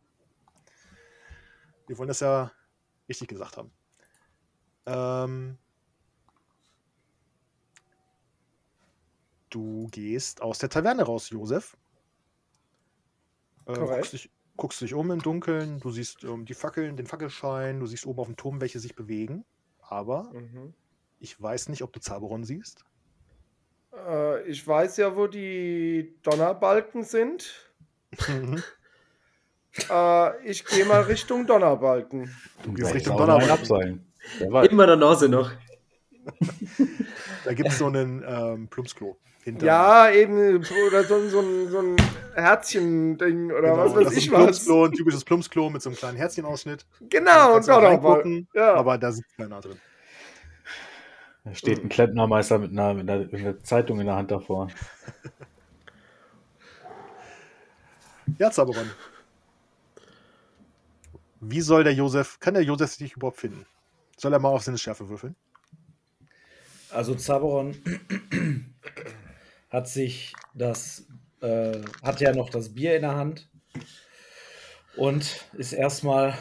Wir 1.87 1.99
wollen 1.99 2.09
das 2.09 2.21
ja 2.21 2.53
richtig 3.09 3.29
gesagt 3.29 3.57
haben. 3.57 3.73
Ähm, 4.87 5.59
du 9.51 9.89
gehst 9.91 10.41
aus 10.41 10.59
der 10.59 10.69
Taverne 10.69 11.03
raus, 11.03 11.31
Josef. 11.31 11.77
Äh, 13.67 13.75
Korrekt. 13.75 13.97
guckst, 13.97 14.13
dich, 14.13 14.31
guckst 14.61 14.81
dich 14.83 14.93
um 14.95 15.11
im 15.11 15.23
Dunkeln, 15.23 15.81
du 15.81 15.91
siehst 15.91 16.23
ähm, 16.23 16.45
die 16.45 16.55
Fackeln, 16.55 16.97
den 16.97 17.07
Fackelschein, 17.07 17.81
du 17.81 17.87
siehst 17.87 18.07
oben 18.07 18.21
auf 18.21 18.27
dem 18.27 18.37
Turm 18.37 18.61
welche 18.61 18.79
sich 18.79 18.95
bewegen. 18.95 19.45
Aber 19.81 20.31
Mhm. 20.35 20.75
ich 21.19 21.41
weiß 21.41 21.71
nicht, 21.71 21.83
ob 21.83 21.93
du 21.93 22.01
Zaberon 22.01 22.45
siehst. 22.45 22.85
Äh, 23.93 24.43
ich 24.43 24.65
weiß 24.67 24.99
ja, 24.99 25.17
wo 25.17 25.27
die 25.27 26.15
Donnerbalken 26.23 27.03
sind. 27.03 27.73
Äh, 29.89 30.49
ich 30.51 30.65
gehe 30.65 30.85
mal 30.85 31.03
Richtung 31.03 31.47
Donnerbalken. 31.47 32.29
Du 32.65 32.73
gehst 32.73 32.93
Richtung 32.93 33.17
Donnerbalken. 33.17 34.05
Immer 34.69 34.87
der 34.87 34.97
Nase 34.97 35.29
noch. 35.29 35.53
Da 37.45 37.55
gibt 37.55 37.69
es 37.69 37.79
so 37.79 37.87
einen 37.87 38.23
ähm, 38.27 38.69
Plumpsklo. 38.69 39.17
Hinter- 39.43 39.67
Ja, 39.67 40.11
eben, 40.11 40.57
oder 40.87 41.05
so, 41.05 41.15
ein- 41.17 41.31
so, 41.31 41.41
ein, 41.41 41.69
so 41.71 41.79
ein 41.81 41.97
Herzchen-Ding 42.35 43.51
oder 43.51 43.61
Genau, 43.63 43.77
was 43.79 43.95
das 43.95 44.05
weiß 44.07 44.13
ist 44.13 44.19
ich 44.19 44.29
ein 44.29 44.33
was. 44.35 44.41
Plumpsklo, 44.45 44.85
ein 44.87 44.93
typisches 44.93 45.25
Plumpsklo 45.25 45.71
mit 45.71 45.83
so 45.83 45.91
einem 45.91 45.97
kleinen 45.97 46.17
Herzchenausschnitt. 46.17 46.87
Genau, 47.09 47.57
und 47.57 47.69
auch 47.71 47.83
reingucken, 47.83 48.49
Ja. 48.55 48.75
Aber 48.75 48.99
da 48.99 49.11
sitzt 49.13 49.37
keiner 49.37 49.61
drin. 49.61 49.81
Da 51.45 51.55
steht 51.55 51.83
ein 51.83 51.89
Klempnermeister 51.89 52.59
mit 52.59 52.71
einer, 52.73 52.93
mit, 52.95 53.09
einer, 53.09 53.21
mit 53.25 53.35
einer 53.35 53.59
Zeitung 53.65 53.99
in 54.01 54.07
der 54.07 54.15
Hand 54.17 54.31
davor. 54.31 54.69
Ja, 58.39 58.51
Zaberon. 58.51 58.91
Wie 61.41 61.63
soll 61.63 61.85
der 61.85 61.95
Josef, 61.95 62.39
kann 62.39 62.55
der 62.55 62.63
Josef 62.63 62.93
sich 62.93 63.15
überhaupt 63.17 63.39
finden? 63.39 63.65
Soll 64.19 64.33
er 64.35 64.39
mal 64.39 64.51
auf 64.51 64.63
Sinnesschärfe 64.63 65.09
würfeln? 65.09 65.35
Also 66.91 67.15
Zaberon 67.15 67.75
hat 69.71 69.89
sich 69.89 70.35
das 70.55 71.07
äh, 71.41 71.81
hat 72.03 72.21
ja 72.21 72.35
noch 72.35 72.51
das 72.51 72.75
Bier 72.75 72.97
in 72.97 73.03
der 73.03 73.17
Hand 73.17 73.49
und 74.97 75.47
ist 75.55 75.73
erstmal. 75.73 76.37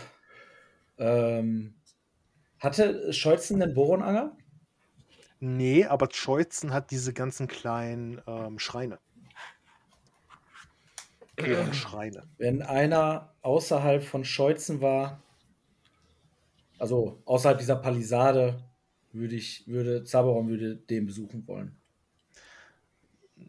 Ähm, 0.98 1.76
hatte 2.60 3.14
Scholzen 3.14 3.62
einen 3.62 3.74
Boronanger? 3.74 4.36
Nee, 5.40 5.86
aber 5.86 6.10
Scheuzen 6.12 6.74
hat 6.74 6.92
diese 6.92 7.14
ganzen 7.14 7.48
kleinen 7.48 8.22
ähm, 8.28 8.60
Schreine. 8.60 9.00
Schreine. 11.72 12.28
Wenn 12.38 12.62
einer 12.62 13.34
außerhalb 13.44 14.04
von 14.04 14.26
Scheuzen 14.26 14.82
war, 14.82 15.24
also 16.78 17.22
außerhalb 17.24 17.58
dieser 17.58 17.78
Palisade, 17.78 18.62
würde 19.14 19.36
ich, 19.36 19.66
würde 19.66 20.04
Zaberon 20.04 20.50
würde 20.50 20.76
den 20.76 21.06
besuchen 21.06 21.48
wollen. 21.48 21.80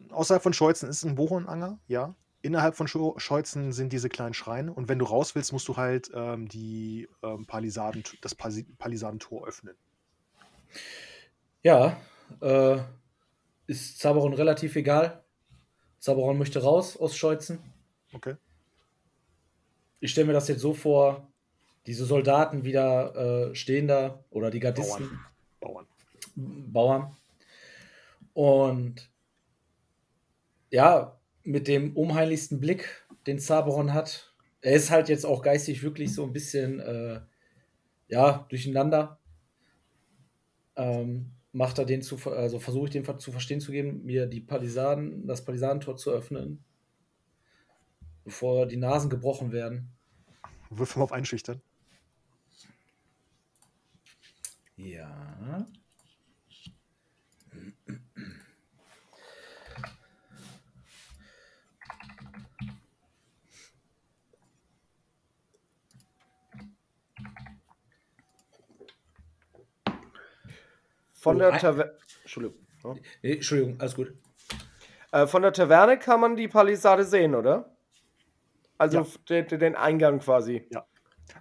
Außerhalb 0.09 0.43
von 0.43 0.53
Scheuzen 0.53 0.89
ist 0.89 1.03
ein 1.03 1.15
Bohrenanger, 1.15 1.79
ja. 1.87 2.15
Innerhalb 2.43 2.75
von 2.75 2.87
Scheuzen 2.87 3.71
sind 3.71 3.93
diese 3.93 4.09
kleinen 4.09 4.33
Schreine. 4.33 4.73
Und 4.73 4.89
wenn 4.89 4.97
du 4.97 5.05
raus 5.05 5.35
willst, 5.35 5.53
musst 5.53 5.67
du 5.67 5.77
halt 5.77 6.09
ähm, 6.15 6.47
die 6.47 7.07
ähm, 7.21 7.45
Palisaden, 7.45 8.03
das 8.21 8.33
Palisadentor 8.33 9.47
öffnen. 9.47 9.75
Ja, 11.61 11.97
äh, 12.41 12.79
ist 13.67 13.99
Zaberon 13.99 14.33
relativ 14.33 14.75
egal. 14.75 15.23
Zaberon 15.99 16.39
möchte 16.39 16.63
raus 16.63 16.97
aus 16.97 17.15
Scheuzen. 17.15 17.59
Okay. 18.11 18.35
Ich 19.99 20.11
stelle 20.11 20.25
mir 20.25 20.33
das 20.33 20.47
jetzt 20.47 20.61
so 20.61 20.73
vor, 20.73 21.27
diese 21.85 22.05
Soldaten 22.05 22.63
wieder 22.63 23.51
äh, 23.51 23.55
stehen 23.55 23.87
da 23.87 24.23
oder 24.31 24.49
die 24.49 24.59
Gardisten, 24.59 25.19
Bauern. 25.59 25.85
Bauern. 26.35 27.15
Und 28.33 29.10
ja, 30.71 31.19
mit 31.43 31.67
dem 31.67 31.95
unheimlichsten 31.95 32.59
Blick, 32.59 33.05
den 33.27 33.39
Zaberon 33.39 33.93
hat. 33.93 34.33
Er 34.61 34.73
ist 34.73 34.89
halt 34.89 35.09
jetzt 35.09 35.25
auch 35.25 35.41
geistig 35.41 35.83
wirklich 35.83 36.13
so 36.13 36.23
ein 36.23 36.33
bisschen 36.33 36.79
äh, 36.79 37.21
ja, 38.07 38.45
durcheinander. 38.49 39.19
Ähm, 40.75 41.31
macht 41.51 41.77
er 41.77 41.85
den 41.85 42.01
zu, 42.01 42.17
also 42.29 42.59
versuche 42.59 42.85
ich 42.85 42.91
den 42.91 43.19
zu 43.19 43.31
verstehen 43.31 43.59
zu 43.59 43.71
geben, 43.71 44.05
mir 44.05 44.25
die 44.25 44.39
Palisaden, 44.39 45.27
das 45.27 45.43
Palisadentor 45.43 45.97
zu 45.97 46.11
öffnen, 46.11 46.63
bevor 48.23 48.65
die 48.65 48.77
Nasen 48.77 49.09
gebrochen 49.09 49.51
werden. 49.51 49.91
Wirf 50.69 50.95
mal 50.95 51.03
auf 51.03 51.11
Einschüchtern. 51.11 51.61
Ja. 54.77 55.65
Von 71.21 71.35
Oh, 71.37 71.39
der 71.39 71.53
ein- 71.53 71.59
Taverne. 71.59 71.93
Entschuldigung. 72.23 72.57
Ja. 72.83 72.95
Nee, 73.21 73.33
Entschuldigung, 73.33 73.79
alles 73.79 73.95
gut. 73.95 74.13
Äh, 75.11 75.27
von 75.27 75.41
der 75.43 75.53
Taverne 75.53 75.97
kann 75.99 76.19
man 76.19 76.35
die 76.35 76.47
Palisade 76.47 77.03
sehen, 77.05 77.35
oder? 77.35 77.75
Also 78.77 78.99
Ja. 79.01 79.05
den, 79.43 79.59
den 79.59 79.75
Eingang 79.75 80.19
quasi. 80.19 80.67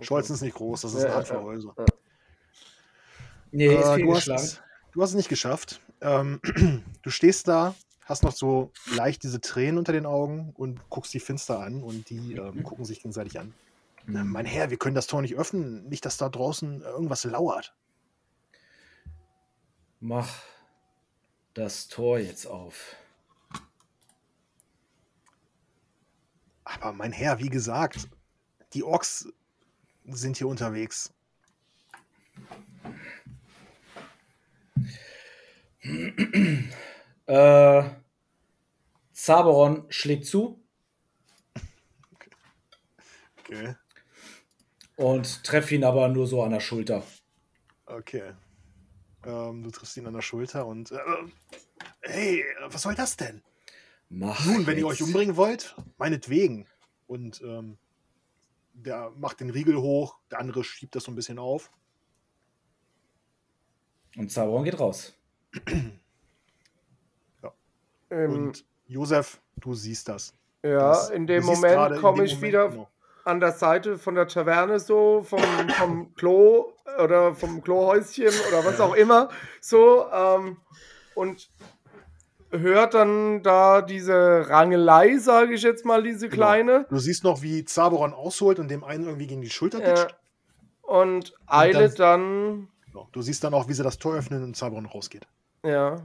Scheuzen 0.00 0.34
ist 0.34 0.42
nicht 0.42 0.54
groß, 0.54 0.82
das 0.82 0.92
ist 0.94 0.98
Ja, 1.02 1.04
eine 1.06 1.12
ja, 1.12 1.16
Handvoll 1.18 1.36
ja. 1.38 1.42
Häuser. 1.44 1.74
Nee, 3.52 3.74
ist 3.74 3.86
Äh, 3.86 3.94
viel 3.96 4.06
du, 4.06 4.14
hast 4.14 4.62
du 4.92 5.02
hast 5.02 5.10
es 5.10 5.16
nicht 5.16 5.28
geschafft. 5.28 5.80
Ähm, 6.00 6.40
du 7.02 7.10
stehst 7.10 7.48
da, 7.48 7.74
hast 8.04 8.22
noch 8.22 8.32
so 8.32 8.70
leicht 8.94 9.22
diese 9.22 9.40
Tränen 9.40 9.78
unter 9.78 9.92
den 9.92 10.06
Augen 10.06 10.52
und 10.56 10.88
guckst 10.90 11.12
die 11.14 11.20
finster 11.20 11.60
an 11.60 11.82
und 11.82 12.10
die 12.10 12.34
ähm, 12.34 12.62
gucken 12.62 12.84
sich 12.84 12.98
gegenseitig 12.98 13.38
an. 13.40 13.54
Na, 14.06 14.24
mein 14.24 14.46
Herr, 14.46 14.70
wir 14.70 14.78
können 14.78 14.94
das 14.94 15.06
Tor 15.06 15.20
nicht 15.22 15.36
öffnen. 15.36 15.88
Nicht, 15.88 16.04
dass 16.04 16.16
da 16.16 16.28
draußen 16.28 16.82
irgendwas 16.82 17.24
lauert. 17.24 17.74
Mach 20.00 20.42
das 21.52 21.88
Tor 21.88 22.18
jetzt 22.18 22.46
auf. 22.46 22.96
Aber 26.64 26.92
mein 26.92 27.12
Herr, 27.12 27.38
wie 27.38 27.50
gesagt, 27.50 28.08
die 28.72 28.82
Orks 28.82 29.28
sind 30.06 30.38
hier 30.38 30.48
unterwegs. 30.48 31.12
Äh, 37.26 37.88
Zaberon 39.12 39.86
schlägt 39.88 40.26
zu 40.26 40.60
Okay. 43.38 43.76
und 44.96 45.44
treffe 45.44 45.76
ihn 45.76 45.84
aber 45.84 46.08
nur 46.08 46.26
so 46.26 46.42
an 46.42 46.50
der 46.50 46.58
Schulter. 46.58 47.04
Okay. 47.86 48.32
Ähm, 49.24 49.62
du 49.62 49.70
triffst 49.70 49.96
ihn 49.96 50.06
an 50.06 50.14
der 50.14 50.22
Schulter 50.22 50.66
und. 50.66 50.90
Äh, 50.92 50.98
hey, 52.02 52.44
was 52.68 52.82
soll 52.82 52.94
das 52.94 53.16
denn? 53.16 53.42
Mach 54.08 54.44
Nun, 54.44 54.66
wenn 54.66 54.78
ihr 54.78 54.86
euch 54.86 55.02
umbringen 55.02 55.36
wollt, 55.36 55.76
meinetwegen. 55.98 56.66
Und 57.06 57.40
ähm, 57.42 57.76
der 58.72 59.10
macht 59.10 59.40
den 59.40 59.50
Riegel 59.50 59.76
hoch, 59.76 60.18
der 60.30 60.40
andere 60.40 60.64
schiebt 60.64 60.94
das 60.96 61.04
so 61.04 61.12
ein 61.12 61.14
bisschen 61.14 61.38
auf. 61.38 61.70
Und 64.16 64.32
Zaberon 64.32 64.64
geht 64.64 64.78
raus. 64.80 65.16
Ähm, 68.10 68.32
Und 68.32 68.64
Josef, 68.88 69.40
du 69.56 69.74
siehst 69.74 70.08
das. 70.08 70.34
ja, 70.62 70.78
das 70.90 71.10
in 71.10 71.26
dem 71.26 71.44
Moment 71.44 72.00
komme 72.00 72.24
ich 72.24 72.34
Moment- 72.34 72.42
wieder 72.42 72.68
genau. 72.68 72.90
An 73.24 73.40
der 73.40 73.52
Seite 73.52 73.98
von 73.98 74.14
der 74.14 74.26
Taverne 74.28 74.78
so, 74.80 75.22
vom, 75.22 75.40
vom 75.78 76.14
Klo 76.16 76.72
oder 77.02 77.34
vom 77.34 77.62
Klohäuschen 77.62 78.32
oder 78.48 78.64
was 78.64 78.80
auch 78.80 78.94
immer, 78.94 79.28
so 79.60 80.06
ähm, 80.12 80.56
und 81.14 81.50
hört 82.50 82.94
dann 82.94 83.42
da 83.42 83.80
diese 83.82 84.48
Rangelei, 84.48 85.18
sage 85.18 85.54
ich 85.54 85.62
jetzt 85.62 85.84
mal, 85.84 86.02
diese 86.02 86.28
Genau. 86.28 86.34
kleine 86.46 86.86
Du 86.90 86.98
siehst 86.98 87.22
noch, 87.22 87.42
wie 87.42 87.64
Zaberon 87.64 88.12
ausholt 88.12 88.58
und 88.58 88.68
dem 88.68 88.82
einen 88.82 89.04
irgendwie 89.04 89.26
gegen 89.28 89.40
die 89.42 89.50
Schulter 89.50 89.80
Ja. 89.80 89.94
ditcht. 89.94 90.16
und 90.82 91.32
eile 91.46 91.88
dann, 91.90 92.68
Genau. 92.86 93.08
Du 93.12 93.22
siehst 93.22 93.44
dann 93.44 93.54
auch, 93.54 93.68
wie 93.68 93.72
sie 93.74 93.84
das 93.84 93.98
Tor 93.98 94.14
öffnen 94.16 94.42
und 94.42 94.56
Zaberon 94.56 94.86
rausgeht. 94.86 95.26
ja, 95.64 95.96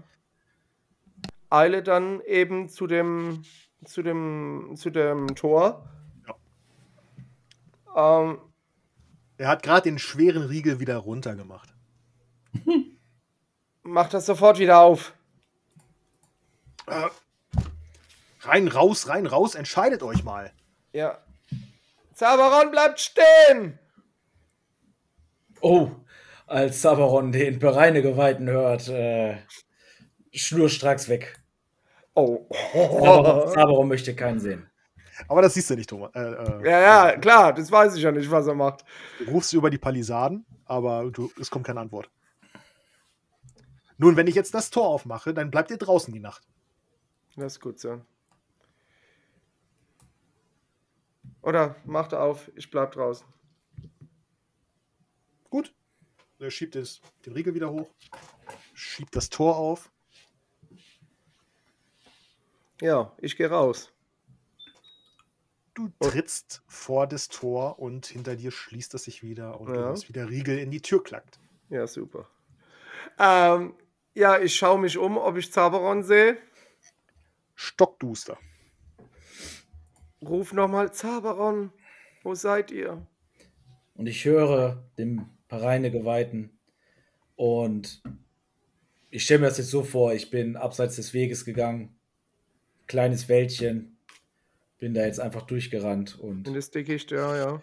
eile 1.50 1.82
dann 1.82 2.22
eben 2.22 2.70
zu 2.70 2.86
dem, 2.86 3.44
zu 3.86 4.02
dem, 4.04 4.74
zu 4.76 4.90
dem 4.92 5.36
Tor. 5.36 5.88
Ähm, 7.96 8.40
Er 9.38 9.48
hat 9.48 9.64
gerade 9.64 9.90
den 9.90 10.00
schweren 10.00 10.44
Riegel 10.44 10.80
wieder 10.80 10.98
runtergemacht. 10.98 11.74
macht 13.86 14.14
das 14.14 14.26
sofort 14.26 14.60
wieder 14.60 14.80
auf. 14.80 15.14
Äh, 16.88 17.08
rein, 18.42 18.68
raus, 18.68 19.08
rein, 19.08 19.26
raus, 19.26 19.56
entscheidet 19.56 20.04
euch 20.04 20.24
mal. 20.24 20.52
Ja. 20.92 21.20
Zaberon 22.14 22.72
bleibt 22.72 23.00
stehen! 23.00 23.80
Oh, 25.62 25.92
als 26.48 26.82
Zaberon 26.82 27.32
den 27.32 27.60
Bereinegeweihten 27.60 28.48
hört, 28.50 28.88
äh, 28.88 29.38
schnurstracks 30.32 31.10
weg. 31.10 31.40
Oh. 32.14 32.48
Zaberon, 32.72 33.54
Zaberon 33.54 33.88
möchte 33.88 34.16
keinen 34.16 34.40
sehen. 34.40 34.70
Aber 35.28 35.42
das 35.42 35.54
siehst 35.54 35.70
du 35.70 35.76
nicht, 35.76 35.90
Thomas. 35.90 36.12
Äh, 36.14 36.20
äh, 36.20 36.70
Ja, 36.70 36.80
ja, 36.82 37.18
klar, 37.18 37.54
das 37.54 37.72
weiß 37.72 37.96
ich 37.96 38.04
ja 38.04 38.12
nicht, 38.12 38.30
was 38.30 38.48
er 38.48 38.56
macht. 38.56 38.84
Du 39.20 39.32
rufst 39.32 39.54
über 39.54 39.70
die 39.70 39.78
Palisaden, 39.78 40.46
aber 40.66 41.10
du, 41.12 41.32
es 41.40 41.50
kommt 41.50 41.66
keine 41.66 41.80
Antwort. 41.80 42.10
Nun, 43.98 44.18
wenn 44.18 44.28
ich 44.28 44.36
jetzt 44.36 44.54
das 44.54 44.70
Tor 44.70 44.88
aufmache, 44.88 45.34
dann 45.34 45.52
bleibt 45.52 45.72
ihr 45.72 45.78
draußen 45.78 46.14
die 46.14 46.20
Nacht. 46.20 46.44
Das 47.36 47.54
ist 47.54 47.60
gut 47.62 47.80
so. 47.80 48.02
Oder 51.42 51.76
macht 51.86 52.14
auf, 52.14 52.52
ich 52.56 52.70
bleib 52.70 52.94
draußen. 52.94 53.26
Gut. 55.50 55.74
Er 56.40 56.52
schiebt 56.52 56.76
es, 56.76 57.00
den 57.26 57.34
Riegel 57.34 57.54
wieder 57.54 57.72
hoch, 57.72 57.88
schiebt 58.74 59.16
das 59.16 59.30
Tor 59.30 59.56
auf. 59.56 59.90
Ja, 62.82 63.14
ich 63.20 63.38
gehe 63.38 63.50
raus. 63.50 63.95
Du 65.76 65.90
trittst 66.00 66.64
vor 66.68 67.06
das 67.06 67.28
Tor 67.28 67.80
und 67.80 68.06
hinter 68.06 68.38
dir 68.38 68.52
schließt 68.52 68.94
es 68.94 69.04
sich 69.04 69.24
wieder 69.24 69.60
und 69.60 69.68
du 69.68 69.74
Ja. 69.74 69.82
hörst, 69.88 70.08
wie 70.08 70.14
der 70.14 70.30
Riegel 70.30 70.58
in 70.58 70.72
die 70.72 70.82
Tür 70.82 71.04
klackt. 71.04 71.38
Ja, 71.70 71.86
super. 71.86 72.30
Ähm, 73.20 73.76
ja, 74.14 74.40
ich 74.40 74.56
schaue 74.56 74.80
mich 74.80 74.98
um, 74.98 75.18
ob 75.18 75.36
ich 75.36 75.52
Zaberon 75.52 76.02
sehe. 76.04 76.38
Stockduster. 77.56 78.38
Ruf 80.22 80.54
nochmal, 80.54 80.94
Zaberon, 80.94 81.72
wo 82.24 82.34
seid 82.36 82.72
ihr? 82.72 83.06
Und 83.96 84.08
ich 84.08 84.24
höre 84.26 84.82
dem 84.98 85.30
Bereinegeweihten 85.50 86.58
und 87.36 88.02
ich 89.10 89.24
stelle 89.26 89.42
mir 89.42 89.48
das 89.48 89.58
jetzt 89.58 89.70
so 89.72 89.84
vor, 89.84 90.14
ich 90.14 90.30
bin 90.30 90.56
abseits 90.56 90.96
des 90.96 91.14
Weges 91.14 91.44
gegangen, 91.46 91.98
kleines 92.88 93.28
Wäldchen, 93.30 93.95
bin 94.78 94.94
da 94.94 95.06
jetzt 95.06 95.20
einfach 95.20 95.44
durchgerannt 95.44 96.20
und, 96.20 96.48
In 96.48 96.54
das 96.54 96.72
Dickicht, 96.72 97.12
ja, 97.12 97.36
ja. 97.36 97.62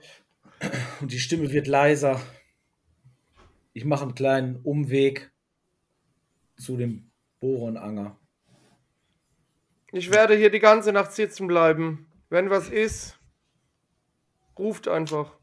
und 1.00 1.12
die 1.12 1.18
Stimme 1.18 1.50
wird 1.52 1.66
leiser. 1.66 2.20
Ich 3.72 3.84
mache 3.84 4.02
einen 4.02 4.14
kleinen 4.14 4.56
Umweg 4.62 5.32
zu 6.56 6.76
dem 6.76 7.10
Bohrenanger. 7.40 8.18
Ich 9.92 10.10
werde 10.10 10.36
hier 10.36 10.50
die 10.50 10.58
ganze 10.58 10.92
Nacht 10.92 11.12
sitzen 11.12 11.46
bleiben. 11.46 12.06
Wenn 12.30 12.48
was 12.48 12.68
ist, 12.70 13.18
ruft 14.58 14.88
einfach. 14.88 15.36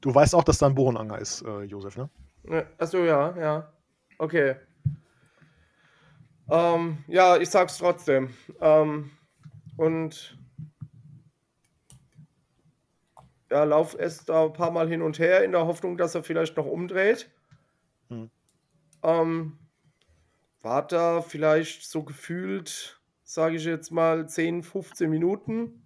Du 0.00 0.14
weißt 0.14 0.34
auch, 0.34 0.44
dass 0.44 0.58
da 0.58 0.66
ein 0.66 0.74
Bohrenanger 0.74 1.18
ist, 1.18 1.42
äh, 1.42 1.62
Josef, 1.62 1.96
ne? 1.96 2.08
Ne, 2.44 2.66
Achso, 2.78 3.04
ja, 3.04 3.36
ja. 3.36 3.72
Okay. 4.18 4.56
Ähm, 6.48 7.04
ja, 7.08 7.36
ich 7.36 7.50
sag's 7.50 7.78
trotzdem. 7.78 8.32
Ähm, 8.60 9.10
und 9.76 10.38
ja, 13.50 13.64
lauf 13.64 13.98
erst 13.98 14.28
da 14.28 14.44
ein 14.44 14.52
paar 14.52 14.70
Mal 14.70 14.88
hin 14.88 15.02
und 15.02 15.18
her 15.18 15.44
in 15.44 15.52
der 15.52 15.66
Hoffnung, 15.66 15.96
dass 15.96 16.14
er 16.14 16.24
vielleicht 16.24 16.56
noch 16.56 16.66
umdreht. 16.66 17.30
Hm. 18.08 18.30
Ähm, 19.02 19.58
wart 20.62 20.92
da 20.92 21.22
vielleicht 21.22 21.88
so 21.88 22.02
gefühlt, 22.02 23.00
sage 23.24 23.56
ich 23.56 23.64
jetzt 23.64 23.92
mal, 23.92 24.28
10, 24.28 24.62
15 24.62 25.08
Minuten. 25.08 25.82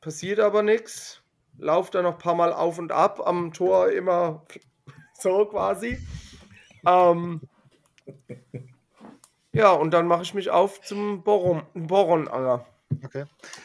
Passiert 0.00 0.40
aber 0.40 0.62
nichts. 0.62 1.22
Lauf 1.58 1.90
da 1.90 2.02
noch 2.02 2.14
ein 2.14 2.18
paar 2.18 2.34
Mal 2.34 2.52
auf 2.52 2.78
und 2.78 2.92
ab 2.92 3.20
am 3.24 3.52
Tor 3.52 3.90
immer 3.90 4.44
so 5.14 5.46
quasi. 5.46 5.98
Ähm, 6.84 7.40
ja, 9.56 9.70
und 9.72 9.90
dann 9.92 10.06
mache 10.06 10.22
ich 10.22 10.34
mich 10.34 10.50
auf 10.50 10.80
zum 10.82 11.22
Boron, 11.22 11.62
Boronanger. 11.74 12.64
Okay. 13.04 13.24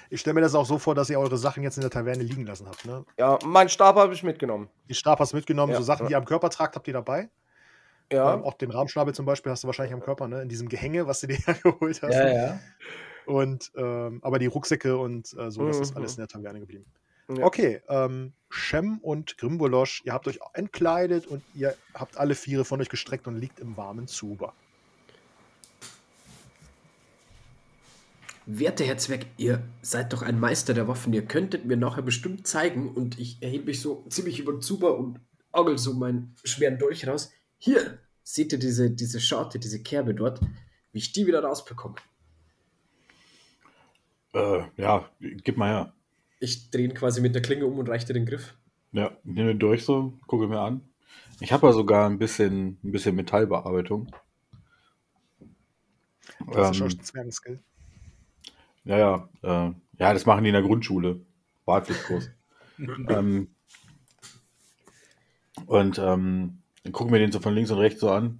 Ich 0.10 0.22
stelle 0.22 0.34
mir 0.34 0.42
das 0.42 0.56
auch 0.56 0.66
so 0.66 0.80
vor, 0.80 0.96
dass 0.96 1.10
ihr 1.10 1.20
eure 1.20 1.38
Sachen 1.38 1.62
jetzt 1.62 1.78
in 1.78 1.82
der 1.82 1.92
Taverne 1.92 2.24
liegen 2.24 2.46
lassen 2.46 2.68
habt, 2.68 2.86
ne? 2.86 3.06
Ja, 3.18 3.38
mein 3.46 3.70
Stab 3.70 3.96
habe 3.96 4.14
ich 4.14 4.24
mitgenommen. 4.24 4.68
Die 4.89 4.96
Stab 4.96 5.20
hast 5.20 5.34
du 5.34 5.38
mitgenommen, 5.38 5.72
Ja. 5.74 5.78
so 5.78 5.84
Sachen, 5.84 6.08
die 6.08 6.14
ihr 6.14 6.18
am 6.18 6.26
Körper 6.26 6.50
tragt, 6.50 6.76
habt 6.76 6.88
ihr 6.88 6.94
dabei. 6.94 7.30
Ja, 8.12 8.34
Ähm, 8.34 8.44
auch 8.44 8.56
den 8.56 8.72
Rahmschnabel 8.72 9.14
zum 9.14 9.26
Beispiel 9.26 9.52
hast 9.52 9.64
du 9.64 9.68
wahrscheinlich 9.68 9.94
am 9.94 10.02
Körper, 10.02 10.28
ne? 10.28 10.42
In 10.42 10.50
diesem 10.50 10.68
Gehänge, 10.70 11.06
was 11.08 11.20
du 11.22 11.28
dir 11.28 11.38
geholt 11.64 12.02
hast. 12.02 12.14
Ja, 12.16 12.28
ja. 12.34 12.60
Und 13.28 13.72
ähm, 13.76 14.20
aber 14.24 14.39
die 14.39 14.48
Rucksäcke 14.48 14.98
und 14.98 15.34
äh, 15.38 15.52
so, 15.52 15.66
das 15.68 15.80
ist 15.80 15.92
Mhm. 15.92 15.98
alles 15.98 16.12
in 16.14 16.18
der 16.22 16.28
Taverne 16.28 16.60
geblieben. 16.60 16.86
Ja. 17.30 17.46
Okay, 17.46 17.82
ähm, 17.88 18.34
Shem 18.50 18.98
und 19.04 19.38
Grimbolosch, 19.38 20.02
ihr 20.04 20.12
habt 20.14 20.28
euch 20.28 20.39
entkleidet 20.54 21.28
und 21.28 21.44
ihr 21.54 21.76
habt 21.94 22.18
alle 22.18 22.34
Viere 22.36 22.66
von 22.66 22.82
euch 22.82 22.89
gestreckt 22.89 23.28
und 23.28 23.36
liegt 23.38 23.60
im 23.60 23.78
warmen 23.78 24.08
Zuber. 24.08 24.54
Werte 28.46 28.84
Herr 28.84 28.98
Zweck, 28.98 29.28
ihr 29.38 29.62
seid 29.82 30.14
doch 30.14 30.24
ein 30.24 30.39
Meister 30.39 30.74
der 30.74 30.88
Waffen. 30.88 31.14
Ihr 31.14 31.26
könntet 31.26 31.66
mir 31.66 31.78
nachher 31.78 32.02
bestimmt 32.02 32.48
zeigen 32.48 32.89
und 32.94 33.20
ich 33.20 33.42
erhebe 33.42 33.66
mich 33.66 33.82
so 33.82 34.06
ziemlich 34.10 34.39
über 34.39 34.52
den 34.52 34.62
Zuber 34.62 34.98
und 34.98 35.20
orgel 35.52 35.78
so 35.78 35.94
meinen 35.94 36.36
schweren 36.44 36.80
Dolch 36.80 37.08
raus. 37.08 37.32
Hier, 37.58 38.00
seht 38.24 38.52
ihr 38.52 38.60
diese, 38.60 38.89
diese 38.89 39.20
Scharte, 39.20 39.60
diese 39.60 39.82
Kerbe 39.84 40.16
dort, 40.16 40.42
wie 40.92 41.00
ich 41.00 41.12
die 41.14 41.28
wieder 41.28 41.44
rausbekomme. 41.44 41.96
Äh, 44.34 44.64
ja, 44.78 45.10
gib 45.20 45.58
mal 45.58 45.70
her. 45.70 45.94
Ich 46.39 46.72
drehe 46.72 46.86
ihn 46.86 46.94
quasi 46.94 47.22
mit 47.22 47.36
der 47.36 47.42
Klinge 47.42 47.66
um 47.66 47.78
und 47.78 47.89
reiche 47.89 48.08
dir 48.08 48.14
den 48.14 48.26
Griff. 48.26 48.56
Ja, 48.92 49.16
nehme 49.24 49.56
durch 49.56 49.86
so, 49.86 50.14
gucke 50.26 50.48
mir 50.48 50.60
an. 50.60 50.82
Ich 51.39 51.52
habe 51.52 51.68
ja 51.68 51.74
sogar 51.74 52.10
ein 52.10 52.18
bisschen, 52.18 52.80
ein 52.84 52.92
bisschen 52.92 53.16
Metallbearbeitung. 53.16 54.16
Das 56.52 56.72
ist 56.72 56.78
schon 56.78 56.89
Ähm, 56.89 56.98
ein 56.98 57.04
Zwergenskill. 57.04 57.60
Ja, 58.84 58.98
ja, 58.98 59.30
äh, 59.44 59.74
ja, 60.00 60.14
das 60.14 60.26
machen 60.26 60.44
die 60.44 60.50
in 60.50 60.56
der 60.56 60.64
Grundschule. 60.64 61.22
Bartpflichtkurs. 61.66 62.32
ähm, 63.10 63.50
und 65.68 66.00
ähm, 66.00 66.62
dann 66.84 66.94
gucken 66.94 67.14
wir 67.14 67.20
den 67.20 67.32
so 67.32 67.40
von 67.40 67.54
links 67.54 67.72
und 67.72 67.78
rechts 67.78 68.02
so 68.02 68.10
an. 68.10 68.40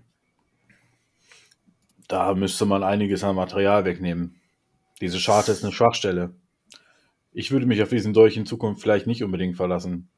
Da 2.08 2.34
müsste 2.34 2.66
man 2.66 2.84
einiges 2.84 3.24
an 3.24 3.36
Material 3.36 3.86
wegnehmen. 3.86 4.36
Diese 5.00 5.20
Scharte 5.20 5.52
ist 5.52 5.64
eine 5.64 5.72
Schwachstelle. 5.72 6.34
Ich 7.32 7.52
würde 7.52 7.66
mich 7.66 7.82
auf 7.82 7.90
diesen 7.90 8.14
Dolch 8.14 8.36
in 8.36 8.46
Zukunft 8.46 8.82
vielleicht 8.82 9.08
nicht 9.08 9.24
unbedingt 9.24 9.56
verlassen. 9.56 10.10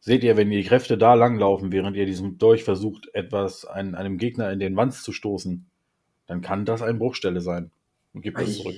Seht 0.00 0.22
ihr, 0.22 0.36
wenn 0.36 0.50
die 0.50 0.62
Kräfte 0.62 0.98
da 0.98 1.14
langlaufen, 1.14 1.72
während 1.72 1.96
ihr 1.96 2.06
diesen 2.06 2.38
Dolch 2.38 2.62
versucht, 2.62 3.08
etwas 3.14 3.64
ein, 3.64 3.94
einem 3.94 4.18
Gegner 4.18 4.52
in 4.52 4.60
den 4.60 4.76
Wanz 4.76 5.02
zu 5.02 5.12
stoßen, 5.12 5.66
dann 6.26 6.42
kann 6.42 6.66
das 6.66 6.82
eine 6.82 6.98
Bruchstelle 6.98 7.40
sein. 7.40 7.70
Und 8.12 8.20
gibt 8.20 8.38
es 8.38 8.58
zurück. 8.58 8.76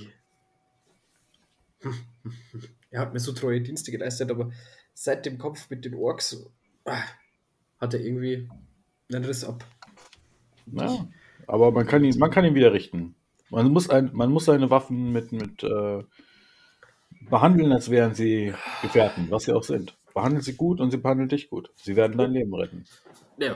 Er 2.90 3.00
hat 3.00 3.12
mir 3.12 3.20
so 3.20 3.32
treue 3.32 3.60
Dienste 3.60 3.90
geleistet, 3.90 4.30
aber 4.30 4.52
seit 4.94 5.26
dem 5.26 5.38
Kampf 5.38 5.68
mit 5.68 5.84
den 5.84 5.94
Orks 5.94 6.46
ah, 6.86 7.02
hat 7.78 7.92
er 7.92 8.00
irgendwie 8.00 8.48
einen 9.12 9.24
Riss 9.24 9.44
ab. 9.44 9.64
Ja, 10.72 11.06
aber 11.46 11.72
man 11.72 11.86
kann 11.86 12.04
ihn, 12.04 12.18
man 12.18 12.30
kann 12.30 12.44
ihn 12.44 12.54
wieder 12.54 12.72
richten. 12.72 13.14
Man 13.50 13.70
muss, 13.70 13.90
ein, 13.90 14.10
man 14.12 14.30
muss 14.30 14.46
seine 14.46 14.70
Waffen 14.70 15.12
mit, 15.12 15.30
mit 15.32 15.62
äh, 15.62 16.02
behandeln, 17.28 17.72
als 17.72 17.90
wären 17.90 18.14
sie 18.14 18.54
Gefährten, 18.82 19.30
was 19.30 19.44
sie 19.44 19.52
auch 19.52 19.62
sind. 19.62 19.96
Behandelt 20.14 20.44
sie 20.44 20.54
gut 20.54 20.80
und 20.80 20.90
sie 20.90 20.96
behandeln 20.96 21.28
dich 21.28 21.50
gut. 21.50 21.70
Sie 21.76 21.94
werden 21.94 22.16
dein 22.16 22.32
Leben 22.32 22.54
retten. 22.54 22.84
Ja, 23.38 23.54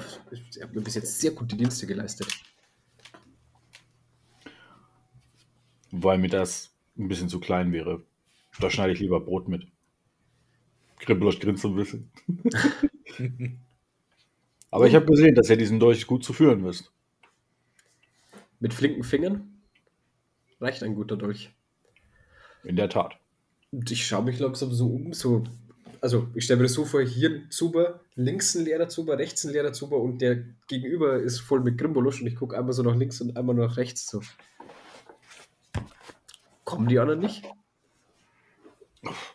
er 0.58 0.62
hat 0.62 0.74
mir 0.74 0.82
bis 0.82 0.94
jetzt 0.94 1.18
sehr 1.18 1.30
gute 1.30 1.56
Dienste 1.56 1.86
geleistet. 1.86 2.28
Weil 5.90 6.18
mir 6.18 6.28
das 6.28 6.70
ein 6.98 7.08
bisschen 7.08 7.28
zu 7.28 7.40
klein 7.40 7.72
wäre. 7.72 8.02
Da 8.59 8.70
schneide 8.70 8.92
ich 8.92 9.01
lieber 9.01 9.20
Brot 9.20 9.48
mit. 9.48 9.66
Kribblosch 10.98 11.40
grinst 11.40 11.64
ein 11.64 11.76
bisschen. 11.76 12.11
aber 14.70 14.86
ich 14.86 14.94
habe 14.94 15.07
gesehen, 15.07 15.34
dass 15.34 15.48
ihr 15.48 15.57
diesen 15.57 15.80
Dolch 15.80 16.07
gut 16.07 16.24
zu 16.24 16.32
führen 16.32 16.64
wisst. 16.64 16.92
Mit 18.59 18.74
flinken 18.74 19.03
Fingern 19.03 19.62
reicht 20.61 20.82
ein 20.82 20.94
guter 20.94 21.16
Dolch. 21.16 21.55
In 22.64 22.76
der 22.76 22.90
Tat. 22.90 23.16
Und 23.72 23.90
ich 23.90 24.07
schaue 24.07 24.24
mich 24.24 24.38
langsam 24.38 24.72
so 24.72 24.88
um, 24.88 25.12
so. 25.14 25.44
Also, 26.03 26.28
ich 26.34 26.44
stelle 26.44 26.59
mir 26.59 26.64
das 26.64 26.74
so 26.74 26.84
vor: 26.84 27.01
hier 27.03 27.30
ein 27.30 27.51
Zuber, 27.51 28.01
links 28.14 28.55
ein 28.55 28.64
leerer 28.64 28.88
Zuber, 28.88 29.18
rechts 29.18 29.44
ein 29.44 29.53
leerer 29.53 29.72
Zuber 29.72 29.98
und 29.98 30.20
der 30.20 30.44
gegenüber 30.66 31.18
ist 31.18 31.40
voll 31.40 31.61
mit 31.61 31.78
Grimbolusch 31.78 32.20
und 32.20 32.26
ich 32.26 32.36
gucke 32.36 32.57
einmal 32.59 32.72
so 32.72 32.82
nach 32.82 32.96
links 32.96 33.20
und 33.20 33.36
einmal 33.36 33.55
nach 33.55 33.76
rechts 33.76 34.07
so. 34.07 34.20
Kommen 36.64 36.88
die 36.88 36.98
anderen 36.98 37.20
nicht? 37.20 37.44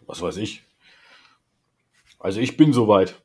Was 0.06 0.22
weiß 0.22 0.38
ich. 0.38 0.64
Also 2.20 2.40
ich 2.40 2.58
bin 2.58 2.74
soweit. 2.74 3.22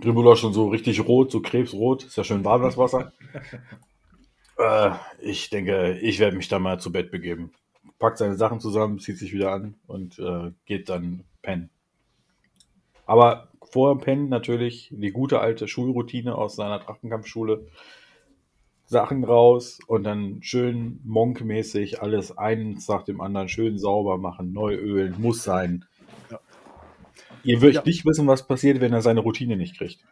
Grimbula 0.00 0.36
schon 0.36 0.52
so 0.52 0.68
richtig 0.68 1.00
rot, 1.06 1.30
so 1.30 1.40
krebsrot. 1.40 2.04
Ist 2.04 2.16
ja 2.16 2.24
schön 2.24 2.44
warm 2.44 2.62
das 2.62 2.76
Wasser. 2.76 3.12
äh, 4.58 4.90
ich 5.20 5.50
denke, 5.50 5.98
ich 6.00 6.20
werde 6.20 6.36
mich 6.36 6.48
da 6.48 6.58
mal 6.58 6.78
zu 6.78 6.92
Bett 6.92 7.10
begeben. 7.10 7.52
Packt 7.98 8.18
seine 8.18 8.36
Sachen 8.36 8.60
zusammen, 8.60 8.98
zieht 8.98 9.18
sich 9.18 9.32
wieder 9.32 9.52
an 9.52 9.74
und 9.86 10.18
äh, 10.18 10.52
geht 10.64 10.88
dann 10.88 11.24
pennen. 11.42 11.70
Aber 13.06 13.48
vor 13.62 13.94
dem 13.94 14.00
Pennen 14.00 14.28
natürlich 14.28 14.88
die 14.92 15.10
gute 15.10 15.40
alte 15.40 15.68
Schulroutine 15.68 16.36
aus 16.36 16.56
seiner 16.56 16.78
Drachenkampfschule. 16.78 17.66
Sachen 18.86 19.24
raus 19.24 19.78
und 19.86 20.04
dann 20.04 20.42
schön 20.42 21.00
monkmäßig 21.04 22.02
alles 22.02 22.36
eins 22.36 22.86
nach 22.88 23.02
dem 23.02 23.20
anderen 23.20 23.48
schön 23.48 23.78
sauber 23.78 24.18
machen, 24.18 24.52
neu 24.52 24.74
ölen, 24.74 25.14
muss 25.18 25.42
sein. 25.42 25.84
Ja. 26.30 26.38
Ihr 27.42 27.60
würdet 27.60 27.76
Ja. 27.76 27.82
nicht 27.84 28.04
wissen, 28.04 28.26
was 28.26 28.46
passiert, 28.46 28.80
wenn 28.80 28.92
er 28.92 29.02
seine 29.02 29.20
Routine 29.20 29.56
nicht 29.56 29.76
kriegt. 29.78 30.04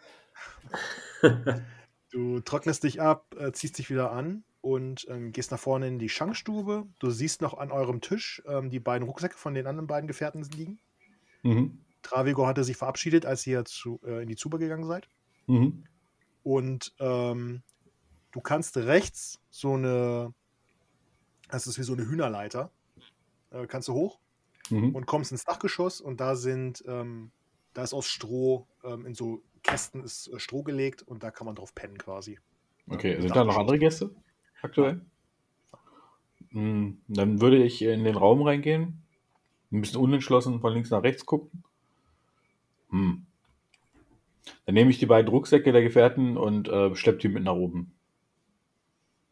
Du 2.10 2.40
trocknest 2.40 2.84
dich 2.84 3.00
ab, 3.00 3.34
äh, 3.38 3.52
ziehst 3.52 3.78
dich 3.78 3.88
wieder 3.88 4.12
an 4.12 4.44
und 4.60 5.06
ähm, 5.08 5.32
gehst 5.32 5.50
nach 5.50 5.58
vorne 5.58 5.88
in 5.88 5.98
die 5.98 6.10
Schankstube. 6.10 6.86
Du 6.98 7.08
siehst 7.08 7.40
noch 7.40 7.56
an 7.56 7.72
eurem 7.72 8.02
Tisch 8.02 8.42
ähm, 8.46 8.68
die 8.68 8.80
beiden 8.80 9.08
Rucksäcke 9.08 9.38
von 9.38 9.54
den 9.54 9.66
anderen 9.66 9.86
beiden 9.86 10.06
Gefährten 10.08 10.42
liegen. 10.54 10.78
Mhm. 11.42 11.78
Travigo 12.02 12.46
hatte 12.46 12.64
sich 12.64 12.76
verabschiedet, 12.76 13.24
als 13.24 13.46
ihr 13.46 13.64
zu, 13.64 13.98
äh, 14.04 14.22
in 14.22 14.28
die 14.28 14.36
Zuber 14.36 14.58
gegangen 14.58 14.84
seid. 14.84 15.08
Mhm. 15.46 15.84
Und 16.42 16.92
ähm, 17.00 17.62
du 18.32 18.40
kannst 18.40 18.76
rechts 18.76 19.40
so 19.50 19.74
eine, 19.74 20.34
das 21.50 21.66
ist 21.66 21.78
wie 21.78 21.82
so 21.82 21.92
eine 21.92 22.06
Hühnerleiter, 22.06 22.70
äh, 23.50 23.66
kannst 23.66 23.88
du 23.88 23.94
hoch 23.94 24.18
Mhm. 24.70 24.94
und 24.94 25.06
kommst 25.06 25.32
ins 25.32 25.44
Dachgeschoss 25.44 26.00
und 26.00 26.20
da 26.20 26.34
sind, 26.34 26.82
ähm, 26.86 27.30
da 27.74 27.82
ist 27.82 27.94
aus 27.94 28.06
Stroh, 28.06 28.66
ähm, 28.84 29.06
in 29.06 29.14
so 29.14 29.42
Kästen 29.62 30.02
ist 30.02 30.28
äh, 30.28 30.38
Stroh 30.38 30.62
gelegt 30.62 31.02
und 31.02 31.22
da 31.22 31.30
kann 31.30 31.46
man 31.46 31.54
drauf 31.54 31.74
pennen 31.74 31.98
quasi. 31.98 32.38
Okay, 32.88 33.20
sind 33.20 33.34
da 33.36 33.44
noch 33.44 33.58
andere 33.58 33.78
Gäste 33.78 34.14
aktuell? 34.62 35.04
Mhm. 36.50 37.00
Dann 37.08 37.40
würde 37.40 37.62
ich 37.62 37.82
in 37.82 38.04
den 38.04 38.16
Raum 38.16 38.42
reingehen, 38.42 39.02
ein 39.70 39.80
bisschen 39.80 40.00
unentschlossen 40.00 40.60
von 40.60 40.72
links 40.72 40.90
nach 40.90 41.02
rechts 41.02 41.24
gucken. 41.26 41.64
Hm. 42.90 43.26
Dann 44.66 44.74
nehme 44.74 44.90
ich 44.90 44.98
die 44.98 45.06
beiden 45.06 45.28
Rucksäcke 45.28 45.72
der 45.72 45.82
Gefährten 45.82 46.36
und 46.36 46.68
äh, 46.68 46.94
schlepp 46.94 47.20
die 47.20 47.28
mit 47.28 47.44
nach 47.44 47.54
oben. 47.54 47.94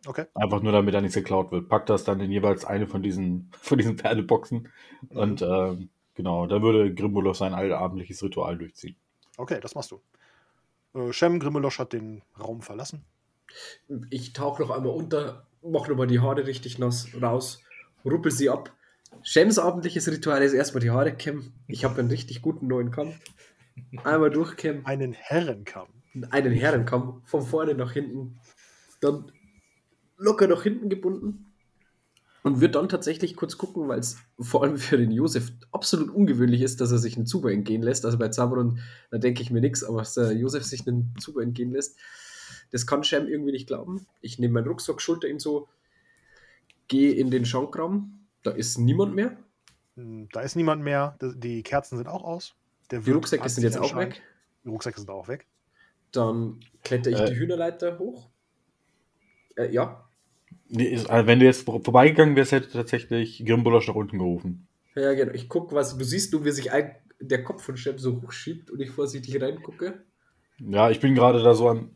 Okay. 0.07 0.27
Einfach 0.35 0.63
nur, 0.63 0.73
damit 0.73 0.95
da 0.95 1.01
nichts 1.01 1.15
geklaut 1.15 1.53
wird. 1.53 1.69
Packt 1.69 1.91
das 1.91 2.05
dann 2.05 2.21
in 2.21 2.31
jeweils 2.31 2.65
eine 2.65 2.87
von 2.87 3.03
diesen, 3.03 3.51
von 3.61 3.79
diesen 3.79 3.99
Pferdeboxen. 3.99 4.69
Mhm. 5.11 5.17
Und 5.17 5.43
ähm, 5.43 5.89
genau, 6.15 6.47
da 6.47 6.63
würde 6.63 6.95
Grimbulosch 6.95 7.39
sein 7.39 7.55
allabendliches 7.55 8.23
Ritual 8.23 8.57
durchziehen. 8.57 8.97
Okay, 9.37 9.59
das 9.61 9.75
machst 9.75 9.91
du. 9.91 10.01
Äh, 10.95 11.13
Shem 11.13 11.39
Grimmelosch 11.39 11.79
hat 11.79 11.93
den 11.93 12.23
Raum 12.39 12.63
verlassen. 12.63 13.05
Ich 14.11 14.33
tauche 14.33 14.63
noch 14.63 14.71
einmal 14.71 14.93
unter, 14.93 15.47
mache 15.63 15.91
nochmal 15.91 16.07
die 16.07 16.21
Haare 16.21 16.47
richtig 16.47 16.79
nass 16.79 17.09
raus, 17.21 17.63
ruppel 18.05 18.31
sie 18.31 18.49
ab. 18.49 18.73
Shems 19.23 19.59
abendliches 19.59 20.09
Ritual 20.09 20.43
ist 20.43 20.53
erstmal 20.53 20.81
die 20.81 20.91
Haare 20.91 21.13
kämmen. 21.13 21.53
Ich 21.67 21.85
habe 21.85 21.99
einen 21.99 22.11
richtig 22.11 22.43
guten 22.43 22.69
neuen 22.69 22.91
Kamm. 22.91 23.13
Einmal 24.05 24.31
durchkämmen. 24.31 24.87
Einen 24.87 25.13
Herrenkamm. 25.13 25.89
einen 26.31 26.53
Herrenkamm 26.53 27.23
von 27.25 27.43
vorne 27.43 27.75
nach 27.75 27.93
hinten, 27.93 28.39
dann 29.01 29.33
locker 30.21 30.47
nach 30.47 30.63
hinten 30.63 30.89
gebunden 30.89 31.53
und 32.43 32.61
wird 32.61 32.75
dann 32.75 32.89
tatsächlich 32.89 33.37
kurz 33.37 33.59
gucken, 33.59 33.89
weil 33.89 33.99
es 33.99 34.19
vor 34.39 34.63
allem 34.63 34.77
für 34.79 34.97
den 34.97 35.11
Josef 35.11 35.53
absolut 35.73 36.11
ungewöhnlich 36.11 36.63
ist, 36.63 36.81
dass 36.81 36.91
er 36.93 36.99
sich 36.99 37.17
einen 37.17 37.27
Zuber 37.27 37.53
entgehen 37.53 37.83
lässt. 37.83 38.05
Also 38.05 38.19
bei 38.19 38.29
Zabron, 38.29 38.81
da 39.11 39.19
denke 39.19 39.43
ich 39.43 39.51
mir 39.51 39.61
nichts, 39.61 39.83
aber 39.85 39.99
dass 39.99 40.15
der 40.15 40.33
Josef 40.33 40.65
sich 40.65 40.87
einen 40.87 41.15
Zuber 41.19 41.43
entgehen 41.43 41.73
lässt, 41.73 41.99
das 42.71 42.87
kann 42.87 43.03
Shem 43.03 43.27
irgendwie 43.27 43.53
nicht 43.53 43.67
glauben. 43.67 44.07
Ich 44.21 44.39
nehme 44.39 44.55
meinen 44.55 44.69
Rucksack, 44.69 45.01
schulter 45.03 45.29
ihn 45.29 45.39
so, 45.41 45.69
gehe 46.89 47.13
in 47.13 47.31
den 47.31 47.45
Schankraum, 47.45 48.27
da 48.43 48.53
ist 48.53 48.79
niemand 48.79 49.15
mehr. 49.15 49.37
Hm, 49.97 50.29
Da 50.33 50.41
ist 50.41 50.57
niemand 50.57 50.83
mehr. 50.83 51.17
Die 51.21 51.63
Kerzen 51.63 51.97
sind 51.99 52.09
auch 52.09 52.25
aus. 52.25 52.55
Der 52.91 53.01
Die 53.01 53.11
Rucksäcke 53.11 53.49
sind 53.49 53.65
jetzt 53.65 53.79
auch 53.79 53.97
weg. 53.97 54.23
Die 54.65 54.69
Rucksäcke 54.69 54.99
sind 54.99 55.11
auch 55.11 55.29
weg. 55.29 55.47
Dann 56.13 56.61
kletter 56.83 57.11
ich 57.11 57.19
Äh. 57.19 57.31
die 57.31 57.37
Hühnerleiter 57.37 57.99
hoch. 57.99 58.29
Äh, 59.57 59.73
ja, 59.73 60.09
Nee, 60.73 60.97
also 61.09 61.27
wenn 61.27 61.41
du 61.41 61.45
jetzt 61.47 61.65
vor- 61.65 61.83
vorbeigegangen 61.83 62.37
wärst, 62.37 62.53
hätte 62.53 62.71
tatsächlich 62.71 63.45
Grimbulosch 63.45 63.89
nach 63.89 63.95
unten 63.97 64.19
gerufen. 64.19 64.67
Ja, 64.95 65.13
genau. 65.15 65.33
Ich 65.33 65.49
gucke, 65.49 65.75
was 65.75 65.97
du 65.97 66.05
siehst, 66.05 66.33
nur 66.33 66.45
wie 66.45 66.53
sich 66.53 66.71
ein, 66.73 66.95
der 67.21 67.43
Kopf 67.43 67.63
von 67.65 67.77
Shem 67.77 67.99
so 67.99 68.23
hochschiebt 68.23 68.71
und 68.71 68.81
ich 68.81 68.91
vorsichtig 68.91 69.41
reingucke. 69.43 70.03
Ja, 70.59 70.91
ich 70.91 71.01
bin 71.01 71.15
gerade 71.15 71.43
da 71.43 71.55
so 71.55 71.69
an. 71.69 71.91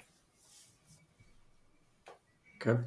Okay. 2.57 2.79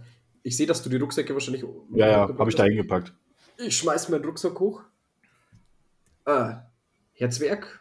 Ich 0.44 0.58
sehe, 0.58 0.68
dass 0.68 0.82
du 0.82 0.90
die 0.90 0.96
Rucksäcke 0.98 1.34
wahrscheinlich. 1.34 1.64
Ja, 1.94 2.08
ja, 2.08 2.38
habe 2.38 2.50
ich 2.50 2.56
da 2.56 2.64
hingepackt. 2.64 3.14
Ich 3.58 3.78
schmeiß 3.78 4.10
meinen 4.10 4.24
Rucksack 4.26 4.60
hoch. 4.60 4.82
Ah, 6.26 6.64
Herr 7.14 7.30
Zwerg, 7.30 7.80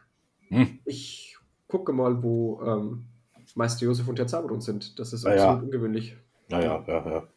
Hm. 0.49 0.79
ich 0.85 1.37
gucke 1.69 1.93
mal, 1.93 2.23
wo 2.23 2.63
ähm, 2.63 3.07
Meister 3.55 3.85
Josef 3.87 4.07
und 4.09 4.19
Herr 4.19 4.27
Zaberon 4.27 4.61
sind. 4.61 4.99
Das 4.99 5.13
ist 5.13 5.25
Ja, 5.25 5.31
absolut 5.33 5.59
ja. 5.59 5.65
ungewöhnlich. 5.65 6.17
Ja, 6.49 6.61
ja, 6.61 6.85
ja, 6.87 7.11
ja. 7.11 7.29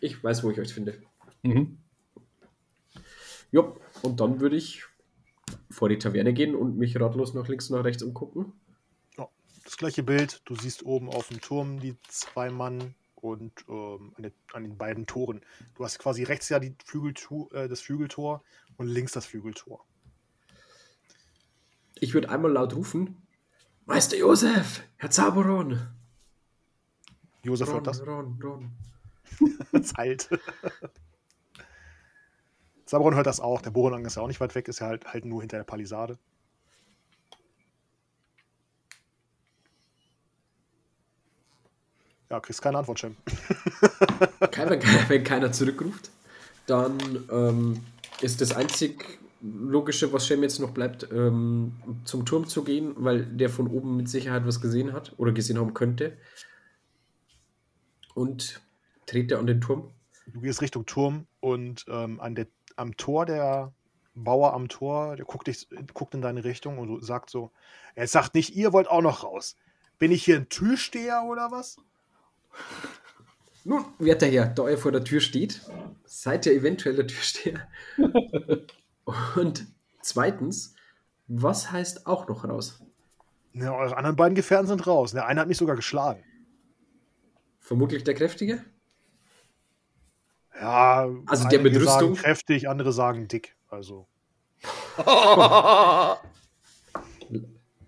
Ich 0.00 0.22
weiß, 0.22 0.44
wo 0.44 0.50
ich 0.50 0.60
euch 0.60 0.72
finde. 0.72 1.00
Mhm. 1.42 1.78
Ja, 3.50 3.72
und 4.02 4.20
dann 4.20 4.40
würde 4.40 4.56
ich 4.56 4.84
vor 5.70 5.88
die 5.88 5.98
Taverne 5.98 6.32
gehen 6.32 6.54
und 6.54 6.76
mich 6.76 6.98
ratlos 7.00 7.34
nach 7.34 7.48
links 7.48 7.70
und 7.70 7.76
nach 7.78 7.84
rechts 7.84 8.02
umgucken. 8.02 8.52
Das 9.68 9.76
gleiche 9.76 10.02
Bild. 10.02 10.40
Du 10.46 10.54
siehst 10.54 10.86
oben 10.86 11.10
auf 11.10 11.28
dem 11.28 11.42
Turm 11.42 11.78
die 11.78 11.94
zwei 12.08 12.48
Mann 12.48 12.94
und 13.16 13.52
ähm, 13.68 14.14
an, 14.16 14.22
den, 14.22 14.32
an 14.54 14.62
den 14.62 14.78
beiden 14.78 15.04
Toren. 15.04 15.42
Du 15.74 15.84
hast 15.84 15.98
quasi 15.98 16.22
rechts 16.22 16.48
ja 16.48 16.58
die 16.58 16.74
Flügeltu 16.86 17.50
äh, 17.52 17.68
das 17.68 17.82
Flügeltor 17.82 18.42
und 18.78 18.86
links 18.86 19.12
das 19.12 19.26
Flügeltor. 19.26 19.84
Ich 21.96 22.14
würde 22.14 22.30
einmal 22.30 22.50
laut 22.50 22.74
rufen: 22.74 23.20
Meister 23.84 24.16
Josef, 24.16 24.84
Herr 24.96 25.10
Zaberon. 25.10 25.78
Josef 27.42 27.68
Ron, 27.68 27.74
hört 27.74 27.86
das. 27.88 28.06
Ron, 28.06 28.40
Ron. 28.42 28.72
Das 29.72 29.92
halt. 29.94 30.28
Sabron 32.86 33.14
hört 33.14 33.26
das 33.26 33.38
auch. 33.38 33.60
Der 33.60 33.70
Borenang 33.70 34.04
ist 34.06 34.16
ja 34.16 34.22
auch 34.22 34.28
nicht 34.28 34.40
weit 34.40 34.54
weg, 34.54 34.66
ist 34.68 34.80
ja 34.80 34.86
halt, 34.86 35.12
halt 35.12 35.24
nur 35.24 35.42
hinter 35.42 35.58
der 35.58 35.64
Palisade. 35.64 36.18
Ja, 42.30 42.40
kriegst 42.40 42.60
keine 42.60 42.78
Antwort, 42.78 42.98
Cem. 42.98 43.16
Wenn, 44.38 44.50
keiner, 44.50 44.70
wenn 45.08 45.24
keiner 45.24 45.52
zurückruft, 45.52 46.10
dann 46.66 46.98
ähm, 47.30 47.80
ist 48.20 48.40
das 48.40 48.54
einzig 48.54 49.18
Logische, 49.40 50.12
was 50.12 50.26
Shem 50.26 50.42
jetzt 50.42 50.58
noch 50.58 50.70
bleibt, 50.70 51.08
ähm, 51.12 51.76
zum 52.04 52.26
Turm 52.26 52.48
zu 52.48 52.64
gehen, 52.64 52.94
weil 52.96 53.24
der 53.24 53.50
von 53.50 53.68
oben 53.68 53.96
mit 53.96 54.08
Sicherheit 54.08 54.46
was 54.46 54.60
gesehen 54.60 54.92
hat 54.92 55.14
oder 55.16 55.30
gesehen 55.32 55.58
haben 55.58 55.74
könnte. 55.74 56.16
Und 58.14 58.60
trete 59.08 59.38
an 59.38 59.46
den 59.46 59.60
Turm. 59.60 59.90
Du 60.26 60.40
gehst 60.40 60.60
Richtung 60.60 60.86
Turm 60.86 61.26
und 61.40 61.84
ähm, 61.88 62.20
an 62.20 62.34
der, 62.34 62.46
am 62.76 62.96
Tor, 62.96 63.26
der 63.26 63.72
Bauer 64.14 64.52
am 64.52 64.68
Tor, 64.68 65.16
der 65.16 65.24
guckt, 65.24 65.46
dich, 65.46 65.68
guckt 65.94 66.14
in 66.14 66.20
deine 66.20 66.44
Richtung 66.44 66.78
und 66.78 67.04
sagt 67.04 67.30
so: 67.30 67.50
Er 67.94 68.06
sagt 68.06 68.34
nicht, 68.34 68.54
ihr 68.54 68.72
wollt 68.72 68.88
auch 68.88 69.00
noch 69.00 69.24
raus. 69.24 69.56
Bin 69.98 70.12
ich 70.12 70.24
hier 70.24 70.36
ein 70.36 70.48
Türsteher 70.48 71.24
oder 71.26 71.50
was? 71.50 71.76
Nun, 73.64 73.84
werter 73.98 74.26
Herr, 74.26 74.46
da 74.46 74.68
ihr 74.68 74.78
vor 74.78 74.92
der 74.92 75.04
Tür 75.04 75.20
steht, 75.20 75.62
seid 76.04 76.46
ihr 76.46 76.52
eventuell 76.52 76.96
der 76.96 77.06
Türsteher. 77.06 77.68
Und 79.36 79.66
zweitens, 80.00 80.74
was 81.26 81.70
heißt 81.70 82.06
auch 82.06 82.28
noch 82.28 82.44
raus? 82.44 82.80
Ja, 83.54 83.74
eure 83.74 83.96
anderen 83.96 84.16
beiden 84.16 84.34
Gefährten 84.34 84.66
sind 84.66 84.86
raus. 84.86 85.12
Der 85.12 85.26
eine 85.26 85.40
hat 85.40 85.48
mich 85.48 85.58
sogar 85.58 85.76
geschlagen. 85.76 86.22
Vermutlich 87.58 88.04
der 88.04 88.14
Kräftige? 88.14 88.64
Ja, 90.60 91.08
Also 91.26 91.48
der 91.48 91.60
mit 91.60 91.72
einige 91.72 91.84
sagen 91.84 92.08
Rüstung? 92.08 92.24
kräftig, 92.24 92.68
andere 92.68 92.92
sagen 92.92 93.28
dick. 93.28 93.54
Also, 93.68 94.06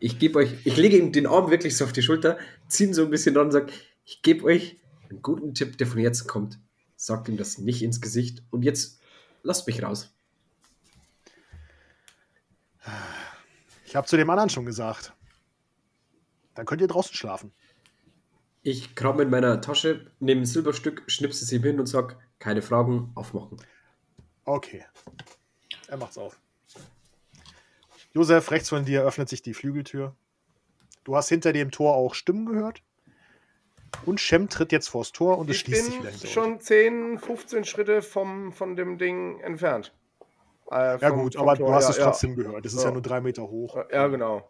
Ich 0.02 0.18
gebe 0.18 0.38
euch, 0.38 0.54
ich 0.64 0.76
lege 0.78 0.96
ihm 0.96 1.12
den 1.12 1.26
Arm 1.26 1.50
wirklich 1.50 1.76
so 1.76 1.84
auf 1.84 1.92
die 1.92 2.00
Schulter, 2.02 2.38
ziehe 2.68 2.88
ihn 2.88 2.94
so 2.94 3.02
ein 3.04 3.10
bisschen 3.10 3.34
dran 3.34 3.46
und 3.46 3.52
sage, 3.52 3.70
ich 4.06 4.22
gebe 4.22 4.44
euch 4.44 4.78
einen 5.10 5.20
guten 5.20 5.54
Tipp, 5.54 5.76
der 5.76 5.86
von 5.86 5.98
Herzen 6.00 6.26
kommt. 6.26 6.58
Sagt 6.96 7.28
ihm 7.28 7.36
das 7.36 7.58
nicht 7.58 7.82
ins 7.82 8.00
Gesicht 8.00 8.42
und 8.50 8.62
jetzt 8.62 9.00
lasst 9.42 9.66
mich 9.66 9.82
raus. 9.82 10.10
ich 13.84 13.94
habe 13.94 14.06
zu 14.06 14.16
dem 14.16 14.30
anderen 14.30 14.48
schon 14.48 14.64
gesagt. 14.64 15.12
Dann 16.54 16.64
könnt 16.64 16.80
ihr 16.80 16.88
draußen 16.88 17.14
schlafen. 17.14 17.52
Ich 18.62 18.94
kram 18.94 19.20
in 19.20 19.30
meiner 19.30 19.60
Tasche, 19.60 20.10
nehme 20.20 20.42
ein 20.42 20.46
Silberstück, 20.46 21.02
schnipse 21.06 21.44
es 21.44 21.52
ihm 21.52 21.62
hin 21.62 21.80
und 21.80 21.86
sage, 21.86 22.16
keine 22.38 22.60
Fragen, 22.62 23.10
aufmachen. 23.14 23.56
Okay. 24.44 24.84
Er 25.88 25.96
macht's 25.96 26.18
auf. 26.18 26.38
Josef, 28.12 28.50
rechts 28.50 28.68
von 28.68 28.84
dir 28.84 29.02
öffnet 29.02 29.28
sich 29.28 29.40
die 29.42 29.54
Flügeltür. 29.54 30.14
Du 31.04 31.16
hast 31.16 31.28
hinter 31.28 31.52
dem 31.52 31.70
Tor 31.70 31.94
auch 31.94 32.14
Stimmen 32.14 32.46
gehört. 32.46 32.82
Und 34.06 34.20
Shem 34.20 34.48
tritt 34.48 34.72
jetzt 34.72 34.88
vors 34.88 35.12
Tor 35.12 35.38
und 35.38 35.48
es 35.50 35.56
Ich 35.56 35.62
schließt 35.62 35.84
sich 35.86 35.94
wieder 35.94 36.02
bin 36.04 36.10
hinter 36.12 36.26
euch. 36.26 36.32
schon 36.32 36.60
10, 36.60 37.18
15 37.18 37.64
Schritte 37.64 38.02
vom, 38.02 38.52
von 38.52 38.76
dem 38.76 38.98
Ding 38.98 39.40
entfernt. 39.40 39.92
Äh, 40.70 40.98
Ja 41.00 41.08
vom- 41.08 41.22
gut, 41.22 41.34
vom 41.34 41.48
aber 41.48 41.56
Tor, 41.58 41.68
du 41.68 41.74
hast 41.74 41.84
ja, 41.84 41.90
es 41.90 41.96
trotzdem 41.98 42.36
gehört. 42.36 42.64
Es 42.64 42.72
ist 42.74 42.80
ja. 42.82 42.88
Ja. 42.88 42.92
nur 42.92 43.02
drei 43.02 43.20
Meter 43.20 43.42
hoch. 43.42 43.76
Ja, 43.76 43.86
ja, 43.90 44.06
genau. 44.08 44.48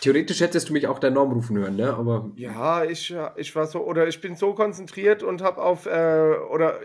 Theoretisch 0.00 0.40
hättest 0.40 0.68
du 0.68 0.72
mich 0.72 0.86
auch 0.86 0.98
deinen 0.98 1.14
Namen 1.14 1.32
rufen 1.32 1.58
hören, 1.58 1.76
ne? 1.76 1.92
Aber 1.94 2.30
Ja, 2.36 2.84
ich, 2.84 3.14
ich 3.36 3.54
war 3.54 3.66
so, 3.66 3.84
oder 3.84 4.08
ich 4.08 4.20
bin 4.20 4.34
so 4.34 4.54
konzentriert 4.54 5.22
und 5.22 5.42
habe 5.42 5.62
auf, 5.62 5.84
äh, 5.86 6.36
oder 6.50 6.80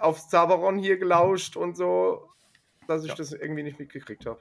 auf 0.00 0.28
Zaberon 0.28 0.78
hier 0.78 0.96
gelauscht 0.96 1.56
und 1.56 1.76
so, 1.76 2.28
dass 2.86 3.02
ich 3.02 3.08
Ja. 3.10 3.14
das 3.16 3.32
irgendwie 3.32 3.64
nicht 3.64 3.80
mitgekriegt 3.80 4.26
habe. 4.26 4.40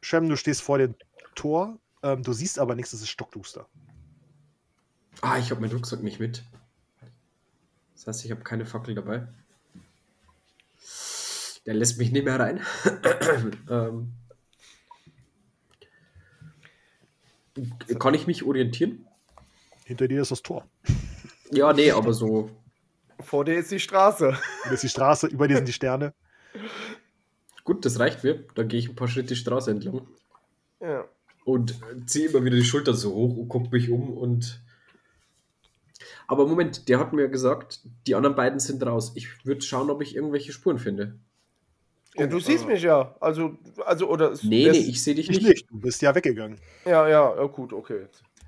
Shem, 0.00 0.28
du 0.28 0.36
stehst 0.36 0.62
vor 0.62 0.78
dem 0.78 0.94
Tor. 1.34 1.78
Ähm, 2.02 2.22
du 2.22 2.32
siehst 2.32 2.58
aber 2.58 2.74
nichts, 2.74 2.92
es 2.92 3.02
ist 3.02 3.08
stockduster. 3.10 3.66
Ah, 5.20 5.38
ich 5.38 5.50
habe 5.50 5.60
meinen 5.60 5.72
Rucksack 5.72 6.02
nicht 6.02 6.20
mit. 6.20 6.42
Das 7.94 8.06
heißt, 8.06 8.24
ich 8.24 8.30
habe 8.30 8.42
keine 8.42 8.66
Fackel 8.66 8.94
dabei. 8.94 9.26
Der 11.66 11.74
lässt 11.74 11.98
mich 11.98 12.12
nicht 12.12 12.24
mehr 12.24 12.38
rein. 12.38 12.60
ähm, 13.70 14.12
kann 17.98 18.14
ich 18.14 18.26
mich 18.26 18.42
orientieren? 18.44 19.06
Hinter 19.84 20.08
dir 20.08 20.22
ist 20.22 20.30
das 20.30 20.42
Tor. 20.42 20.66
Ja, 21.50 21.72
nee, 21.72 21.90
aber 21.90 22.12
so. 22.12 22.50
Vor 23.20 23.44
dir 23.44 23.54
ist 23.58 23.70
die 23.70 23.80
Straße. 23.80 24.36
Hier 24.64 24.72
ist 24.72 24.82
die 24.82 24.88
Straße, 24.88 25.26
über 25.28 25.48
dir 25.48 25.56
sind 25.56 25.68
die 25.68 25.72
Sterne. 25.72 26.12
Gut, 27.64 27.84
das 27.84 27.98
reicht 27.98 28.22
mir. 28.24 28.44
Dann 28.54 28.68
gehe 28.68 28.78
ich 28.78 28.88
ein 28.88 28.96
paar 28.96 29.08
Schritte 29.08 29.28
die 29.28 29.36
Straße 29.36 29.70
entlang 29.70 30.06
Ja. 30.80 31.04
und 31.44 31.78
ziehe 32.06 32.28
immer 32.28 32.44
wieder 32.44 32.56
die 32.56 32.64
Schulter 32.64 32.94
so 32.94 33.14
hoch 33.14 33.36
und 33.36 33.48
gucke 33.48 33.70
mich 33.70 33.90
um 33.90 34.10
und. 34.16 34.62
Aber 36.28 36.46
Moment, 36.46 36.88
der 36.88 36.98
hat 36.98 37.12
mir 37.12 37.28
gesagt, 37.28 37.80
die 38.06 38.14
anderen 38.16 38.34
beiden 38.36 38.58
sind 38.58 38.84
raus. 38.84 39.12
Ich 39.14 39.44
würde 39.46 39.62
schauen, 39.62 39.90
ob 39.90 40.02
ich 40.02 40.14
irgendwelche 40.16 40.52
Spuren 40.52 40.78
finde. 40.78 41.18
Ja 42.18 42.26
du 42.26 42.40
siehst 42.40 42.66
mich 42.66 42.82
ja. 42.82 43.14
Also, 43.20 43.56
also 43.84 44.08
oder. 44.08 44.32
Nee, 44.42 44.70
nee, 44.70 44.78
ich 44.78 45.02
sehe 45.02 45.14
dich 45.14 45.30
Ich 45.30 45.36
nicht. 45.38 45.48
nicht. 45.48 45.70
Du 45.70 45.78
bist 45.80 46.02
ja 46.02 46.14
weggegangen. 46.14 46.58
Ja, 46.84 47.08
ja, 47.08 47.34
ja, 47.36 47.44
gut, 47.46 47.72
okay. 47.72 48.06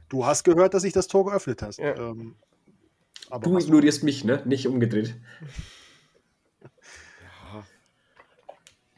Du 0.08 0.24
hast 0.24 0.44
gehört, 0.44 0.74
dass 0.74 0.84
ich 0.84 0.92
das 0.92 1.06
Tor 1.06 1.26
geöffnet 1.26 1.62
hast. 1.62 1.78
Ja. 1.78 1.94
Ähm, 1.96 2.34
Aber 3.30 3.48
Du 3.50 3.58
ignorierst 3.58 4.02
mich, 4.04 4.24
ne? 4.24 4.42
Nicht 4.46 4.66
umgedreht. 4.66 5.14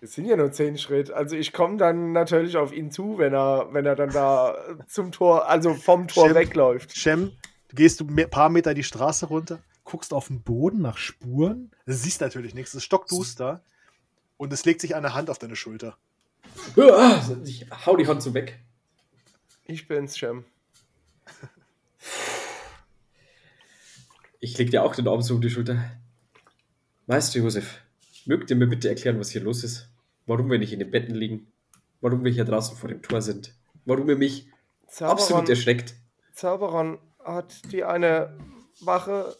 Es 0.02 0.14
sind 0.14 0.24
ja 0.24 0.36
nur 0.36 0.50
zehn 0.50 0.78
Schritt. 0.78 1.10
Also 1.10 1.36
ich 1.36 1.52
komme 1.52 1.76
dann 1.76 2.12
natürlich 2.12 2.56
auf 2.56 2.72
ihn 2.72 2.90
zu, 2.90 3.18
wenn 3.18 3.34
er, 3.34 3.68
wenn 3.72 3.84
er 3.84 3.96
dann 3.96 4.10
da 4.10 4.56
zum 4.86 5.12
Tor, 5.12 5.46
also 5.48 5.74
vom 5.74 6.08
Tor 6.08 6.24
Stimmt. 6.24 6.36
wegläuft. 6.40 6.96
Shem, 6.96 7.32
du 7.68 7.76
gehst 7.76 8.00
du 8.00 8.06
ein 8.06 8.30
paar 8.30 8.48
Meter 8.48 8.72
die 8.72 8.82
Straße 8.82 9.26
runter, 9.26 9.58
guckst 9.84 10.14
auf 10.14 10.28
den 10.28 10.42
Boden 10.42 10.80
nach 10.80 10.96
Spuren, 10.96 11.70
du 11.84 11.92
siehst 11.92 12.22
natürlich 12.22 12.54
nichts, 12.54 12.70
es 12.70 12.76
ist 12.76 12.84
stockduster 12.84 13.62
und 14.40 14.54
es 14.54 14.64
legt 14.64 14.80
sich 14.80 14.96
eine 14.96 15.12
Hand 15.12 15.28
auf 15.28 15.38
deine 15.38 15.54
Schulter. 15.54 15.98
Ah, 16.78 17.20
Ich 17.44 17.66
hau 17.84 17.94
die 17.94 18.06
Hand 18.06 18.22
so 18.22 18.32
weg. 18.32 18.58
Ich 19.64 19.86
bin's, 19.86 20.16
Shem. 20.16 20.46
Ich 24.40 24.56
leg 24.56 24.70
dir 24.70 24.82
auch 24.82 24.94
den 24.94 25.06
Arm 25.06 25.20
so 25.20 25.34
um 25.34 25.42
die 25.42 25.50
Schulter. 25.50 25.84
Weißt 27.06 27.34
du, 27.34 27.40
Josef, 27.40 27.82
mögt 28.24 28.48
ihr 28.48 28.56
mir 28.56 28.66
bitte 28.66 28.88
erklären, 28.88 29.20
was 29.20 29.28
hier 29.28 29.42
los 29.42 29.62
ist? 29.62 29.90
Warum 30.24 30.50
wir 30.50 30.58
nicht 30.58 30.72
in 30.72 30.78
den 30.78 30.90
Betten 30.90 31.14
liegen? 31.14 31.52
Warum 32.00 32.24
wir 32.24 32.32
hier 32.32 32.46
draußen 32.46 32.78
vor 32.78 32.88
dem 32.88 33.02
Tor 33.02 33.20
sind? 33.20 33.54
Warum 33.84 34.08
ihr 34.08 34.16
mich 34.16 34.48
absolut 35.00 35.18
Zauberon, 35.18 35.46
erschreckt? 35.50 35.94
Zauberon 36.32 36.98
hat 37.22 37.70
die 37.72 37.84
eine 37.84 38.38
Wache 38.80 39.36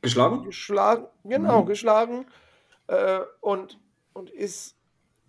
Geschlagen? 0.00 0.44
geschlagen, 0.44 1.06
genau, 1.22 1.64
geschlagen 1.66 2.24
äh, 2.86 3.20
und, 3.42 3.78
und 4.12 4.30
ist 4.30 4.76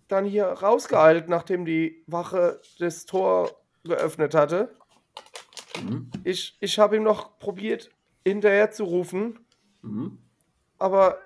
dann 0.08 0.24
hier 0.24 0.46
rausgeeilt, 0.46 1.28
nachdem 1.28 1.64
die 1.64 2.02
Wache 2.06 2.60
das 2.78 3.06
Tor 3.06 3.50
geöffnet 3.84 4.34
hatte. 4.34 4.76
Mhm. 5.82 6.10
Ich, 6.24 6.56
ich 6.60 6.78
habe 6.78 6.96
ihm 6.96 7.02
noch 7.02 7.38
probiert, 7.38 7.90
hinterher 8.24 8.70
zu 8.70 8.84
rufen, 8.84 9.40
Mhm. 9.82 10.18
aber 10.78 11.18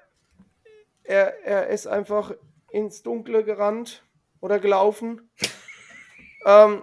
er, 1.05 1.45
er 1.45 1.69
ist 1.69 1.87
einfach 1.87 2.33
ins 2.73 3.03
Dunkle 3.05 3.45
gerannt 3.45 4.03
oder 4.41 4.59
gelaufen 4.59 5.31
ähm, 6.45 6.83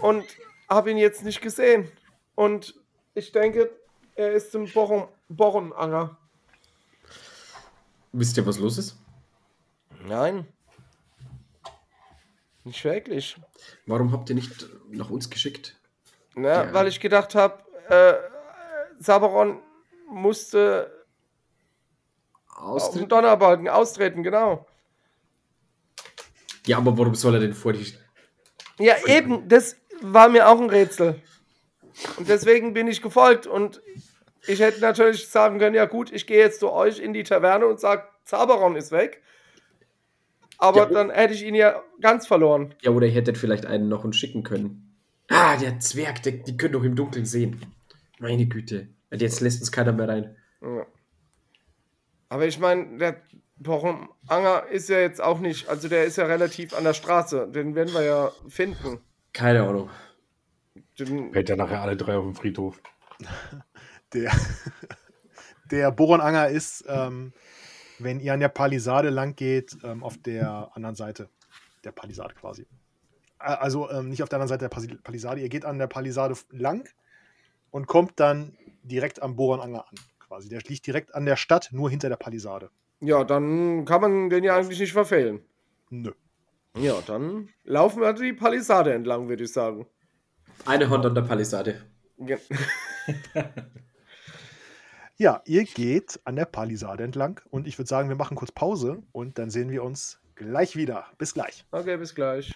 und 0.00 0.24
habe 0.68 0.90
ihn 0.92 0.98
jetzt 0.98 1.24
nicht 1.24 1.40
gesehen. 1.40 1.90
Und 2.36 2.74
ich 3.14 3.32
denke, 3.32 3.70
er 4.14 4.32
ist 4.32 4.52
zum 4.52 4.70
Borren, 4.70 5.08
Borrenanger. 5.28 6.16
Wisst 8.12 8.36
ihr, 8.36 8.46
was 8.46 8.58
los 8.58 8.78
ist? 8.78 8.96
Nein. 10.06 10.46
Nicht 12.64 12.84
wirklich. 12.84 13.36
Warum 13.86 14.12
habt 14.12 14.28
ihr 14.28 14.34
nicht 14.34 14.68
nach 14.90 15.10
uns 15.10 15.30
geschickt? 15.30 15.76
Ja, 16.36 16.64
Ja. 16.64 16.74
Weil 16.74 16.88
ich 16.88 17.00
gedacht 17.00 17.34
habe, 17.34 17.62
äh, 17.88 18.14
Sabaron 18.98 19.60
musste 20.08 20.92
dem 22.56 22.64
Austritt? 22.64 23.12
Donnerbalken 23.12 23.68
austreten, 23.68 24.22
genau. 24.22 24.66
Ja, 26.66 26.78
aber 26.78 26.96
warum 26.98 27.14
soll 27.14 27.34
er 27.34 27.40
denn 27.40 27.54
vor 27.54 27.72
die. 27.72 27.92
Ja, 28.78 28.94
eben, 29.06 29.48
das 29.48 29.76
war 30.00 30.28
mir 30.28 30.48
auch 30.48 30.60
ein 30.60 30.70
Rätsel. 30.70 31.20
Und 32.16 32.28
deswegen 32.28 32.74
bin 32.74 32.88
ich 32.88 33.02
gefolgt. 33.02 33.46
Und 33.46 33.80
ich 34.46 34.60
hätte 34.60 34.80
natürlich 34.80 35.28
sagen 35.28 35.58
können, 35.58 35.74
ja 35.74 35.84
gut, 35.86 36.10
ich 36.12 36.26
gehe 36.26 36.38
jetzt 36.38 36.60
zu 36.60 36.70
euch 36.72 36.98
in 36.98 37.12
die 37.12 37.22
Taverne 37.22 37.66
und 37.66 37.80
sage, 37.80 38.04
Zaberon 38.24 38.76
ist 38.76 38.90
weg. 38.90 39.22
Aber 40.58 40.80
Ja, 40.80 40.86
dann 40.86 41.10
hätte 41.10 41.34
ich 41.34 41.44
ihn 41.44 41.54
ja 41.54 41.82
ganz 42.00 42.26
verloren. 42.26 42.74
Ja, 42.82 42.90
oder 42.90 43.06
ihr 43.06 43.12
hättet 43.12 43.38
vielleicht 43.38 43.66
einen 43.66 43.88
noch 43.88 44.04
uns 44.04 44.16
schicken 44.16 44.42
können. 44.42 44.94
Ah, 45.28 45.56
der 45.56 45.80
Zwerg, 45.80 46.22
der, 46.22 46.32
die 46.32 46.56
können 46.56 46.72
doch 46.72 46.84
im 46.84 46.96
Dunkeln 46.96 47.26
sehen. 47.26 47.60
Meine 48.18 48.46
Güte. 48.46 48.88
Und 49.10 49.20
Jetzt 49.20 49.40
lässt 49.40 49.60
uns 49.60 49.72
keiner 49.72 49.92
mehr 49.92 50.08
rein. 50.08 50.36
Ja. 50.62 50.86
Aber 52.28 52.46
ich 52.46 52.58
meine, 52.58 52.98
der 52.98 53.22
Anger 54.28 54.66
ist 54.70 54.88
ja 54.88 54.98
jetzt 54.98 55.22
auch 55.22 55.38
nicht, 55.38 55.68
also 55.68 55.88
der 55.88 56.04
ist 56.04 56.16
ja 56.16 56.26
relativ 56.26 56.74
an 56.74 56.84
der 56.84 56.94
Straße. 56.94 57.48
Den 57.48 57.74
werden 57.74 57.94
wir 57.94 58.02
ja 58.02 58.32
finden. 58.48 59.00
Keine 59.32 59.62
Ahnung. 59.62 59.90
Den, 60.98 61.32
Fällt 61.32 61.48
ja 61.48 61.56
nachher 61.56 61.82
alle 61.82 61.96
drei 61.96 62.16
auf 62.16 62.24
dem 62.24 62.34
Friedhof. 62.34 62.80
Der, 64.12 64.32
der 65.72 65.90
Boron-Anger 65.90 66.48
ist, 66.48 66.84
ähm, 66.88 67.32
wenn 67.98 68.20
ihr 68.20 68.32
an 68.34 68.40
der 68.40 68.48
Palisade 68.48 69.10
lang 69.10 69.34
geht, 69.36 69.76
ähm, 69.84 70.02
auf 70.02 70.18
der 70.18 70.70
anderen 70.74 70.94
Seite 70.96 71.28
der 71.84 71.92
Palisade 71.92 72.34
quasi. 72.34 72.62
Äh, 73.40 73.44
Also 73.44 73.90
ähm, 73.90 74.08
nicht 74.08 74.22
auf 74.22 74.28
der 74.28 74.38
anderen 74.40 74.48
Seite 74.48 74.68
der 74.68 74.98
Palisade, 75.02 75.40
ihr 75.40 75.48
geht 75.48 75.64
an 75.64 75.78
der 75.78 75.86
Palisade 75.86 76.34
lang 76.50 76.88
und 77.70 77.86
kommt 77.86 78.18
dann 78.20 78.56
direkt 78.82 79.22
am 79.22 79.36
Boron-Anger 79.36 79.86
an. 79.88 79.94
Quasi. 80.20 80.48
Der 80.48 80.60
liegt 80.66 80.86
direkt 80.86 81.14
an 81.14 81.24
der 81.24 81.36
Stadt, 81.36 81.68
nur 81.72 81.88
hinter 81.90 82.08
der 82.08 82.16
Palisade. 82.16 82.70
ja, 83.00 83.22
dann 83.24 83.84
kann 83.84 84.00
man 84.00 84.28
den 84.30 84.42
ja 84.44 84.56
eigentlich 84.56 84.80
nicht 84.80 84.92
verfehlen. 84.92 85.40
Nö. 85.90 86.12
Ja, 86.76 86.94
dann 87.06 87.48
laufen 87.64 88.00
wir 88.02 88.12
die 88.12 88.32
Palisade 88.32 88.92
entlang, 88.92 89.28
würde 89.28 89.44
ich 89.44 89.52
sagen. 89.52 89.86
Eine 90.64 90.90
Hand 90.90 91.06
an 91.06 91.14
der 91.14 91.22
Palisade. 91.22 91.82
Ge- 92.18 92.38
Ja, 95.18 95.40
ihr 95.46 95.64
geht 95.64 96.20
an 96.24 96.36
der 96.36 96.44
Palisade 96.44 97.02
entlang 97.02 97.40
und 97.48 97.66
ich 97.66 97.78
würde 97.78 97.88
sagen, 97.88 98.10
wir 98.10 98.16
machen 98.16 98.36
kurz 98.36 98.52
Pause 98.52 99.02
und 99.12 99.38
dann 99.38 99.48
sehen 99.48 99.70
wir 99.70 99.82
uns 99.82 100.20
gleich 100.34 100.76
wieder. 100.76 101.06
Bis 101.16 101.32
gleich. 101.32 101.64
Okay, 101.70 101.96
bis 101.96 102.14
gleich. 102.14 102.52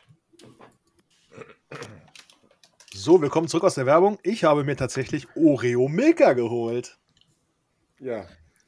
So, 2.92 3.22
willkommen 3.22 3.48
zurück 3.48 3.64
aus 3.64 3.76
der 3.76 3.86
Werbung. 3.86 4.18
Ich 4.22 4.44
habe 4.44 4.62
mir 4.62 4.76
tatsächlich 4.76 5.26
Oreo 5.36 5.88
Milka 5.88 6.34
geholt. 6.34 6.98
Ja. 7.98 8.26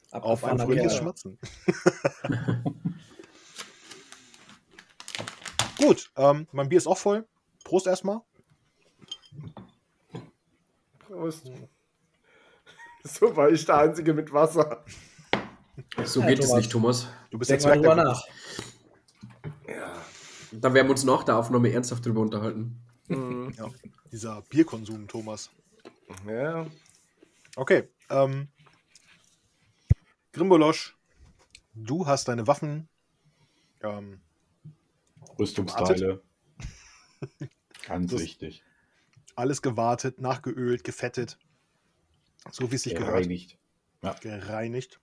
Ab 0.09 0.23
Auf 0.23 0.43
ein 0.43 0.53
einer 0.53 0.65
fröhliches. 0.65 0.95
Schmatzen. 0.95 1.37
Gut, 5.77 6.11
ähm, 6.15 6.47
mein 6.51 6.67
Bier 6.67 6.79
ist 6.79 6.87
auch 6.87 6.97
voll. 6.97 7.27
Prost 7.63 7.85
erstmal. 7.85 8.21
Prost. 10.97 11.51
So 13.05 13.35
war 13.35 13.49
ich 13.49 13.65
der 13.65 13.77
Einzige 13.79 14.13
mit 14.13 14.31
Wasser. 14.31 14.83
So 16.05 16.21
Ja, 16.21 16.27
geht 16.27 16.39
es 16.39 16.45
Thomas. 16.47 16.57
nicht, 16.61 16.71
Thomas. 16.71 17.07
Du 17.31 17.37
bist 17.37 17.51
der 17.51 17.57
Denk 17.57 17.67
mal 17.67 17.81
Zwerg. 17.81 17.95
drüber 17.97 18.03
nach. 18.03 18.23
Da 20.51 20.73
werden 20.73 20.87
wir 20.87 20.91
uns 20.91 21.03
nach 21.03 21.23
der 21.23 21.37
Aufnahme 21.37 21.71
ernsthaft 21.71 22.05
drüber 22.05 22.21
unterhalten. 22.21 22.79
Mhm. 23.07 23.53
ja, 23.57 23.69
dieser 24.11 24.41
Bierkonsum, 24.43 25.07
Thomas. 25.07 25.49
Ja. 26.27 26.65
Okay, 27.55 27.89
ähm, 28.09 28.47
Grimbolosch, 30.31 30.95
du 31.73 32.05
hast 32.07 32.27
deine 32.27 32.47
Waffen 32.47 32.87
ähm, 33.81 34.21
Rüstungsteile. 35.37 36.21
Ganz 37.87 38.11
Das- 38.11 38.21
wichtig. 38.21 38.63
alles 39.35 39.61
gewartet, 39.61 40.21
nachgeölt, 40.21 40.83
gefettet. 40.83 41.37
So 42.51 42.71
wie 42.71 42.75
es 42.75 42.83
sich 42.83 42.95
gehört. 42.95 43.13
Gereinigt. 43.13 43.57
Gereinigt. 44.21 44.99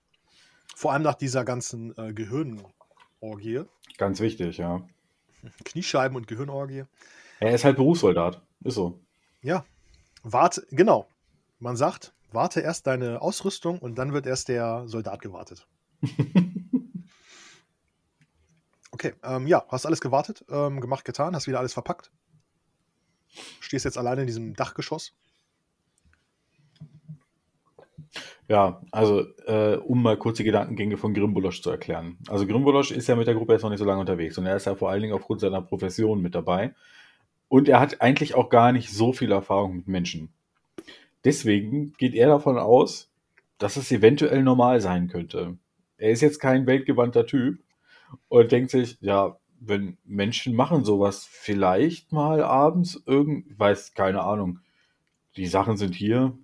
Vor 0.76 0.92
allem 0.92 1.02
nach 1.02 1.14
dieser 1.14 1.44
ganzen 1.44 1.96
äh, 1.96 2.12
Gehirnorgie. 2.12 3.64
Ganz 3.98 4.20
wichtig, 4.20 4.58
ja. 4.58 4.86
Kniescheiben- 5.64 6.16
und 6.16 6.26
Gehirnorgie. 6.26 6.84
Er 7.40 7.54
ist 7.54 7.64
halt 7.64 7.76
Berufssoldat. 7.76 8.42
Ist 8.62 8.74
so. 8.74 9.00
Ja, 9.42 9.64
warte, 10.22 10.66
genau. 10.70 11.08
Man 11.58 11.76
sagt, 11.76 12.12
warte 12.30 12.60
erst 12.60 12.86
deine 12.86 13.22
Ausrüstung 13.22 13.78
und 13.78 13.96
dann 13.96 14.12
wird 14.12 14.26
erst 14.26 14.48
der 14.48 14.86
Soldat 14.86 15.20
gewartet. 15.22 15.66
Okay, 18.92 19.14
ähm, 19.22 19.46
ja, 19.46 19.64
hast 19.68 19.86
alles 19.86 20.02
gewartet, 20.02 20.44
ähm, 20.50 20.78
gemacht, 20.78 21.06
getan, 21.06 21.34
hast 21.34 21.46
wieder 21.46 21.58
alles 21.58 21.72
verpackt. 21.72 22.10
Stehst 23.60 23.86
jetzt 23.86 23.96
alleine 23.96 24.20
in 24.20 24.26
diesem 24.26 24.52
Dachgeschoss. 24.52 25.14
Ja, 28.50 28.82
also 28.90 29.20
äh, 29.46 29.76
um 29.76 30.02
mal 30.02 30.16
kurz 30.16 30.38
die 30.38 30.42
Gedankengänge 30.44 30.96
von 30.96 31.14
Grimbolosch 31.14 31.62
zu 31.62 31.70
erklären. 31.70 32.18
Also 32.28 32.48
Grimbolosch 32.48 32.90
ist 32.90 33.06
ja 33.06 33.14
mit 33.14 33.28
der 33.28 33.36
Gruppe 33.36 33.52
jetzt 33.52 33.62
noch 33.62 33.70
nicht 33.70 33.78
so 33.78 33.84
lange 33.84 34.00
unterwegs 34.00 34.36
und 34.38 34.44
er 34.44 34.56
ist 34.56 34.66
ja 34.66 34.74
vor 34.74 34.90
allen 34.90 35.02
Dingen 35.02 35.14
aufgrund 35.14 35.40
seiner 35.40 35.62
Profession 35.62 36.20
mit 36.20 36.34
dabei. 36.34 36.74
Und 37.46 37.68
er 37.68 37.78
hat 37.78 38.00
eigentlich 38.00 38.34
auch 38.34 38.48
gar 38.48 38.72
nicht 38.72 38.90
so 38.90 39.12
viel 39.12 39.30
Erfahrung 39.30 39.76
mit 39.76 39.86
Menschen. 39.86 40.32
Deswegen 41.24 41.92
geht 41.92 42.12
er 42.12 42.26
davon 42.26 42.58
aus, 42.58 43.08
dass 43.58 43.76
es 43.76 43.92
eventuell 43.92 44.42
normal 44.42 44.80
sein 44.80 45.06
könnte. 45.06 45.56
Er 45.96 46.10
ist 46.10 46.20
jetzt 46.20 46.40
kein 46.40 46.66
weltgewandter 46.66 47.26
Typ 47.26 47.60
und 48.28 48.50
denkt 48.50 48.72
sich, 48.72 48.98
ja, 49.00 49.38
wenn 49.60 49.96
Menschen 50.04 50.56
machen 50.56 50.84
sowas 50.84 51.24
vielleicht 51.30 52.10
mal 52.10 52.42
abends 52.42 53.00
irgend, 53.06 53.56
weiß 53.56 53.94
keine 53.94 54.24
Ahnung. 54.24 54.58
Die 55.36 55.46
Sachen 55.46 55.76
sind 55.76 55.94
hier, 55.94 56.36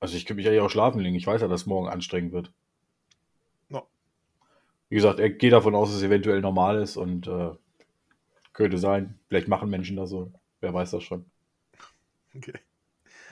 also 0.00 0.16
ich 0.16 0.26
könnte 0.26 0.36
mich 0.36 0.46
eigentlich 0.48 0.60
auch 0.60 0.70
schlafen 0.70 1.00
legen. 1.00 1.16
Ich 1.16 1.26
weiß 1.26 1.40
ja, 1.40 1.48
dass 1.48 1.62
es 1.62 1.66
morgen 1.66 1.88
anstrengend 1.88 2.32
wird. 2.32 2.52
Ja. 3.68 3.82
Wie 4.88 4.96
gesagt, 4.96 5.18
er 5.18 5.30
geht 5.30 5.52
davon 5.52 5.74
aus, 5.74 5.88
dass 5.88 5.98
es 5.98 6.02
eventuell 6.02 6.40
normal 6.40 6.80
ist 6.80 6.96
und 6.96 7.26
äh, 7.26 7.50
könnte 8.52 8.78
sein. 8.78 9.18
Vielleicht 9.28 9.48
machen 9.48 9.70
Menschen 9.70 9.96
das 9.96 10.10
so. 10.10 10.32
Wer 10.60 10.74
weiß 10.74 10.90
das 10.92 11.02
schon. 11.02 11.24
Okay. 12.36 12.58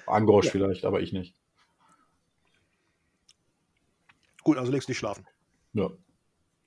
Angrosch 0.07 0.47
Ja. 0.47 0.53
vielleicht, 0.53 0.85
aber 0.85 1.01
ich 1.01 1.13
nicht. 1.13 1.35
Gut, 4.43 4.59
also 4.59 4.71
legst 4.71 4.89
du 4.89 4.93
dich 4.93 4.99
schlafen. 4.99 5.27
Ja. 5.73 5.91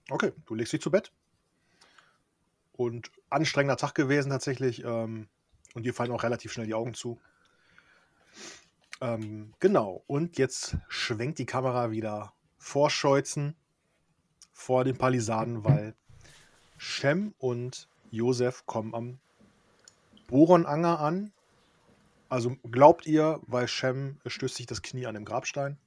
Okay, 0.09 0.33
du 0.45 0.55
legst 0.55 0.73
dich 0.73 0.81
zu 0.81 0.91
Bett. 0.91 1.11
Und 2.73 3.11
anstrengender 3.29 3.77
Tag 3.77 3.95
gewesen 3.95 4.29
tatsächlich. 4.29 4.83
Ähm, 4.83 5.27
und 5.75 5.83
dir 5.83 5.93
fallen 5.93 6.11
auch 6.11 6.23
relativ 6.23 6.51
schnell 6.51 6.65
die 6.65 6.73
Augen 6.73 6.93
zu. 6.93 7.21
Ähm, 9.01 9.53
genau, 9.59 10.03
und 10.07 10.37
jetzt 10.37 10.77
schwenkt 10.89 11.39
die 11.39 11.45
Kamera 11.45 11.91
wieder 11.91 12.33
vor 12.57 12.89
Scheuzen, 12.89 13.55
vor 14.51 14.83
dem 14.83 14.97
Palisadenwall. 14.97 15.95
Shem 16.77 17.33
und 17.37 17.87
Josef 18.11 18.65
kommen 18.65 18.93
am 18.93 19.19
Boronanger 20.27 20.99
an. 20.99 21.31
Also 22.27 22.57
glaubt 22.69 23.05
ihr, 23.05 23.39
weil 23.47 23.67
Shem 23.67 24.19
stößt 24.25 24.55
sich 24.55 24.65
das 24.65 24.81
Knie 24.81 25.07
an 25.07 25.15
dem 25.15 25.25
Grabstein? 25.25 25.77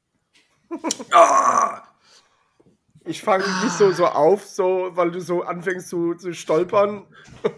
Ich 3.04 3.20
fange 3.22 3.44
mich 3.62 3.72
so, 3.72 3.92
so 3.92 4.06
auf, 4.06 4.44
so, 4.46 4.90
weil 4.92 5.10
du 5.10 5.20
so 5.20 5.42
anfängst 5.42 5.88
zu, 5.88 6.14
zu 6.14 6.32
stolpern. 6.32 7.06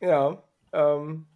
ja, 0.00 0.42
ähm, 0.72 1.26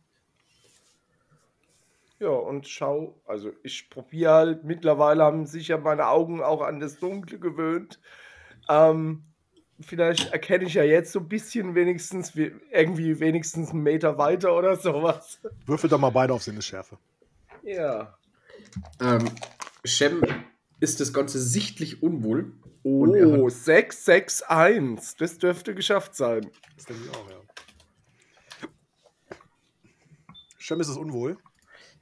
ja, 2.21 2.29
und 2.29 2.69
schau, 2.69 3.21
also 3.27 3.51
ich 3.63 3.91
probiere 3.91 4.33
halt, 4.33 4.65
mittlerweile 4.65 5.25
haben 5.25 5.47
sich 5.47 5.69
ja 5.69 5.79
meine 5.79 6.07
Augen 6.07 6.43
auch 6.43 6.61
an 6.63 6.79
das 6.79 6.99
Dunkle 6.99 7.39
gewöhnt. 7.39 7.99
Ähm, 8.69 9.25
vielleicht 9.81 10.31
erkenne 10.33 10.65
ich 10.65 10.75
ja 10.75 10.85
jetzt 10.85 11.13
so 11.13 11.19
ein 11.21 11.29
bisschen 11.29 11.75
wenigstens, 11.75 12.37
wie- 12.37 12.53
irgendwie 12.71 13.19
wenigstens 13.21 13.71
einen 13.71 13.83
Meter 13.83 14.19
weiter 14.19 14.55
oder 14.57 14.77
sowas. 14.77 15.41
Würfel 15.67 15.89
doch 15.91 15.99
mal 15.99 16.11
beide 16.11 16.33
auf 16.35 16.43
Sinnesschärfe. 16.43 16.99
Ja. 17.63 18.17
Ähm, 19.01 19.25
Shem 19.85 20.23
ist 20.81 21.01
das 21.01 21.13
Ganze 21.13 21.39
sichtlich 21.41 22.03
unwohl. 22.03 22.53
Und 22.83 23.11
Oh, 23.11 23.45
hat, 23.47 23.53
661. 23.53 25.17
Das 25.19 25.39
dürfte 25.39 25.75
geschafft 25.75 26.15
sein. 26.15 26.51
Das 26.77 26.85
denke 26.87 27.03
ich 27.05 27.11
auch, 27.17 27.31
ja. 27.31 27.37
Shem 30.59 30.81
ist 30.81 30.89
es 30.89 30.97
unwohl. 30.97 31.37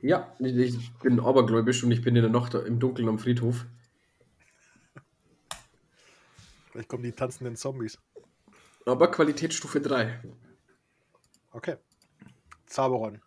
Ja, 0.01 0.37
ich 0.39 0.93
bin 1.03 1.21
abergläubisch 1.21 1.83
und 1.83 1.91
ich 1.91 2.03
bin 2.03 2.15
in 2.15 2.23
der 2.23 2.31
Nacht 2.31 2.55
im 2.55 2.79
Dunkeln 2.79 3.09
am 3.09 3.19
Friedhof. 3.19 3.67
Vielleicht 6.71 6.89
kommen 6.89 7.03
die 7.03 7.13
tanzenden 7.13 7.57
Zombies. 7.57 7.99
Aber 8.87 9.11
Qualitätsstufe 9.11 9.81
3. 9.81 10.21
Okay. 11.51 11.77
Zaberon, 12.67 13.21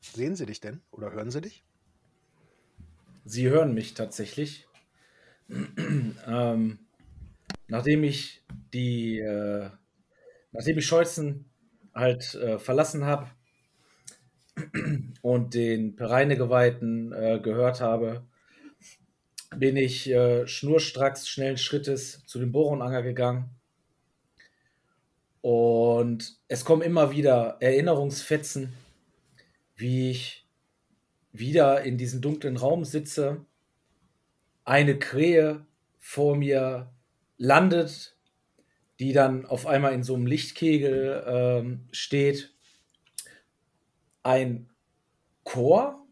sehen 0.00 0.36
sie 0.36 0.46
dich 0.46 0.60
denn? 0.60 0.80
Oder 0.92 1.10
hören 1.10 1.30
sie 1.30 1.40
dich? 1.40 1.64
Sie 3.24 3.48
hören 3.48 3.74
mich 3.74 3.94
tatsächlich. 3.94 4.68
ähm, 5.48 6.78
nachdem 7.66 8.04
ich 8.04 8.44
die, 8.72 9.18
äh, 9.18 9.70
nachdem 10.52 10.78
ich 10.78 10.86
Scholzen 10.86 11.50
halt 11.94 12.34
äh, 12.34 12.58
verlassen 12.58 13.04
habe 13.04 13.28
und 15.22 15.54
den 15.54 15.96
Pereinegeweihten 15.96 17.12
äh, 17.12 17.40
gehört 17.42 17.80
habe, 17.80 18.26
bin 19.56 19.76
ich 19.76 20.10
äh, 20.10 20.46
schnurstracks 20.46 21.28
schnellen 21.28 21.58
Schrittes 21.58 22.24
zu 22.26 22.38
dem 22.38 22.52
Boronanger 22.52 23.02
gegangen. 23.02 23.50
Und 25.40 26.38
es 26.48 26.64
kommen 26.64 26.82
immer 26.82 27.10
wieder 27.10 27.56
Erinnerungsfetzen, 27.60 28.72
wie 29.74 30.10
ich 30.10 30.46
wieder 31.32 31.82
in 31.82 31.98
diesem 31.98 32.20
dunklen 32.20 32.56
Raum 32.56 32.84
sitze, 32.84 33.44
eine 34.64 34.98
Krähe 34.98 35.66
vor 35.98 36.36
mir 36.36 36.92
landet, 37.38 38.16
die 39.00 39.12
dann 39.12 39.46
auf 39.46 39.66
einmal 39.66 39.94
in 39.94 40.04
so 40.04 40.14
einem 40.14 40.26
Lichtkegel 40.26 41.24
ähm, 41.26 41.88
steht, 41.90 42.54
ein 44.22 44.70
Chor, 45.44 46.06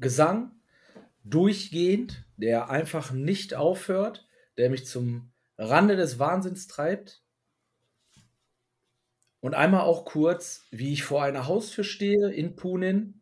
Gesang, 0.00 0.52
durchgehend, 1.24 2.24
der 2.36 2.70
einfach 2.70 3.12
nicht 3.12 3.54
aufhört, 3.54 4.26
der 4.56 4.70
mich 4.70 4.86
zum 4.86 5.30
Rande 5.58 5.96
des 5.96 6.18
Wahnsinns 6.18 6.66
treibt. 6.66 7.22
Und 9.40 9.54
einmal 9.54 9.82
auch 9.82 10.04
kurz, 10.04 10.66
wie 10.70 10.92
ich 10.92 11.04
vor 11.04 11.22
einer 11.22 11.46
Haustür 11.46 11.84
stehe 11.84 12.30
in 12.30 12.56
Punin 12.56 13.20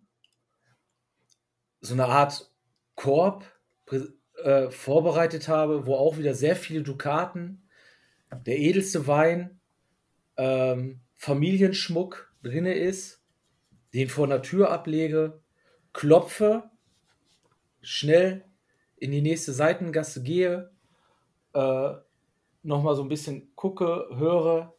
so 1.81 1.94
eine 1.94 2.07
Art 2.07 2.51
Korb 2.94 3.44
äh, 4.43 4.70
vorbereitet 4.70 5.48
habe, 5.48 5.86
wo 5.86 5.94
auch 5.94 6.19
wieder 6.19 6.35
sehr 6.35 6.57
viele 6.57 6.82
Dukaten, 6.82 7.69
der 8.47 8.59
edelste 8.59 9.07
Wein, 9.07 9.61
ähm, 10.36 11.01
Familienschmuck 11.16 12.32
drinne 12.43 12.74
ist, 12.74 13.19
den 13.95 14.09
vor 14.09 14.25
einer 14.27 14.43
Tür 14.43 14.71
ablege, 14.71 15.41
klopfe, 15.93 16.71
schnell 17.83 18.45
in 18.97 19.11
die 19.11 19.23
nächste 19.23 19.53
Seitengasse 19.53 20.23
gehe, 20.23 20.71
äh, 21.55 21.93
nochmal 22.62 22.95
so 22.95 23.03
ein 23.03 23.09
bisschen 23.09 23.55
gucke, 23.57 24.07
höre, 24.12 24.75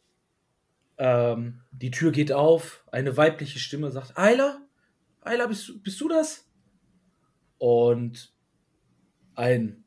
ähm, 0.98 1.62
die 1.72 1.90
Tür 1.90 2.12
geht 2.12 2.32
auf, 2.32 2.84
eine 2.92 3.16
weibliche 3.16 3.58
Stimme 3.58 3.90
sagt, 3.90 4.16
Ayla, 4.16 4.60
Ayla, 5.20 5.46
bist, 5.46 5.68
du- 5.68 5.80
bist 5.82 6.00
du 6.00 6.08
das? 6.08 6.48
Und 7.58 8.32
ein, 9.34 9.84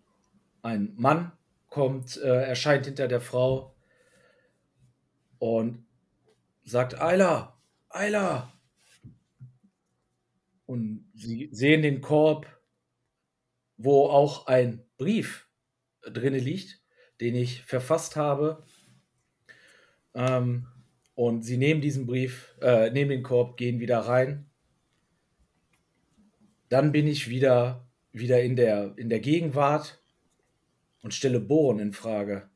ein 0.62 0.94
Mann 0.98 1.32
kommt, 1.70 2.18
äh, 2.18 2.44
erscheint 2.44 2.86
hinter 2.86 3.08
der 3.08 3.22
Frau 3.22 3.76
und 5.40 5.86
sagt, 6.64 7.00
Ayla, 7.00 7.58
Ayla. 7.90 8.52
Und 10.66 11.10
sie 11.14 11.50
sehen 11.52 11.82
den 11.82 12.02
Korb, 12.02 12.48
wo 13.78 14.08
auch 14.08 14.48
ein 14.48 14.84
Brief 14.98 15.48
drinne 16.02 16.40
liegt, 16.40 16.82
den 17.22 17.36
ich 17.36 17.64
verfasst 17.64 18.16
habe. 18.16 18.64
Ähm, 20.14 20.68
und 21.14 21.44
sie 21.44 21.58
nehmen 21.58 21.82
diesen 21.82 22.06
Brief, 22.06 22.56
äh, 22.62 22.90
nehmen 22.90 23.10
den 23.10 23.24
Korb, 23.24 23.58
gehen 23.58 23.80
wieder 23.80 24.00
rein 24.00 24.50
dann 26.70 26.92
bin 26.92 27.08
ich 27.08 27.30
wieder, 27.30 27.88
wieder 28.12 28.42
in, 28.42 28.56
der, 28.56 28.98
in 28.98 29.10
der 29.10 29.20
Gegenwart 29.20 30.02
und 31.02 31.14
stelle 31.14 31.40
Bohren 31.40 31.80
in 31.80 31.94
Frage. 31.94 32.50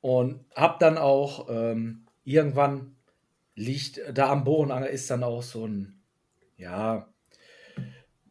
Und 0.00 0.44
hab 0.54 0.78
dann 0.78 0.96
auch 0.96 1.48
ähm, 1.50 2.06
irgendwann 2.24 2.96
liegt 3.60 4.00
da 4.12 4.30
am 4.30 4.44
Bohrenanger 4.44 4.88
ist 4.88 5.10
dann 5.10 5.22
auch 5.22 5.42
so 5.42 5.66
ein, 5.66 6.00
ja, 6.56 7.12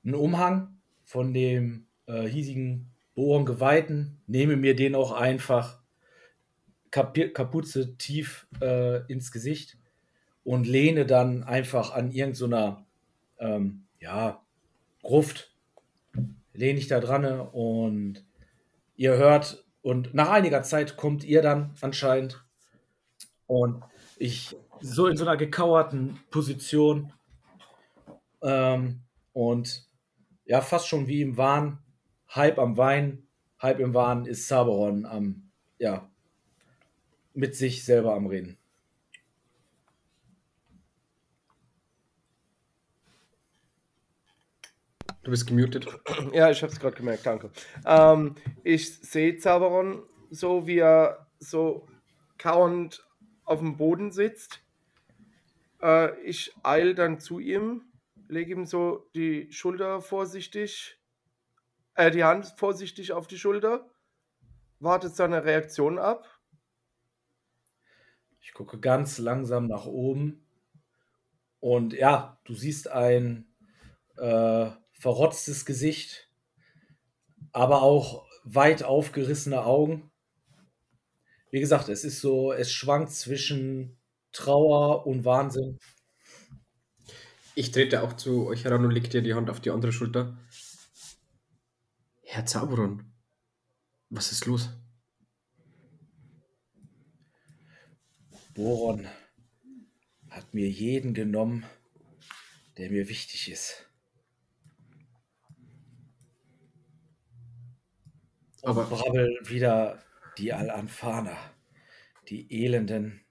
ein 0.03 0.15
Umhang 0.15 0.79
von 1.03 1.33
dem 1.33 1.85
äh, 2.07 2.23
hiesigen 2.23 2.91
Bohrengeweihten. 3.13 4.21
Nehme 4.25 4.55
mir 4.55 4.75
den 4.75 4.95
auch 4.95 5.11
einfach 5.11 5.81
Kapi 6.89 7.29
Kapuze 7.31 7.95
tief 7.97 8.47
äh, 8.59 9.05
ins 9.05 9.31
Gesicht 9.31 9.77
und 10.43 10.65
lehne 10.65 11.05
dann 11.05 11.43
einfach 11.43 11.93
an 11.93 12.11
irgendeiner, 12.11 12.87
ähm, 13.37 13.85
ja, 13.99 14.41
Gruft, 15.03 15.55
lehne 16.53 16.79
ich 16.79 16.87
da 16.87 16.99
dran 16.99 17.25
und 17.39 18.25
ihr 18.95 19.15
hört, 19.15 19.63
und 19.81 20.13
nach 20.13 20.29
einiger 20.29 20.63
Zeit 20.63 20.97
kommt 20.97 21.23
ihr 21.23 21.41
dann 21.41 21.75
anscheinend 21.81 22.43
und 23.45 23.83
ich 24.17 24.57
so 24.81 25.07
in 25.07 25.17
so 25.17 25.25
einer 25.25 25.37
gekauerten 25.37 26.19
Position 26.29 27.13
ähm, 28.41 29.01
und 29.33 29.87
ja, 30.45 30.61
fast 30.61 30.87
schon 30.87 31.07
wie 31.07 31.21
im 31.21 31.37
Wahn, 31.37 31.79
halb 32.27 32.57
am 32.59 32.77
Wein, 32.77 33.27
halb 33.59 33.79
im 33.79 33.93
Wahn 33.93 34.25
ist 34.25 34.47
Saberon 34.47 35.05
am, 35.05 35.51
ja, 35.77 36.09
mit 37.33 37.55
sich 37.55 37.85
selber 37.85 38.15
am 38.15 38.27
Reden. 38.27 38.57
Du 45.23 45.31
bist 45.31 45.47
gemutet. 45.47 45.85
Ja, 46.33 46.49
ich 46.49 46.61
habe 46.61 46.71
es 46.71 46.79
gerade 46.79 46.95
gemerkt, 46.95 47.25
danke. 47.25 47.51
Ähm, 47.85 48.35
ich 48.63 48.99
sehe 48.99 49.37
Zaberon 49.37 50.03
so, 50.31 50.65
wie 50.65 50.79
er 50.79 51.27
so 51.39 51.87
kauernd 52.37 53.05
auf 53.45 53.59
dem 53.59 53.77
Boden 53.77 54.11
sitzt. 54.11 54.61
Äh, 55.81 56.19
ich 56.21 56.53
eile 56.63 56.95
dann 56.95 57.19
zu 57.19 57.39
ihm, 57.39 57.83
lege 58.27 58.51
ihm 58.51 58.65
so 58.65 59.09
die 59.15 59.51
Schulter 59.51 60.01
vorsichtig, 60.01 60.99
äh, 61.95 62.11
die 62.11 62.23
Hand 62.23 62.53
vorsichtig 62.57 63.11
auf 63.11 63.27
die 63.27 63.37
Schulter, 63.37 63.89
wartet 64.79 65.15
seine 65.15 65.43
Reaktion 65.43 65.97
ab. 65.97 66.39
Ich 68.41 68.53
gucke 68.53 68.79
ganz 68.79 69.17
langsam 69.17 69.67
nach 69.67 69.85
oben 69.85 70.45
und 71.59 71.93
ja, 71.93 72.39
du 72.45 72.53
siehst 72.53 72.87
ein 72.87 73.47
äh, 74.17 74.69
verrotztes 74.91 75.65
Gesicht, 75.65 76.29
aber 77.51 77.81
auch 77.81 78.27
weit 78.43 78.83
aufgerissene 78.83 79.63
Augen. 79.63 80.11
Wie 81.51 81.59
gesagt, 81.59 81.89
es 81.89 82.03
ist 82.03 82.21
so, 82.21 82.53
es 82.53 82.71
schwankt 82.71 83.11
zwischen 83.11 83.98
Trauer 84.31 85.05
und 85.05 85.25
Wahnsinn. 85.25 85.79
Ich 87.55 87.71
trete 87.71 88.01
auch 88.03 88.13
zu 88.13 88.47
euch 88.47 88.63
heran 88.65 88.85
und 88.85 88.91
leg 88.91 89.09
dir 89.09 89.21
die 89.21 89.33
Hand 89.33 89.49
auf 89.49 89.59
die 89.59 89.71
andere 89.71 89.91
Schulter. 89.91 90.37
Herr 92.23 92.45
Zauberon, 92.45 93.11
was 94.09 94.31
ist 94.31 94.45
los? 94.45 94.69
Boron 98.53 99.07
hat 100.29 100.53
mir 100.53 100.69
jeden 100.69 101.13
genommen, 101.13 101.65
der 102.77 102.89
mir 102.91 103.09
wichtig 103.09 103.49
ist. 103.51 103.85
Und 108.61 108.69
Aber- 108.69 108.85
brabbel 108.85 109.39
wieder 109.43 110.03
die 110.37 110.53
Al-Anfana, 110.53 111.37
die 112.29 112.63
elenden 112.63 113.21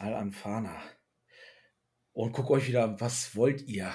Al-Anfana. 0.00 0.82
Und 2.12 2.32
guck 2.32 2.50
euch 2.50 2.68
wieder 2.68 2.84
an, 2.84 3.00
was 3.00 3.36
wollt 3.36 3.62
ihr? 3.68 3.92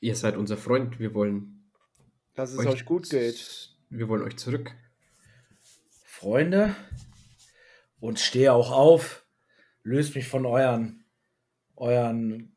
Ihr 0.00 0.14
seid 0.14 0.36
unser 0.36 0.56
Freund, 0.56 0.98
wir 0.98 1.14
wollen 1.14 1.70
Dass 2.34 2.52
es 2.52 2.64
euch 2.64 2.84
gut 2.84 3.10
geht. 3.10 3.76
Wir 3.90 4.08
wollen 4.08 4.22
euch 4.22 4.36
zurück. 4.36 4.72
Freunde? 6.04 6.74
Und 7.98 8.20
stehe 8.20 8.52
auch 8.52 8.70
auf, 8.70 9.26
löst 9.82 10.14
mich 10.14 10.28
von 10.28 10.46
euren, 10.46 11.04
euren 11.74 12.56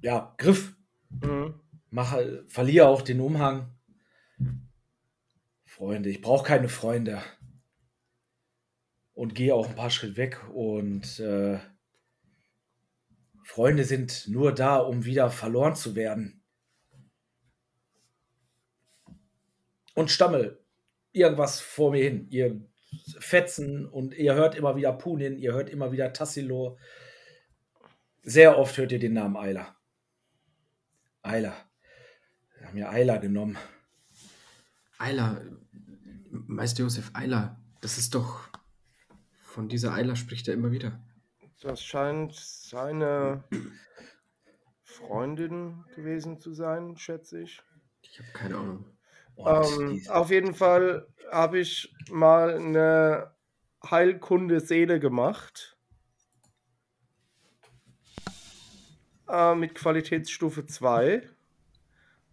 ja, 0.00 0.34
Griff 0.38 0.74
Mhm. 1.08 1.60
mache, 1.90 2.44
verliere 2.48 2.88
auch 2.88 3.02
den 3.02 3.20
Umhang. 3.20 3.74
Freunde, 5.64 6.08
ich 6.08 6.20
brauche 6.20 6.46
keine 6.46 6.68
Freunde. 6.68 7.22
Und 9.16 9.34
gehe 9.34 9.52
auch 9.52 9.68
ein 9.68 9.74
paar 9.74 9.90
Schritt 9.90 10.16
weg. 10.16 10.40
Und 10.52 11.18
äh, 11.18 11.58
Freunde 13.42 13.84
sind 13.84 14.28
nur 14.28 14.54
da, 14.54 14.76
um 14.76 15.04
wieder 15.04 15.30
verloren 15.30 15.74
zu 15.74 15.96
werden. 15.96 16.44
Und 19.94 20.10
stammel 20.10 20.62
irgendwas 21.12 21.60
vor 21.60 21.90
mir 21.90 22.04
hin. 22.04 22.28
Ihr 22.30 22.60
Fetzen 23.18 23.86
und 23.86 24.14
ihr 24.14 24.34
hört 24.34 24.54
immer 24.54 24.76
wieder 24.76 24.92
Punin, 24.92 25.38
ihr 25.38 25.54
hört 25.54 25.70
immer 25.70 25.90
wieder 25.92 26.12
Tassilo. 26.12 26.78
Sehr 28.22 28.58
oft 28.58 28.76
hört 28.76 28.92
ihr 28.92 28.98
den 28.98 29.14
Namen 29.14 29.36
Eiler. 29.36 29.76
Eiler. 31.22 31.56
Wir 32.58 32.66
haben 32.66 32.74
mir 32.74 32.90
Eiler 32.90 33.18
genommen. 33.18 33.56
Eiler, 34.98 35.42
Meister 36.30 36.82
Josef 36.82 37.10
Eiler, 37.14 37.60
das 37.80 37.98
ist 37.98 38.14
doch. 38.14 38.48
Von 39.56 39.68
dieser 39.70 39.94
Eiler 39.94 40.16
spricht 40.16 40.48
er 40.48 40.54
immer 40.54 40.70
wieder. 40.70 41.00
Das 41.62 41.82
scheint 41.82 42.34
seine 42.34 43.42
Freundin 44.82 45.82
gewesen 45.94 46.38
zu 46.38 46.52
sein, 46.52 46.98
schätze 46.98 47.40
ich. 47.40 47.62
Ich 48.02 48.18
habe 48.18 48.28
keine 48.34 48.58
Ahnung. 48.58 48.84
Und 49.34 49.80
Ähm, 49.80 50.02
auf 50.10 50.28
jeden 50.28 50.52
Fall 50.54 51.06
habe 51.32 51.58
ich 51.58 51.90
mal 52.10 52.56
eine 52.56 53.34
Heilkunde 53.82 54.60
Seele 54.60 55.00
gemacht. 55.00 55.78
Äh, 59.26 59.54
mit 59.54 59.74
Qualitätsstufe 59.74 60.66
2. 60.66 61.30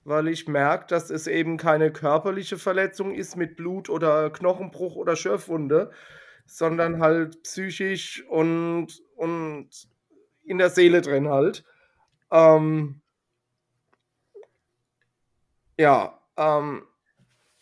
Weil 0.04 0.28
ich 0.28 0.50
merke, 0.50 0.88
dass 0.88 1.10
es 1.10 1.28
eben 1.28 1.56
keine 1.56 1.90
körperliche 1.94 2.58
Verletzung 2.58 3.16
ist 3.16 3.38
mit 3.38 3.56
Blut 3.56 3.88
oder 3.88 4.30
Knochenbruch 4.30 4.98
oder 4.98 5.16
Schürfwunde, 5.16 5.90
sondern 6.54 7.02
halt 7.02 7.42
psychisch 7.42 8.24
und, 8.28 9.02
und 9.16 9.70
in 10.44 10.60
der 10.60 10.70
Seele 10.70 11.02
drin 11.02 11.28
halt. 11.28 11.66
Ähm, 12.30 13.02
ja, 15.80 16.22
ähm, 16.38 16.86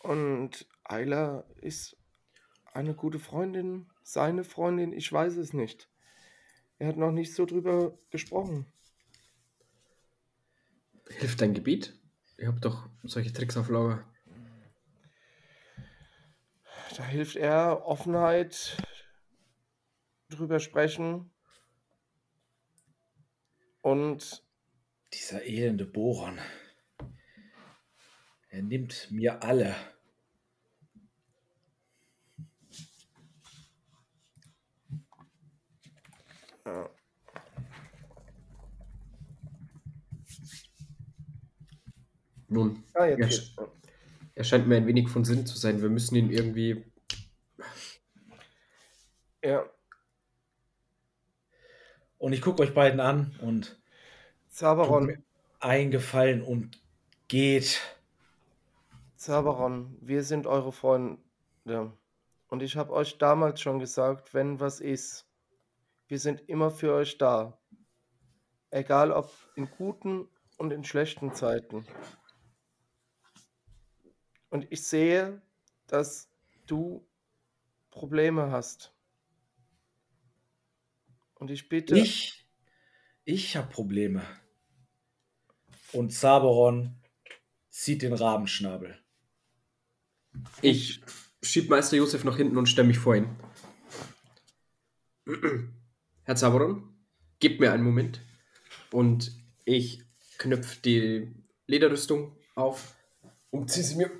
und 0.00 0.68
Ayla 0.84 1.44
ist 1.62 1.96
eine 2.74 2.94
gute 2.94 3.18
Freundin, 3.18 3.86
seine 4.02 4.44
Freundin, 4.44 4.92
ich 4.92 5.10
weiß 5.10 5.38
es 5.38 5.54
nicht. 5.54 5.88
Er 6.78 6.88
hat 6.88 6.98
noch 6.98 7.12
nicht 7.12 7.34
so 7.34 7.46
drüber 7.46 7.98
gesprochen. 8.10 8.66
Hilft 11.08 11.40
dein 11.40 11.54
Gebiet? 11.54 11.98
Ihr 12.36 12.48
habt 12.48 12.62
doch 12.62 12.90
solche 13.04 13.32
Tricks 13.32 13.56
auf 13.56 13.70
Lager. 13.70 14.04
Da 16.96 17.04
hilft 17.04 17.36
er 17.36 17.86
Offenheit, 17.86 18.76
drüber 20.28 20.60
sprechen 20.60 21.30
und 23.80 24.44
dieser 25.14 25.44
elende 25.44 25.86
Boron. 25.86 26.38
Er 28.50 28.62
nimmt 28.62 29.10
mir 29.10 29.42
alle. 29.42 29.74
ja, 36.66 36.90
Nun, 42.48 42.84
ah, 42.92 43.06
jetzt 43.06 43.56
Ja, 43.56 43.72
er 44.34 44.44
scheint 44.44 44.66
mir 44.66 44.76
ein 44.76 44.86
wenig 44.86 45.08
von 45.08 45.24
Sinn 45.24 45.46
zu 45.46 45.56
sein. 45.56 45.82
Wir 45.82 45.90
müssen 45.90 46.16
ihn 46.16 46.30
irgendwie. 46.30 46.84
Ja, 49.44 49.64
Und 52.22 52.34
ich 52.34 52.40
gucke 52.40 52.62
euch 52.62 52.72
beiden 52.72 53.00
an 53.00 53.34
und 53.42 53.82
Zaberon, 54.48 55.24
eingefallen 55.58 56.40
und 56.40 56.80
geht. 57.26 57.80
Zaberon, 59.16 59.98
wir 60.00 60.22
sind 60.22 60.46
eure 60.46 60.70
Freunde. 60.70 61.18
Und 62.46 62.62
ich 62.62 62.76
habe 62.76 62.92
euch 62.92 63.18
damals 63.18 63.60
schon 63.60 63.80
gesagt, 63.80 64.34
wenn 64.34 64.60
was 64.60 64.78
ist, 64.78 65.26
wir 66.06 66.20
sind 66.20 66.48
immer 66.48 66.70
für 66.70 66.94
euch 66.94 67.18
da. 67.18 67.58
Egal 68.70 69.10
ob 69.10 69.32
in 69.56 69.68
guten 69.76 70.28
und 70.58 70.72
in 70.72 70.84
schlechten 70.84 71.34
Zeiten. 71.34 71.84
Und 74.52 74.66
ich 74.68 74.82
sehe, 74.82 75.40
dass 75.86 76.28
du 76.66 77.08
Probleme 77.90 78.50
hast. 78.50 78.92
Und 81.36 81.50
ich 81.50 81.70
bitte, 81.70 81.98
Ich, 81.98 82.46
ich 83.24 83.56
habe 83.56 83.72
Probleme. 83.72 84.22
Und 85.92 86.12
Zaberon 86.12 87.00
zieht 87.70 88.02
den 88.02 88.12
Rabenschnabel. 88.12 89.02
Ich 90.60 91.00
schieb 91.42 91.70
Meister 91.70 91.96
Josef 91.96 92.22
nach 92.24 92.36
hinten 92.36 92.58
und 92.58 92.66
stelle 92.66 92.88
mich 92.88 92.98
vor 92.98 93.16
ihn. 93.16 93.34
Herr 96.24 96.36
Zaberon, 96.36 96.94
gebt 97.40 97.58
mir 97.58 97.72
einen 97.72 97.84
Moment. 97.84 98.20
Und 98.90 99.34
ich 99.64 100.02
knöpfe 100.36 100.82
die 100.82 101.42
Lederrüstung 101.66 102.36
auf 102.54 102.94
und 103.52 103.70
ziehe 103.70 103.84
sie 103.84 103.96
mir 103.96 104.10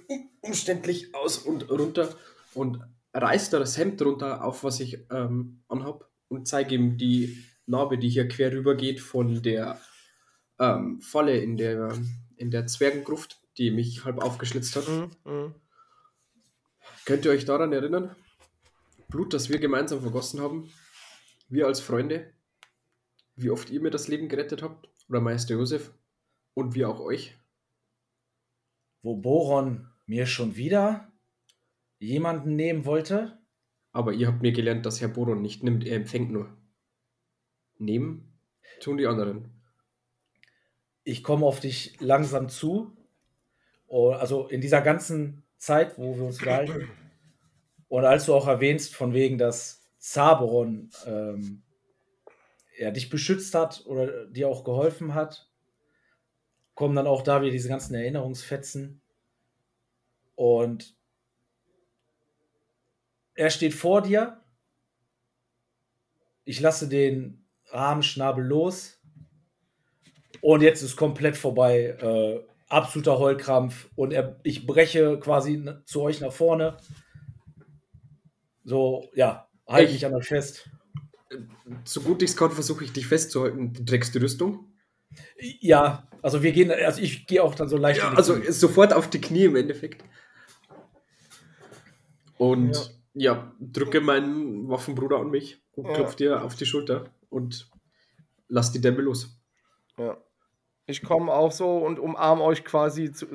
umständlich 0.42 1.14
aus 1.14 1.38
und 1.38 1.68
runter 1.70 2.14
und 2.54 2.80
reiß 3.14 3.50
da 3.50 3.58
das 3.58 3.76
Hemd 3.78 4.00
runter 4.02 4.44
auf, 4.44 4.62
was 4.62 4.78
ich 4.78 5.06
ähm, 5.10 5.62
anhab 5.68 6.08
und 6.28 6.46
zeige 6.46 6.74
ihm 6.74 6.98
die 6.98 7.44
Narbe, 7.66 7.98
die 7.98 8.10
hier 8.10 8.28
quer 8.28 8.52
rüber 8.52 8.74
geht 8.76 9.00
von 9.00 9.42
der 9.42 9.80
ähm, 10.58 11.00
Falle 11.00 11.38
in 11.38 11.56
der, 11.56 11.98
in 12.36 12.50
der 12.50 12.66
Zwergengruft, 12.66 13.40
die 13.56 13.70
mich 13.70 14.04
halb 14.04 14.22
aufgeschlitzt 14.22 14.76
hat. 14.76 14.88
Mhm, 14.88 15.10
mhm. 15.24 15.54
Könnt 17.06 17.24
ihr 17.24 17.30
euch 17.30 17.46
daran 17.46 17.72
erinnern? 17.72 18.14
Blut, 19.08 19.32
das 19.32 19.48
wir 19.48 19.58
gemeinsam 19.58 20.02
vergossen 20.02 20.40
haben? 20.40 20.70
Wir 21.48 21.66
als 21.66 21.80
Freunde? 21.80 22.32
Wie 23.34 23.50
oft 23.50 23.70
ihr 23.70 23.80
mir 23.80 23.90
das 23.90 24.08
Leben 24.08 24.28
gerettet 24.28 24.62
habt? 24.62 24.88
Oder 25.08 25.20
Meister 25.20 25.54
Josef? 25.54 25.90
Und 26.54 26.74
wir 26.74 26.88
auch 26.88 27.00
euch? 27.00 27.34
Wo 29.02 29.16
Boron 29.16 29.88
mir 30.06 30.26
schon 30.26 30.56
wieder 30.56 31.12
jemanden 31.98 32.56
nehmen 32.56 32.84
wollte. 32.84 33.38
Aber 33.92 34.12
ihr 34.12 34.28
habt 34.28 34.42
mir 34.42 34.52
gelernt, 34.52 34.86
dass 34.86 35.00
Herr 35.00 35.08
Boron 35.08 35.42
nicht 35.42 35.62
nimmt, 35.62 35.86
er 35.86 35.96
empfängt 35.96 36.30
nur. 36.30 36.56
Nehmen 37.78 38.32
tun 38.80 38.98
die 38.98 39.06
anderen. 39.06 39.50
Ich 41.04 41.22
komme 41.22 41.46
auf 41.46 41.60
dich 41.60 42.00
langsam 42.00 42.48
zu. 42.48 42.96
Und 43.86 44.14
also 44.14 44.48
in 44.48 44.60
dieser 44.60 44.80
ganzen 44.80 45.42
Zeit, 45.56 45.98
wo 45.98 46.16
wir 46.16 46.24
uns 46.24 46.38
unterhalten. 46.38 46.88
Und 47.88 48.04
als 48.04 48.26
du 48.26 48.34
auch 48.34 48.46
erwähnst, 48.46 48.94
von 48.94 49.12
wegen, 49.12 49.36
dass 49.38 49.82
Zaberon 49.98 50.90
ähm, 51.06 51.62
ja, 52.78 52.90
dich 52.90 53.10
beschützt 53.10 53.54
hat 53.54 53.84
oder 53.86 54.26
dir 54.26 54.48
auch 54.48 54.64
geholfen 54.64 55.14
hat, 55.14 55.51
kommen 56.74 56.96
dann 56.96 57.06
auch 57.06 57.22
da 57.22 57.40
wieder 57.42 57.52
diese 57.52 57.68
ganzen 57.68 57.94
Erinnerungsfetzen. 57.94 59.00
Und 60.34 60.96
er 63.34 63.50
steht 63.50 63.74
vor 63.74 64.02
dir. 64.02 64.40
Ich 66.44 66.60
lasse 66.60 66.88
den 66.88 67.44
Rahmenschnabel 67.66 68.44
los. 68.44 68.98
Und 70.40 70.62
jetzt 70.62 70.82
ist 70.82 70.96
komplett 70.96 71.36
vorbei. 71.36 71.96
Äh, 72.00 72.44
absoluter 72.68 73.18
Heulkrampf. 73.18 73.88
Und 73.94 74.12
er, 74.12 74.40
ich 74.42 74.66
breche 74.66 75.18
quasi 75.20 75.64
zu 75.84 76.02
euch 76.02 76.20
nach 76.20 76.32
vorne. 76.32 76.78
So, 78.64 79.08
ja, 79.14 79.48
halte 79.66 79.88
Ich- 79.88 79.92
mich 79.94 80.06
an 80.06 80.14
euch 80.14 80.26
fest. 80.28 80.68
So 81.84 82.00
gut 82.02 82.22
ich 82.22 82.30
es 82.30 82.36
kann, 82.36 82.50
versuche 82.50 82.84
ich 82.84 82.92
dich 82.92 83.06
festzuhalten. 83.06 83.72
Du 83.72 83.84
trägst 83.84 84.14
die 84.14 84.18
Rüstung. 84.18 84.71
Ja, 85.60 86.06
also 86.22 86.42
wir 86.42 86.52
gehen, 86.52 86.70
also 86.70 87.00
ich 87.00 87.26
gehe 87.26 87.42
auch 87.42 87.54
dann 87.54 87.68
so 87.68 87.76
leicht. 87.76 88.00
Ja, 88.00 88.12
also 88.12 88.34
Knie. 88.36 88.50
sofort 88.52 88.92
auf 88.92 89.08
die 89.10 89.20
Knie 89.20 89.44
im 89.44 89.56
Endeffekt. 89.56 90.04
Und 92.38 92.94
ja, 93.14 93.52
drücke 93.60 94.00
meinen 94.00 94.68
Waffenbruder 94.68 95.18
an 95.18 95.30
mich 95.30 95.62
und 95.72 95.86
Ja. 95.86 95.94
klopf 95.94 96.14
dir 96.16 96.42
auf 96.42 96.54
die 96.56 96.66
Schulter 96.66 97.06
und 97.30 97.70
lass 98.48 98.72
die 98.72 98.80
Dämme 98.80 99.02
los. 99.02 99.36
Ja. 99.98 100.16
Ich 100.86 101.02
komme 101.02 101.32
auch 101.32 101.52
so 101.52 101.78
und 101.78 101.98
umarme 101.98 102.42
euch 102.42 102.64
quasi 102.64 103.12
zu. 103.12 103.26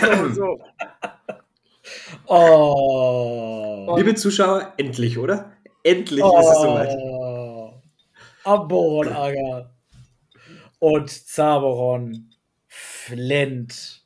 so, 0.00 0.28
so. 0.34 0.60
Oh. 2.26 3.94
Liebe 3.96 4.14
Zuschauer, 4.14 4.74
endlich, 4.76 5.18
oder? 5.18 5.52
Endlich 5.82 6.24
ist 6.24 6.48
es 6.50 6.56
soweit. 6.60 6.96
Oh. 6.98 7.82
Aboron 8.44 9.08
Aga. 9.08 9.70
Und 10.78 11.10
Zaberon 11.10 12.30
flennt 12.66 14.04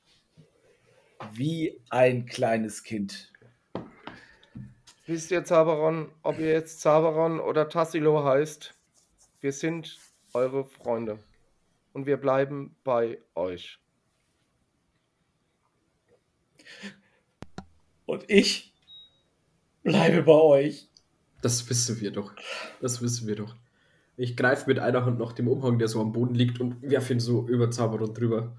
wie 1.33 1.81
ein 1.91 2.27
kleines 2.27 2.83
Kind. 2.83 3.33
Wisst 5.07 5.31
ihr, 5.31 5.45
Zaberon, 5.45 6.11
ob 6.23 6.39
ihr 6.39 6.51
jetzt 6.51 6.81
Zaberon 6.81 7.41
oder 7.41 7.69
Tassilo 7.69 8.25
heißt? 8.25 8.75
Wir 9.41 9.53
sind 9.53 9.99
eure 10.33 10.65
Freunde. 10.65 11.19
Und 11.93 12.07
wir 12.07 12.17
bleiben 12.17 12.75
bei 12.85 13.19
euch. 13.35 13.79
Und 18.07 18.25
ich 18.31 18.73
bleibe 19.83 20.23
bei 20.23 20.33
euch. 20.33 20.89
Das 21.43 21.69
wissen 21.69 22.01
wir 22.01 22.13
doch. 22.13 22.33
Das 22.81 23.03
wissen 23.03 23.27
wir 23.27 23.37
doch. 23.37 23.57
Ich 24.17 24.37
greife 24.37 24.69
mit 24.69 24.79
einer 24.79 25.05
Hand 25.05 25.19
nach 25.19 25.33
dem 25.33 25.49
Umhang, 25.49 25.79
der 25.79 25.89
so 25.89 26.01
am 26.01 26.13
Boden 26.13 26.35
liegt, 26.35 26.61
und 26.61 26.83
werfe 26.83 27.15
ihn 27.15 27.21
so 27.21 27.47
über 27.49 27.71
Zaberon 27.71 28.15
drüber. 28.15 28.57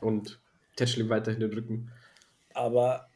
Und 0.00 0.40
tätschle 0.76 1.04
ihm 1.04 1.10
weiterhin 1.10 1.40
den 1.40 1.52
Rücken. 1.52 1.90
Aber 2.54 3.08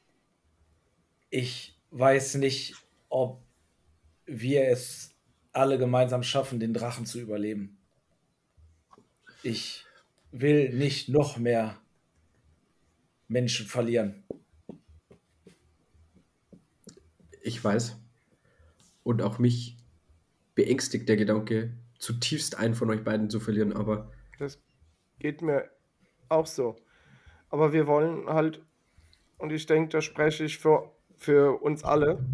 ich 1.30 1.74
weiß 1.90 2.34
nicht, 2.34 2.74
ob 3.08 3.40
wir 4.26 4.68
es 4.68 5.14
alle 5.52 5.78
gemeinsam 5.78 6.22
schaffen, 6.22 6.60
den 6.60 6.74
Drachen 6.74 7.06
zu 7.06 7.20
überleben. 7.20 7.78
Ich 9.42 9.84
will 10.30 10.72
nicht 10.74 11.08
noch 11.08 11.36
mehr 11.36 11.78
Menschen 13.28 13.66
verlieren. 13.66 14.24
Ich 17.42 17.62
weiß. 17.62 17.96
Und 19.02 19.20
auch 19.22 19.38
mich 19.38 19.76
beängstigt 20.54 21.08
der 21.08 21.16
Gedanke, 21.16 21.74
zutiefst 21.98 22.58
einen 22.58 22.74
von 22.74 22.90
euch 22.90 23.04
beiden 23.04 23.30
zu 23.30 23.40
verlieren, 23.40 23.72
aber 23.72 24.10
Das 24.38 24.60
geht 25.18 25.42
mir 25.42 25.70
auch 26.28 26.46
so. 26.46 26.76
Aber 27.48 27.72
wir 27.72 27.86
wollen 27.86 28.28
halt, 28.28 28.64
und 29.38 29.52
ich 29.52 29.66
denke, 29.66 29.90
da 29.90 30.00
spreche 30.00 30.44
ich 30.44 30.58
für, 30.58 30.90
für 31.16 31.62
uns 31.62 31.84
alle, 31.84 32.24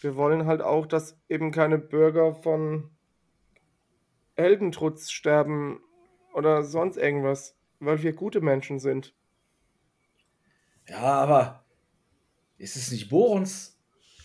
wir 0.00 0.16
wollen 0.16 0.46
halt 0.46 0.62
auch, 0.62 0.86
dass 0.86 1.18
eben 1.28 1.52
keine 1.52 1.78
Bürger 1.78 2.34
von 2.34 2.90
Heldentrutz 4.34 5.10
sterben 5.10 5.80
oder 6.34 6.62
sonst 6.62 6.96
irgendwas, 6.96 7.56
weil 7.80 8.02
wir 8.02 8.12
gute 8.12 8.40
Menschen 8.40 8.78
sind. 8.78 9.14
Ja, 10.88 11.00
aber 11.00 11.64
ist 12.58 12.76
es 12.76 12.90
nicht 12.90 13.08
Borons 13.08 13.78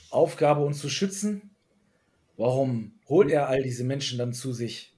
Aufgabe, 0.09 0.63
uns 0.63 0.79
zu 0.79 0.89
schützen? 0.89 1.50
Warum 2.37 2.93
holt 3.07 3.29
er 3.29 3.47
all 3.47 3.63
diese 3.63 3.83
Menschen 3.83 4.17
dann 4.17 4.33
zu 4.33 4.53
sich? 4.53 4.93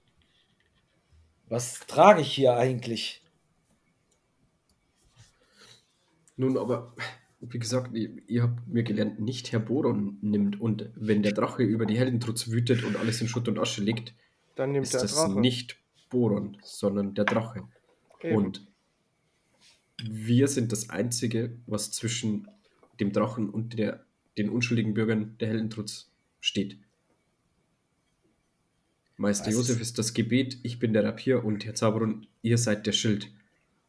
Was 1.49 1.79
trage 1.87 2.21
ich 2.21 2.33
hier 2.33 2.55
eigentlich? 2.55 3.23
nun 6.35 6.57
aber, 6.57 6.93
wie 7.39 7.59
gesagt, 7.59 7.93
ihr, 7.95 8.11
ihr 8.27 8.43
habt 8.43 8.67
mir 8.67 8.83
gelernt, 8.83 9.19
nicht 9.19 9.51
Herr 9.51 9.59
Boron 9.59 10.17
nimmt 10.21 10.59
und 10.59 10.89
wenn 10.95 11.23
der 11.23 11.33
Drache 11.33 11.63
über 11.63 11.85
die 11.85 11.97
Heldentrutz 11.97 12.49
wütet 12.49 12.83
und 12.83 12.95
alles 12.95 13.21
in 13.21 13.27
Schutt 13.27 13.47
und 13.47 13.59
Asche 13.59 13.81
legt, 13.81 14.13
Dann 14.55 14.71
nimmt 14.71 14.85
ist 14.85 14.93
der 14.93 15.01
das 15.01 15.15
Drache. 15.15 15.39
nicht 15.39 15.77
Boron, 16.09 16.57
sondern 16.61 17.13
der 17.13 17.25
Drache. 17.25 17.63
Eben. 18.21 18.35
Und 18.35 18.67
wir 20.03 20.47
sind 20.47 20.71
das 20.71 20.89
Einzige, 20.89 21.57
was 21.65 21.91
zwischen 21.91 22.47
dem 22.99 23.11
Drachen 23.11 23.49
und 23.49 23.77
der, 23.77 24.05
den 24.37 24.49
unschuldigen 24.49 24.93
Bürgern 24.93 25.35
der 25.39 25.49
Heldentrutz 25.49 26.11
steht. 26.39 26.77
Meister 29.23 29.47
Was? 29.47 29.53
Josef 29.53 29.79
ist 29.79 29.97
das 29.97 30.13
Gebet, 30.13 30.57
ich 30.63 30.79
bin 30.79 30.91
der 30.91 31.05
Rapier 31.05 31.45
und 31.45 31.65
Herr 31.65 31.75
Zaberon, 31.75 32.27
ihr 32.41 32.57
seid 32.57 32.85
der 32.85 32.91
Schild. 32.91 33.31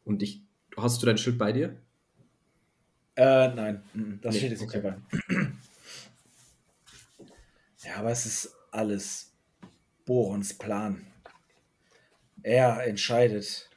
Und 0.04 0.22
ich, 0.22 0.42
hast 0.76 1.02
du 1.02 1.06
dein 1.06 1.18
Schild 1.18 1.38
bei 1.38 1.52
dir? 1.52 1.76
Äh, 3.16 3.48
nein, 3.48 3.82
mm, 3.94 4.20
das 4.22 4.36
Nee, 4.36 4.48
jetzt 4.48 4.60
nicht 4.60 4.62
okay. 4.62 4.80
dabei. 4.80 4.96
Ja, 7.84 7.96
aber 7.96 8.12
es 8.12 8.26
ist 8.26 8.54
alles 8.70 9.32
Borons 10.04 10.54
Plan. 10.54 11.04
Er 12.42 12.86
entscheidet. 12.86 13.68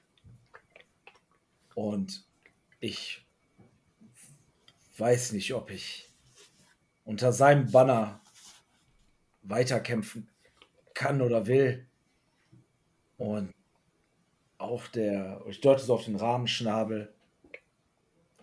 Und 1.73 2.23
ich 2.79 3.25
weiß 4.97 5.31
nicht, 5.33 5.53
ob 5.53 5.71
ich 5.71 6.09
unter 7.03 7.33
seinem 7.33 7.71
Banner 7.71 8.21
weiterkämpfen 9.41 10.27
kann 10.97 11.21
oder 11.21 11.45
will. 11.45 11.85
Und 13.17 13.53
auch 14.57 14.87
der, 14.87 15.43
ich 15.47 15.61
deute 15.61 15.83
so 15.83 15.93
auf 15.93 16.05
den 16.05 16.15
Rahmenschnabel. 16.15 17.13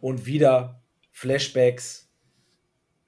Und 0.01 0.27
wieder 0.27 0.81
Flashbacks, 1.11 2.09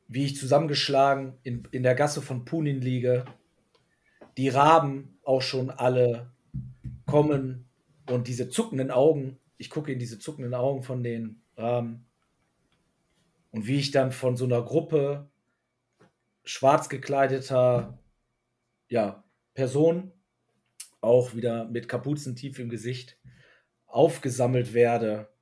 wie 0.09 0.25
ich 0.25 0.37
zusammengeschlagen 0.37 1.35
in, 1.45 1.69
in 1.71 1.83
der 1.85 1.95
Gasse 1.95 2.23
von 2.23 2.45
Punin 2.45 2.81
liege, 2.81 3.25
die 4.37 4.49
Raben 4.49 5.19
auch 5.23 5.43
schon 5.43 5.71
alle 5.71 6.31
kommen 7.07 7.69
und 8.11 8.27
diese 8.27 8.49
zuckenden 8.49 8.91
Augen, 8.91 9.39
ich 9.59 9.71
gucke 9.71 9.93
in 9.93 9.99
diese 9.99 10.19
zuckenden 10.19 10.55
Augen 10.55 10.83
von 10.83 11.03
den 11.03 11.41
Raben. 11.57 12.05
Und 13.53 13.67
wie 13.67 13.79
ich 13.79 13.93
dann 13.93 14.11
von 14.11 14.37
so 14.37 14.45
einer 14.45 14.63
Gruppe 14.63 15.29
schwarz 16.45 16.89
gekleideter 16.89 17.99
ja, 18.89 19.25
Personen, 19.57 20.13
auch 21.01 21.35
wieder 21.35 21.65
mit 21.65 21.89
Kapuzen 21.89 22.37
tief 22.37 22.59
im 22.59 22.69
Gesicht, 22.69 23.19
aufgesammelt 23.87 24.75
werde 24.75 25.35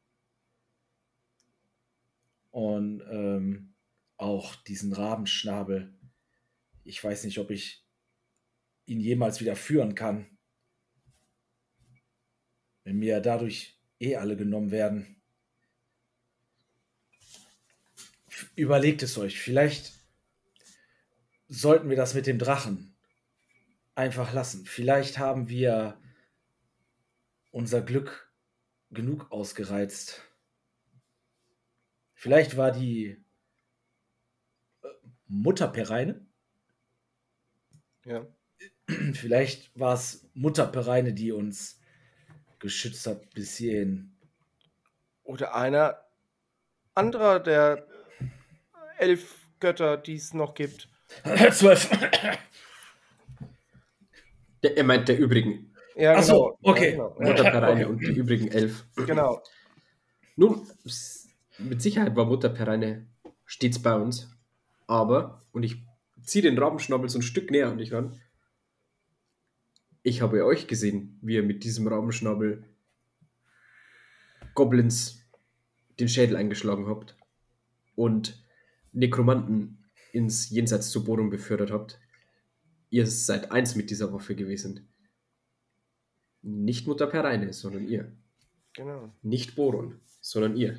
und 2.53 3.03
ähm, 3.11 3.74
auch 4.16 4.55
diesen 4.55 4.93
Rabenschnabel. 4.93 5.93
Ich 6.85 7.03
weiß 7.03 7.24
nicht, 7.24 7.39
ob 7.39 7.51
ich 7.51 7.85
ihn 8.86 9.01
jemals 9.01 9.41
wieder 9.41 9.57
führen 9.57 9.97
kann. 9.97 10.27
Wenn 12.85 12.99
mir 12.99 13.20
dadurch 13.20 13.81
eh 13.99 14.15
alle 14.15 14.36
genommen 14.36 14.70
werden. 14.70 15.20
Überlegt 18.55 19.03
es 19.03 19.19
euch. 19.19 19.41
Vielleicht 19.41 19.93
sollten 21.49 21.89
wir 21.89 21.97
das 21.97 22.15
mit 22.15 22.27
dem 22.28 22.39
Drachen 22.39 22.94
einfach 23.95 24.33
lassen. 24.33 24.66
Vielleicht 24.66 25.19
haben 25.19 25.49
wir 25.49 26.01
unser 27.51 27.83
Glück 27.83 28.33
genug 28.91 29.31
ausgereizt. 29.31 30.23
Vielleicht 32.15 32.57
war 32.57 32.73
die 32.73 33.23
äh, 34.83 34.89
Mutter 35.27 35.69
Pereine. 35.69 36.27
Ja. 38.05 38.27
Vielleicht 39.15 39.79
war 39.79 39.95
es 39.95 40.29
Mutter 40.35 40.66
Pereine, 40.66 41.12
die 41.12 41.33
uns 41.33 41.81
geschützt 42.59 43.07
hat 43.07 43.31
bis 43.31 43.57
hierhin. 43.57 44.16
Oder 45.23 45.55
einer 45.55 46.05
anderer 46.95 47.41
der 47.41 47.87
elf 48.99 49.49
Götter, 49.61 49.97
die 49.97 50.15
es 50.15 50.35
noch 50.35 50.55
gibt. 50.55 50.89
Zwölf. 51.53 51.91
Der, 54.65 54.77
er 54.78 54.85
meint 54.85 55.09
der 55.09 55.19
übrigen. 55.19 55.74
Ja, 55.95 56.16
Ach 56.16 56.23
so, 56.23 56.57
genau. 56.62 56.73
okay. 56.73 56.97
Ja, 56.97 57.09
genau. 57.09 57.16
Mutter 57.20 57.51
Pereine 57.51 57.85
okay. 57.85 57.93
und 57.93 58.01
die 58.01 58.19
übrigen 58.19 58.49
elf. 58.49 58.86
genau. 59.07 59.43
Nun, 60.36 60.66
mit 61.59 61.82
Sicherheit 61.82 62.16
war 62.16 62.24
Mutter 62.24 62.49
Pereine 62.49 63.07
stets 63.45 63.78
bei 63.81 63.95
uns. 63.95 64.31
Aber, 64.86 65.43
und 65.53 65.62
ich 65.62 65.85
ziehe 66.23 66.43
den 66.43 66.59
Rabenschnabel 66.59 67.09
so 67.09 67.19
ein 67.19 67.23
Stück 67.23 67.51
näher 67.51 67.69
an 67.69 67.78
dich 67.78 67.93
ran. 67.93 68.19
Ich 70.03 70.23
habe 70.23 70.45
euch 70.45 70.66
gesehen, 70.66 71.19
wie 71.23 71.35
ihr 71.35 71.43
mit 71.43 71.62
diesem 71.62 71.86
Rabenschnabel 71.86 72.65
Goblins 74.55 75.23
den 76.01 76.09
Schädel 76.09 76.36
eingeschlagen 76.36 76.86
habt 76.86 77.16
und 77.95 78.43
Nekromanten 78.93 79.85
ins 80.12 80.51
Jenseits 80.51 80.91
zu 80.91 81.05
Bohrung 81.05 81.31
befördert 81.31 81.70
habt. 81.70 82.01
Ihr 82.95 83.09
seid 83.09 83.51
eins 83.51 83.75
mit 83.75 83.91
dieser 83.91 84.12
Waffe 84.12 84.37
gewesen. 84.37 84.89
Nicht 86.43 86.87
Mutter 86.87 87.09
Pereine, 87.09 87.53
sondern 87.53 87.89
ihr. 87.89 88.12
genau. 88.73 89.12
Nicht 89.21 89.57
Boron, 89.57 90.01
sondern 90.21 90.57
ihr. 90.57 90.79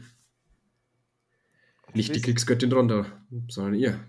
Nicht 1.93 2.15
die 2.15 2.21
Kriegsgöttin 2.21 2.71
Ronda, 2.71 3.05
sondern 3.49 3.73
ihr. 3.73 3.99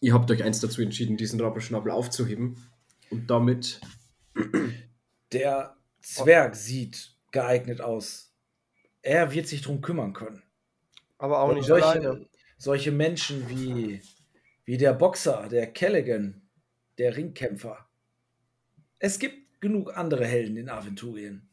Ihr 0.00 0.14
habt 0.14 0.30
euch 0.30 0.42
eins 0.42 0.60
dazu 0.60 0.80
entschieden, 0.80 1.18
diesen 1.18 1.38
Rabenschnabel 1.38 1.92
aufzuheben 1.92 2.56
und 3.10 3.28
damit 3.28 3.82
Der 5.32 5.76
Zwerg 6.00 6.56
sieht 6.56 7.14
geeignet 7.30 7.82
aus. 7.82 8.32
Er 9.02 9.34
wird 9.34 9.48
sich 9.48 9.60
drum 9.60 9.82
kümmern 9.82 10.14
können. 10.14 10.42
Aber 11.18 11.40
auch 11.40 11.50
Und 11.50 11.56
nicht 11.56 11.66
solche, 11.66 11.86
alleine. 11.86 12.26
solche 12.56 12.90
Menschen 12.90 13.50
wie, 13.50 14.00
wie 14.64 14.76
der 14.76 14.94
Boxer, 14.94 15.48
der 15.48 15.72
Callaghan, 15.72 16.42
der 16.98 17.16
Ringkämpfer. 17.16 17.88
Es 18.98 19.18
gibt 19.18 19.60
genug 19.60 19.96
andere 19.96 20.26
Helden 20.26 20.56
in 20.56 20.68
Aventurien. 20.68 21.48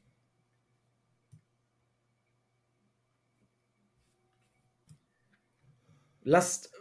Lasst, 6.21 6.71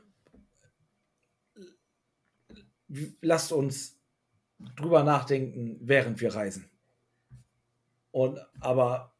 lasst 3.22 3.52
uns 3.52 3.98
drüber 4.76 5.04
nachdenken, 5.04 5.78
während 5.80 6.20
wir 6.20 6.34
reisen. 6.34 6.68
Und 8.10 8.38
aber 8.60 9.14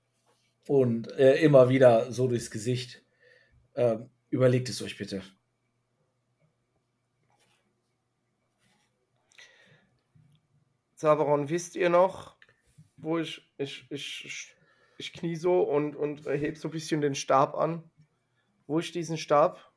und 0.67 1.11
äh, 1.13 1.37
immer 1.37 1.69
wieder 1.71 2.13
so 2.13 2.29
durchs 2.29 2.51
Gesicht. 2.51 3.03
Ähm, 3.75 4.11
überlegt 4.29 4.69
es 4.69 4.83
euch 4.83 4.99
bitte. 4.99 5.23
Zaberon, 10.99 11.49
wisst 11.49 11.77
ihr 11.77 11.91
noch, 11.91 12.35
wo 12.97 13.19
ich, 13.21 13.49
ich, 13.57 13.87
ich, 13.89 14.57
ich 14.99 15.13
knie 15.13 15.37
so 15.37 15.63
und, 15.63 15.95
und 15.95 16.27
heb 16.27 16.59
so 16.59 16.67
ein 16.67 16.73
bisschen 16.73 17.01
den 17.01 17.15
Stab 17.15 17.55
an, 17.55 17.89
wo 18.67 18.81
ich 18.81 18.91
diesen 18.91 19.17
Stab 19.17 19.73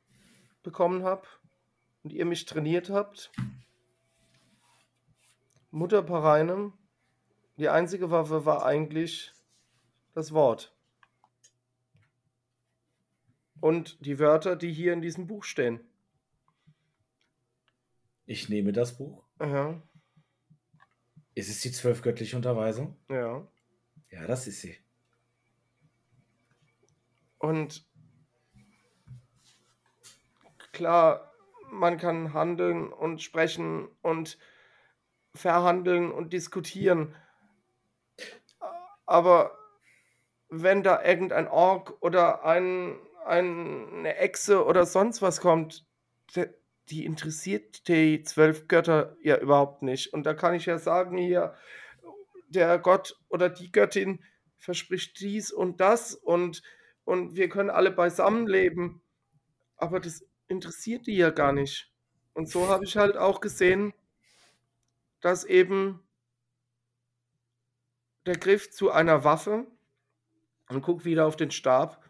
bekommen 0.64 1.04
habe 1.04 1.22
und 2.02 2.12
ihr 2.12 2.24
mich 2.24 2.44
trainiert 2.44 2.90
habt? 2.90 3.30
Mutter 5.70 6.02
Pareinem, 6.02 6.72
die 7.56 7.68
einzige 7.68 8.10
Waffe 8.10 8.44
war 8.44 8.66
eigentlich 8.66 9.32
das 10.14 10.32
Wort. 10.32 10.74
Und 13.60 14.04
die 14.04 14.18
Wörter, 14.18 14.56
die 14.56 14.72
hier 14.72 14.92
in 14.92 15.02
diesem 15.02 15.28
Buch 15.28 15.44
stehen. 15.44 15.78
Ich 18.26 18.48
nehme 18.48 18.72
das 18.72 18.98
Buch. 18.98 19.22
Ja, 19.38 19.80
Ist 21.34 21.48
es 21.48 21.60
die 21.60 21.72
zwölfgöttliche 21.72 22.36
Unterweisung? 22.36 22.96
ja. 23.08 23.46
Ja, 24.10 24.26
das 24.26 24.46
ist 24.46 24.60
sie. 24.60 24.76
Und 27.38 27.86
klar, 30.72 31.32
man 31.70 31.96
kann 31.96 32.34
handeln 32.34 32.92
und 32.92 33.22
sprechen 33.22 33.88
und 34.02 34.38
verhandeln 35.34 36.12
und 36.12 36.34
diskutieren. 36.34 37.14
Aber 39.06 39.56
wenn 40.50 40.82
da 40.82 41.02
irgendein 41.02 41.48
Ork 41.48 41.94
oder 42.00 42.44
ein, 42.44 42.98
eine 43.24 44.16
Echse 44.16 44.64
oder 44.66 44.84
sonst 44.84 45.22
was 45.22 45.40
kommt, 45.40 45.86
die 46.90 47.04
interessiert 47.04 47.88
die 47.88 48.22
zwölf 48.22 48.68
Götter 48.68 49.16
ja 49.22 49.38
überhaupt 49.38 49.82
nicht. 49.82 50.12
Und 50.12 50.24
da 50.24 50.34
kann 50.34 50.54
ich 50.54 50.66
ja 50.66 50.78
sagen, 50.78 51.16
hier, 51.16 51.54
der 52.48 52.78
Gott 52.78 53.18
oder 53.28 53.48
die 53.48 53.72
Göttin 53.72 54.22
verspricht 54.58 55.18
dies 55.20 55.50
und 55.52 55.80
das 55.80 56.14
und, 56.14 56.62
und 57.04 57.34
wir 57.34 57.48
können 57.48 57.70
alle 57.70 57.90
beisammen 57.90 58.46
leben. 58.46 59.02
Aber 59.76 60.00
das 60.00 60.24
interessiert 60.48 61.06
die 61.06 61.16
ja 61.16 61.30
gar 61.30 61.52
nicht. 61.52 61.90
Und 62.34 62.48
so 62.48 62.68
habe 62.68 62.84
ich 62.84 62.96
halt 62.96 63.16
auch 63.16 63.40
gesehen, 63.40 63.92
dass 65.20 65.44
eben 65.44 66.00
der 68.26 68.36
Griff 68.36 68.70
zu 68.70 68.90
einer 68.90 69.24
Waffe 69.24 69.66
und 70.68 70.82
guck 70.82 71.04
wieder 71.04 71.26
auf 71.26 71.36
den 71.36 71.50
Stab, 71.50 72.08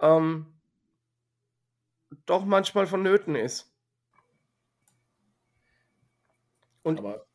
ähm, 0.00 0.60
doch 2.26 2.44
manchmal 2.44 2.86
vonnöten 2.86 3.36
ist. 3.36 3.69
Und 6.82 6.98
Aber 6.98 7.26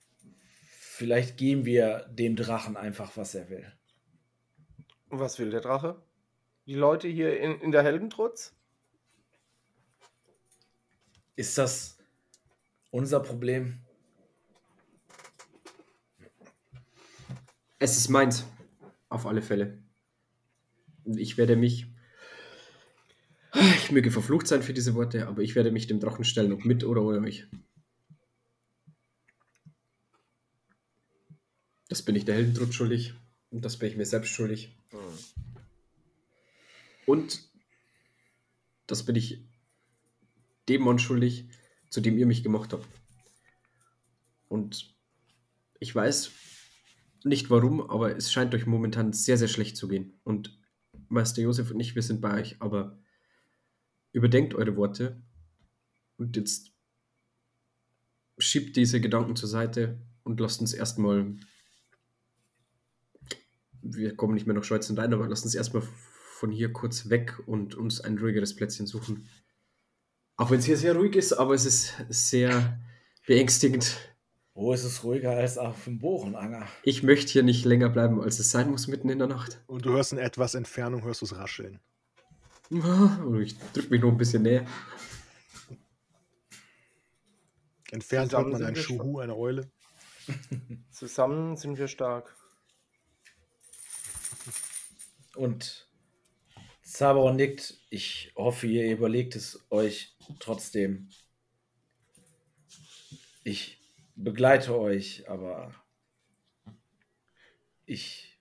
vielleicht 0.50 1.38
geben 1.38 1.66
wir 1.66 2.08
dem 2.10 2.36
Drachen 2.36 2.78
einfach, 2.78 3.16
was 3.18 3.36
er 3.36 3.50
will. 3.50 3.72
was 5.10 5.40
will 5.40 5.50
der 5.52 5.62
Drache? 5.62 6.02
Die 6.66 6.74
Leute 6.74 7.08
hier 7.08 7.40
in, 7.40 7.60
in 7.62 7.72
der 7.72 7.84
Heldentrutz? 7.84 8.56
Ist 11.36 11.58
das 11.58 11.98
unser 12.92 13.20
Problem? 13.20 13.86
es 17.86 17.98
ist 17.98 18.10
meins. 18.10 18.46
Auf 19.10 19.26
alle 19.26 19.42
Fälle. 19.42 19.78
Und 21.04 21.20
ich 21.20 21.38
werde 21.38 21.56
mich. 21.56 21.88
Ich 23.54 23.92
möge 23.92 24.12
verflucht 24.12 24.48
sein 24.48 24.64
für 24.64 24.74
diese 24.74 24.96
Worte, 24.96 25.28
aber 25.28 25.42
ich 25.42 25.56
werde 25.56 25.72
mich 25.72 25.88
dem 25.88 26.00
Drachen 26.00 26.26
stellen, 26.26 26.52
ob 26.52 26.66
mit 26.66 26.84
oder 26.84 27.04
ohne 27.04 27.20
euch. 27.20 27.48
Das 31.96 32.02
bin 32.02 32.18
ich 32.18 32.26
der 32.26 32.36
Heldentrut 32.36 32.74
schuldig. 32.74 33.14
Und 33.52 33.64
das 33.64 33.80
bin 33.80 33.88
ich 33.88 33.96
mir 33.96 34.06
selbst 34.06 34.28
schuldig. 34.28 34.78
Und 37.06 37.50
das 38.86 39.06
bin 39.06 39.16
ich 39.16 39.46
dem 40.68 40.82
Mann 40.82 41.00
schuldig, 41.00 41.48
zu 41.90 42.02
dem 42.02 42.18
ihr 42.18 42.26
mich 42.26 42.44
gemacht 42.44 42.74
habt. 42.74 42.86
Und 44.50 44.94
ich 45.80 45.96
weiß 45.96 46.32
nicht 47.24 47.50
warum, 47.50 47.90
aber 47.90 48.14
es 48.14 48.30
scheint 48.30 48.54
euch 48.54 48.66
momentan 48.66 49.14
sehr, 49.14 49.38
sehr 49.38 49.48
schlecht 49.48 49.78
zu 49.78 49.88
gehen. 49.88 50.20
Und 50.26 50.60
Meister 51.08 51.44
Josef 51.44 51.72
und 51.72 51.80
ich, 51.80 51.96
wir 51.96 52.04
sind 52.04 52.20
bei 52.20 52.42
euch, 52.42 52.58
aber 52.60 53.00
überdenkt 54.12 54.54
eure 54.54 54.76
Worte 54.76 55.24
und 56.18 56.36
jetzt 56.36 56.74
schiebt 58.38 58.76
diese 58.76 59.00
Gedanken 59.00 59.38
zur 59.38 59.48
Seite 59.48 59.98
und 60.24 60.42
lasst 60.42 60.60
uns 60.60 60.74
erstmal 60.74 61.38
wir 63.94 64.16
kommen 64.16 64.34
nicht 64.34 64.48
mehr 64.48 64.56
nach 64.56 64.64
Schweizen 64.64 64.98
rein, 64.98 65.14
aber 65.14 65.28
lasst 65.28 65.46
uns 65.46 65.56
erstmal 65.56 65.84
von 66.36 66.52
hier 66.52 66.74
kurz 66.74 67.10
weg 67.10 67.40
und 67.46 67.76
uns 67.76 68.02
ein 68.02 68.18
ruhigeres 68.18 68.56
Plätzchen 68.56 68.88
suchen. 68.88 69.28
Auch 70.38 70.52
wenn 70.52 70.60
es 70.60 70.66
hier 70.66 70.78
sehr 70.78 70.96
ruhig 70.96 71.16
ist, 71.16 71.34
aber 71.34 71.54
es 71.54 71.66
ist 71.66 71.94
sehr 72.10 72.80
beängstigend. 73.26 73.98
Wo 74.54 74.74
ist 74.74 74.84
es 74.84 75.04
ruhiger 75.04 75.32
als 75.32 75.58
auf 75.58 75.84
dem 75.84 76.00
Borenanger? 76.00 76.68
Ich 76.84 77.04
möchte 77.04 77.32
hier 77.32 77.44
nicht 77.44 77.66
länger 77.66 77.90
bleiben, 77.90 78.22
als 78.22 78.40
es 78.40 78.52
sein 78.52 78.70
muss 78.70 78.88
mitten 78.88 79.10
in 79.10 79.20
der 79.20 79.28
Nacht. 79.28 79.62
Und 79.68 79.86
du 79.86 79.92
hörst 79.92 80.14
in 80.14 80.18
etwas 80.18 80.56
Entfernung, 80.56 81.04
hörst 81.04 81.22
du 81.22 81.26
es 81.26 81.36
rascheln. 81.36 81.80
Ich 83.42 83.58
drücke 83.74 83.90
mich 83.90 84.02
noch 84.02 84.12
ein 84.12 84.18
bisschen 84.18 84.42
näher. 84.42 84.66
Entfernt 87.92 88.34
hört 88.34 88.48
man 88.48 88.58
sind 88.58 88.66
ein 88.66 88.76
wir 88.76 88.82
Schuhu, 88.82 89.20
eine 89.20 89.36
Eule. 89.36 89.70
Zusammen 90.90 91.56
sind 91.56 91.78
wir 91.78 91.88
stark. 91.88 92.36
Und 95.36 95.90
Zaberon 96.82 97.36
nickt. 97.36 97.80
Ich 97.90 98.32
hoffe, 98.36 98.68
ihr 98.68 98.92
überlegt 98.92 99.36
es 99.36 99.66
euch 99.72 100.16
trotzdem. 100.40 101.10
Ich 103.44 103.82
begleite 104.16 104.78
euch, 104.78 105.30
aber 105.30 105.74
ich 107.86 108.40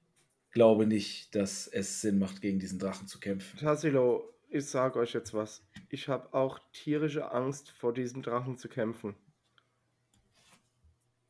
glaube 0.51 0.87
nicht, 0.87 1.35
dass 1.35 1.67
es 1.67 2.01
Sinn 2.01 2.19
macht, 2.19 2.41
gegen 2.41 2.59
diesen 2.59 2.79
Drachen 2.79 3.09
zu 3.09 3.19
kämpfen. 3.19 3.59
Tassilo, 3.59 4.33
ich 4.49 4.67
sage 4.67 4.99
euch 4.99 5.13
jetzt 5.13 5.35
was. 5.35 5.67
Ich 5.91 6.09
habe 6.09 6.33
auch 6.33 6.59
tierische 6.73 7.33
Angst, 7.33 7.71
vor 7.71 7.93
diesem 7.93 8.23
Drachen 8.23 8.57
zu 8.57 8.69
kämpfen. 8.69 9.17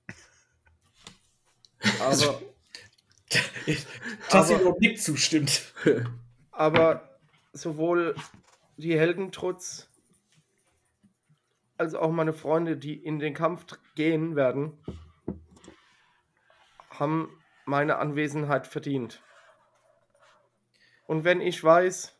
Aber, 2.01 2.43
Tassilo 4.29 4.77
Nick 4.79 5.01
zustimmt. 5.01 5.73
aber 6.55 7.19
sowohl 7.53 8.15
die 8.77 8.99
Heldentrutz 8.99 9.89
als 11.77 11.95
auch 11.95 12.11
meine 12.11 12.33
Freunde, 12.33 12.77
die 12.77 12.95
in 12.95 13.19
den 13.19 13.35
Kampf 13.35 13.67
gehen 13.95 14.37
werden, 14.37 14.79
haben 16.91 17.29
meine 17.65 17.97
Anwesenheit 17.99 18.67
verdient. 18.67 19.23
Und 21.07 21.25
wenn 21.25 21.41
ich 21.41 21.63
weiß, 21.63 22.17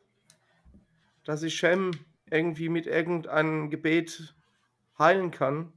dass 1.25 1.43
ich 1.43 1.55
Shem 1.55 1.93
irgendwie 2.31 2.69
mit 2.69 2.87
irgendeinem 2.87 3.71
Gebet 3.71 4.35
heilen 4.99 5.31
kann, 5.31 5.73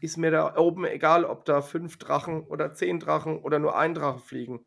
ist 0.00 0.16
mir 0.16 0.30
da 0.30 0.56
oben 0.56 0.84
egal, 0.84 1.24
ob 1.24 1.44
da 1.44 1.62
fünf 1.62 1.98
Drachen 1.98 2.42
oder 2.46 2.74
zehn 2.74 3.00
Drachen 3.00 3.38
oder 3.38 3.58
nur 3.58 3.76
ein 3.76 3.94
Drache 3.94 4.20
fliegen. 4.20 4.64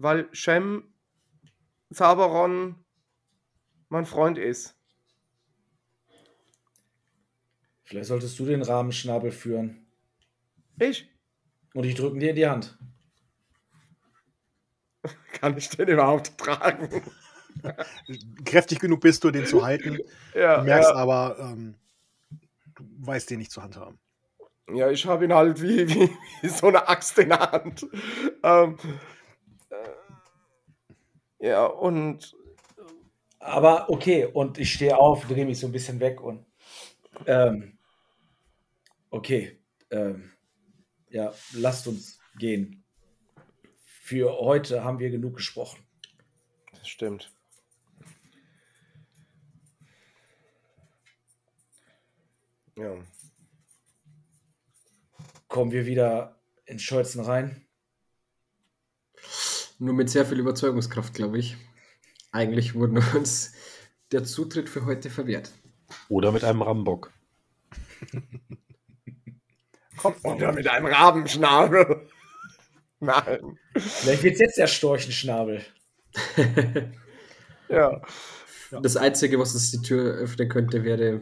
Weil 0.00 0.28
Shem 0.32 0.84
Zaberon 1.92 2.76
mein 3.88 4.06
Freund 4.06 4.38
ist. 4.38 4.76
Vielleicht 7.82 8.06
solltest 8.06 8.38
du 8.38 8.44
den 8.44 8.62
Rahmenschnabel 8.62 9.32
führen. 9.32 9.86
Ich? 10.78 11.10
Und 11.74 11.84
ich 11.84 11.96
drücken 11.96 12.20
dir 12.20 12.30
in 12.30 12.36
die 12.36 12.46
Hand. 12.46 12.78
Kann 15.32 15.56
ich 15.56 15.68
den 15.70 15.88
überhaupt 15.88 16.38
tragen? 16.38 17.02
Kräftig 18.44 18.78
genug 18.78 19.00
bist 19.00 19.24
du, 19.24 19.30
den 19.32 19.46
zu 19.46 19.64
halten. 19.64 19.98
Ja, 20.34 20.58
Du 20.58 20.64
merkst 20.64 20.90
ja, 20.90 20.96
aber, 20.96 21.38
ähm, 21.40 21.74
du 22.76 22.84
weißt 23.00 23.30
den 23.30 23.38
nicht 23.38 23.50
zu 23.50 23.60
handhaben. 23.62 23.98
ja 24.72 24.88
ich 24.90 25.04
habe 25.06 25.24
ihn 25.24 25.32
halt 25.34 25.60
wie, 25.60 25.88
wie, 25.88 26.10
wie 26.42 26.48
so 26.48 26.68
eine 26.68 26.86
Axt 26.86 27.18
in 27.18 27.30
der 27.30 27.50
Hand. 27.50 27.84
Ähm, 28.44 28.76
äh, 28.84 29.17
ja, 31.40 31.66
und 31.66 32.34
Aber 33.40 33.88
okay, 33.90 34.26
und 34.26 34.58
ich 34.58 34.72
stehe 34.72 34.96
auf, 34.98 35.26
drehe 35.26 35.46
mich 35.46 35.60
so 35.60 35.66
ein 35.66 35.72
bisschen 35.72 36.00
weg 36.00 36.20
und. 36.20 36.44
Ähm, 37.26 37.78
okay. 39.10 39.58
Ähm, 39.90 40.32
ja, 41.10 41.32
lasst 41.52 41.86
uns 41.86 42.20
gehen. 42.38 42.84
Für 43.84 44.38
heute 44.40 44.84
haben 44.84 44.98
wir 44.98 45.10
genug 45.10 45.36
gesprochen. 45.36 45.82
das 46.72 46.88
stimmt. 46.88 47.32
Ja. 52.76 52.96
Kommen 55.48 55.72
wir 55.72 55.86
wieder 55.86 56.40
in 56.66 56.78
Scholzen 56.78 57.22
rein. 57.22 57.67
Nur 59.78 59.94
mit 59.94 60.10
sehr 60.10 60.26
viel 60.26 60.40
Überzeugungskraft, 60.40 61.14
glaube 61.14 61.38
ich. 61.38 61.56
Eigentlich 62.32 62.74
wurde 62.74 63.02
uns 63.16 63.54
der 64.12 64.24
Zutritt 64.24 64.68
für 64.68 64.84
heute 64.84 65.10
verwehrt. 65.10 65.52
Oder 66.08 66.32
mit 66.32 66.44
einem 66.44 66.62
Rambock. 66.62 67.12
Oder 70.22 70.52
mit 70.52 70.68
einem 70.68 70.86
Rabenschnabel. 70.86 72.08
Nein. 73.00 73.58
Vielleicht 73.74 74.22
wird 74.22 74.38
jetzt 74.38 74.58
der 74.58 74.66
Storchenschnabel. 74.66 75.64
Ja. 77.68 78.00
Das 78.82 78.96
Einzige, 78.96 79.38
was 79.38 79.54
uns 79.54 79.70
die 79.70 79.82
Tür 79.82 80.14
öffnen 80.14 80.48
könnte, 80.48 80.84
wäre 80.84 81.20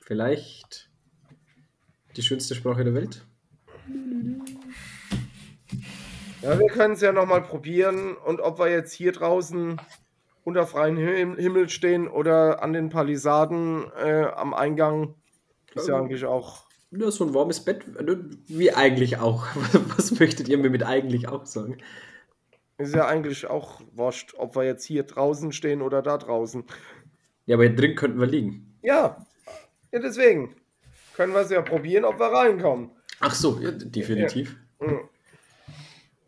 vielleicht 0.00 0.90
die 2.16 2.22
schönste 2.22 2.54
Sprache 2.54 2.84
der 2.84 2.94
Welt. 2.94 3.24
Ja, 6.42 6.58
wir 6.58 6.66
können 6.68 6.94
es 6.94 7.00
ja 7.00 7.12
nochmal 7.12 7.42
probieren. 7.42 8.14
Und 8.16 8.40
ob 8.40 8.58
wir 8.58 8.68
jetzt 8.70 8.92
hier 8.92 9.12
draußen 9.12 9.80
unter 10.44 10.66
freiem 10.66 10.96
Him- 10.96 11.36
Himmel 11.36 11.68
stehen 11.68 12.08
oder 12.08 12.62
an 12.62 12.72
den 12.72 12.88
Palisaden 12.88 13.84
äh, 13.96 14.24
am 14.24 14.52
Eingang, 14.54 15.14
ist 15.74 15.88
ja 15.88 15.96
Ähm. 15.96 16.04
eigentlich 16.04 16.24
auch. 16.24 16.64
Nur 16.90 17.10
so 17.10 17.24
ein 17.24 17.32
warmes 17.32 17.64
Bett, 17.64 17.84
äh, 17.98 18.16
wie 18.48 18.72
eigentlich 18.72 19.18
auch. 19.18 19.46
Was 19.96 20.18
möchtet 20.18 20.48
ihr 20.48 20.58
mir 20.58 20.68
mit 20.68 20.82
eigentlich 20.84 21.28
auch 21.28 21.46
sagen? 21.46 21.78
Ist 22.76 22.94
ja 22.94 23.06
eigentlich 23.06 23.46
auch 23.46 23.80
wurscht, 23.92 24.34
ob 24.36 24.56
wir 24.56 24.64
jetzt 24.64 24.84
hier 24.84 25.04
draußen 25.04 25.52
stehen 25.52 25.80
oder 25.80 26.02
da 26.02 26.18
draußen. 26.18 26.64
Ja, 27.46 27.56
aber 27.56 27.64
hier 27.64 27.76
drin 27.76 27.94
könnten 27.94 28.18
wir 28.20 28.26
liegen. 28.26 28.76
Ja, 28.82 29.24
ja 29.92 30.00
deswegen 30.00 30.56
können 31.14 31.32
wir 31.32 31.40
es 31.42 31.50
ja 31.50 31.62
probieren, 31.62 32.04
ob 32.04 32.18
wir 32.18 32.26
reinkommen. 32.26 32.90
Ach 33.20 33.34
so, 33.34 33.58
ja, 33.60 33.70
definitiv. 33.70 34.56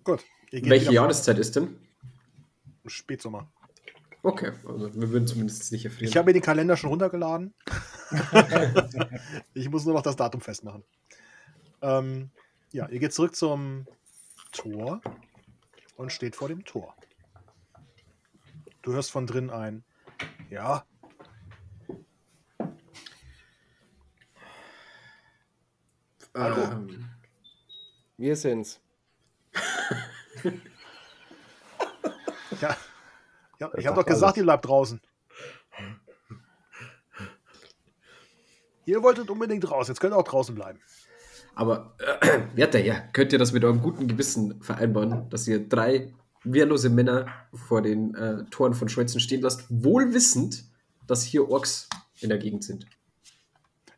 Gut. 0.04 0.24
Ihr 0.50 0.60
geht 0.60 0.70
Welche 0.70 0.92
Jahreszeit 0.92 1.38
ist 1.38 1.56
denn? 1.56 1.76
Spätsommer. 2.86 3.50
Okay, 4.22 4.52
also 4.66 4.94
wir 4.94 5.10
würden 5.10 5.26
zumindest 5.26 5.72
nicht 5.72 5.84
erfrieren. 5.84 6.08
Ich 6.08 6.16
habe 6.16 6.26
mir 6.26 6.32
den 6.32 6.42
Kalender 6.42 6.76
schon 6.76 6.90
runtergeladen. 6.90 7.54
ich 9.54 9.68
muss 9.68 9.84
nur 9.84 9.94
noch 9.94 10.02
das 10.02 10.16
Datum 10.16 10.40
festmachen. 10.40 10.84
Ähm, 11.82 12.30
ja, 12.72 12.88
ihr 12.88 13.00
geht 13.00 13.12
zurück 13.12 13.34
zum 13.34 13.86
Tor 14.52 15.00
und 15.96 16.12
steht 16.12 16.36
vor 16.36 16.48
dem 16.48 16.64
Tor. 16.64 16.94
Du 18.82 18.92
hörst 18.92 19.10
von 19.10 19.26
drin 19.26 19.50
ein. 19.50 19.84
Ja, 20.50 20.84
ähm, 26.34 27.10
Wir 28.16 28.36
sind's. 28.36 28.80
Ja. 32.60 32.76
ja 33.58 33.70
ich 33.76 33.86
habe 33.86 33.96
doch 33.96 34.02
sagt 34.02 34.06
gesagt, 34.06 34.22
alles. 34.22 34.36
ihr 34.36 34.42
bleibt 34.44 34.66
draußen. 34.66 35.00
Ihr 38.86 39.02
wolltet 39.02 39.30
unbedingt 39.30 39.70
raus, 39.70 39.88
jetzt 39.88 40.00
könnt 40.00 40.12
ihr 40.14 40.18
auch 40.18 40.24
draußen 40.24 40.54
bleiben. 40.54 40.78
aber, 41.54 41.94
äh, 41.98 42.40
Werter, 42.54 42.84
ja, 42.84 43.00
könnt 43.12 43.32
ihr 43.32 43.38
das 43.38 43.52
mit 43.52 43.64
eurem 43.64 43.80
guten 43.80 44.08
Gewissen 44.08 44.60
vereinbaren, 44.60 45.28
dass 45.30 45.48
ihr 45.48 45.66
drei 45.66 46.12
wehrlose 46.44 46.90
Männer 46.90 47.26
vor 47.54 47.80
den 47.80 48.14
äh, 48.14 48.44
Toren 48.50 48.74
von 48.74 48.90
Schweizen 48.90 49.20
stehen 49.20 49.40
lasst, 49.40 49.64
wohl 49.70 50.12
wissend, 50.12 50.64
dass 51.06 51.22
hier 51.22 51.48
Orks 51.48 51.88
in 52.20 52.28
der 52.28 52.38
Gegend 52.38 52.64
sind? 52.64 52.86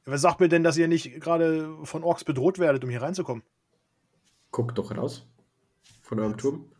Wer 0.05 0.19
sagt 0.19 0.39
mir 0.39 0.49
denn, 0.49 0.62
dass 0.62 0.77
ihr 0.77 0.87
nicht 0.87 1.20
gerade 1.20 1.77
von 1.83 2.05
Orks 2.05 2.23
bedroht 2.23 2.61
werdet, 2.61 2.85
um 2.85 2.91
hier 2.91 3.03
reinzukommen? 3.03 3.43
Guckt 4.53 4.78
doch 4.78 4.97
raus 4.97 5.27
von 6.07 6.20
eurem 6.20 6.39
Turm. 6.39 6.70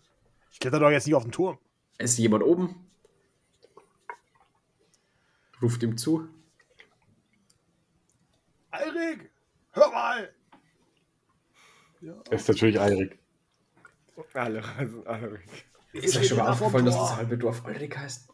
Ich 0.53 0.61
kletter 0.61 0.79
doch 0.79 0.91
jetzt 0.91 1.07
nicht 1.07 1.17
auf 1.17 1.25
den 1.25 1.33
Turm. 1.33 1.59
Ist 1.99 2.19
jemand 2.19 2.45
oben? 2.45 2.89
Ruft 5.61 5.83
ihm 5.83 5.97
zu. 5.97 6.29
Eirik, 8.71 9.31
hör 9.73 9.91
mal! 9.91 10.35
Ja, 12.01 12.15
Das 12.31 12.43
ist 12.43 12.49
natürlich 12.49 12.79
Eirik. 12.79 13.19
Alle, 14.35 14.63
also 14.77 15.05
alle. 15.05 15.41
Ist 15.93 16.17
euch 16.17 16.29
schon 16.29 16.39
mal 16.39 16.53
aufgefallen, 16.53 16.85
dass 16.85 16.95
das 16.97 17.17
halbe 17.17 17.37
Dorf 17.39 17.65
Ulrich 17.65 17.97
heißt? 17.97 18.31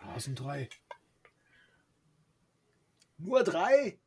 Ah, 0.00 0.14
es 0.16 0.24
sind 0.24 0.38
drei. 0.38 0.68
Nur 3.18 3.42
drei? 3.42 3.98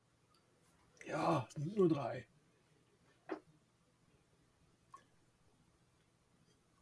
Ja, 1.06 1.48
nur 1.56 1.90
drei. 1.90 2.28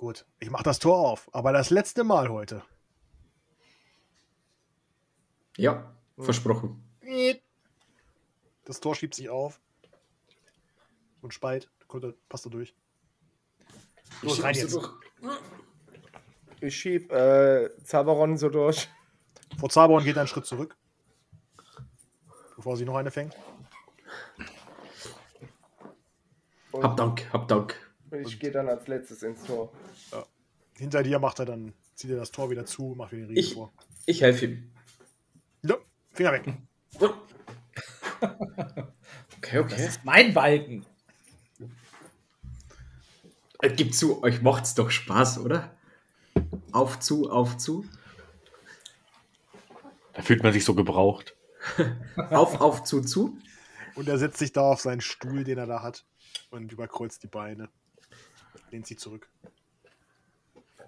Gut, 0.03 0.25
ich 0.41 0.49
mach 0.49 0.63
das 0.63 0.79
Tor 0.79 0.97
auf, 0.97 1.29
aber 1.33 1.53
das 1.53 1.69
letzte 1.69 2.03
Mal 2.03 2.27
heute. 2.27 2.61
Ja, 5.55 5.95
versprochen. 6.19 6.83
Das 8.65 8.81
Tor 8.81 8.95
schiebt 8.95 9.15
sich 9.15 9.29
auf. 9.29 9.61
Und 11.21 11.33
spalt. 11.33 11.71
Konnte, 11.87 12.17
passt 12.27 12.45
da 12.45 12.49
durch. 12.49 12.75
Los, 14.23 14.43
rein 14.43 14.55
jetzt. 14.55 14.77
Ich 16.59 16.75
schieb 16.75 17.09
äh, 17.09 17.69
Zaberon 17.85 18.35
so 18.35 18.49
durch. 18.49 18.89
Frau 19.57 19.69
Zaborn 19.69 20.03
geht 20.03 20.17
einen 20.17 20.27
Schritt 20.27 20.45
zurück. 20.45 20.75
Bevor 22.57 22.75
sie 22.75 22.83
noch 22.83 22.95
eine 22.95 23.09
fängt. 23.09 23.37
Hab 26.73 26.97
Dank, 26.97 27.31
hab 27.31 27.47
Dank. 27.47 27.92
Ich 28.21 28.39
gehe 28.39 28.51
dann 28.51 28.69
als 28.69 28.87
letztes 28.87 29.23
ins 29.23 29.43
Tor. 29.43 29.71
Hinter 30.77 31.03
dir 31.03 31.19
macht 31.19 31.39
er 31.39 31.45
dann, 31.45 31.73
zieht 31.95 32.11
er 32.11 32.17
das 32.17 32.31
Tor 32.31 32.49
wieder 32.49 32.65
zu, 32.65 32.93
macht 32.97 33.11
wieder 33.11 33.23
den 33.23 33.29
Riegel 33.29 33.43
Ich, 33.43 33.53
vor. 33.53 33.73
ich 34.05 34.21
helfe 34.21 34.45
ihm. 34.45 34.71
Ja, 35.63 35.77
Finger 36.11 36.31
weg. 36.33 36.53
Okay, 39.37 39.59
okay. 39.59 39.75
Das 39.75 39.81
ist 39.81 40.05
mein 40.05 40.33
Balken. 40.33 40.85
Äh, 43.61 43.69
Gib 43.75 43.93
zu, 43.93 44.23
euch 44.23 44.41
macht's 44.41 44.73
doch 44.75 44.89
Spaß, 44.89 45.39
oder? 45.39 45.75
Auf 46.71 46.99
zu, 47.01 47.29
auf 47.29 47.57
zu. 47.57 47.85
Da 50.13 50.21
fühlt 50.21 50.41
man 50.41 50.53
sich 50.53 50.63
so 50.63 50.73
gebraucht. 50.75 51.35
Auf, 52.29 52.61
auf 52.61 52.83
zu, 52.83 53.01
zu. 53.01 53.37
Und 53.95 54.07
er 54.07 54.17
setzt 54.17 54.37
sich 54.37 54.51
da 54.53 54.61
auf 54.61 54.79
seinen 54.81 55.01
Stuhl, 55.01 55.43
den 55.43 55.57
er 55.57 55.65
da 55.67 55.81
hat, 55.81 56.05
und 56.49 56.71
überkreuzt 56.71 57.23
die 57.23 57.27
Beine. 57.27 57.69
Lehnt 58.73 58.87
sie 58.87 58.97
zurück. 58.97 59.29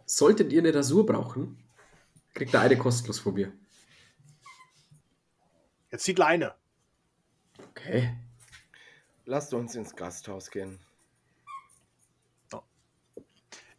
Solltet 0.06 0.52
ihr 0.52 0.60
eine 0.60 0.74
Rasur 0.74 1.06
brauchen, 1.06 1.64
kriegt 2.34 2.54
ihr 2.54 2.60
eine 2.60 2.78
kostenlos 2.78 3.20
von 3.20 3.36
mir. 3.36 3.54
Jetzt 5.92 6.04
zieht 6.04 6.18
Leine. 6.18 6.56
Okay. 7.70 8.18
Lasst 9.26 9.54
uns 9.54 9.76
ins 9.76 9.96
Gasthaus 9.96 10.52
gehen. 10.52 10.80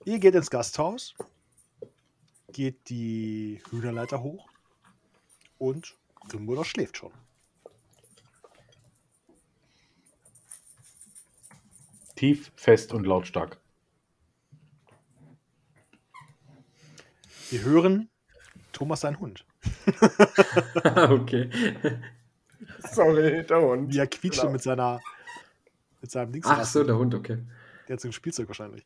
Ihr 0.05 0.21
geht 0.21 0.37
ins 0.37 0.51
Gasthaus, 0.51 1.17
geht 2.53 2.89
die 2.89 3.61
Hühnerleiter 3.71 4.23
hoch 4.23 4.49
und 5.59 5.97
Grimmutter 6.29 6.65
schläft 6.65 6.97
schon. 6.97 7.13
Tief, 12.15 12.53
fest 12.55 12.93
und 12.93 13.05
lautstark. 13.05 13.61
Wir 17.51 17.63
hören 17.63 18.09
Thomas 18.73 19.01
sein 19.01 19.19
Hund. 19.21 19.45
okay. 20.85 21.51
Sorry, 22.91 23.45
der 23.47 23.61
Hund. 23.61 23.93
Wie 23.93 23.99
er 23.99 24.07
quietscht 24.07 24.41
Genau. 24.41 24.53
mit 24.53 24.63
seiner 24.63 25.01
mit 26.01 26.11
seinem 26.11 26.33
Dings. 26.33 26.47
Ach 26.49 26.65
so, 26.65 26.85
der 26.85 26.97
Hund, 26.97 27.15
okay. 27.15 27.39
Der 27.89 27.95
hat 27.95 28.01
so 28.01 28.09
ein 28.09 28.13
Spielzeug 28.13 28.49
wahrscheinlich. 28.49 28.85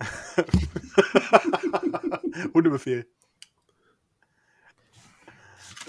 Hundebefehl. 2.54 3.06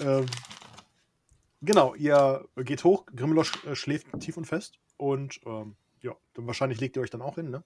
Ähm, 0.00 0.26
genau, 1.62 1.94
ihr 1.94 2.46
geht 2.56 2.84
hoch, 2.84 3.06
Grimmelosch 3.14 3.64
äh, 3.64 3.76
schläft 3.76 4.06
tief 4.20 4.36
und 4.36 4.46
fest 4.46 4.78
und 4.96 5.40
ähm, 5.46 5.76
ja, 6.00 6.14
dann 6.34 6.46
wahrscheinlich 6.46 6.80
legt 6.80 6.96
ihr 6.96 7.02
euch 7.02 7.10
dann 7.10 7.22
auch 7.22 7.36
hin, 7.36 7.50
ne? 7.50 7.62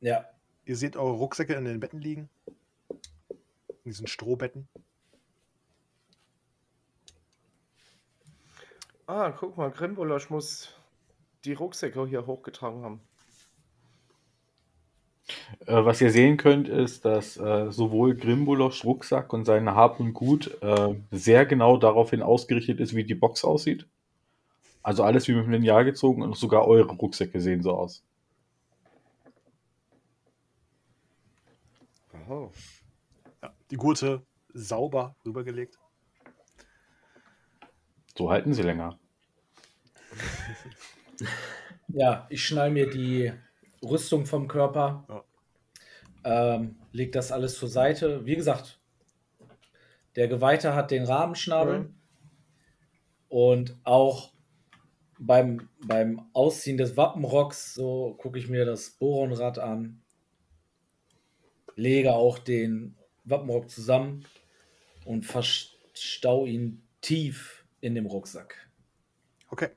Ja. 0.00 0.24
Ihr 0.64 0.76
seht 0.76 0.96
eure 0.96 1.14
Rucksäcke 1.14 1.54
in 1.54 1.64
den 1.64 1.80
Betten 1.80 2.00
liegen. 2.00 2.28
In 2.48 3.90
diesen 3.90 4.06
Strohbetten. 4.06 4.68
Ah, 9.06 9.30
guck 9.30 9.56
mal, 9.56 9.70
Grimbolosch 9.70 10.30
muss 10.30 10.74
die 11.44 11.52
Rucksäcke 11.52 12.06
hier 12.06 12.26
hochgetragen 12.26 12.82
haben. 12.82 13.00
Äh, 15.66 15.84
was 15.84 16.00
ihr 16.00 16.10
sehen 16.10 16.36
könnt, 16.36 16.68
ist, 16.68 17.04
dass 17.04 17.36
äh, 17.36 17.70
sowohl 17.70 18.16
Grimbuloschs 18.16 18.84
Rucksack 18.84 19.32
und 19.32 19.44
sein 19.44 19.70
Hab 19.70 20.00
und 20.00 20.12
Gut 20.12 20.56
äh, 20.62 20.94
sehr 21.10 21.46
genau 21.46 21.76
daraufhin 21.76 22.22
ausgerichtet 22.22 22.80
ist, 22.80 22.94
wie 22.94 23.04
die 23.04 23.14
Box 23.14 23.44
aussieht. 23.44 23.86
Also 24.82 25.02
alles 25.02 25.26
wie 25.26 25.34
mit 25.34 25.44
dem 25.44 25.52
Lineal 25.52 25.84
gezogen 25.84 26.22
und 26.22 26.36
sogar 26.36 26.66
eure 26.66 26.92
Rucksäcke 26.92 27.40
sehen 27.40 27.62
so 27.62 27.72
aus. 27.72 28.04
Oh. 32.28 32.50
Ja, 33.42 33.54
die 33.70 33.76
Gurte 33.76 34.26
sauber 34.52 35.16
rübergelegt. 35.24 35.78
So 38.16 38.30
halten 38.30 38.52
sie 38.54 38.62
länger. 38.62 38.98
Ja, 41.88 42.26
ich 42.30 42.44
schnall 42.44 42.70
mir 42.70 42.90
die 42.90 43.32
Rüstung 43.82 44.26
vom 44.26 44.48
Körper, 44.48 45.24
Ja. 46.24 46.54
ähm, 46.54 46.76
leg 46.92 47.12
das 47.12 47.30
alles 47.32 47.56
zur 47.56 47.68
Seite. 47.68 48.26
Wie 48.26 48.34
gesagt, 48.36 48.80
der 50.16 50.28
Geweihte 50.28 50.74
hat 50.74 50.90
den 50.90 51.04
Rahmenschnabel 51.04 51.78
Mhm. 51.80 51.94
und 53.28 53.76
auch 53.84 54.32
beim, 55.18 55.68
beim 55.86 56.28
Ausziehen 56.32 56.76
des 56.76 56.96
Wappenrocks, 56.96 57.74
so 57.74 58.14
gucke 58.18 58.38
ich 58.38 58.48
mir 58.48 58.64
das 58.64 58.90
Boronrad 58.90 59.58
an, 59.58 60.02
lege 61.76 62.12
auch 62.14 62.38
den 62.38 62.96
Wappenrock 63.24 63.70
zusammen 63.70 64.24
und 65.04 65.24
verstau 65.24 66.44
ihn 66.46 66.82
tief 67.00 67.64
in 67.80 67.94
dem 67.94 68.06
Rucksack. 68.06 68.56
Okay. 69.50 69.68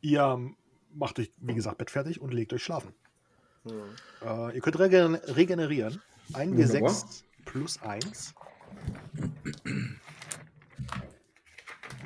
Ihr 0.00 0.20
ähm, 0.22 0.56
macht 0.92 1.18
euch, 1.18 1.30
wie 1.38 1.54
gesagt, 1.54 1.78
Bett 1.78 1.90
fertig 1.90 2.20
und 2.20 2.34
legt 2.34 2.52
euch 2.52 2.62
schlafen. 2.62 2.92
Hm. 3.64 3.82
Äh, 4.24 4.54
ihr 4.56 4.60
könnt 4.60 4.78
regen 4.78 5.14
regenerieren. 5.14 6.00
Ein 6.32 6.56
Wunderbar. 6.56 6.90
W6 6.90 7.22
plus 7.44 7.82
1. 7.82 8.34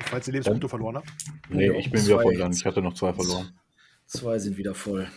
Falls 0.05 0.27
ihr 0.27 0.33
Lebenspunkte 0.33 0.67
verloren 0.69 0.97
habt. 0.97 1.09
Nee, 1.49 1.67
Ja, 1.67 1.73
ich 1.73 1.89
bin 1.89 2.03
wieder 2.03 2.17
zwei 2.17 2.23
voll 2.23 2.37
dann. 2.37 2.51
jetzt. 2.51 2.59
Ich 2.59 2.65
hatte 2.65 2.81
noch 2.81 2.93
zwei 2.93 3.13
verloren. 3.13 3.57
Zwei 4.05 4.39
sind 4.39 4.57
wieder 4.57 4.75
voll. 4.75 5.07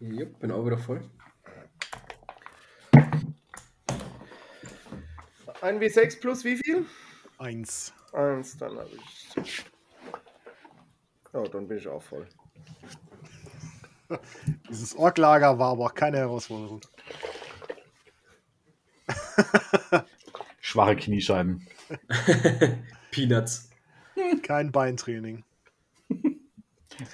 Jupp, 0.00 0.38
bin 0.40 0.50
auch 0.50 0.66
wieder 0.66 0.78
voll. 0.78 1.08
Ein 5.66 5.80
W6 5.80 6.20
plus 6.20 6.44
wie 6.44 6.56
viel? 6.58 6.86
1. 7.38 7.92
Eins, 8.12 8.56
dann 8.56 8.78
habe 8.78 8.88
ich. 9.42 9.64
Ja, 11.32 11.42
dann 11.42 11.66
bin 11.66 11.78
ich 11.78 11.88
auch 11.88 12.02
voll. 12.02 12.24
Dieses 14.70 14.94
Orklager 14.94 15.58
war 15.58 15.72
aber 15.72 15.86
auch 15.86 15.94
keine 15.94 16.18
Herausforderung. 16.18 16.82
Schwache 20.60 20.94
Kniescheiben. 20.94 21.66
Peanuts. 23.10 23.68
Kein 24.44 24.70
Beintraining. 24.70 25.42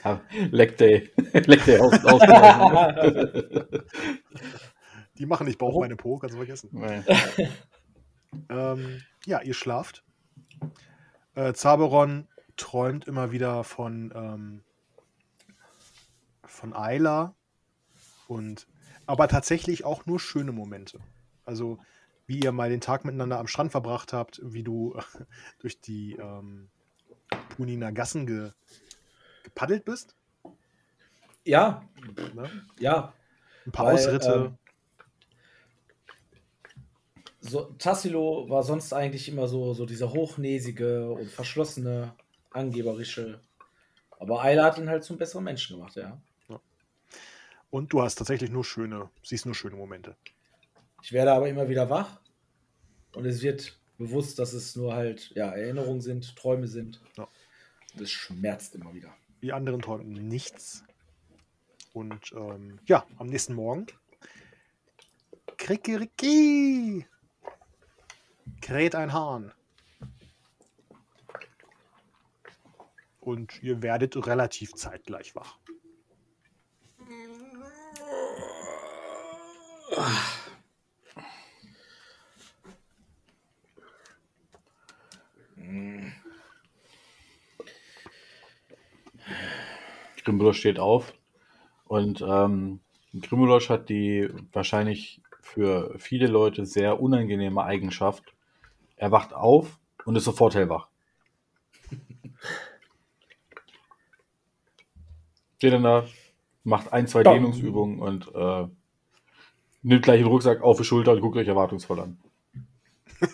Ja, 0.04 0.20
Leg 0.50 0.76
Day. 0.76 1.10
Leg 1.32 1.64
Day 1.64 1.78
aus, 1.78 2.04
ausgelaufen. 2.04 3.82
Die 5.16 5.24
machen 5.24 5.46
nicht 5.46 5.58
Bauch, 5.58 5.80
Beine, 5.80 5.96
Po, 5.96 6.18
kannst 6.18 6.34
du 6.34 6.36
vergessen. 6.36 6.68
Nee. 6.72 7.02
Ähm, 8.48 9.02
ja, 9.26 9.40
ihr 9.40 9.54
schlaft. 9.54 10.04
Äh, 11.34 11.52
Zaberon 11.54 12.28
träumt 12.56 13.06
immer 13.06 13.32
wieder 13.32 13.64
von, 13.64 14.12
ähm, 14.14 14.64
von 16.44 16.74
Ayla 16.74 17.34
und 18.28 18.66
aber 19.06 19.28
tatsächlich 19.28 19.84
auch 19.84 20.06
nur 20.06 20.20
schöne 20.20 20.52
Momente. 20.52 21.00
Also 21.44 21.78
wie 22.26 22.40
ihr 22.40 22.52
mal 22.52 22.70
den 22.70 22.80
Tag 22.80 23.04
miteinander 23.04 23.38
am 23.38 23.46
Strand 23.48 23.72
verbracht 23.72 24.12
habt, 24.12 24.40
wie 24.42 24.62
du 24.62 24.96
durch 25.58 25.80
die 25.80 26.14
ähm, 26.14 26.68
Puniner 27.56 27.92
Gassen 27.92 28.26
ge, 28.26 28.52
gepaddelt 29.42 29.84
bist. 29.84 30.16
Ja, 31.44 31.84
Ne? 32.34 32.48
ja. 32.78 33.12
Ein 33.66 33.72
paar 33.72 33.86
Weil, 33.86 33.94
Ausritte. 33.94 34.56
So, 37.44 37.64
Tassilo 37.76 38.48
war 38.48 38.62
sonst 38.62 38.92
eigentlich 38.92 39.28
immer 39.28 39.48
so, 39.48 39.74
so 39.74 39.84
dieser 39.84 40.12
hochnäsige 40.12 41.10
und 41.10 41.28
verschlossene, 41.28 42.14
angeberische. 42.52 43.40
Aber 44.20 44.42
Ayla 44.42 44.64
hat 44.64 44.78
ihn 44.78 44.88
halt 44.88 45.02
zum 45.02 45.18
besseren 45.18 45.44
Menschen 45.44 45.76
gemacht, 45.76 45.96
ja. 45.96 46.20
und 47.70 47.92
du 47.92 48.00
hast 48.00 48.14
tatsächlich 48.14 48.50
nur 48.50 48.64
schöne, 48.64 49.10
siehst 49.24 49.44
nur 49.44 49.56
schöne 49.56 49.74
Momente. 49.74 50.16
Ich 51.02 51.12
werde 51.12 51.32
aber 51.32 51.48
immer 51.48 51.68
wieder 51.68 51.90
wach 51.90 52.20
und 53.16 53.26
es 53.26 53.42
wird 53.42 53.76
bewusst, 53.98 54.38
dass 54.38 54.52
es 54.52 54.76
nur 54.76 54.94
halt 54.94 55.32
ja, 55.34 55.50
Erinnerungen 55.50 56.00
sind, 56.00 56.36
Träume 56.36 56.68
sind. 56.68 57.00
Ja. 57.16 57.26
Das 57.96 58.10
schmerzt 58.10 58.76
immer 58.76 58.94
wieder. 58.94 59.12
Die 59.42 59.52
anderen 59.52 59.82
träumten 59.82 60.28
nichts. 60.28 60.84
Und 61.92 62.32
ähm, 62.36 62.78
ja, 62.86 63.04
am 63.18 63.26
nächsten 63.26 63.54
Morgen. 63.54 63.86
Krikeriki! 65.58 67.06
Kräht 68.62 68.94
ein 68.94 69.12
Hahn. 69.12 69.52
Und 73.20 73.62
ihr 73.62 73.82
werdet 73.82 74.16
relativ 74.26 74.72
zeitgleich 74.74 75.34
wach. 75.34 75.58
Grimbulosch 90.24 90.58
steht 90.60 90.78
auf 90.78 91.12
und 91.86 92.22
ähm, 92.22 92.80
Grimbulosch 93.12 93.68
hat 93.68 93.88
die 93.88 94.28
wahrscheinlich 94.52 95.20
für 95.40 95.98
viele 95.98 96.28
Leute 96.28 96.64
sehr 96.64 97.00
unangenehme 97.00 97.62
Eigenschaft. 97.62 98.32
Er 99.02 99.10
wacht 99.10 99.34
auf 99.34 99.80
und 100.04 100.14
ist 100.14 100.22
sofort 100.22 100.54
hellwach. 100.54 100.86
Steht 105.56 105.72
dann 105.72 105.82
da, 105.82 106.06
macht 106.62 106.92
ein, 106.92 107.08
zwei. 107.08 107.24
Dehnungsübungen 107.24 107.98
und 107.98 108.32
äh, 108.32 108.68
nimmt 109.82 110.04
gleich 110.04 110.20
den 110.20 110.28
Rucksack 110.28 110.62
auf 110.62 110.78
die 110.78 110.84
Schulter 110.84 111.14
und 111.14 111.20
guckt 111.20 111.36
euch 111.36 111.48
erwartungsvoll 111.48 111.98
an. 111.98 112.18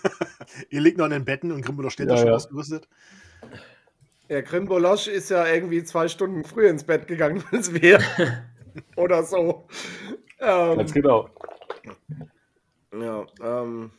Ihr 0.71 0.81
liegt 0.81 0.97
noch 0.97 1.05
in 1.05 1.11
den 1.11 1.27
Betten 1.27 1.53
und 1.53 1.61
Grimmuller 1.61 1.91
steht 1.91 2.09
da 2.09 2.15
Ja, 2.15 2.19
schon 2.21 2.29
ja. 2.29 2.35
ausgerüstet. 2.37 2.89
Ja, 4.31 4.41
Grimbolosch 4.41 5.07
ist 5.07 5.29
ja 5.29 5.47
irgendwie 5.47 5.85
zwei 5.85 6.09
Stunden 6.09 6.45
früher 6.45 6.71
ins 6.71 6.85
Bett 6.85 7.07
gegangen 7.07 7.45
als 7.53 7.75
wir. 7.75 8.01
Oder 8.97 9.23
so. 9.23 9.69
Ähm, 10.41 10.79
Ganz 10.79 10.95
genau. 10.95 11.29
Ja, 12.91 13.27
ähm. 13.43 13.91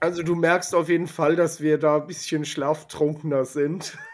Also 0.00 0.22
du 0.22 0.34
merkst 0.34 0.74
auf 0.74 0.88
jeden 0.88 1.06
Fall, 1.06 1.36
dass 1.36 1.60
wir 1.60 1.78
da 1.78 1.96
ein 1.96 2.06
bisschen 2.06 2.44
schlaftrunkener 2.44 3.44
sind. 3.44 3.96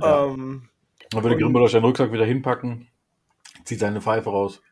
Ja. 0.00 0.26
ähm, 0.26 0.68
Dann 1.10 1.24
würde 1.24 1.34
Und- 1.34 1.42
Grimbolosch 1.42 1.72
seinen 1.72 1.84
Rucksack 1.84 2.12
wieder 2.12 2.24
hinpacken, 2.24 2.86
zieht 3.64 3.80
seine 3.80 4.00
Pfeife 4.00 4.30
raus. 4.30 4.62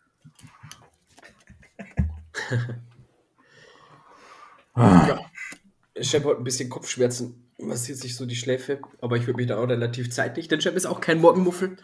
Shep 6.00 6.24
hat 6.24 6.36
ein 6.38 6.44
bisschen 6.44 6.68
Kopfschmerzen, 6.68 7.48
massiert 7.58 7.98
sich 7.98 8.16
so 8.16 8.26
die 8.26 8.36
Schläfe, 8.36 8.80
aber 9.00 9.16
ich 9.16 9.26
würde 9.26 9.38
mich 9.38 9.46
da 9.46 9.56
auch 9.58 9.68
relativ 9.68 10.10
zeitig, 10.10 10.48
denn 10.48 10.60
Shep 10.60 10.76
ist 10.76 10.86
auch 10.86 11.00
kein 11.00 11.20
Morgenmuffel. 11.20 11.76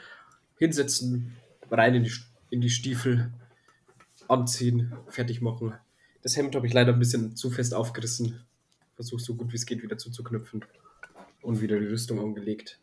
Hinsetzen, 0.59 1.37
rein 1.71 1.95
in 1.95 2.05
die, 2.05 2.13
in 2.51 2.61
die 2.61 2.71
Stiefel, 2.71 3.33
anziehen, 4.29 4.93
fertig 5.09 5.41
machen. 5.41 5.75
Das 6.23 6.37
Hemd 6.37 6.55
habe 6.55 6.67
ich 6.67 6.73
leider 6.73 6.93
ein 6.93 6.99
bisschen 6.99 7.35
zu 7.37 7.51
fest 7.51 7.75
aufgerissen. 7.75 8.45
Versuche 8.95 9.21
so 9.21 9.35
gut 9.35 9.53
wie 9.53 9.57
es 9.57 9.67
geht 9.67 9.83
wieder 9.83 9.99
zuzuknüpfen. 9.99 10.65
Und 11.43 11.61
wieder 11.61 11.79
die 11.81 11.87
Rüstung 11.87 12.21
angelegt. 12.21 12.79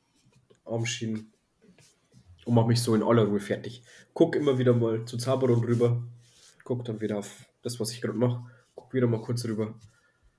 Armschienen. 0.66 1.32
Und 2.46 2.54
mache 2.54 2.68
mich 2.68 2.82
so 2.82 2.94
in 2.96 3.04
aller 3.04 3.24
Ruhe 3.24 3.40
fertig. 3.40 3.84
Guck 4.14 4.36
immer 4.36 4.58
wieder 4.58 4.74
mal 4.74 5.06
zu 5.06 5.18
Zaberon 5.18 5.64
rüber. 5.64 6.04
Guck 6.66 6.84
dann 6.84 7.00
wieder 7.00 7.18
auf 7.20 7.46
das, 7.62 7.80
was 7.80 7.92
ich 7.92 8.02
gerade 8.02 8.18
mache. 8.18 8.44
Guck 8.76 8.94
wieder 8.94 9.08
mal 9.08 9.22
kurz 9.22 9.46
rüber. 9.46 9.74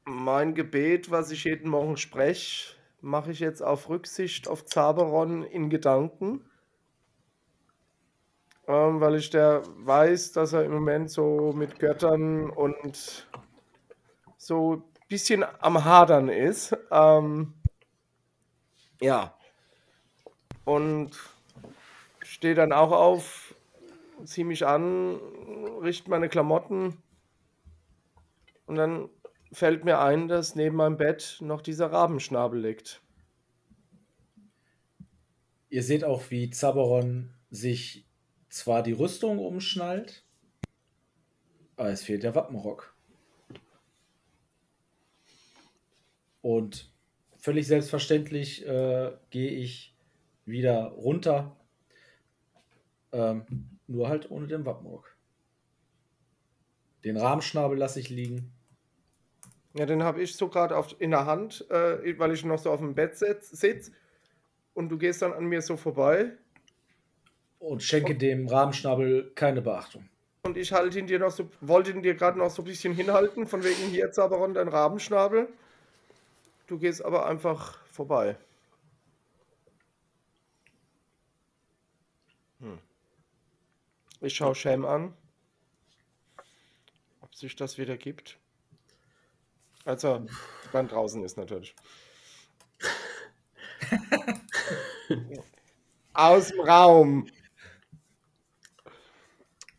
mein 0.05 0.55
Gebet, 0.55 1.11
was 1.11 1.31
ich 1.31 1.45
jeden 1.45 1.71
Morgen 1.71 1.97
spreche, 1.97 2.75
mache 3.01 3.31
ich 3.33 3.41
jetzt 3.41 3.63
auf 3.63 3.89
Rücksicht 3.89 4.49
auf 4.49 4.67
Zaberon 4.67 5.45
in 5.45 5.71
Gedanken. 5.71 6.45
Ähm, 8.71 9.01
weil 9.01 9.17
ich 9.17 9.31
der 9.31 9.65
weiß, 9.79 10.31
dass 10.31 10.53
er 10.53 10.65
im 10.65 10.71
Moment 10.71 11.11
so 11.11 11.53
mit 11.53 11.81
Göttern 11.81 12.51
und 12.51 13.27
so 14.37 14.77
ein 14.77 14.83
bisschen 15.09 15.45
am 15.59 15.85
Hadern 15.85 16.29
ist. 16.29 16.77
Ähm, 16.93 17.55
ja. 19.01 19.35
Und 20.65 21.11
stehe 22.23 22.55
dann 22.55 22.73
auch 22.73 22.93
auf, 22.93 23.57
ziehe 24.25 24.47
mich 24.47 24.65
an, 24.65 25.17
richte 25.83 26.09
meine 26.09 26.29
Klamotten 26.29 26.97
und 28.67 28.77
dann 28.77 29.09
fällt 29.51 29.85
mir 29.85 29.99
ein, 29.99 30.29
dass 30.29 30.55
neben 30.55 30.77
meinem 30.77 30.97
Bett 30.97 31.39
noch 31.41 31.61
dieser 31.61 31.91
Rabenschnabel 31.91 32.61
liegt. 32.61 33.03
Ihr 35.71 35.83
seht 35.83 36.05
auch, 36.05 36.31
wie 36.31 36.51
Zaberon 36.51 37.35
sich 37.51 38.07
zwar 38.51 38.83
die 38.83 38.93
Rüstung 38.93 39.39
umschnallt, 39.39 40.25
aber 41.77 41.91
es 41.91 42.03
fehlt 42.03 42.23
der 42.23 42.35
Wappenrock. 42.35 42.95
Und 46.43 46.93
völlig 47.39 47.67
selbstverständlich 47.67 48.67
äh, 48.67 49.13
gehe 49.31 49.51
ich 49.51 49.95
wieder 50.45 50.89
runter, 50.89 51.57
ähm, 53.13 53.47
nur 53.87 54.09
halt 54.09 54.31
ohne 54.31 54.47
den 54.47 54.67
Wappenrock. 54.67 55.17
Den 57.05 57.17
Rahmenschnabel 57.17 57.79
lasse 57.79 58.01
ich 58.01 58.11
liegen. 58.11 58.53
Ja, 59.75 59.87
den 59.87 60.03
habe 60.03 60.21
ich 60.21 60.35
so 60.35 60.49
gerade 60.49 60.83
in 60.99 61.13
der 61.13 61.27
Hand, 61.27 61.71
äh, 61.71 62.19
weil 62.19 62.33
ich 62.33 62.45
noch 62.45 62.59
so 62.59 62.71
auf 62.71 62.81
dem 62.81 62.95
Bett 62.95 63.17
sitze. 63.17 63.57
Sitz, 63.57 63.93
und 64.75 64.89
du 64.89 64.99
gehst 64.99 65.23
dann 65.23 65.33
an 65.33 65.47
mir 65.47 65.63
so 65.63 65.77
vorbei 65.77 66.37
und 67.61 67.83
schenke 67.83 68.17
dem 68.17 68.49
Rahmenschnabel 68.49 69.31
keine 69.37 69.63
Beachtung. 69.63 70.09
und 70.43 70.57
ich 70.57 70.73
halte 70.73 70.99
ihn 70.99 71.07
dir 71.07 71.19
noch 71.19 71.31
so, 71.31 71.49
wollte 71.61 71.91
ihn 71.93 72.03
dir 72.03 72.15
gerade 72.15 72.39
noch 72.39 72.51
so 72.51 72.63
ein 72.63 72.65
bisschen 72.65 72.95
hinhalten, 72.95 73.47
von 73.47 73.63
wegen 73.63 73.89
hier 73.91 74.11
Zaberon, 74.11 74.55
dein 74.55 74.69
Rabenschnabel. 74.69 75.49
Du 76.67 76.79
gehst 76.79 77.05
aber 77.05 77.27
einfach 77.27 77.79
vorbei. 77.87 78.37
Hm. 82.61 82.79
Ich 84.21 84.35
schaue 84.35 84.55
Sham 84.55 84.85
an, 84.85 85.13
ob 87.21 87.35
sich 87.35 87.55
das 87.57 87.77
wieder 87.79 87.97
gibt. 87.97 88.39
Als 89.85 90.05
er 90.05 90.27
dann 90.73 90.89
draußen 90.89 91.23
ist, 91.25 91.37
natürlich. 91.37 91.75
Aus 96.13 96.49
dem 96.49 96.61
Raum. 96.61 97.27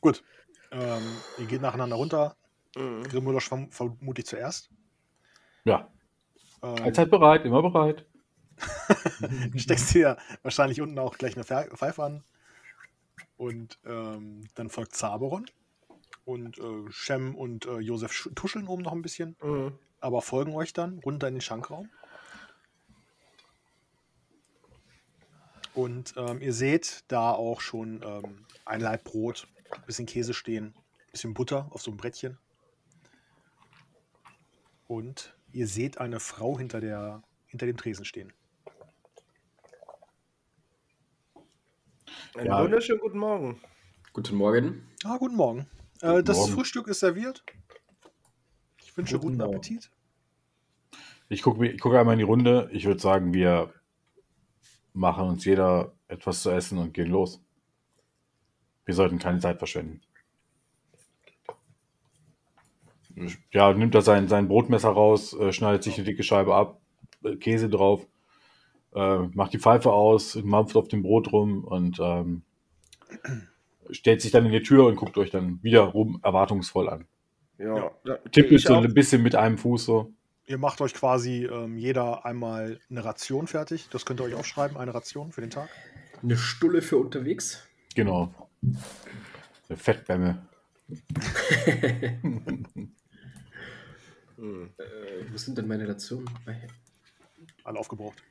Gut. 0.01 0.23
Ähm, 0.71 1.03
ihr 1.37 1.45
geht 1.45 1.61
nacheinander 1.61 1.95
runter. 1.95 2.35
Mhm. 2.75 3.03
Grimmolosch 3.03 3.47
verm 3.47 3.71
vermutlich 3.71 4.25
zuerst. 4.25 4.69
Ja, 5.63 5.89
Ähm, 6.63 6.75
allzeit 6.83 7.09
bereit, 7.11 7.45
immer 7.45 7.61
bereit. 7.61 8.05
steckst 9.55 9.93
dir 9.93 10.17
wahrscheinlich 10.43 10.81
unten 10.81 10.97
auch 10.99 11.17
gleich 11.17 11.35
eine 11.35 11.43
Pfe- 11.43 11.69
Pfeife 11.75 12.03
an. 12.03 12.23
Und 13.37 13.79
ähm, 13.85 14.47
dann 14.55 14.69
folgt 14.69 14.95
Zaberon. 14.95 15.45
Und 16.25 16.59
äh, 16.59 16.91
Shem 16.91 17.35
und 17.35 17.65
äh, 17.65 17.79
Josef 17.79 18.11
sch- 18.11 18.33
tuscheln 18.35 18.67
oben 18.67 18.83
noch 18.83 18.91
ein 18.91 19.01
bisschen, 19.01 19.35
Mhm. 19.41 19.77
aber 19.99 20.21
folgen 20.21 20.53
euch 20.55 20.71
dann 20.73 20.99
runter 20.99 21.27
in 21.27 21.35
den 21.35 21.41
Schankraum. 21.41 21.89
Und 25.73 26.13
ähm, 26.17 26.41
ihr 26.41 26.53
seht 26.53 27.03
da 27.07 27.31
auch 27.31 27.61
schon 27.61 28.01
ähm, 28.05 28.45
ein 28.65 28.81
Laib 28.81 29.03
Brot, 29.05 29.47
ein 29.77 29.85
bisschen 29.85 30.05
Käse 30.05 30.33
stehen, 30.33 30.73
ein 30.75 31.11
bisschen 31.11 31.33
Butter 31.33 31.67
auf 31.71 31.81
so 31.81 31.91
einem 31.91 31.97
Brettchen. 31.97 32.37
Und 34.87 35.35
ihr 35.51 35.67
seht 35.67 35.99
eine 35.99 36.19
Frau 36.19 36.57
hinter, 36.57 36.81
der, 36.81 37.23
hinter 37.45 37.65
dem 37.65 37.77
Tresen 37.77 38.05
stehen. 38.05 38.33
Einen 42.35 42.47
Ja. 42.47 42.63
wunderschönen 42.63 42.99
guten 43.01 43.19
Morgen. 43.19 43.61
Guten 44.13 44.35
Morgen. 44.35 44.87
Ah, 45.03 45.17
guten 45.17 45.35
Morgen. 45.35 45.67
Äh, 46.01 46.07
Guten 46.15 46.25
das 46.25 46.37
Morgen. 46.37 46.53
Frühstück 46.53 46.87
ist 46.87 46.99
serviert. 46.99 47.43
Ich 48.81 48.95
wünsche 48.97 49.19
Guten 49.19 49.37
guten. 49.37 49.49
Appetit. 49.49 49.91
Ich 51.29 51.41
gucke 51.43 51.77
guck 51.77 51.93
einmal 51.95 52.13
in 52.13 52.19
die 52.19 52.25
Runde. 52.25 52.69
Ich 52.73 52.85
würde 52.85 52.99
sagen, 52.99 53.33
wir 53.33 53.73
machen 54.93 55.25
uns 55.27 55.45
jeder 55.45 55.93
etwas 56.09 56.41
zu 56.41 56.49
essen 56.49 56.77
und 56.77 56.93
gehen 56.93 57.09
los. 57.09 57.41
Wir 58.85 58.93
sollten 58.93 59.19
keine 59.19 59.39
Zeit 59.39 59.57
verschwenden. 59.57 60.01
Ja, 63.51 63.73
nimmt 63.73 63.93
er 63.95 64.01
sein, 64.01 64.27
sein 64.27 64.47
Brotmesser 64.47 64.89
raus, 64.89 65.33
äh, 65.33 65.51
schneidet 65.51 65.83
sich 65.83 65.95
eine 65.95 66.05
dicke 66.05 66.23
Scheibe 66.23 66.55
ab, 66.55 66.79
äh, 67.23 67.35
Käse 67.35 67.69
drauf, 67.69 68.07
äh, 68.95 69.17
macht 69.33 69.53
die 69.53 69.59
Pfeife 69.59 69.91
aus, 69.91 70.35
mampft 70.35 70.75
auf 70.75 70.87
dem 70.87 71.03
Brot 71.03 71.31
rum 71.31 71.63
und 71.63 71.99
ähm, 72.01 72.43
stellt 73.91 74.21
sich 74.21 74.31
dann 74.31 74.45
in 74.45 74.51
die 74.51 74.63
Tür 74.63 74.85
und 74.87 74.95
guckt 74.95 75.17
euch 75.17 75.29
dann 75.29 75.59
wiederum 75.61 76.19
erwartungsvoll 76.23 76.89
an. 76.89 77.05
Ja, 77.57 77.91
Ja. 78.05 78.17
Tippelt 78.31 78.61
so 78.61 78.75
auch. 78.75 78.83
ein 78.83 78.93
bisschen 78.93 79.21
mit 79.21 79.35
einem 79.35 79.57
Fuß 79.57 79.85
so. 79.85 80.13
Ihr 80.45 80.57
macht 80.57 80.81
euch 80.81 80.93
quasi 80.93 81.45
ähm, 81.45 81.77
jeder 81.77 82.25
einmal 82.25 82.79
eine 82.89 83.05
Ration 83.05 83.47
fertig. 83.47 83.87
Das 83.91 84.05
könnt 84.05 84.19
ihr 84.19 84.23
euch 84.23 84.33
aufschreiben, 84.33 84.77
eine 84.77 84.93
Ration 84.93 85.31
für 85.31 85.41
den 85.41 85.51
Tag. 85.51 85.69
Eine 86.23 86.37
Stulle 86.37 86.81
für 86.81 86.97
unterwegs. 86.97 87.67
Genau. 87.95 88.33
Eine 88.61 89.77
Fettbämme. 89.77 90.47
Hm. 94.41 94.71
Äh, 94.75 95.31
wo 95.31 95.37
sind 95.37 95.55
denn 95.55 95.67
meine 95.67 95.87
Rationen? 95.87 96.27
Ah. 96.47 96.53
Alle 97.63 97.77
aufgebraucht. 97.77 98.23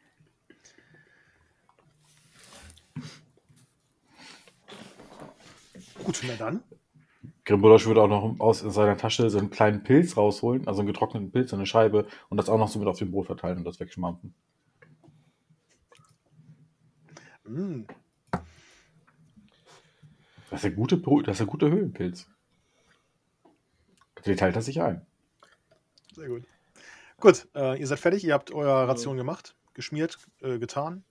Gut, 6.02 6.20
na 6.27 6.35
dann. 6.35 6.65
Grimbolosch 7.44 7.86
würde 7.86 8.02
auch 8.02 8.09
noch 8.09 8.40
aus 8.40 8.59
seiner 8.59 8.97
Tasche 8.97 9.31
so 9.31 9.39
einen 9.39 9.51
kleinen 9.51 9.85
Pilz 9.85 10.16
rausholen, 10.16 10.66
also 10.66 10.81
einen 10.81 10.89
getrockneten 10.89 11.31
Pilz, 11.31 11.51
so 11.51 11.57
eine 11.57 11.66
Scheibe, 11.66 12.09
und 12.28 12.39
das 12.39 12.48
auch 12.48 12.59
noch 12.59 12.69
so 12.69 12.81
mit 12.81 12.89
auf 12.89 12.98
dem 12.98 13.12
Brot 13.12 13.27
verteilen 13.27 13.59
und 13.59 13.65
das 13.65 13.78
wegschmampfen. 13.78 14.35
Mm, 17.44 17.82
Das 20.51 20.59
ist 20.59 20.64
der 20.64 20.70
gute, 20.72 20.97
Brot- 20.97 21.27
das 21.28 21.35
ist 21.35 21.40
der 21.40 21.47
gute 21.47 21.70
Höhlenpilz. 21.70 22.28
Den 24.27 24.36
teilt 24.36 24.56
er 24.56 24.62
sich 24.62 24.82
ein. 24.82 25.06
sehr 26.14 26.28
gut. 26.28 26.43
Gut, 27.18 27.48
äh, 27.55 27.78
ihr 27.78 27.86
seid 27.86 27.98
fertig. 28.01 28.24
Ihr 28.24 28.35
habt 28.35 28.51
eure 28.52 28.89
Ration 28.89 29.16
gemacht, 29.16 29.55
geschmiert, 29.74 30.18
äh, 30.40 30.59
getan. 30.59 31.05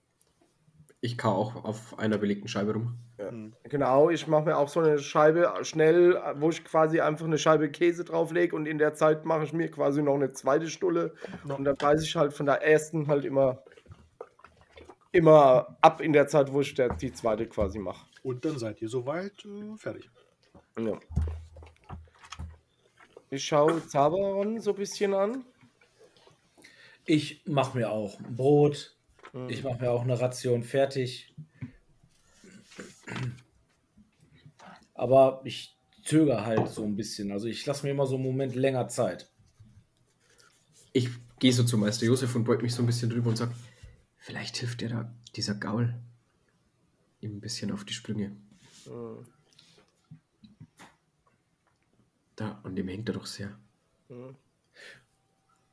Ich 1.00 1.16
kau 1.16 1.30
auch 1.32 1.64
auf 1.64 1.98
einer 1.98 2.18
belegten 2.18 2.46
Scheibe 2.48 2.74
rum. 2.74 2.98
Hm. 3.18 3.54
Genau, 3.64 4.10
ich 4.10 4.26
mache 4.26 4.44
mir 4.44 4.56
auch 4.58 4.68
so 4.68 4.80
eine 4.80 4.98
Scheibe 4.98 5.50
schnell, 5.62 6.20
wo 6.36 6.50
ich 6.50 6.62
quasi 6.64 7.00
einfach 7.00 7.24
eine 7.26 7.38
Scheibe 7.38 7.70
Käse 7.70 8.04
drauflege 8.04 8.54
und 8.54 8.66
in 8.66 8.76
der 8.78 8.92
Zeit 8.94 9.24
mache 9.24 9.44
ich 9.44 9.52
mir 9.52 9.70
quasi 9.70 10.02
noch 10.02 10.14
eine 10.14 10.32
zweite 10.32 10.68
Stulle. 10.68 11.14
Ja. 11.46 11.54
Und 11.54 11.64
dann 11.64 11.76
beiße 11.76 12.04
ich 12.04 12.16
halt 12.16 12.32
von 12.34 12.44
der 12.46 12.62
ersten 12.62 13.06
halt 13.06 13.24
immer, 13.24 13.62
immer 15.12 15.76
ab 15.80 16.00
in 16.00 16.12
der 16.12 16.28
Zeit, 16.28 16.52
wo 16.52 16.60
ich 16.60 16.74
der, 16.74 16.90
die 16.94 17.12
zweite 17.12 17.46
quasi 17.46 17.78
mache. 17.78 18.06
Und 18.22 18.44
dann 18.44 18.58
seid 18.58 18.82
ihr 18.82 18.88
soweit 18.88 19.44
äh, 19.44 19.76
fertig. 19.76 20.10
Ja. 20.78 20.98
Ich 23.30 23.44
schaue 23.44 23.86
Zaberon 23.86 24.60
so 24.60 24.70
ein 24.70 24.76
bisschen 24.76 25.14
an. 25.14 25.44
Ich 27.06 27.42
mache 27.46 27.78
mir 27.78 27.90
auch 27.90 28.18
ein 28.18 28.36
Brot. 28.36 28.96
Mhm. 29.32 29.48
Ich 29.48 29.62
mache 29.62 29.80
mir 29.80 29.90
auch 29.90 30.02
eine 30.02 30.20
Ration 30.20 30.62
fertig. 30.62 31.34
Aber 34.94 35.40
ich 35.44 35.78
zögere 36.04 36.44
halt 36.44 36.68
so 36.68 36.84
ein 36.84 36.96
bisschen. 36.96 37.30
Also 37.30 37.46
ich 37.46 37.64
lasse 37.66 37.84
mir 37.84 37.92
immer 37.92 38.06
so 38.06 38.16
einen 38.16 38.24
Moment 38.24 38.54
länger 38.54 38.88
Zeit. 38.88 39.30
Ich 40.92 41.08
gehe 41.38 41.52
so 41.52 41.62
zu 41.62 41.78
Meister 41.78 42.06
Josef 42.06 42.34
und 42.34 42.44
beug 42.44 42.62
mich 42.62 42.74
so 42.74 42.82
ein 42.82 42.86
bisschen 42.86 43.10
drüber 43.10 43.30
und 43.30 43.36
sag, 43.36 43.50
vielleicht 44.16 44.56
hilft 44.56 44.80
dir 44.80 44.88
da 44.88 45.14
dieser 45.36 45.54
Gaul 45.54 45.94
ihm 47.20 47.36
ein 47.36 47.40
bisschen 47.40 47.70
auf 47.70 47.84
die 47.84 47.92
Sprünge. 47.92 48.36
Mhm. 48.86 49.26
Da, 52.36 52.60
an 52.62 52.74
dem 52.74 52.88
hängt 52.88 53.08
er 53.08 53.14
doch 53.14 53.26
sehr. 53.26 53.58
Mhm. 54.08 54.36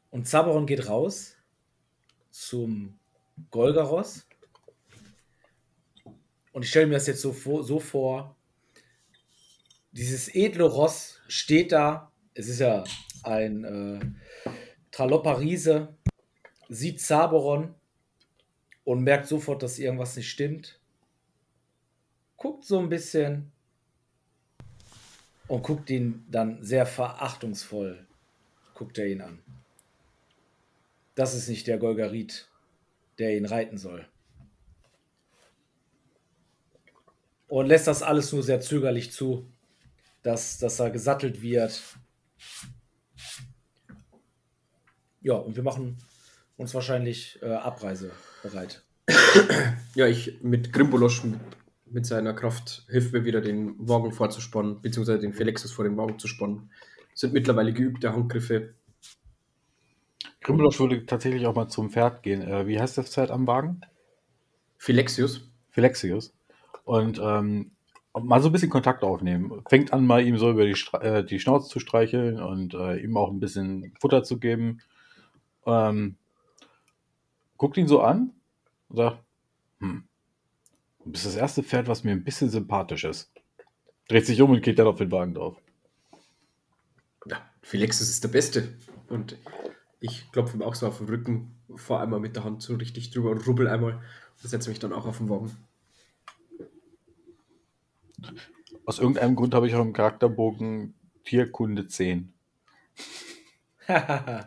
Und 0.09 0.27
Zaberon 0.27 0.65
geht 0.65 0.87
raus 0.87 1.35
zum 2.31 2.99
Golgaros. 3.51 4.27
Und 6.51 6.63
ich 6.63 6.69
stelle 6.69 6.87
mir 6.87 6.95
das 6.95 7.07
jetzt 7.07 7.21
so 7.21 7.33
vor, 7.33 7.63
so 7.63 7.79
vor. 7.79 8.35
Dieses 9.91 10.33
edle 10.33 10.65
Ross 10.65 11.21
steht 11.27 11.71
da. 11.71 12.11
Es 12.33 12.47
ist 12.47 12.59
ja 12.59 12.83
ein 13.23 13.63
äh, 13.63 14.99
Riese. 14.99 15.95
Sieht 16.69 16.99
Zaberon 17.01 17.75
und 18.83 19.03
merkt 19.03 19.27
sofort, 19.27 19.63
dass 19.63 19.79
irgendwas 19.79 20.15
nicht 20.15 20.29
stimmt. 20.29 20.79
Guckt 22.37 22.65
so 22.65 22.79
ein 22.79 22.89
bisschen 22.89 23.51
und 25.47 25.63
guckt 25.63 25.89
ihn 25.89 26.25
dann 26.29 26.63
sehr 26.63 26.85
verachtungsvoll. 26.85 28.05
Guckt 28.73 28.97
er 28.99 29.07
ihn 29.07 29.21
an. 29.21 29.39
Das 31.15 31.33
ist 31.33 31.49
nicht 31.49 31.65
der 31.65 31.79
Golgarit, 31.79 32.47
der 33.17 33.35
ihn 33.35 33.45
reiten 33.45 33.77
soll. 33.77 34.07
Und 37.47 37.65
lässt 37.65 37.87
das 37.87 38.03
alles 38.03 38.31
nur 38.31 38.43
sehr 38.43 38.61
zögerlich 38.61 39.11
zu, 39.11 39.49
dass, 40.21 40.59
dass 40.59 40.79
er 40.79 40.91
gesattelt 40.91 41.41
wird. 41.41 41.81
Ja, 45.21 45.33
und 45.33 45.55
wir 45.55 45.63
machen 45.63 45.97
uns 46.57 46.73
wahrscheinlich 46.75 47.41
äh, 47.41 47.53
Abreise 47.53 48.11
bereit. 48.43 48.83
Ja, 49.95 50.05
ich 50.05 50.41
mit 50.43 50.73
Grimbolosch 50.73 51.23
mit, 51.91 52.05
seiner 52.05 52.33
Kraft 52.33 52.85
hilft 52.89 53.13
mir 53.13 53.25
wieder, 53.25 53.41
den 53.41 53.75
Wagen 53.77 54.11
vorzuspannen, 54.11 54.81
beziehungsweise 54.81 55.19
den 55.19 55.33
Felixus 55.33 55.71
vor 55.71 55.85
den 55.85 55.97
Wagen 55.97 56.19
zu 56.19 56.27
spannen. 56.27 56.71
Sind 57.13 57.33
mittlerweile 57.33 57.73
geübte 57.73 58.13
Handgriffe. 58.13 58.73
Grimbelosch 60.41 60.79
würde 60.79 61.05
tatsächlich 61.05 61.45
auch 61.47 61.55
mal 61.55 61.67
zum 61.67 61.89
Pferd 61.89 62.23
gehen. 62.23 62.41
Äh, 62.41 62.67
wie 62.67 62.79
heißt 62.79 62.97
das 62.97 63.09
Pferd 63.09 63.31
am 63.31 63.47
Wagen? 63.47 63.81
Philexius. 64.77 65.49
Philexius. 65.69 66.33
Und 66.83 67.19
ähm, 67.21 67.71
mal 68.13 68.41
so 68.41 68.49
ein 68.49 68.51
bisschen 68.51 68.69
Kontakt 68.69 69.03
aufnehmen. 69.03 69.61
Fängt 69.69 69.93
an, 69.93 70.05
mal 70.05 70.25
ihm 70.25 70.37
so 70.37 70.49
über 70.49 70.65
die, 70.65 70.75
Stra 70.75 71.01
äh, 71.01 71.25
die 71.25 71.39
Schnauze 71.39 71.69
zu 71.69 71.79
streicheln 71.79 72.41
und 72.41 72.73
äh, 72.73 72.97
ihm 72.97 73.17
auch 73.17 73.29
ein 73.29 73.39
bisschen 73.39 73.93
Futter 73.99 74.23
zu 74.23 74.39
geben. 74.39 74.81
Ähm, 75.65 76.15
guckt 77.57 77.77
ihn 77.77 77.87
so 77.87 78.01
an 78.01 78.31
und 78.89 78.97
sagt, 78.97 79.23
hm, 79.79 80.06
du 81.07 81.13
bist 81.13 81.25
das 81.25 81.35
erste 81.37 81.63
Pferd, 81.63 81.87
was 81.87 82.03
mir 82.03 82.11
ein 82.11 82.25
bisschen 82.25 82.49
sympathisch 82.49 83.05
ist. 83.05 83.31
Dreht 84.09 84.25
sich 84.25 84.41
um 84.41 84.51
und 84.51 84.61
geht 84.61 84.77
dann 84.77 84.87
auf 84.87 84.97
den 84.97 85.09
Wagen 85.11 85.33
drauf. 85.33 85.55
Ja, 87.25 87.49
Philexius 87.61 88.09
ist 88.09 88.25
der 88.25 88.29
Beste. 88.29 88.73
Und 89.07 89.37
ich 90.01 90.29
klopfe 90.33 90.57
ihm 90.57 90.61
auch 90.61 90.75
so 90.75 90.85
auf 90.85 90.97
den 90.97 91.07
Rücken, 91.07 91.55
fahr 91.75 92.01
einmal 92.01 92.19
mit 92.19 92.35
der 92.35 92.43
Hand 92.43 92.61
so 92.61 92.75
richtig 92.75 93.11
drüber 93.11 93.31
und 93.31 93.47
rubbel 93.47 93.69
einmal 93.69 93.93
und 93.93 94.49
setze 94.49 94.69
mich 94.69 94.79
dann 94.79 94.91
auch 94.91 95.05
auf 95.05 95.19
den 95.19 95.29
Wagen. 95.29 95.55
Aus 98.85 98.99
irgendeinem 98.99 99.37
Grund 99.37 99.53
habe 99.53 99.67
ich 99.67 99.75
auch 99.75 99.81
im 99.81 99.93
Charakterbogen 99.93 100.93
Tierkunde 101.23 101.87
10. 101.87 102.33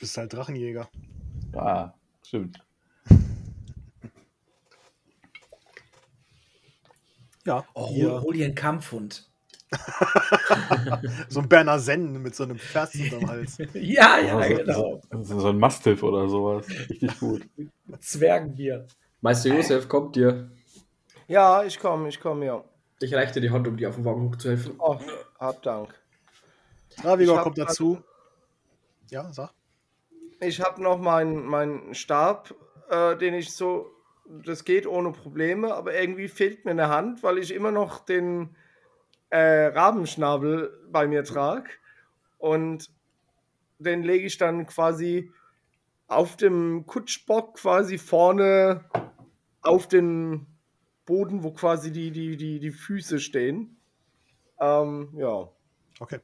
Bist 0.00 0.16
halt 0.16 0.32
Drachenjäger. 0.32 0.88
Ah, 1.54 1.92
stimmt. 2.22 2.65
Ja. 7.46 7.64
Oh, 7.74 7.90
ihr, 7.94 8.10
hol, 8.10 8.20
hol 8.22 8.32
dir 8.34 8.44
einen 8.44 8.54
Kampfhund. 8.54 9.30
so 11.28 11.40
ein 11.40 11.48
Berner 11.48 11.78
Sennen 11.78 12.22
mit 12.22 12.34
so 12.34 12.44
einem 12.44 12.58
Pferd 12.58 12.94
unterm 12.94 13.26
Hals. 13.28 13.58
ja, 13.74 14.18
ja, 14.18 14.42
so, 14.42 14.54
genau. 14.54 15.00
so, 15.22 15.40
so 15.40 15.48
ein 15.48 15.58
Mastiff 15.58 16.02
oder 16.02 16.28
sowas. 16.28 16.66
Richtig 16.68 17.18
gut. 17.18 17.42
Zwergenbier. 18.00 18.86
Meister 19.20 19.54
Josef 19.54 19.88
kommt 19.88 20.16
dir. 20.16 20.50
Ja, 21.26 21.64
ich 21.64 21.78
komme, 21.80 22.08
ich 22.08 22.20
komme, 22.20 22.46
ja. 22.46 22.64
Ich 23.00 23.12
reiche 23.14 23.34
dir 23.34 23.40
die 23.40 23.50
Hand, 23.50 23.66
um 23.66 23.76
dir 23.76 23.88
auf 23.88 23.96
den 23.96 24.04
Wagen 24.04 24.22
hochzuhelfen. 24.22 24.74
Oh, 24.78 24.98
hab 25.38 25.62
Dank. 25.62 25.94
Hab 27.02 27.18
kommt 27.42 27.58
dazu. 27.58 28.02
Ja, 29.10 29.32
sag. 29.32 29.52
Ich 30.40 30.60
habe 30.60 30.82
noch 30.82 30.98
meinen 30.98 31.44
meinen 31.46 31.94
Stab, 31.94 32.54
äh, 32.88 33.16
den 33.16 33.34
ich 33.34 33.52
so, 33.52 33.90
das 34.28 34.64
geht 34.64 34.86
ohne 34.86 35.12
Probleme, 35.12 35.74
aber 35.74 35.94
irgendwie 35.94 36.28
fehlt 36.28 36.64
mir 36.64 36.72
eine 36.72 36.88
Hand, 36.88 37.22
weil 37.22 37.38
ich 37.38 37.52
immer 37.52 37.70
noch 37.70 38.04
den 38.04 38.56
äh, 39.30 39.66
Rabenschnabel 39.66 40.86
bei 40.90 41.06
mir 41.06 41.24
trage. 41.24 41.70
Und 42.38 42.90
den 43.78 44.02
lege 44.02 44.26
ich 44.26 44.38
dann 44.38 44.66
quasi 44.66 45.30
auf 46.08 46.36
dem 46.36 46.86
Kutschbock 46.86 47.56
quasi 47.56 47.98
vorne 47.98 48.84
auf 49.62 49.88
den 49.88 50.46
Boden, 51.04 51.42
wo 51.42 51.52
quasi 51.52 51.92
die, 51.92 52.10
die, 52.10 52.36
die, 52.36 52.60
die 52.60 52.70
Füße 52.70 53.20
stehen. 53.20 53.76
Ähm, 54.60 55.10
ja. 55.16 55.48
Okay. 55.98 56.20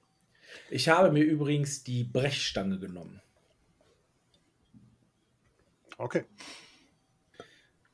Ich 0.71 0.89
habe 0.89 1.11
mir 1.11 1.25
übrigens 1.25 1.83
die 1.83 2.05
Brechstange 2.05 2.79
genommen. 2.79 3.21
Okay. 5.99 6.25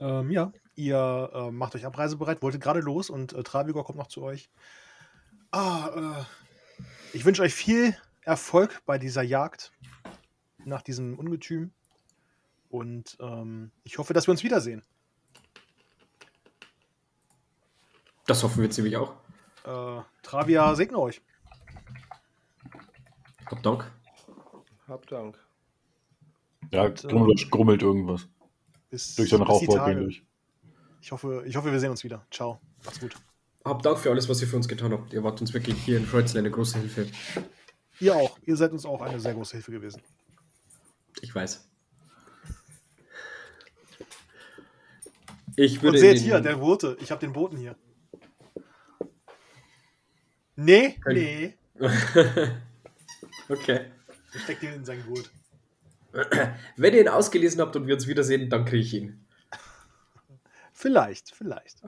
Ähm, 0.01 0.31
ja, 0.31 0.53
ihr 0.75 1.31
äh, 1.35 1.51
macht 1.51 1.75
euch 1.75 1.85
abreisebereit, 1.85 2.43
wolltet 2.43 2.63
gerade 2.63 2.81
los 2.81 3.11
und 3.11 3.33
äh, 3.33 3.43
Travigor 3.43 3.85
kommt 3.85 3.99
noch 3.99 4.07
zu 4.07 4.23
euch. 4.23 4.49
Ah, 5.51 6.19
äh, 6.19 6.25
ich 7.13 7.25
wünsche 7.25 7.43
euch 7.43 7.55
viel 7.55 7.97
Erfolg 8.23 8.83
bei 8.87 8.99
dieser 8.99 9.23
Jagd 9.23 9.73
nach 10.65 10.83
diesem 10.83 11.19
Ungetüm. 11.19 11.73
Und 12.69 13.17
ähm, 13.21 13.73
ich 13.83 13.99
hoffe, 13.99 14.13
dass 14.13 14.27
wir 14.29 14.33
uns 14.33 14.45
wiedersehen. 14.45 14.83
Das 18.27 18.43
hoffen 18.43 18.61
wir 18.61 18.71
ziemlich 18.71 18.97
auch. 18.97 19.15
Äh, 19.65 20.03
Travia 20.23 20.75
segne 20.75 20.99
euch. 20.99 21.23
Hab 23.47 23.63
Dank. 23.63 23.91
Hab 24.87 25.07
Dank. 25.07 25.39
Ja, 26.71 26.85
Und, 26.85 27.05
äh, 27.05 27.09
Grimmelosch 27.09 27.49
grummelt 27.51 27.83
irgendwas. 27.83 28.29
Bis, 28.91 29.15
Durch 29.17 29.29
so 29.31 29.37
eine 29.37 29.45
Rauchwolke 29.47 29.75
Tage. 29.75 30.01
durch. 30.01 30.23
Ich 31.01 31.13
hoffe, 31.13 31.45
ich 31.47 31.57
hoffe, 31.57 31.71
wir 31.71 31.79
sehen 31.81 31.91
uns 31.91 32.03
wieder. 32.05 32.27
Ciao. 32.31 32.61
Macht's 32.85 33.01
gut. 33.01 33.15
Hab 33.65 33.83
Dank 33.83 33.99
für 33.99 34.11
alles, 34.11 34.29
was 34.29 34.41
ihr 34.41 34.49
für 34.49 34.57
uns 34.57 34.67
getan 34.69 34.93
habt. 34.93 35.13
Ihr 35.13 35.23
wart 35.23 35.41
uns 35.41 35.53
wirklich 35.53 35.77
hier 35.85 35.99
in 35.99 36.07
Freudsel 36.07 36.39
eine 36.39 36.51
große 36.51 36.79
Hilfe. 36.79 37.07
Ihr 38.01 38.15
auch. 38.17 38.39
Ihr 38.47 38.57
seid 38.57 38.73
uns 38.73 38.85
auch 38.87 39.01
eine 39.03 39.21
sehr 39.21 39.35
große 39.35 39.53
Hilfe 39.53 39.73
gewesen. 39.73 40.01
Ich 41.21 41.35
weiß. 41.35 41.69
Ich 45.57 45.77
Und 45.79 45.83
würde 45.83 45.99
seht 45.99 46.11
in 46.11 46.17
den- 46.17 46.25
hier, 46.25 46.41
der 46.41 46.57
Bote. 46.57 46.97
Ich 47.01 47.11
habe 47.11 47.21
den 47.21 47.33
Boten 47.33 47.57
hier. 47.59 47.77
Nee, 50.57 50.99
Kein- 51.05 51.15
nee. 51.15 51.55
okay. 53.49 53.87
Ich 54.35 54.43
steck 54.43 54.61
den 54.61 54.75
in 54.75 54.85
seinen 54.85 55.05
Gurt. 55.07 55.31
Wenn 56.77 56.95
ihr 56.95 57.01
ihn 57.03 57.09
ausgelesen 57.09 57.61
habt 57.61 57.77
und 57.77 57.87
wir 57.87 57.95
uns 57.95 58.07
wiedersehen, 58.07 58.51
dann 58.51 58.65
kriege 58.65 58.83
ich 58.83 58.95
ihn. 58.95 59.25
Vielleicht, 60.73 61.35
vielleicht. 61.35 61.83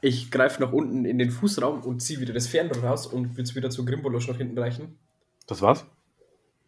Ich 0.00 0.30
greife 0.30 0.62
nach 0.62 0.72
unten 0.72 1.06
in 1.06 1.18
den 1.18 1.30
Fußraum 1.30 1.82
und 1.82 2.00
ziehe 2.00 2.20
wieder 2.20 2.34
das 2.34 2.46
Fernrohr 2.46 2.84
raus 2.84 3.06
und 3.06 3.30
würde 3.30 3.42
es 3.42 3.54
wieder 3.54 3.70
zu 3.70 3.86
Grimbolosch 3.86 4.28
nach 4.28 4.36
hinten 4.36 4.58
reichen. 4.58 4.98
Das 5.46 5.62
war's? 5.62 5.86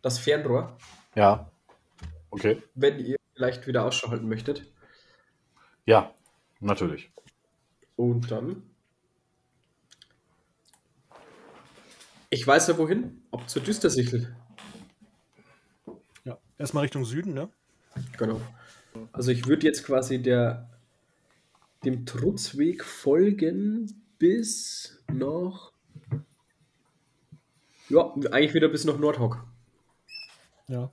Das 0.00 0.18
Fernrohr. 0.18 0.76
Ja. 1.14 1.50
Okay. 2.30 2.62
Wenn 2.74 2.98
ihr 2.98 3.16
vielleicht 3.34 3.66
wieder 3.66 3.84
ausschalten 3.84 4.28
möchtet. 4.28 4.62
Ja, 5.84 6.14
natürlich. 6.60 7.10
Und 7.96 8.30
dann. 8.30 8.62
Ich 12.30 12.46
weiß 12.46 12.68
ja 12.68 12.78
wohin. 12.78 13.22
Ob 13.30 13.48
zur 13.48 13.62
Düstersichel. 13.62 14.34
Erstmal 16.58 16.82
Richtung 16.82 17.04
Süden, 17.04 17.34
ne? 17.34 17.48
Genau. 18.18 18.40
Also 19.12 19.30
ich 19.30 19.46
würde 19.46 19.66
jetzt 19.66 19.84
quasi 19.84 20.22
der, 20.22 20.70
dem 21.84 22.06
Trutzweg 22.06 22.84
folgen 22.84 24.02
bis 24.18 24.98
nach. 25.12 25.72
Ja, 27.88 28.12
eigentlich 28.30 28.54
wieder 28.54 28.68
bis 28.68 28.84
nach 28.84 28.98
Nordhock. 28.98 29.44
Ja. 30.68 30.90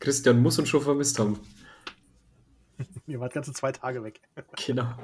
Christian 0.00 0.40
muss 0.40 0.58
uns 0.58 0.68
schon 0.68 0.82
vermisst 0.82 1.18
haben. 1.18 1.38
Ihr 3.06 3.20
wart 3.20 3.34
ganze 3.34 3.52
zwei 3.52 3.72
Tage 3.72 4.02
weg. 4.02 4.20
Genau. 4.66 4.94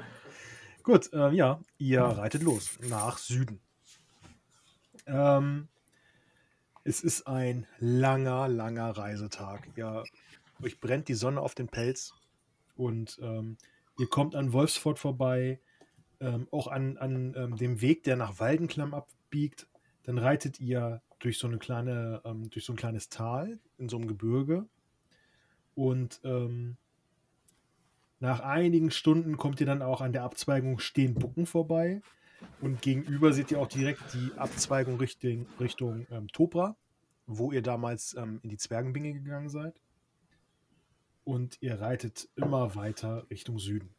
Gut, 0.83 1.13
äh, 1.13 1.31
ja, 1.31 1.61
ihr 1.77 2.01
reitet 2.01 2.43
los 2.43 2.77
nach 2.81 3.17
Süden. 3.17 3.61
Ähm, 5.05 5.69
es 6.83 7.01
ist 7.01 7.27
ein 7.27 7.65
langer, 7.79 8.47
langer 8.47 8.91
Reisetag. 8.91 9.69
Ja, 9.75 10.03
euch 10.61 10.79
brennt 10.79 11.07
die 11.07 11.13
Sonne 11.13 11.41
auf 11.41 11.55
den 11.55 11.67
Pelz 11.67 12.13
und 12.75 13.19
ähm, 13.21 13.57
ihr 13.97 14.07
kommt 14.07 14.35
an 14.35 14.53
Wolfsfort 14.53 14.97
vorbei, 14.97 15.59
ähm, 16.19 16.47
auch 16.51 16.67
an, 16.67 16.97
an 16.97 17.33
ähm, 17.37 17.55
dem 17.57 17.81
Weg, 17.81 18.03
der 18.03 18.15
nach 18.15 18.39
Waldenklamm 18.39 18.93
abbiegt. 18.93 19.67
Dann 20.03 20.17
reitet 20.17 20.59
ihr 20.59 21.01
durch 21.19 21.37
so 21.37 21.47
eine 21.47 21.57
kleine, 21.57 22.21
ähm, 22.25 22.49
durch 22.49 22.65
so 22.65 22.73
ein 22.73 22.77
kleines 22.77 23.09
Tal 23.09 23.59
in 23.77 23.87
so 23.89 23.97
einem 23.97 24.07
Gebirge 24.07 24.67
und 25.75 26.19
ähm, 26.23 26.77
nach 28.19 28.39
einigen 28.39 28.91
Stunden 28.91 29.37
kommt 29.37 29.59
ihr 29.59 29.65
dann 29.65 29.81
auch 29.81 30.01
an 30.01 30.13
der 30.13 30.23
Abzweigung 30.23 30.79
Steenbucken 30.79 31.45
vorbei. 31.45 32.01
Und 32.61 32.81
gegenüber 32.81 33.33
seht 33.33 33.51
ihr 33.51 33.59
auch 33.59 33.67
direkt 33.67 34.13
die 34.13 34.33
Abzweigung 34.37 34.97
Richtung, 34.97 35.47
Richtung 35.59 36.07
ähm, 36.11 36.27
Topra, 36.29 36.77
wo 37.25 37.51
ihr 37.51 37.61
damals 37.61 38.15
ähm, 38.17 38.39
in 38.43 38.49
die 38.49 38.57
Zwergenbinge 38.57 39.13
gegangen 39.13 39.49
seid. 39.49 39.79
Und 41.25 41.57
ihr 41.61 41.79
reitet 41.79 42.29
immer 42.35 42.75
weiter 42.75 43.25
Richtung 43.29 43.59
Süden. 43.59 43.95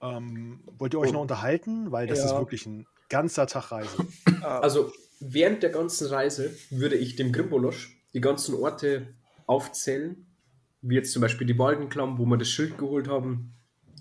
Ähm, 0.00 0.60
wollt 0.78 0.94
ihr 0.94 1.00
euch 1.00 1.10
Oh. 1.10 1.14
noch 1.14 1.22
unterhalten? 1.22 1.90
Weil 1.90 2.06
das 2.06 2.18
ist 2.18 2.30
Ja. 2.32 2.38
wirklich 2.38 2.66
ein 2.66 2.86
ganzer 3.08 3.46
Tag 3.46 3.72
Reise. 3.72 3.98
Ah, 4.42 4.60
Also 4.60 4.92
während 5.20 5.62
der 5.62 5.70
ganzen 5.70 6.08
Reise 6.08 6.54
würde 6.70 6.96
ich 6.96 7.16
dem 7.16 7.32
Grimbolosch 7.32 7.96
die 8.14 8.20
ganzen 8.20 8.54
Orte 8.54 9.14
aufzählen, 9.46 10.26
wie 10.82 10.94
jetzt 10.94 11.12
zum 11.12 11.22
Beispiel 11.22 11.46
die 11.46 11.58
Waldenklamm, 11.58 12.18
wo 12.18 12.26
wir 12.26 12.36
das 12.36 12.48
Schild 12.48 12.78
geholt 12.78 13.08
haben, 13.08 13.54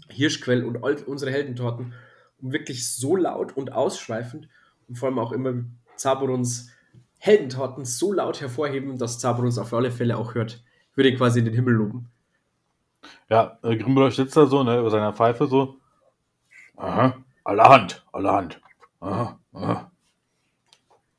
Hirschquell 0.10 0.64
und 0.64 0.84
all 0.84 0.96
unsere 1.04 1.32
Heldentaten, 1.32 1.86
und 1.86 1.94
wirklich 2.40 2.94
so 2.94 3.16
laut 3.16 3.56
und 3.56 3.72
ausschweifend 3.72 4.48
und 4.88 4.98
vor 4.98 5.10
allem 5.10 5.20
auch 5.20 5.32
immer 5.32 5.54
Zaborons 5.96 6.70
Heldentaten 7.20 7.86
so 7.86 8.14
laut 8.14 8.42
hervorheben, 8.42 8.98
dass 8.98 9.20
Zaborons 9.20 9.58
auf 9.58 9.74
alle 9.74 9.92
Fälle 9.92 10.18
auch 10.18 10.36
hört. 10.36 10.64
Ich 10.92 10.98
würde 10.98 11.16
quasi 11.16 11.40
in 11.40 11.46
den 11.46 11.54
Himmel 11.54 11.74
loben. 11.74 12.10
Ja, 13.30 13.58
äh, 13.64 14.12
sitzt 14.12 14.38
da 14.38 14.46
so, 14.46 14.64
ne, 14.64 14.80
über 14.80 14.90
seiner 14.90 15.14
Pfeife 15.14 15.48
so. 15.48 15.78
Aha, 16.76 17.16
allerhand, 17.44 18.06
allerhand. 18.12 18.62
Aha, 19.00 19.40
aha. 19.54 19.92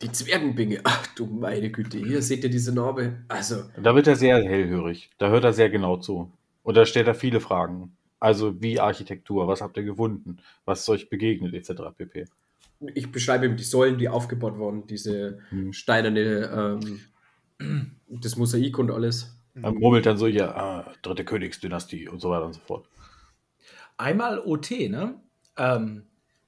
Die 0.00 0.12
Zwergenbinge, 0.12 0.80
ach 0.84 1.06
du 1.16 1.26
meine 1.26 1.70
Güte, 1.70 1.98
hier 1.98 2.22
seht 2.22 2.44
ihr 2.44 2.50
diese 2.50 2.72
Narbe. 2.72 3.24
Also, 3.26 3.64
Da 3.76 3.96
wird 3.96 4.06
er 4.06 4.14
sehr 4.14 4.36
hellhörig. 4.36 5.10
Da 5.18 5.28
hört 5.28 5.42
er 5.42 5.52
sehr 5.52 5.70
genau 5.70 5.96
zu. 5.96 6.30
Und 6.62 6.76
da 6.76 6.86
stellt 6.86 7.08
er 7.08 7.16
viele 7.16 7.40
Fragen. 7.40 7.96
Also 8.20 8.60
wie 8.60 8.80
Architektur, 8.80 9.46
was 9.46 9.60
habt 9.60 9.76
ihr 9.76 9.84
gefunden, 9.84 10.38
was 10.64 10.80
ist 10.80 10.88
euch 10.88 11.08
begegnet, 11.08 11.54
etc. 11.54 11.82
pp. 11.96 12.24
ich 12.94 13.10
beschreibe 13.12 13.46
ihm 13.46 13.56
die 13.56 13.64
Säulen, 13.64 13.98
die 13.98 14.08
aufgebaut 14.08 14.56
wurden, 14.56 14.86
diese 14.86 15.40
Hm. 15.50 15.72
steinerne, 15.72 16.78
ähm, 17.58 17.90
das 18.08 18.36
Mosaik 18.36 18.78
und 18.78 18.90
alles. 18.90 19.36
Er 19.60 19.72
murmelt 19.72 20.06
dann 20.06 20.16
so, 20.16 20.26
ja, 20.26 20.54
ah, 20.54 20.92
dritte 21.02 21.24
Königsdynastie 21.24 22.08
und 22.08 22.20
so 22.20 22.30
weiter 22.30 22.46
und 22.46 22.52
so 22.52 22.60
fort. 22.60 22.88
Einmal 23.96 24.38
OT, 24.38 24.88
ne? 24.88 25.20
Ähm, 25.56 26.04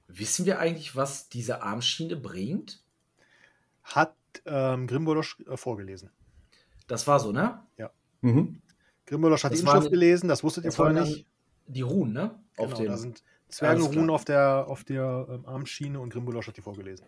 wissen 0.06 0.46
wir 0.46 0.60
eigentlich, 0.60 0.94
was 0.94 1.28
diese 1.28 1.62
Armschiene 1.62 2.16
bringt? 2.16 2.80
Hat 3.82 4.14
ähm, 4.44 4.86
Grimbolosch 4.86 5.40
äh, 5.48 5.56
vorgelesen. 5.56 6.10
Das 6.86 7.06
war 7.08 7.18
so, 7.18 7.32
ne? 7.32 7.60
Mhm. 8.20 8.60
Grimbolosch 9.06 9.42
hat 9.44 9.52
Das 9.52 9.60
die 9.60 9.66
Inschrift 9.66 9.90
gelesen, 9.90 10.28
das 10.28 10.44
wusstet 10.44 10.64
ihr 10.64 10.70
Das 10.70 10.78
waren 10.78 10.94
vorher 10.94 11.02
dann 11.02 11.12
nicht. 11.12 11.26
Die 11.72 11.82
Ruhen, 11.82 12.12
ne? 12.12 12.38
Genau, 12.56 12.76
dem- 12.76 12.86
da 12.86 12.96
sind 12.96 13.22
Alles 13.22 13.56
Zwergenruhen 13.56 14.04
klar. 14.04 14.14
auf 14.14 14.24
der, 14.24 14.64
auf 14.68 14.84
der 14.84 15.26
ähm, 15.30 15.46
Armschiene 15.46 16.00
und 16.00 16.10
Grimbolosch 16.12 16.46
hat 16.46 16.56
die 16.56 16.62
vorgelesen. 16.62 17.06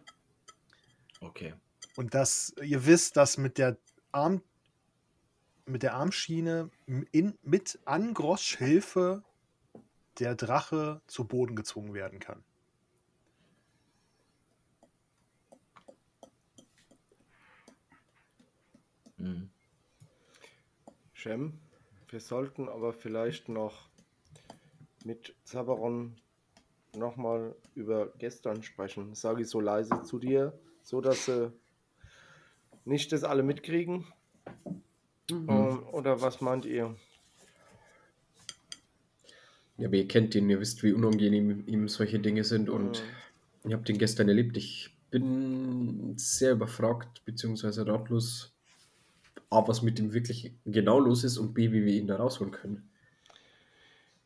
Okay. 1.20 1.54
Und 1.96 2.14
dass 2.14 2.54
ihr 2.62 2.84
wisst, 2.86 3.16
dass 3.16 3.38
mit 3.38 3.58
der 3.58 3.76
Arm 4.10 4.42
mit 5.64 5.84
der 5.84 5.94
Armschiene 5.94 6.70
in, 7.12 7.38
mit 7.42 7.78
Angrosch 7.84 8.56
Hilfe 8.56 9.22
der 10.18 10.34
Drache 10.34 11.00
zu 11.06 11.24
Boden 11.24 11.54
gezwungen 11.54 11.94
werden 11.94 12.18
kann. 12.18 12.42
Mhm. 19.18 19.50
Shem, 21.12 21.60
wir 22.08 22.20
sollten 22.20 22.68
aber 22.68 22.92
vielleicht 22.92 23.48
noch 23.48 23.88
mit 25.04 25.34
Zabaron 25.44 26.16
nochmal 26.96 27.54
über 27.74 28.12
gestern 28.18 28.62
sprechen. 28.62 29.14
Sage 29.14 29.42
ich 29.42 29.48
so 29.48 29.60
leise 29.60 30.02
zu 30.02 30.18
dir, 30.18 30.58
so 30.82 31.00
dass 31.00 31.26
sie 31.26 31.52
nicht 32.84 33.12
das 33.12 33.24
alle 33.24 33.42
mitkriegen. 33.42 34.06
Ähm, 35.30 35.86
oder 35.92 36.20
was 36.20 36.40
meint 36.40 36.64
ihr? 36.64 36.96
Ja, 39.78 39.88
aber 39.88 39.96
ihr 39.96 40.06
kennt 40.06 40.34
ihn, 40.34 40.50
ihr 40.50 40.60
wisst, 40.60 40.82
wie 40.82 40.92
unangenehm 40.92 41.66
ihm 41.66 41.88
solche 41.88 42.18
Dinge 42.18 42.44
sind 42.44 42.68
und 42.68 43.02
Mhm. 43.64 43.70
ihr 43.70 43.76
habt 43.76 43.88
ihn 43.88 43.98
gestern 43.98 44.28
erlebt. 44.28 44.56
Ich 44.56 44.90
bin 45.10 46.14
sehr 46.16 46.52
überfragt, 46.52 47.24
beziehungsweise 47.24 47.86
ratlos, 47.86 48.52
A, 49.50 49.66
was 49.66 49.82
mit 49.82 49.98
ihm 49.98 50.12
wirklich 50.12 50.52
genau 50.64 50.98
los 50.98 51.24
ist 51.24 51.38
und 51.38 51.54
B, 51.54 51.72
wie 51.72 51.84
wir 51.84 51.94
ihn 51.94 52.06
da 52.06 52.16
rausholen 52.16 52.52
können. 52.52 52.90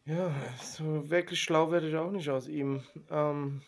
Ja, 0.06 0.32
so 0.62 1.10
wirklich 1.10 1.42
schlau 1.42 1.70
werde 1.72 1.88
ich 1.88 1.96
auch 1.96 2.10
nicht 2.12 2.30
aus 2.30 2.46
ihm. 2.46 2.82
Ähm, 3.10 3.62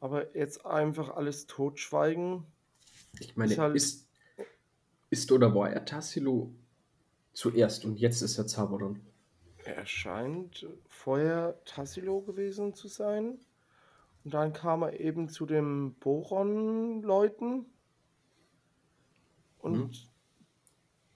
aber 0.00 0.36
jetzt 0.36 0.64
einfach 0.66 1.10
alles 1.16 1.46
totschweigen. 1.46 2.44
Ich 3.18 3.36
meine, 3.36 3.52
Ist 3.52 3.58
halt- 3.58 3.74
ist, 3.76 4.08
ist 5.08 5.32
oder 5.32 5.54
war 5.54 5.70
er 5.70 5.84
Tassilo 5.84 6.52
zuerst 7.32 7.84
und 7.86 7.98
jetzt 7.98 8.20
ist 8.22 8.36
er 8.38 8.46
Zaberon? 8.46 9.00
Er 9.64 9.84
scheint 9.86 10.66
vorher 10.88 11.58
Tassilo 11.64 12.20
gewesen 12.20 12.74
zu 12.74 12.88
sein. 12.88 13.38
Und 14.24 14.34
dann 14.34 14.52
kam 14.52 14.82
er 14.82 15.00
eben 15.00 15.30
zu 15.30 15.46
den 15.46 15.94
Boron-Leuten. 15.94 17.64
Und 19.58 19.78
Mhm. 19.78 19.92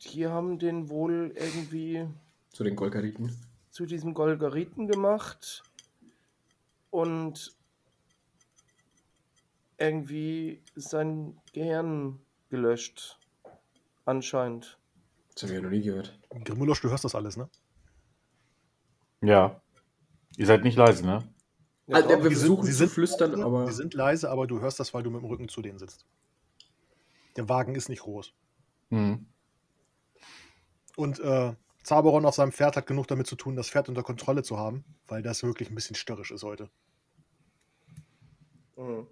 die 0.00 0.26
haben 0.26 0.58
den 0.58 0.88
wohl 0.88 1.32
irgendwie 1.36 2.06
Zu 2.54 2.64
den 2.64 2.76
Golgariten? 2.76 3.36
zu 3.70 3.84
diesem 3.86 4.14
Golgariten 4.14 4.86
gemacht. 4.86 5.64
Und 6.90 7.56
irgendwie 9.78 10.62
sein 10.76 11.36
Gehirn 11.52 12.20
gelöscht. 12.50 13.18
Anscheinend. 14.04 14.78
Das 15.34 15.42
habe 15.42 15.52
ich 15.54 15.56
ja 15.58 15.62
noch 15.62 15.70
nie 15.70 15.82
gehört. 15.82 16.16
Grimbolosch, 16.44 16.80
du 16.82 16.90
hörst 16.90 17.04
das 17.04 17.16
alles, 17.16 17.36
ne? 17.36 17.48
Ja. 19.20 19.60
Ihr 20.36 20.46
seid 20.46 20.62
nicht 20.62 20.76
leise, 20.76 21.04
ne? 21.04 21.28
Ja, 21.88 21.96
Also, 21.96 22.08
wir 22.10 22.16
Die 22.16 22.22
sind- 22.22 22.32
versuchen 22.34 22.64
sie 22.66 22.70
zu 22.72 22.78
sind 22.78 22.90
flüstern, 22.90 23.30
leise, 23.32 23.44
aber- 23.44 23.66
Die 23.66 23.72
sind 23.72 23.94
leise, 23.94 24.30
aber 24.30 24.46
du 24.46 24.60
hörst 24.60 24.78
das, 24.78 24.94
weil 24.94 25.02
du 25.02 25.10
mit 25.10 25.20
dem 25.20 25.26
Rücken 25.28 25.48
zu 25.48 25.60
denen 25.62 25.78
sitzt. 25.80 26.06
Der 27.36 27.48
Wagen 27.48 27.74
ist 27.74 27.88
nicht 27.88 28.02
groß. 28.02 28.32
Mhm. 28.90 29.26
Und 30.96 31.18
äh, 31.18 31.54
Zaberon 31.84 32.26
auf 32.26 32.34
seinem 32.34 32.52
Pferd 32.52 32.76
hat 32.76 32.86
genug 32.86 33.06
damit 33.08 33.26
zu 33.28 33.36
tun, 33.36 33.56
das 33.56 33.70
Pferd 33.70 33.88
unter 33.88 34.02
Kontrolle 34.02 34.42
zu 34.42 34.58
haben, 34.58 34.84
weil 35.06 35.22
das 35.22 35.42
wirklich 35.44 35.70
ein 35.70 35.74
bisschen 35.76 35.96
störrisch 35.96 36.32
ist 36.32 36.42
heute. 36.42 36.70
Mhm. 38.76 39.06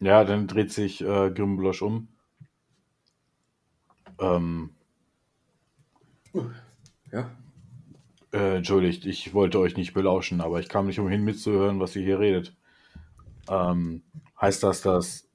Ja, 0.00 0.24
dann 0.24 0.46
dreht 0.48 0.72
sich 0.72 1.00
äh, 1.02 1.30
Grimblosch 1.30 1.82
um. 1.82 2.08
Ähm, 4.20 4.70
Ja. 7.12 7.30
äh, 8.32 8.56
entschuldigt, 8.56 9.06
ich 9.06 9.34
wollte 9.34 9.58
euch 9.58 9.76
nicht 9.76 9.94
belauschen, 9.94 10.40
aber 10.40 10.60
ich 10.60 10.68
kam 10.68 10.86
nicht 10.86 11.00
umhin 11.00 11.24
mitzuhören, 11.24 11.80
was 11.80 11.96
ihr 11.96 12.02
hier 12.02 12.18
redet. 12.20 12.56
Ähm, 13.48 14.02
heißt 14.40 14.62
das, 14.62 14.82
dass 14.82 15.28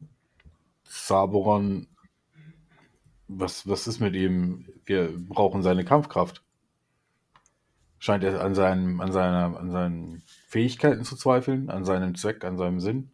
Saboron 0.85 1.87
Was, 3.27 3.67
was 3.67 3.87
ist 3.87 3.99
mit 3.99 4.15
ihm? 4.15 4.67
Wir 4.85 5.09
brauchen 5.17 5.63
seine 5.63 5.83
Kampfkraft. 5.85 6.42
Scheint 8.03 8.25
er 8.25 8.41
an, 8.41 8.53
seinen, 8.53 8.99
an, 8.99 9.13
seiner, 9.13 9.57
an 9.57 9.71
seinen 9.71 10.23
Fähigkeiten 10.49 11.05
zu 11.05 11.15
zweifeln, 11.15 11.69
an 11.69 11.85
seinem 11.85 12.15
Zweck, 12.15 12.43
an 12.43 12.57
seinem 12.57 12.81
Sinn? 12.81 13.13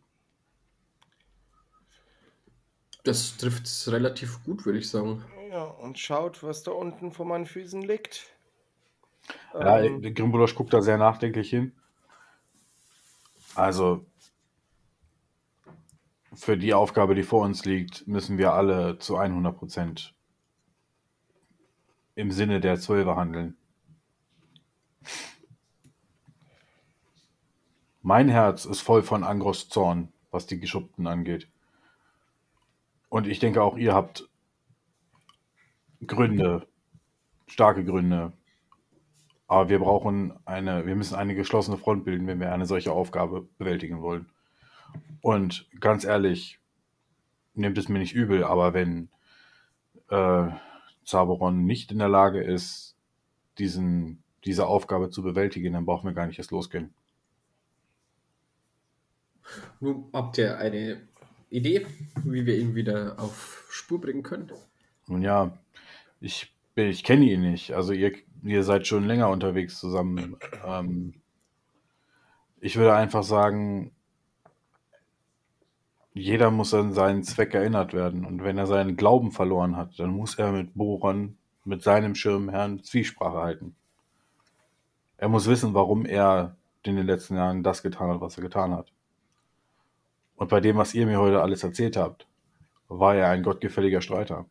Das 3.03 3.37
trifft 3.37 3.67
es 3.67 3.91
relativ 3.91 4.43
gut, 4.43 4.65
würde 4.65 4.79
ich 4.79 4.89
sagen. 4.89 5.23
Ja, 5.51 5.65
und 5.65 5.99
schaut, 5.99 6.41
was 6.41 6.63
da 6.63 6.71
unten 6.71 7.11
vor 7.11 7.27
meinen 7.27 7.45
Füßen 7.45 7.83
liegt. 7.83 8.31
Ja, 9.53 9.79
Ähm, 9.79 10.01
Grimbolosch 10.01 10.55
guckt 10.55 10.73
da 10.73 10.81
sehr 10.81 10.97
nachdenklich 10.97 11.51
hin. 11.51 11.71
Also, 13.53 14.07
für 16.33 16.57
die 16.57 16.73
Aufgabe, 16.73 17.13
die 17.13 17.21
vor 17.21 17.45
uns 17.45 17.63
liegt, 17.63 18.07
müssen 18.07 18.39
wir 18.39 18.53
alle 18.53 18.97
zu 18.97 19.19
100% 19.19 20.13
im 22.15 22.31
Sinne 22.31 22.59
der 22.59 22.79
Zwölfer 22.79 23.17
handeln. 23.17 23.58
Mein 28.01 28.29
Herz 28.29 28.65
ist 28.65 28.81
voll 28.81 29.03
von 29.03 29.23
Angros 29.23 29.69
Zorn, 29.69 30.13
was 30.31 30.47
die 30.47 30.59
Geschuppten 30.59 31.05
angeht. 31.07 31.47
Und 33.09 33.27
ich 33.27 33.39
denke 33.39 33.61
auch, 33.61 33.77
ihr 33.77 33.93
habt 33.93 34.29
Gründe, 36.05 36.67
starke 37.47 37.83
Gründe. 37.83 38.33
Aber 39.47 39.69
wir 39.69 39.79
brauchen 39.79 40.33
eine, 40.45 40.85
wir 40.85 40.95
müssen 40.95 41.15
eine 41.15 41.35
geschlossene 41.35 41.77
Front 41.77 42.05
bilden, 42.05 42.27
wenn 42.27 42.39
wir 42.39 42.53
eine 42.53 42.67
solche 42.67 42.93
Aufgabe 42.93 43.47
bewältigen 43.57 44.01
wollen. 44.01 44.29
Und 45.21 45.67
ganz 45.79 46.05
ehrlich, 46.05 46.59
nehmt 47.55 47.77
es 47.77 47.89
mir 47.89 47.99
nicht 47.99 48.13
übel, 48.13 48.43
aber 48.43 48.73
wenn 48.73 49.09
äh, 50.09 50.47
Zaberon 51.03 51.65
nicht 51.65 51.91
in 51.91 51.99
der 51.99 52.09
Lage 52.09 52.41
ist, 52.41 52.95
diesen, 53.57 54.23
diese 54.45 54.67
Aufgabe 54.67 55.09
zu 55.09 55.23
bewältigen, 55.23 55.73
dann 55.73 55.85
brauchen 55.85 56.07
wir 56.07 56.13
gar 56.13 56.27
nicht 56.27 56.37
erst 56.37 56.51
losgehen. 56.51 56.93
Nun 59.79 60.05
habt 60.13 60.37
ihr 60.37 60.57
eine 60.57 61.01
Idee, 61.49 61.85
wie 62.23 62.45
wir 62.45 62.57
ihn 62.57 62.75
wieder 62.75 63.15
auf 63.17 63.67
Spur 63.69 63.99
bringen 63.99 64.23
können? 64.23 64.51
Nun 65.07 65.21
ja, 65.21 65.57
ich, 66.21 66.53
ich 66.75 67.03
kenne 67.03 67.25
ihn 67.25 67.41
nicht. 67.41 67.73
Also 67.73 67.93
ihr, 67.93 68.13
ihr 68.43 68.63
seid 68.63 68.87
schon 68.87 69.05
länger 69.05 69.29
unterwegs 69.29 69.79
zusammen. 69.79 70.37
Ähm, 70.65 71.13
ich 72.61 72.75
würde 72.75 72.93
einfach 72.93 73.23
sagen, 73.23 73.91
jeder 76.13 76.51
muss 76.51 76.73
an 76.73 76.93
seinen 76.93 77.23
Zweck 77.23 77.53
erinnert 77.53 77.93
werden. 77.93 78.25
Und 78.25 78.43
wenn 78.43 78.57
er 78.57 78.67
seinen 78.67 78.97
Glauben 78.97 79.31
verloren 79.31 79.77
hat, 79.77 79.99
dann 79.99 80.11
muss 80.11 80.35
er 80.37 80.51
mit 80.51 80.73
Boron, 80.75 81.37
mit 81.63 81.83
seinem 81.83 82.15
Schirmherrn 82.15 82.83
Zwiesprache 82.83 83.37
halten. 83.37 83.75
Er 85.17 85.29
muss 85.29 85.47
wissen, 85.47 85.73
warum 85.73 86.05
er 86.05 86.55
in 86.83 86.95
den 86.95 87.05
letzten 87.05 87.35
Jahren 87.35 87.63
das 87.63 87.83
getan 87.83 88.09
hat, 88.09 88.21
was 88.21 88.37
er 88.37 88.43
getan 88.43 88.73
hat. 88.73 88.91
Und 90.39 90.47
bei 90.49 90.61
dem, 90.61 90.77
was 90.77 90.93
ihr 90.93 91.05
mir 91.05 91.19
heute 91.19 91.41
alles 91.41 91.63
erzählt 91.63 91.97
habt, 91.97 92.25
war 92.87 93.13
er 93.13 93.29
ein 93.29 93.43
gottgefälliger 93.43 94.01
Streiter. 94.01 94.45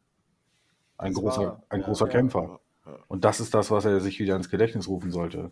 Ein 0.98 1.14
das 1.14 1.22
großer, 1.22 1.42
war- 1.42 1.62
ein 1.70 1.80
ja, 1.80 1.86
großer 1.86 2.04
ja, 2.06 2.12
Kämpfer. 2.12 2.60
ja. 2.84 2.98
Und 3.08 3.24
das 3.24 3.40
ist 3.40 3.54
das, 3.54 3.70
was 3.70 3.86
er 3.86 3.98
sich 4.00 4.20
wieder 4.20 4.36
ins 4.36 4.50
Gedächtnis 4.50 4.86
rufen 4.86 5.10
sollte. 5.10 5.50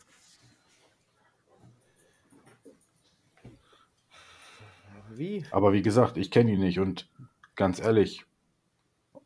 Wie? 5.11 5.47
Aber 5.51 5.73
wie 5.73 5.81
gesagt, 5.81 6.19
ich 6.19 6.31
kenne 6.31 6.53
ihn 6.53 6.61
nicht 6.61 6.79
und 6.81 7.09
ganz 7.55 7.81
ehrlich, 7.81 8.27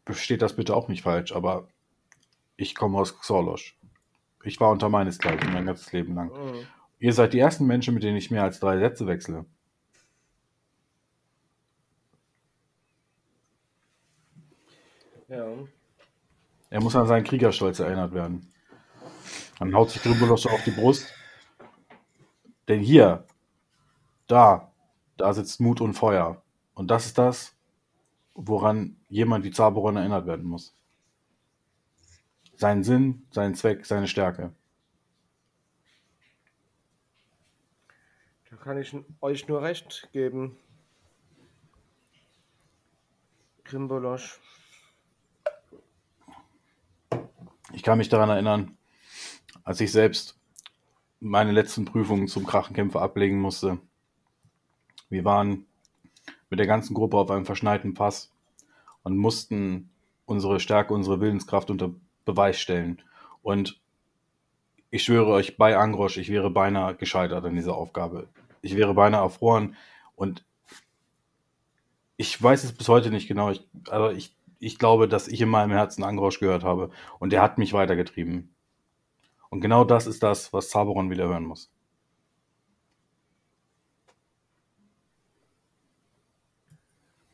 versteht 0.07 0.43
das 0.43 0.55
bitte 0.55 0.77
auch 0.77 0.87
nicht 0.87 1.03
falsch, 1.03 1.33
aber 1.33 1.67
ich 2.57 2.77
komme 2.77 2.99
aus 2.99 3.19
Xorlosch. 3.19 3.77
Ich 4.45 4.61
war 4.61 4.71
unter 4.71 4.89
meinesgleichen 4.89 5.53
mein 5.53 5.67
ganzes 5.67 5.93
Leben 5.93 6.15
lang. 6.15 6.29
Mhm. 6.29 6.67
Ihr 7.01 7.13
seid 7.13 7.33
die 7.33 7.41
ersten 7.41 7.67
Menschen, 7.67 7.95
mit 7.95 8.05
denen 8.05 8.17
ich 8.17 8.31
mehr 8.31 8.45
als 8.45 8.61
drei 8.61 8.79
Sätze 8.79 9.09
wechsle. 9.09 9.45
Ja. 15.31 15.47
Er 16.71 16.81
muss 16.81 16.97
an 16.97 17.07
seinen 17.07 17.23
Kriegerstolz 17.23 17.79
erinnert 17.79 18.13
werden. 18.13 18.53
Dann 19.61 19.73
haut 19.75 19.91
sich 19.91 20.03
Grimbolosch 20.03 20.47
auf 20.47 20.65
die 20.65 20.73
Brust. 20.73 21.07
Denn 22.67 22.81
hier, 22.81 23.25
da, 24.27 24.73
da 25.17 25.33
sitzt 25.33 25.61
Mut 25.61 25.81
und 25.81 25.95
Feuer. 25.95 26.43
Und 26.75 26.91
das 26.91 27.07
ist 27.07 27.17
das, 27.17 27.55
woran 28.35 28.97
jemand 29.09 29.45
wie 29.45 29.53
Zaboron 29.53 29.97
erinnert 29.97 30.27
werden 30.27 30.45
muss. 30.45 30.75
Sein 32.57 32.83
Sinn, 32.83 33.27
sein 33.31 33.55
Zweck, 33.55 33.87
seine 33.87 34.09
Stärke. 34.09 34.53
Da 38.51 38.57
kann 38.57 38.79
ich 38.79 38.97
euch 39.21 39.47
nur 39.47 39.63
recht 39.63 40.09
geben. 40.13 40.57
Grimbolosch. 43.63 44.41
Ich 47.73 47.83
kann 47.83 47.99
mich 47.99 48.09
daran 48.09 48.31
erinnern, 48.31 48.77
als 49.65 49.81
ich 49.81 49.93
selbst 49.93 50.39
meine 51.21 51.53
letzten 51.53 51.85
Prüfungen 51.85 52.29
zum 52.29 52.47
Krachenkämpfer 52.47 53.01
ablegen 53.01 53.41
musste. 53.41 53.79
Wir 55.09 55.25
waren 55.25 55.67
mit 56.49 56.59
der 56.59 56.67
ganzen 56.67 56.95
Gruppe 56.95 57.19
auf 57.19 57.31
einem 57.31 57.47
verschneiten 57.47 57.95
Pass 57.95 58.33
und 59.03 59.17
mussten 59.17 59.91
unsere 60.25 60.61
Stärke, 60.61 60.95
unsere 60.95 61.21
Willenskraft 61.21 61.71
unter 61.71 61.93
Beweis 62.25 62.59
stellen. 62.59 63.03
Und 63.43 63.81
ich 64.91 65.05
schwöre 65.05 65.31
euch 65.31 65.57
bei 65.57 65.77
Angrosch, 65.77 66.17
ich 66.17 66.31
wäre 66.31 66.51
beinahe 66.51 66.95
gescheitert 66.95 67.45
an 67.45 67.55
dieser 67.55 67.77
Aufgabe. 67.77 68.29
Ich 68.63 68.77
wäre 68.77 68.95
beinahe 68.95 69.23
erfroren 69.23 69.77
und 70.17 70.45
ich 72.17 72.41
weiß 72.43 72.65
es 72.65 72.73
bis 72.73 72.89
heute 72.89 73.11
nicht 73.11 73.29
genau. 73.29 73.51
Ich, 73.51 73.67
aber 73.89 74.13
ich, 74.13 74.37
ich 74.61 74.79
glaube, 74.79 75.09
dass 75.09 75.27
ich 75.27 75.41
in 75.41 75.49
meinem 75.49 75.73
Herzen 75.73 76.05
Angrosch 76.05 76.39
gehört 76.39 76.63
habe 76.65 76.91
und 77.19 77.33
der 77.33 77.43
hat 77.43 77.59
mich 77.59 77.73
weitergetrieben. 77.73 78.55
Und 79.49 79.61
genau 79.61 79.85
das 79.85 80.07
ist 80.07 80.23
das, 80.23 80.53
was 80.53 80.69
Zaberon 80.71 81.11
wieder 81.11 81.27
hören 81.29 81.45
muss. 81.45 81.73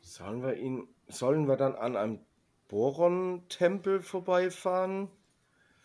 Sollen 0.01 0.41
wir 0.41 0.55
ihn, 0.55 0.87
sollen 1.07 1.47
wir 1.47 1.57
dann 1.57 1.75
an 1.75 1.95
einem 1.95 2.19
Boron-Tempel 2.69 4.01
vorbeifahren? 4.01 5.09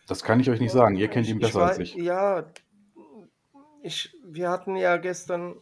Das 0.07 0.23
kann 0.23 0.39
ich 0.39 0.49
euch 0.49 0.59
nicht 0.59 0.71
sagen. 0.71 0.95
Ihr 0.95 1.07
kennt 1.07 1.27
ihn 1.27 1.37
Ich- 1.37 1.47
ich 1.47 1.53
besser 1.53 1.65
als 1.65 1.79
ich. 1.79 1.93
Ja, 1.95 2.45
ich, 3.81 4.15
wir 4.23 4.49
hatten 4.49 4.75
ja 4.75 4.97
gestern, 4.97 5.55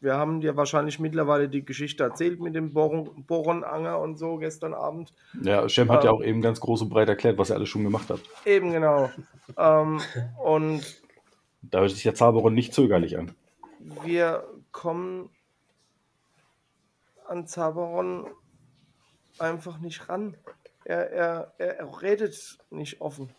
wir 0.00 0.14
haben 0.16 0.40
dir 0.40 0.56
wahrscheinlich 0.56 0.98
mittlerweile 1.00 1.48
die 1.48 1.64
Geschichte 1.64 2.04
erzählt 2.04 2.40
mit 2.40 2.54
dem 2.54 2.72
Boron, 2.72 3.24
Boron-Anger 3.26 3.98
und 3.98 4.16
so 4.16 4.36
gestern 4.36 4.74
Abend. 4.74 5.12
Ja, 5.42 5.68
Shem 5.68 5.90
hat 5.90 6.04
ja 6.04 6.10
Ähm. 6.10 6.16
auch 6.16 6.22
eben 6.22 6.40
ganz 6.40 6.60
groß 6.60 6.82
und 6.82 6.88
breit 6.88 7.08
erklärt, 7.08 7.36
was 7.38 7.50
er 7.50 7.56
alles 7.56 7.68
schon 7.68 7.82
gemacht 7.82 8.10
hat. 8.10 8.20
Eben 8.44 8.70
genau. 8.72 9.10
ähm, 9.56 10.00
und 10.42 11.02
Da 11.62 11.80
hört 11.80 11.90
sich 11.90 12.02
der 12.04 12.14
Zaberon 12.14 12.54
nicht 12.54 12.72
zögerlich 12.74 13.18
an. 13.18 13.32
wir 14.04 14.44
kommen 14.72 15.30
an 17.26 17.46
Zaberon 17.46 18.26
einfach 19.38 19.78
nicht 19.78 20.08
ran. 20.08 20.36
Er, 20.84 21.10
er, 21.10 21.54
er 21.58 22.02
redet 22.02 22.58
nicht 22.70 23.00
offen. 23.00 23.30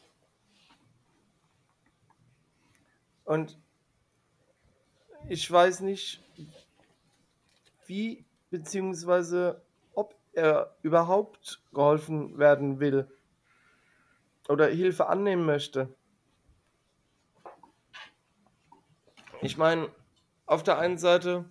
Und 3.26 3.58
ich 5.30 5.50
weiß 5.50 5.82
nicht, 5.82 6.22
wie 7.88 8.26
beziehungsweise 8.50 9.62
ob 9.94 10.16
er 10.34 10.76
überhaupt 10.82 11.62
geholfen 11.74 12.38
werden 12.38 12.80
will 12.80 13.10
oder 14.48 14.68
Hilfe 14.68 15.08
annehmen 15.08 15.46
möchte. 15.46 15.94
Ich 19.42 19.58
meine, 19.58 19.90
auf 20.46 20.64
der 20.64 20.78
einen 20.78 20.98
Seite, 20.98 21.46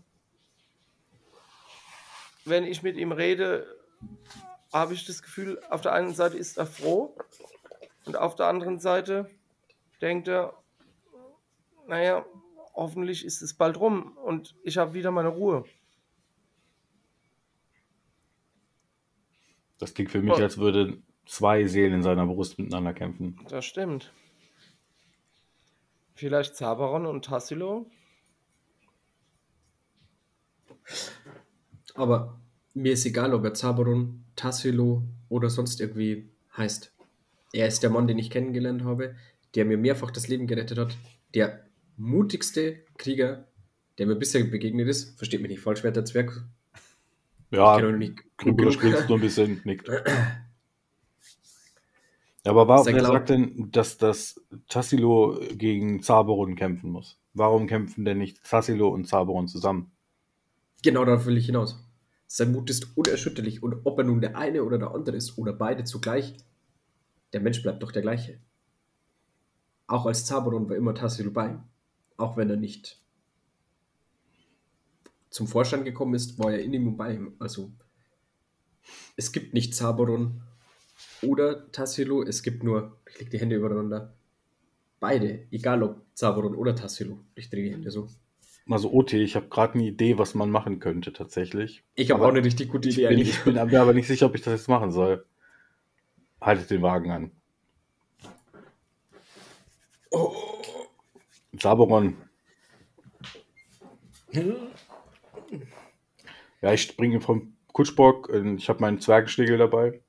wenn 2.45 2.65
ich 2.65 2.83
mit 2.83 2.97
ihm 2.97 3.13
rede, 3.13 3.67
habe 4.73 4.95
ich 4.95 5.07
das 5.07 5.23
Gefühl, 5.23 5.61
auf 5.71 5.81
der 5.81 5.93
einen 5.93 6.15
Seite 6.15 6.37
ist 6.37 6.59
er 6.59 6.67
froh 6.67 7.17
und 8.05 8.17
auf 8.17 8.35
der 8.37 8.47
anderen 8.47 8.79
Seite 8.79 9.29
denkt 10.01 10.29
er, 10.29 10.55
naja, 11.87 12.25
hoffentlich 12.81 13.27
ist 13.27 13.43
es 13.43 13.53
bald 13.53 13.79
rum 13.79 14.17
und 14.25 14.57
ich 14.65 14.79
habe 14.79 14.95
wieder 14.95 15.11
meine 15.11 15.29
Ruhe. 15.29 15.65
Das 19.79 19.93
klingt 19.95 20.11
für 20.11 20.23
mich, 20.23 20.33
als 20.33 20.57
würden 20.57 21.03
zwei 21.27 21.67
Seelen 21.67 21.93
in 21.95 22.03
seiner 22.03 22.27
Brust 22.27 22.59
miteinander 22.59 22.95
kämpfen. 22.95 23.39
Das 23.49 23.67
stimmt. 23.67 24.13
Vielleicht 26.15 26.57
Zabaron 26.57 27.07
und 27.07 27.27
Tassilo? 27.27 27.91
Aber 31.95 32.41
mir 32.73 32.93
ist 32.93 33.05
egal, 33.05 33.35
ob 33.35 33.45
er 33.45 33.55
Zabaron, 33.55 34.25
Tassilo 34.37 35.03
oder 35.29 35.51
sonst 35.51 35.81
irgendwie 35.81 36.31
heißt. 36.57 36.95
Er 37.53 37.69
ist 37.69 37.83
der 37.83 37.91
Mann, 37.91 38.07
den 38.07 38.19
ich 38.19 38.31
kennengelernt 38.31 38.85
habe, 38.85 39.17
der 39.55 39.67
mir 39.67 39.77
mehrfach 39.77 40.11
das 40.11 40.29
Leben 40.29 40.47
gerettet 40.47 40.79
hat, 40.79 40.97
der 41.35 41.70
mutigste 42.01 42.79
Krieger, 42.97 43.47
der 43.99 44.07
mir 44.07 44.17
bisher 44.17 44.43
begegnet 44.45 44.89
ist. 44.89 45.17
Versteht 45.19 45.43
mich 45.43 45.51
nicht 45.51 45.61
falsch, 45.61 45.85
wer 45.85 45.93
der 45.93 46.05
Zwerg. 46.05 46.45
Ja, 47.51 47.79
Krüger 48.37 48.73
spielst 48.73 49.09
nur 49.09 49.19
ein 49.19 49.21
bisschen, 49.21 49.61
nickt. 49.65 49.89
Aber 52.45 52.69
warum, 52.69 52.87
wer 52.87 53.05
sagt 53.05 53.29
denn, 53.29 53.71
dass 53.71 53.99
das 53.99 54.41
Tassilo 54.69 55.39
gegen 55.53 56.03
Zaberon 56.03 56.55
kämpfen 56.55 56.91
muss? 56.91 57.19
Warum 57.35 57.67
kämpfen 57.67 58.05
denn 58.07 58.17
nicht 58.19 58.43
Tassilo 58.45 58.89
und 58.89 59.07
Zaberon 59.07 59.47
zusammen? 59.47 59.91
Genau 60.83 61.05
darauf 61.05 61.27
will 61.27 61.37
ich 61.37 61.47
hinaus. 61.47 61.85
Sein 62.27 62.53
Mut 62.53 62.71
ist 62.71 62.97
unerschütterlich 62.97 63.63
und 63.63 63.85
ob 63.85 63.99
er 63.99 64.05
nun 64.05 64.23
der 64.23 64.39
eine 64.39 64.65
oder 64.65 64.79
der 64.79 64.95
andere 64.95 65.17
ist 65.17 65.37
oder 65.37 65.53
beide 65.53 65.85
zugleich, 65.85 66.37
der 67.35 67.41
Mensch 67.41 67.63
bleibt 67.63 67.83
doch 67.83 67.93
der 67.93 68.03
gleiche. 68.03 68.39
Auch 69.87 70.07
als 70.07 70.25
Zabaron 70.25 70.71
war 70.71 70.77
immer 70.77 70.95
Tassilo 70.95 71.33
bei, 71.33 71.59
auch 72.21 72.37
wenn 72.37 72.51
er 72.51 72.57
nicht 72.57 73.01
zum 75.31 75.47
Vorschein 75.47 75.85
gekommen 75.85 76.15
ist, 76.15 76.39
war 76.39 76.53
er 76.53 76.63
in 76.63 76.73
ihm 76.73 76.89
und 76.89 76.97
bei 76.97 77.15
ihm. 77.15 77.35
Also 77.39 77.73
es 79.17 79.33
gibt 79.33 79.55
nicht 79.55 79.75
Zabaron 79.75 80.43
oder 81.23 81.71
Tassilo, 81.71 82.23
es 82.23 82.43
gibt 82.43 82.65
nur, 82.65 82.97
ich 83.09 83.19
leg 83.21 83.31
die 83.31 83.39
Hände 83.39 83.57
übereinander, 83.57 84.15
beide, 84.99 85.47
egal 85.51 85.83
ob 85.83 86.03
Zabaron 86.15 86.55
oder 86.55 86.75
Tassilo. 86.75 87.21
Ich 87.35 87.51
drehe 87.51 87.65
die 87.65 87.73
Hände 87.73 87.91
so. 87.91 88.09
Also 88.69 88.93
OT, 88.93 89.15
ich 89.15 89.35
habe 89.37 89.49
gerade 89.49 89.75
eine 89.75 89.85
Idee, 89.85 90.19
was 90.19 90.35
man 90.35 90.51
machen 90.51 90.79
könnte 90.79 91.13
tatsächlich. 91.13 91.83
Ich 91.95 92.11
habe 92.11 92.25
auch 92.25 92.29
eine 92.29 92.45
richtig 92.45 92.71
gute 92.71 92.89
Ich 92.89 92.99
Idee 92.99 93.09
bin, 93.09 93.17
eigentlich. 93.17 93.31
ich 93.31 93.45
bin 93.45 93.55
mir 93.55 93.81
aber 93.81 93.95
nicht 93.95 94.07
sicher, 94.07 94.27
ob 94.27 94.35
ich 94.35 94.43
das 94.43 94.53
jetzt 94.61 94.69
machen 94.69 94.91
soll. 94.93 95.25
Haltet 96.41 96.71
den 96.71 96.83
Wagen 96.83 97.11
an. 97.11 97.31
Saberon. 101.61 102.17
Ja, 106.63 106.73
ich 106.73 106.83
springe 106.83 107.21
vom 107.21 107.55
Kutschbock. 107.73 108.29
und 108.29 108.59
Ich 108.59 108.69
habe 108.69 108.81
meinen 108.81 109.01
Zwergenschlägel 109.01 109.59
dabei. 109.59 110.01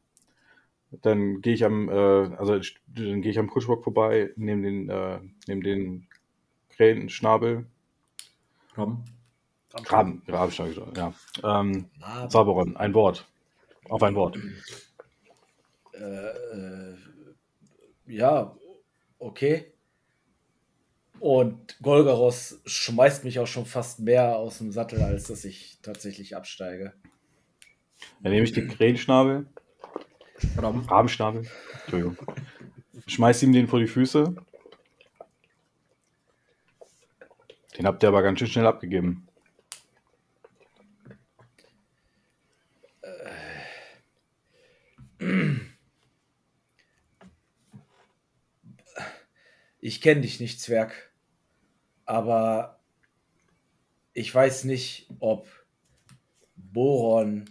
Dann 0.91 1.41
gehe 1.41 1.53
ich 1.53 1.64
am, 1.64 1.88
äh, 1.90 1.94
also 2.36 2.60
dann 2.88 3.22
gehe 3.22 3.32
ich 3.32 3.40
am 3.40 3.49
Kutschbock 3.49 3.84
vorbei, 3.84 4.32
nehme 4.36 4.64
den, 4.64 4.90
äh, 4.90 5.19
nehme 5.48 5.61
den 5.61 6.07
Krähenschnabel, 6.69 7.65
Komm. 8.76 9.03
Graben, 9.84 10.22
Grabenschnabel, 10.28 10.94
ja. 10.98 11.14
Ähm, 11.44 11.90
Saberon, 12.28 12.76
ein 12.76 12.94
Wort. 12.94 13.26
Auf 13.90 14.03
ein 14.03 14.15
Wort. 14.15 14.38
Äh, 15.94 15.99
äh, 16.03 16.98
ja, 18.07 18.56
okay. 19.19 19.70
Und 21.22 21.77
Golgaros 21.84 22.60
schmeißt 22.65 23.26
mich 23.26 23.38
auch 23.38 23.45
schon 23.45 23.68
fast 23.68 23.99
mehr 23.99 24.38
aus 24.38 24.57
dem 24.57 24.72
Sattel, 24.72 25.03
als 25.03 25.26
dass 25.26 25.45
ich 25.45 25.77
tatsächlich 25.84 26.35
absteige. 26.35 26.93
Dann 28.23 28.31
nehme 28.31 28.43
ich 28.43 28.53
den 28.53 28.68
Krähenschnabel, 28.68 29.45
Raben. 30.57 30.80
Rabenschnabel, 30.80 31.48
Entschuldigung. 31.81 32.18
Schmeiß 33.06 33.43
ihm 33.43 33.53
den 33.53 33.68
vor 33.68 33.80
die 33.80 33.85
Füße. 33.85 34.35
Den 37.77 37.85
habt 37.85 38.02
ihr 38.02 38.10
aber 38.10 38.23
ganz 38.23 38.39
schön 38.39 38.48
schnell 38.48 38.65
abgegeben. 38.65 39.27
Ich 49.80 50.02
kenne 50.02 50.22
dich 50.22 50.39
nicht, 50.39 50.60
Zwerg. 50.60 51.11
Aber 52.12 52.82
ich 54.12 54.36
weiß 54.36 54.66
nicht, 54.66 55.08
ob 55.22 55.48
Boron 56.58 57.46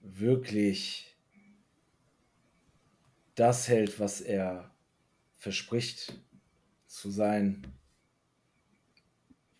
wirklich 0.00 1.14
das 3.34 3.68
hält, 3.68 4.00
was 4.00 4.22
er 4.22 4.70
verspricht 5.36 6.18
zu 6.86 7.10
sein. 7.10 7.66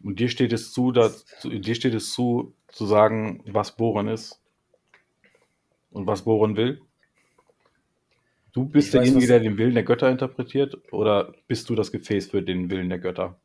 Und 0.02 0.20
dir 0.20 0.30
steht 0.30 0.54
es 0.54 0.72
zu, 0.72 0.90
da, 0.90 1.12
zu, 1.12 1.50
dir 1.50 1.74
steht 1.74 1.92
es 1.92 2.14
zu, 2.14 2.54
zu 2.68 2.86
sagen, 2.86 3.42
was 3.44 3.76
Boron 3.76 4.08
ist 4.08 4.40
und 5.90 6.06
was 6.06 6.24
Boron 6.24 6.56
will. 6.56 6.80
Du 8.54 8.64
bist 8.64 8.94
derjenige, 8.94 9.26
der 9.26 9.40
den 9.40 9.58
Willen 9.58 9.74
der 9.74 9.84
Götter 9.84 10.10
interpretiert, 10.10 10.90
oder 10.94 11.34
bist 11.46 11.68
du 11.68 11.74
das 11.74 11.92
Gefäß 11.92 12.28
für 12.28 12.40
den 12.40 12.70
Willen 12.70 12.88
der 12.88 13.00
Götter? 13.00 13.38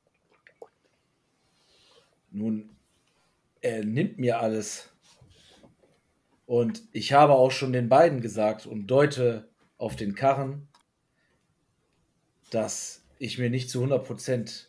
Nun, 2.31 2.69
er 3.61 3.83
nimmt 3.85 4.17
mir 4.17 4.39
alles. 4.39 4.89
Und 6.45 6.83
ich 6.91 7.13
habe 7.13 7.33
auch 7.33 7.51
schon 7.51 7.71
den 7.73 7.89
beiden 7.89 8.21
gesagt 8.21 8.65
und 8.65 8.87
deute 8.87 9.49
auf 9.77 9.95
den 9.95 10.15
Karren, 10.15 10.67
dass 12.49 13.05
ich 13.19 13.37
mir 13.37 13.49
nicht 13.49 13.69
zu 13.69 13.83
100% 13.83 14.67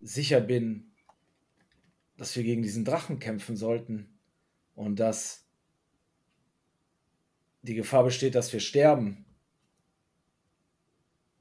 sicher 0.00 0.40
bin, 0.40 0.92
dass 2.16 2.36
wir 2.36 2.42
gegen 2.44 2.62
diesen 2.62 2.84
Drachen 2.84 3.18
kämpfen 3.18 3.56
sollten 3.56 4.18
und 4.74 4.96
dass 5.00 5.44
die 7.62 7.74
Gefahr 7.74 8.04
besteht, 8.04 8.34
dass 8.34 8.52
wir 8.52 8.60
sterben. 8.60 9.24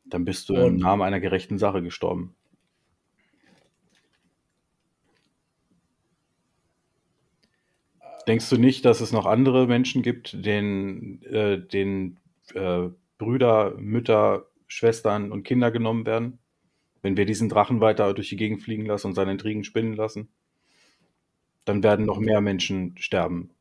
Dann 0.05 0.25
bist 0.25 0.49
du 0.49 0.55
im 0.55 0.63
Und- 0.75 0.77
Namen 0.77 1.01
einer 1.03 1.19
gerechten 1.19 1.57
Sache 1.57 1.81
gestorben. 1.83 2.35
Denkst 8.27 8.49
du 8.49 8.57
nicht, 8.57 8.83
dass 8.83 8.99
es 8.99 9.13
noch 9.13 9.25
andere 9.25 9.67
Menschen 9.67 10.01
gibt, 10.01 10.45
denen, 10.45 11.23
äh, 11.23 11.59
denen 11.59 12.19
äh, 12.53 12.89
Brüder, 13.17 13.73
Mütter, 13.77 14.47
Schwestern 14.67 15.31
und 15.31 15.43
Kinder 15.43 15.71
genommen 15.71 16.05
werden? 16.05 16.39
Wenn 17.01 17.15
wir 17.15 17.25
diesen 17.25 17.47
Drachen 17.47 17.79
weiter 17.79 18.13
durch 18.13 18.27
die 18.27 18.35
Gegend 18.35 18.61
fliegen 18.61 18.85
lassen 18.85 19.07
und 19.07 19.13
seine 19.13 19.31
Intrigen 19.31 19.63
spinnen 19.63 19.95
lassen, 19.95 20.27
dann 21.63 21.83
werden 21.83 22.05
noch 22.05 22.19
mehr 22.19 22.41
Menschen 22.41 22.97
sterben. 22.97 23.51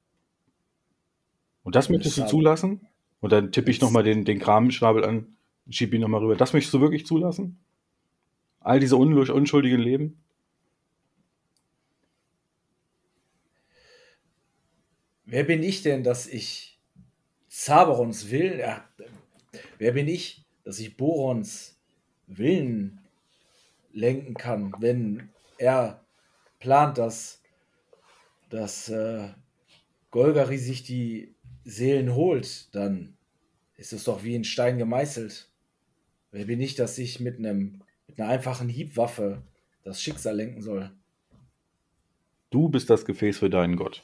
Und 1.62 1.76
das 1.76 1.88
möchtest 1.88 2.18
du 2.18 2.26
zulassen? 2.26 2.80
Und 3.20 3.32
dann 3.32 3.52
tippe 3.52 3.70
ich 3.70 3.80
nochmal 3.80 4.02
den, 4.02 4.24
den 4.24 4.38
Kramenschnabel 4.40 5.04
an, 5.04 5.36
schieb 5.70 5.94
ihn 5.94 6.00
nochmal 6.00 6.20
rüber. 6.20 6.36
Das 6.36 6.52
möchtest 6.52 6.74
du 6.74 6.80
wirklich 6.80 7.06
zulassen? 7.06 7.58
All 8.60 8.80
diese 8.80 8.96
unschuldigen 8.96 9.80
Leben? 9.80 10.22
Wer 15.26 15.42
bin 15.42 15.62
ich 15.64 15.82
denn, 15.82 16.04
dass 16.04 16.28
ich 16.28 16.78
Zaberons 17.48 18.30
Willen, 18.30 18.60
ja, 18.60 18.88
wer 19.78 19.92
bin 19.92 20.06
ich, 20.06 20.44
dass 20.64 20.78
ich 20.78 20.96
Borons 20.96 21.80
Willen 22.28 23.00
lenken 23.92 24.34
kann, 24.34 24.72
wenn 24.78 25.30
er 25.58 26.04
plant, 26.60 26.98
dass, 26.98 27.42
dass 28.50 28.88
äh, 28.88 29.30
Golgari 30.12 30.58
sich 30.58 30.84
die 30.84 31.34
Seelen 31.64 32.14
holt, 32.14 32.72
dann 32.74 33.16
ist 33.76 33.92
es 33.92 34.04
doch 34.04 34.22
wie 34.22 34.36
in 34.36 34.44
Stein 34.44 34.78
gemeißelt. 34.78 35.50
Wer 36.30 36.44
bin 36.44 36.60
ich, 36.60 36.76
dass 36.76 36.98
ich 36.98 37.18
mit 37.18 37.38
einem 37.38 37.82
mit 38.06 38.20
einer 38.20 38.30
einfachen 38.30 38.68
Hiebwaffe 38.68 39.42
das 39.82 40.00
Schicksal 40.00 40.36
lenken 40.36 40.62
soll? 40.62 40.92
Du 42.50 42.68
bist 42.68 42.88
das 42.90 43.04
Gefäß 43.04 43.38
für 43.38 43.50
deinen 43.50 43.76
Gott. 43.76 44.02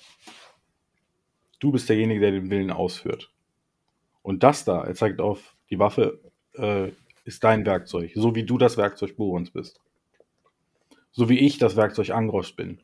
Du 1.62 1.70
bist 1.70 1.88
derjenige, 1.88 2.18
der 2.18 2.32
den 2.32 2.50
Willen 2.50 2.72
ausführt. 2.72 3.30
Und 4.22 4.42
das 4.42 4.64
da, 4.64 4.82
er 4.82 4.96
zeigt 4.96 5.20
auf, 5.20 5.54
die 5.70 5.78
Waffe 5.78 6.20
äh, 6.54 6.90
ist 7.24 7.44
dein 7.44 7.64
Werkzeug, 7.64 8.10
so 8.16 8.34
wie 8.34 8.42
du 8.42 8.58
das 8.58 8.76
Werkzeug 8.76 9.16
Borons 9.16 9.52
bist. 9.52 9.80
So 11.12 11.28
wie 11.28 11.38
ich 11.38 11.58
das 11.58 11.76
Werkzeug 11.76 12.10
Angros 12.10 12.50
bin. 12.50 12.80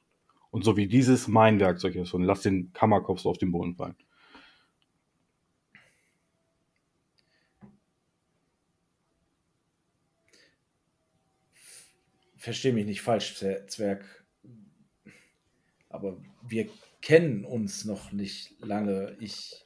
Und 0.53 0.65
so 0.65 0.77
wie 0.77 0.87
dieses 0.87 1.27
mein 1.27 1.59
Werkzeug 1.59 1.97
ist. 1.97 2.15
Und 2.15 2.23
lass 2.23 2.43
den 2.43 2.73
Kammerkopf 2.73 3.19
so 3.19 3.31
auf 3.31 3.39
den 3.39 3.51
Boden 3.51 3.75
fallen. 3.75 3.97
verstehe 12.37 12.73
mich 12.73 12.87
nicht 12.87 13.03
falsch, 13.03 13.35
Zwer- 13.35 13.67
Zwerg. 13.67 14.25
Aber 15.91 16.17
wir 16.47 16.69
kennen 17.01 17.45
uns 17.45 17.85
noch 17.85 18.13
nicht 18.13 18.55
lange. 18.61 19.17
Ich 19.21 19.65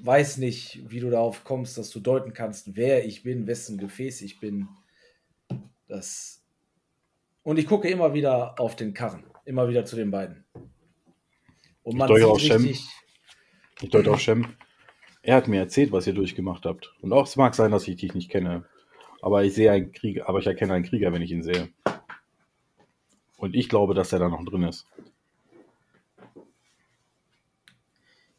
weiß 0.00 0.38
nicht, 0.38 0.82
wie 0.90 1.00
du 1.00 1.10
darauf 1.10 1.44
kommst, 1.44 1.78
dass 1.78 1.90
du 1.90 2.00
deuten 2.00 2.32
kannst, 2.32 2.76
wer 2.76 3.06
ich 3.06 3.22
bin, 3.22 3.46
wessen 3.46 3.78
Gefäß 3.78 4.22
ich 4.22 4.40
bin. 4.40 4.68
Das 5.88 6.44
und 7.44 7.58
ich 7.58 7.66
gucke 7.66 7.88
immer 7.88 8.14
wieder 8.14 8.58
auf 8.58 8.74
den 8.74 8.94
Karren, 8.94 9.22
immer 9.44 9.68
wieder 9.68 9.84
zu 9.84 9.96
den 9.96 10.10
beiden. 10.10 10.44
Und 11.82 11.92
Ich 11.92 11.98
man 11.98 12.08
deute 12.08 12.26
auf 12.26 12.40
sieht 12.40 12.52
Shem. 12.52 12.74
Ich 13.82 13.90
deute 13.90 14.10
auf 14.10 14.20
Shem. 14.20 14.56
Er 15.22 15.36
hat 15.36 15.48
mir 15.48 15.60
erzählt, 15.60 15.92
was 15.92 16.06
ihr 16.06 16.14
durchgemacht 16.14 16.64
habt. 16.64 16.94
Und 17.02 17.12
auch 17.12 17.26
es 17.26 17.36
mag 17.36 17.54
sein, 17.54 17.70
dass 17.70 17.86
ich 17.86 17.96
dich 17.96 18.14
nicht 18.14 18.30
kenne. 18.30 18.64
Aber 19.20 19.44
ich 19.44 19.54
sehe 19.54 19.70
einen 19.70 19.92
Krieger, 19.92 20.28
aber 20.28 20.38
ich 20.38 20.46
erkenne 20.46 20.72
einen 20.72 20.84
Krieger, 20.84 21.12
wenn 21.12 21.22
ich 21.22 21.30
ihn 21.30 21.42
sehe. 21.42 21.68
Und 23.36 23.54
ich 23.54 23.68
glaube, 23.68 23.94
dass 23.94 24.12
er 24.12 24.18
da 24.18 24.28
noch 24.28 24.44
drin 24.44 24.62
ist. 24.62 24.86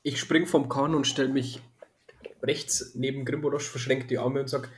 Ich 0.08 0.20
spring 0.20 0.46
vom 0.46 0.70
Kahn 0.70 0.94
und 0.94 1.08
stelle 1.08 1.30
mich 1.30 1.64
rechts 2.44 2.92
neben 2.94 3.26
Grimbodosch, 3.26 3.68
verschränkt 3.68 4.12
die 4.12 4.20
Arme 4.20 4.42
und 4.42 4.48
sag, 4.48 4.70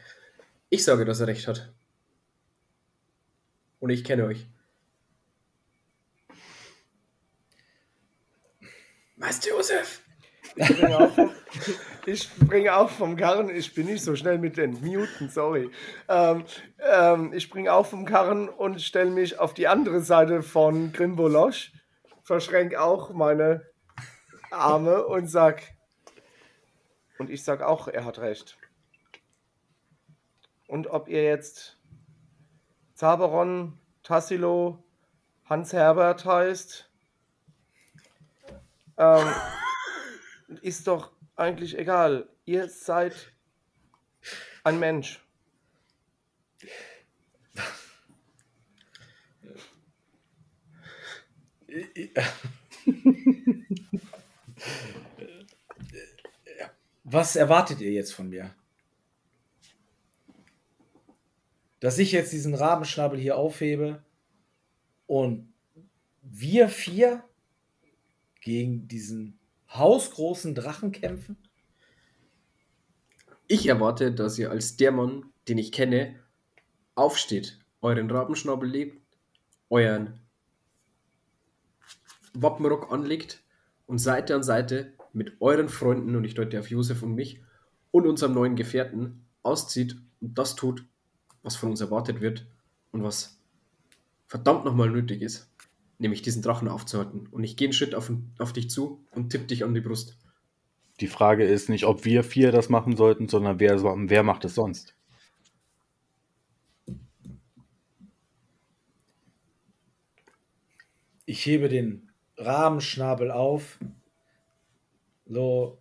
ich 0.69 0.85
sage, 0.85 1.03
dass 1.03 1.19
er 1.19 1.27
recht 1.27 1.49
hat. 1.49 1.73
Und 3.81 3.89
ich 3.89 4.05
kenne 4.05 4.23
euch. 4.23 4.47
Meister 9.17 9.49
Josef! 9.49 10.01
Ich 10.55 10.65
springe 10.65 11.11
springe 12.15 12.77
auch 12.77 12.89
vom 12.89 13.17
Karren. 13.17 13.49
Ich 13.49 13.75
bin 13.75 13.87
nicht 13.87 14.05
so 14.05 14.15
schnell 14.15 14.37
mit 14.37 14.55
den 14.55 14.79
Muten, 14.79 15.27
sorry. 15.27 15.69
Ähm, 16.07 16.45
ähm, 16.79 17.33
ich 17.33 17.43
springe 17.43 17.73
auch 17.73 17.85
vom 17.85 18.05
Karren 18.05 18.47
und 18.47 18.81
stelle 18.81 19.11
mich 19.11 19.37
auf 19.37 19.53
die 19.53 19.67
andere 19.67 19.99
Seite 19.99 20.41
von 20.41 20.93
Grimbolosch, 20.93 21.73
verschränke 22.23 22.81
auch 22.81 23.09
meine 23.09 23.67
Arme 24.51 25.05
und 25.05 25.27
sag. 25.27 25.63
Und 27.17 27.29
ich 27.29 27.43
sag 27.43 27.61
auch, 27.61 27.87
er 27.87 28.05
hat 28.05 28.19
recht. 28.19 28.57
Und 30.67 30.87
ob 30.87 31.07
ihr 31.07 31.23
jetzt 31.23 31.77
Zaberon, 32.93 33.79
Tassilo, 34.03 34.83
Hans 35.45 35.73
Herbert 35.73 36.25
heißt, 36.25 36.89
ähm, 38.97 39.33
ist 40.61 40.87
doch 40.87 41.11
eigentlich 41.35 41.77
egal. 41.77 42.27
Ihr 42.45 42.69
seid 42.69 43.33
ein 44.63 44.79
Mensch. 44.79 45.23
was 57.09 57.37
erwartet 57.37 57.79
ihr 57.79 57.91
jetzt 57.91 58.13
von 58.13 58.29
mir? 58.29 58.53
Dass 61.79 61.99
ich 61.99 62.11
jetzt 62.11 62.33
diesen 62.33 62.53
Rabenschnabel 62.53 63.17
hier 63.17 63.37
aufhebe 63.37 64.03
und 65.05 65.53
wir 66.21 66.67
vier 66.67 67.23
gegen 68.41 68.89
diesen 68.89 69.39
hausgroßen 69.69 70.53
Drachen 70.53 70.91
kämpfen? 70.91 71.37
Ich 73.47 73.67
erwarte, 73.67 74.11
dass 74.13 74.37
ihr 74.37 74.51
als 74.51 74.77
Mann, 74.79 75.31
den 75.47 75.57
ich 75.57 75.71
kenne, 75.71 76.19
aufsteht, 76.95 77.57
euren 77.81 78.11
Rabenschnabel 78.11 78.69
lebt, 78.69 79.01
euren 79.69 80.19
Wappenrock 82.33 82.91
anlegt 82.91 83.41
und 83.87 83.97
Seite 83.97 84.35
an 84.35 84.43
Seite 84.43 84.93
mit 85.13 85.41
euren 85.41 85.69
Freunden, 85.69 86.15
und 86.15 86.23
ich 86.23 86.35
deute 86.35 86.59
auf 86.59 86.69
Josef 86.69 87.01
und 87.01 87.15
mich, 87.15 87.41
und 87.91 88.05
unserem 88.05 88.33
neuen 88.33 88.55
Gefährten 88.55 89.25
auszieht 89.41 89.97
und 90.21 90.37
das 90.37 90.55
tut, 90.55 90.85
was 91.41 91.55
von 91.55 91.71
uns 91.71 91.81
erwartet 91.81 92.21
wird 92.21 92.45
und 92.91 93.03
was 93.03 93.39
verdammt 94.27 94.65
nochmal 94.65 94.89
nötig 94.89 95.21
ist, 95.21 95.49
nämlich 95.97 96.21
diesen 96.21 96.41
Drachen 96.41 96.67
aufzuhalten. 96.67 97.27
Und 97.31 97.43
ich 97.43 97.55
gehe 97.55 97.67
einen 97.67 97.73
Schritt 97.73 97.95
auf, 97.95 98.11
auf 98.37 98.53
dich 98.53 98.69
zu 98.69 99.03
und 99.11 99.29
tipp 99.29 99.47
dich 99.47 99.63
an 99.63 99.73
die 99.73 99.81
Brust. 99.81 100.17
Die 100.99 101.07
Frage 101.07 101.45
ist 101.45 101.69
nicht, 101.69 101.85
ob 101.85 102.05
wir 102.05 102.23
vier 102.23 102.51
das 102.51 102.69
machen 102.69 102.95
sollten, 102.95 103.29
sondern 103.29 103.59
wer, 103.59 103.81
wer 103.81 104.23
macht 104.23 104.45
es 104.45 104.55
sonst? 104.55 104.95
Ich 111.25 111.45
hebe 111.45 111.69
den 111.69 112.06
Rabenschnabel 112.37 113.31
auf. 113.31 113.79
So. 115.25 115.77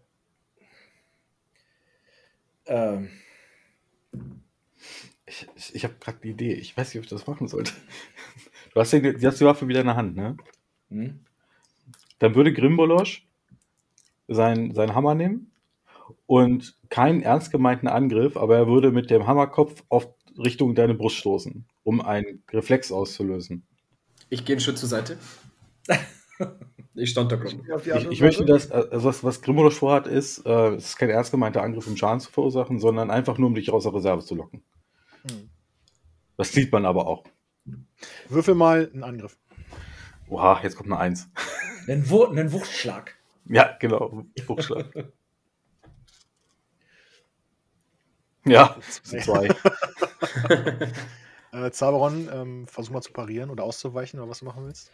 Ähm, 2.66 3.10
Ich, 5.26 5.46
ich, 5.56 5.74
ich 5.74 5.84
habe 5.84 5.94
gerade 6.00 6.18
die 6.22 6.30
Idee. 6.30 6.52
Ich 6.54 6.76
weiß 6.76 6.88
nicht, 6.88 6.98
ob 6.98 7.04
ich 7.04 7.10
das 7.10 7.26
machen 7.26 7.48
sollte. 7.48 7.72
Du 8.74 8.80
hast, 8.80 8.92
den, 8.92 9.02
du 9.02 9.26
hast 9.26 9.40
die 9.40 9.44
Waffe 9.46 9.68
wieder 9.68 9.80
in 9.80 9.86
der 9.86 9.96
Hand, 9.96 10.16
ne? 10.16 10.36
hm? 10.90 11.20
Dann 12.18 12.34
würde 12.34 12.52
Grimbolosch 12.52 13.26
sein, 14.28 14.74
seinen 14.74 14.94
Hammer 14.94 15.14
nehmen 15.14 15.50
und 16.26 16.76
keinen 16.90 17.22
ernst 17.22 17.50
gemeinten 17.50 17.88
Angriff, 17.88 18.36
aber 18.36 18.54
er 18.58 18.66
würde 18.66 18.90
mit 18.92 19.08
dem 19.08 19.26
Hammerkopf 19.26 19.82
auf 19.88 20.08
Richtung 20.36 20.74
deine 20.74 20.92
Brust 20.92 21.16
stoßen, 21.16 21.64
um 21.84 22.02
einen 22.02 22.42
Reflex 22.52 22.92
auszulösen. 22.92 23.66
Ich 24.28 24.44
gehe 24.44 24.56
einen 24.56 24.60
Schritt 24.60 24.76
zur 24.76 24.90
Seite. 24.90 25.16
ich 26.94 27.10
stand 27.10 27.32
da 27.32 27.36
gerade. 27.36 27.56
Ich, 27.56 27.92
andere 27.92 28.12
ich 28.12 28.20
möchte, 28.20 28.44
dass, 28.44 28.70
also 28.70 29.08
was, 29.08 29.24
was 29.24 29.42
Grimbolosch 29.42 29.76
vorhat, 29.76 30.06
ist, 30.06 30.44
äh, 30.46 30.74
es 30.74 30.86
ist 30.86 30.96
kein 30.96 31.10
ernst 31.10 31.30
gemeinter 31.30 31.62
Angriff, 31.62 31.86
um 31.86 31.96
Schaden 31.96 32.20
zu 32.20 32.30
verursachen, 32.30 32.78
sondern 32.78 33.10
einfach 33.10 33.38
nur, 33.38 33.48
um 33.48 33.54
dich 33.54 33.70
aus 33.70 33.84
der 33.84 33.94
Reserve 33.94 34.24
zu 34.24 34.34
locken. 34.34 34.62
Hm. 35.28 35.50
Das 36.36 36.52
sieht 36.52 36.72
man 36.72 36.84
aber 36.84 37.06
auch. 37.06 37.24
Würfel 38.28 38.54
mal 38.54 38.90
einen 38.92 39.02
Angriff. 39.02 39.38
Oha, 40.28 40.60
jetzt 40.62 40.76
kommt 40.76 40.90
eine 40.90 41.00
Eins. 41.00 41.28
Einen, 41.88 42.08
Wur 42.10 42.30
einen 42.30 42.52
Wuchtschlag. 42.52 43.16
Ja, 43.46 43.76
genau. 43.78 44.24
Druckschlag. 44.44 44.86
ja, 48.44 48.76
zwei. 49.02 49.48
Äh, 51.52 51.70
Zaberon, 51.70 52.28
ähm, 52.30 52.66
versuch 52.66 52.92
mal 52.92 53.00
zu 53.00 53.12
parieren 53.12 53.48
oder 53.48 53.64
auszuweichen 53.64 54.20
oder 54.20 54.28
was 54.28 54.40
du 54.40 54.44
machen 54.44 54.66
willst. 54.66 54.90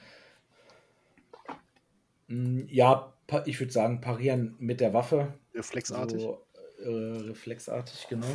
Hm, 2.33 2.67
Ja, 2.71 3.13
ich 3.45 3.61
würde 3.61 3.73
sagen, 3.73 4.01
parieren 4.01 4.57
mit 4.59 4.81
der 4.81 4.95
Waffe. 4.95 5.35
Reflexartig. 5.55 6.23
So, 6.23 6.47
äh, 6.79 6.89
reflexartig, 6.89 8.07
genau. 8.09 8.27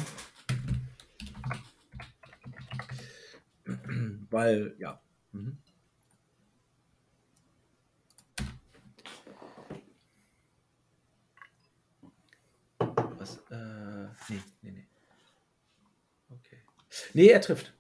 Weil, 4.30 4.76
ja. 4.78 5.02
Mhm. 5.32 5.58
Was? 13.18 13.38
Äh, 13.50 14.08
nee, 14.30 14.42
nee, 14.62 14.72
nee. 14.72 14.88
Okay. 16.30 16.62
Nee, 17.14 17.28
er 17.30 17.42
trifft. 17.42 17.74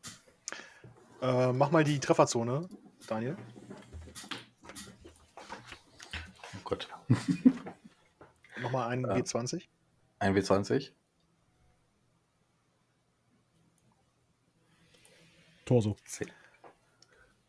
Äh, 1.21 1.53
mach 1.53 1.69
mal 1.69 1.83
die 1.83 1.99
Trefferzone, 1.99 2.67
Daniel. 3.07 3.37
Oh 6.55 6.59
Gott. 6.63 6.87
Nochmal 8.61 8.89
Ja. 9.01 9.15
W20. 9.15 9.63
Ein 10.19 10.35
W20. 10.35 10.91
Torso. 15.65 15.95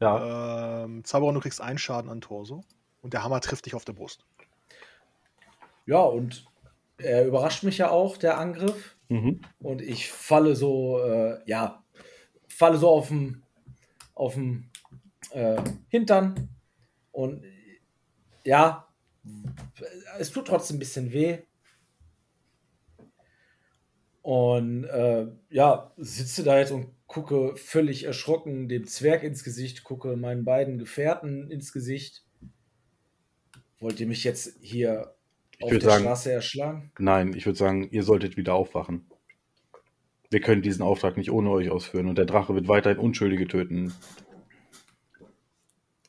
Ja, 0.00 0.84
Ähm, 0.84 1.04
Zaberon, 1.04 1.34
du 1.34 1.40
kriegst 1.40 1.60
einen 1.60 1.78
Schaden 1.78 2.10
an 2.10 2.20
Torso. 2.20 2.64
Und 3.00 3.14
der 3.14 3.22
Hammer 3.22 3.40
trifft 3.40 3.66
dich 3.66 3.74
auf 3.74 3.84
der 3.84 3.92
Brust. 3.92 4.24
Ja, 5.86 6.00
und 6.00 6.44
er 6.98 7.26
überrascht 7.26 7.62
mich 7.62 7.78
ja 7.78 7.90
auch, 7.90 8.16
der 8.16 8.38
Angriff. 8.38 8.96
mhm. 9.08 9.40
und 9.60 9.80
ich 9.80 10.10
falle 10.10 10.54
so, 10.56 11.00
äh, 11.00 11.40
ja, 11.46 11.82
falle 12.48 12.76
so 12.76 12.88
auf 12.90 13.08
dem 13.08 13.42
auf 14.14 14.34
dem 14.34 14.68
äh, 15.30 15.62
Hintern 15.88 16.48
und 17.12 17.44
ja, 18.44 18.87
es 20.18 20.30
tut 20.30 20.46
trotzdem 20.46 20.76
ein 20.76 20.80
bisschen 20.80 21.12
weh. 21.12 21.38
Und 24.22 24.84
äh, 24.84 25.26
ja, 25.50 25.92
sitze 25.96 26.42
da 26.44 26.58
jetzt 26.58 26.70
und 26.72 26.88
gucke 27.06 27.56
völlig 27.56 28.04
erschrocken 28.04 28.68
dem 28.68 28.86
Zwerg 28.86 29.22
ins 29.22 29.42
Gesicht, 29.42 29.84
gucke 29.84 30.16
meinen 30.16 30.44
beiden 30.44 30.78
Gefährten 30.78 31.50
ins 31.50 31.72
Gesicht. 31.72 32.24
Wollt 33.80 34.00
ihr 34.00 34.06
mich 34.06 34.24
jetzt 34.24 34.58
hier 34.60 35.14
Ich 35.56 35.62
auf 35.64 35.70
der 35.70 35.80
sagen- 35.80 36.04
Straße 36.04 36.32
erschlagen? 36.32 36.92
nein, 36.98 37.32
ich 37.34 37.46
würde 37.46 37.58
sagen, 37.58 37.88
ihr 37.90 38.02
solltet 38.02 38.36
wieder 38.36 38.54
aufwachen. 38.54 39.06
Wir 40.30 40.40
können 40.40 40.60
diesen 40.60 40.82
Auftrag 40.82 41.16
nicht 41.16 41.30
ohne 41.30 41.48
euch 41.50 41.70
ausführen 41.70 42.08
und 42.08 42.18
der 42.18 42.26
Drache 42.26 42.54
wird 42.54 42.68
weiterhin 42.68 42.98
Unschuldige 42.98 43.46
töten. 43.48 43.94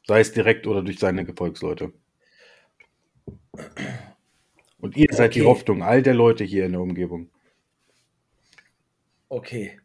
Sei 0.05 0.19
es 0.19 0.33
direkt 0.33 0.67
oder 0.67 0.81
durch 0.81 0.99
seine 0.99 1.23
Gefolgsleute. 1.23 1.93
Und 4.79 4.95
ihr 4.95 5.07
seid 5.11 5.35
die 5.35 5.41
Okay. 5.41 5.49
Hoffnung 5.49 5.83
all 5.83 6.01
der 6.01 6.13
Leute 6.13 6.43
hier 6.43 6.65
in 6.65 6.71
der 6.71 6.81
Umgebung. 6.81 7.29
Okay. 9.27 9.79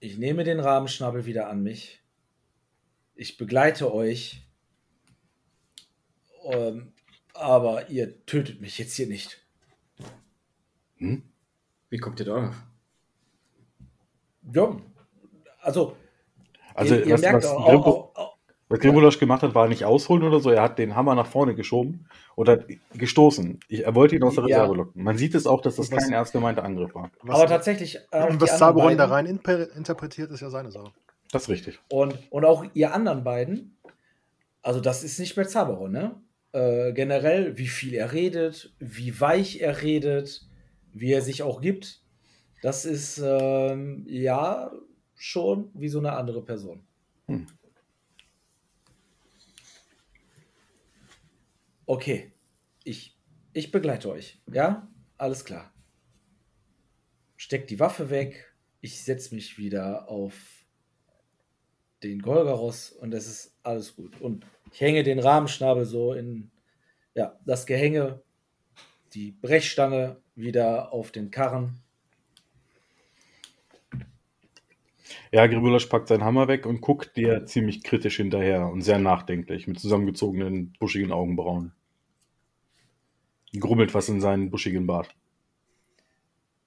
Ich 0.00 0.18
nehme 0.18 0.44
den 0.44 0.60
Rabenschnabel 0.60 1.24
wieder 1.24 1.48
an 1.48 1.62
mich. 1.62 2.02
Ich 3.14 3.36
begleite 3.36 3.92
euch. 3.92 4.46
Ähm, 6.44 6.92
aber 7.32 7.88
ihr 7.88 8.24
tötet 8.26 8.60
mich 8.60 8.78
jetzt 8.78 8.94
hier 8.94 9.06
nicht. 9.06 9.42
Hm? 10.98 11.22
Wie 11.88 11.98
kommt 11.98 12.20
ihr 12.20 12.26
darauf? 12.26 12.54
Ja, 14.52 14.76
also, 15.60 15.96
Also, 16.74 16.94
ihr, 16.96 17.06
ihr 17.06 17.14
was, 17.14 17.20
merkt 17.22 17.36
was, 17.44 17.46
auch, 17.46 17.66
auch, 17.66 18.16
auch, 18.16 18.33
was 18.74 18.80
Grimbulosch 18.80 19.18
gemacht 19.18 19.42
hat, 19.42 19.54
war 19.54 19.68
nicht 19.68 19.84
ausholen 19.84 20.22
oder 20.22 20.40
so. 20.40 20.50
Er 20.50 20.62
hat 20.62 20.78
den 20.78 20.94
Hammer 20.94 21.14
nach 21.14 21.26
vorne 21.26 21.54
geschoben 21.54 22.06
und 22.34 22.48
hat 22.48 22.66
gestoßen. 22.94 23.60
Ich, 23.68 23.84
er 23.84 23.94
wollte 23.94 24.16
ihn 24.16 24.22
aus 24.22 24.34
der 24.34 24.46
Ja. 24.46 24.58
Reserve 24.62 24.76
locken. 24.76 25.02
Man 25.02 25.16
sieht 25.18 25.34
es 25.34 25.46
auch, 25.46 25.60
dass 25.60 25.76
das 25.76 25.90
Was- 25.90 26.04
kein 26.04 26.12
ernst 26.12 26.32
gemeinter 26.32 26.64
Angriff 26.64 26.94
war. 26.94 27.10
Was, 27.22 27.36
aber 27.38 27.48
tatsächlich. 27.48 27.96
äh, 28.10 28.26
was 28.38 28.58
Zaberon 28.58 28.96
da 28.96 29.06
rein 29.06 29.26
interpretiert, 29.26 30.30
ist 30.30 30.40
ja 30.40 30.50
seine 30.50 30.70
Sache. 30.70 30.92
Das 31.32 31.42
ist 31.42 31.48
richtig. 31.48 31.78
Und, 31.90 32.16
und 32.30 32.44
auch 32.44 32.64
ihr 32.74 32.94
anderen 32.94 33.24
beiden, 33.24 33.76
also 34.62 34.80
das 34.80 35.02
ist 35.04 35.18
nicht 35.18 35.36
mehr 35.36 35.48
Zaberon, 35.48 35.90
ne? 35.92 36.14
Äh, 36.52 36.92
generell, 36.92 37.58
wie 37.58 37.66
viel 37.66 37.94
er 37.94 38.12
redet, 38.12 38.72
wie 38.78 39.20
weich 39.20 39.60
er 39.60 39.82
redet, 39.82 40.46
wie 40.92 41.10
er 41.12 41.20
sich 41.22 41.42
auch 41.42 41.60
gibt, 41.60 42.00
das 42.62 42.84
ist 42.84 43.20
ähm, 43.24 44.04
ja 44.08 44.70
schon 45.16 45.70
wie 45.74 45.88
so 45.88 45.98
eine 45.98 46.12
andere 46.12 46.42
Person. 46.42 46.80
Hm. 47.26 47.46
Okay, 51.86 52.32
ich, 52.82 53.18
ich 53.52 53.70
begleite 53.70 54.10
euch, 54.10 54.40
ja? 54.50 54.88
Alles 55.18 55.44
klar. 55.44 55.72
Steckt 57.36 57.70
die 57.70 57.80
Waffe 57.80 58.10
weg, 58.10 58.54
ich 58.80 59.02
setze 59.02 59.34
mich 59.34 59.58
wieder 59.58 60.08
auf 60.08 60.34
den 62.02 62.20
Golgaros 62.20 62.90
und 62.90 63.12
es 63.12 63.26
ist 63.26 63.58
alles 63.62 63.96
gut. 63.96 64.20
Und 64.20 64.46
ich 64.72 64.80
hänge 64.80 65.02
den 65.02 65.18
Rahmenschnabel 65.18 65.84
so 65.84 66.12
in 66.12 66.50
ja, 67.14 67.38
das 67.44 67.66
Gehänge, 67.66 68.22
die 69.12 69.32
Brechstange 69.32 70.20
wieder 70.34 70.92
auf 70.92 71.12
den 71.12 71.30
Karren. 71.30 71.80
Ja, 75.32 75.46
Grimbulosch 75.46 75.86
packt 75.86 76.08
seinen 76.08 76.24
Hammer 76.24 76.48
weg 76.48 76.66
und 76.66 76.80
guckt 76.80 77.16
dir 77.16 77.46
ziemlich 77.46 77.82
kritisch 77.82 78.16
hinterher 78.16 78.68
und 78.68 78.82
sehr 78.82 78.98
nachdenklich 78.98 79.66
mit 79.66 79.78
zusammengezogenen, 79.78 80.72
buschigen 80.78 81.12
Augenbrauen. 81.12 81.72
Grummelt 83.58 83.94
was 83.94 84.08
in 84.08 84.20
seinen 84.20 84.50
buschigen 84.50 84.86
Bart. 84.86 85.14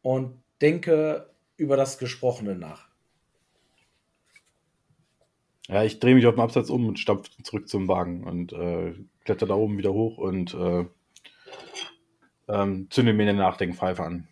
und 0.02 0.42
denke 0.62 1.30
über 1.58 1.76
das 1.76 1.98
Gesprochene 1.98 2.56
nach. 2.56 2.88
Ja, 5.68 5.84
ich 5.84 6.00
drehe 6.00 6.16
mich 6.16 6.26
auf 6.26 6.36
dem 6.36 6.40
Absatz 6.42 6.70
um 6.70 6.88
und 6.88 6.98
stampfe 6.98 7.30
zurück 7.44 7.68
zum 7.68 7.90
Wagen 7.90 8.24
und 8.24 8.54
äh, 8.54 8.94
kletter 9.26 9.48
da 9.48 9.56
oben 9.56 9.78
wieder 9.78 9.92
hoch 9.92 10.18
und 10.18 10.54
äh, 10.54 10.86
ähm, 12.48 12.88
zünde 12.90 13.12
mir 13.12 13.24
eine 13.24 13.38
Nachdenkpfeife 13.38 14.02
an. 14.02 14.30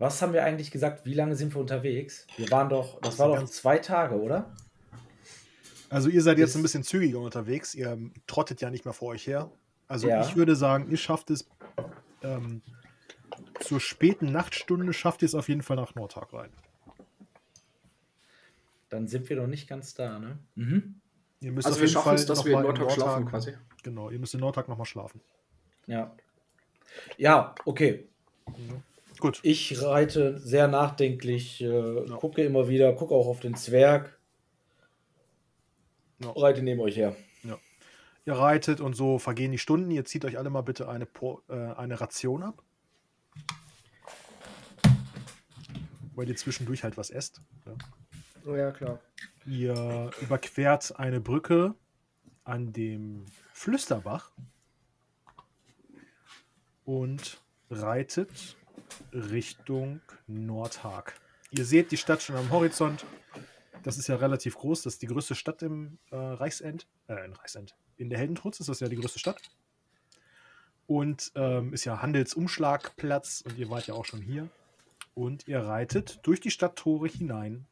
Was 0.00 0.22
haben 0.22 0.32
wir 0.32 0.44
eigentlich 0.44 0.70
gesagt? 0.70 1.04
Wie 1.04 1.12
lange 1.12 1.36
sind 1.36 1.54
wir 1.54 1.60
unterwegs? 1.60 2.26
Wir 2.38 2.50
waren 2.50 2.70
doch, 2.70 3.00
das 3.02 3.18
war 3.18 3.28
doch 3.28 3.44
zwei 3.44 3.78
Tage, 3.78 4.18
oder? 4.18 4.50
Also 5.90 6.08
ihr 6.08 6.22
seid 6.22 6.38
jetzt 6.38 6.56
ein 6.56 6.62
bisschen 6.62 6.82
zügiger 6.82 7.18
unterwegs. 7.18 7.74
Ihr 7.74 7.98
trottet 8.26 8.62
ja 8.62 8.70
nicht 8.70 8.86
mehr 8.86 8.94
vor 8.94 9.08
euch 9.08 9.26
her. 9.26 9.50
Also 9.88 10.08
Ja. 10.08 10.22
ich 10.22 10.36
würde 10.36 10.56
sagen, 10.56 10.90
ihr 10.90 10.96
schafft 10.96 11.28
es 11.30 11.46
ähm, 12.22 12.62
zur 13.60 13.78
späten 13.78 14.32
Nachtstunde, 14.32 14.90
schafft 14.94 15.20
ihr 15.20 15.26
es 15.26 15.34
auf 15.34 15.50
jeden 15.50 15.60
Fall 15.62 15.76
nach 15.76 15.94
Nordtag 15.94 16.32
rein. 16.32 16.50
Dann 18.88 19.06
sind 19.06 19.28
wir 19.28 19.36
noch 19.36 19.48
nicht 19.48 19.68
ganz 19.68 19.92
da, 19.92 20.18
ne? 20.18 20.38
Mhm. 20.54 20.94
Ihr 21.40 21.52
müsst 21.52 21.66
Also 21.66 21.76
auf 21.76 21.80
wir 21.82 21.88
jeden 21.88 21.92
schaffen 21.92 22.04
Fall 22.06 22.14
es, 22.14 22.24
dass 22.24 22.44
wir 22.46 22.52
in 22.52 22.58
mal 22.58 22.62
Nordtag 22.62 22.90
schlafen 22.92 23.26
quasi. 23.26 23.54
Genau, 23.82 24.08
ihr 24.08 24.18
müsst 24.18 24.32
in 24.32 24.40
Nordtag 24.40 24.66
nochmal 24.66 24.86
schlafen. 24.86 25.20
Ja. 25.86 26.16
Ja, 27.18 27.54
okay. 27.66 28.08
Gut. 29.20 29.40
Ich 29.42 29.82
reite 29.82 30.38
sehr 30.38 30.66
nachdenklich, 30.66 31.60
äh, 31.62 32.06
gucke 32.18 32.42
immer 32.42 32.68
wieder, 32.68 32.92
gucke 32.94 33.14
auch 33.14 33.26
auf 33.26 33.40
den 33.40 33.54
Zwerg, 33.54 34.18
Ja. 36.20 36.30
reite 36.32 36.62
neben 36.62 36.80
euch 36.80 36.96
her. 36.96 37.14
Ihr 38.26 38.34
reitet 38.34 38.80
und 38.82 38.94
so 38.94 39.18
vergehen 39.18 39.50
die 39.50 39.58
Stunden. 39.58 39.90
Ihr 39.90 40.04
zieht 40.04 40.26
euch 40.26 40.36
alle 40.36 40.50
mal 40.50 40.60
bitte 40.60 40.88
eine, 40.90 41.06
Por- 41.06 41.42
äh, 41.48 41.54
eine 41.54 42.00
Ration 42.00 42.42
ab. 42.42 42.62
Weil 46.14 46.28
ihr 46.28 46.36
zwischendurch 46.36 46.84
halt 46.84 46.98
was 46.98 47.08
esst. 47.08 47.40
Ja. 47.64 47.72
Oh 48.46 48.54
ja, 48.54 48.72
klar. 48.72 49.00
Ihr 49.46 50.10
überquert 50.20 50.98
eine 50.98 51.18
Brücke 51.20 51.74
an 52.44 52.74
dem 52.74 53.24
Flüsterbach 53.54 54.32
und 56.84 57.40
reitet 57.70 58.56
Richtung 59.12 60.00
Nordhag. 60.26 61.14
Ihr 61.50 61.64
seht 61.64 61.90
die 61.90 61.96
Stadt 61.96 62.22
schon 62.22 62.36
am 62.36 62.50
Horizont. 62.50 63.04
Das 63.82 63.98
ist 63.98 64.08
ja 64.08 64.16
relativ 64.16 64.56
groß. 64.56 64.82
Das 64.82 64.94
ist 64.94 65.02
die 65.02 65.06
größte 65.06 65.34
Stadt 65.34 65.62
im 65.62 65.98
äh, 66.10 66.16
Reichsend. 66.16 66.86
Äh, 67.08 67.24
in 67.24 67.32
Reichsend. 67.32 67.74
In 67.96 68.10
der 68.10 68.18
Heldentrutz 68.18 68.60
ist 68.60 68.68
das 68.68 68.80
ja 68.80 68.88
die 68.88 68.96
größte 68.96 69.18
Stadt. 69.18 69.40
Und 70.86 71.32
ähm, 71.34 71.72
ist 71.72 71.84
ja 71.84 72.02
Handelsumschlagplatz 72.02 73.42
und 73.46 73.58
ihr 73.58 73.70
wart 73.70 73.86
ja 73.86 73.94
auch 73.94 74.04
schon 74.04 74.22
hier. 74.22 74.48
Und 75.14 75.46
ihr 75.48 75.60
reitet 75.60 76.20
durch 76.22 76.40
die 76.40 76.50
Stadttore 76.50 77.08
hinein 77.08 77.66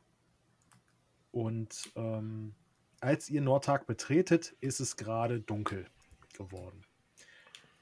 und 1.30 1.92
ähm, 1.94 2.54
als 3.00 3.28
ihr 3.30 3.40
Nordtag 3.40 3.86
betretet, 3.86 4.56
ist 4.60 4.80
es 4.80 4.96
gerade 4.96 5.40
dunkel 5.40 5.86
geworden. 6.32 6.82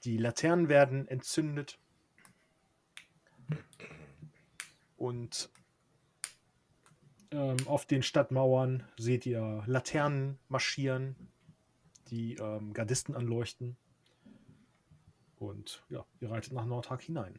Die 0.04 0.18
Laternen 0.18 0.68
werden 0.68 1.08
entzündet. 1.08 1.78
Und 4.96 5.50
ähm, 7.30 7.56
auf 7.66 7.86
den 7.86 8.02
Stadtmauern 8.02 8.82
seht 8.98 9.26
ihr 9.26 9.62
Laternen 9.66 10.38
marschieren, 10.48 11.16
die 12.08 12.34
ähm, 12.34 12.72
Gardisten 12.72 13.14
anleuchten. 13.14 13.76
Und 15.38 15.84
ja, 15.90 16.04
ihr 16.20 16.30
reitet 16.30 16.52
nach 16.52 16.64
Nordtag 16.64 17.02
hinein. 17.02 17.38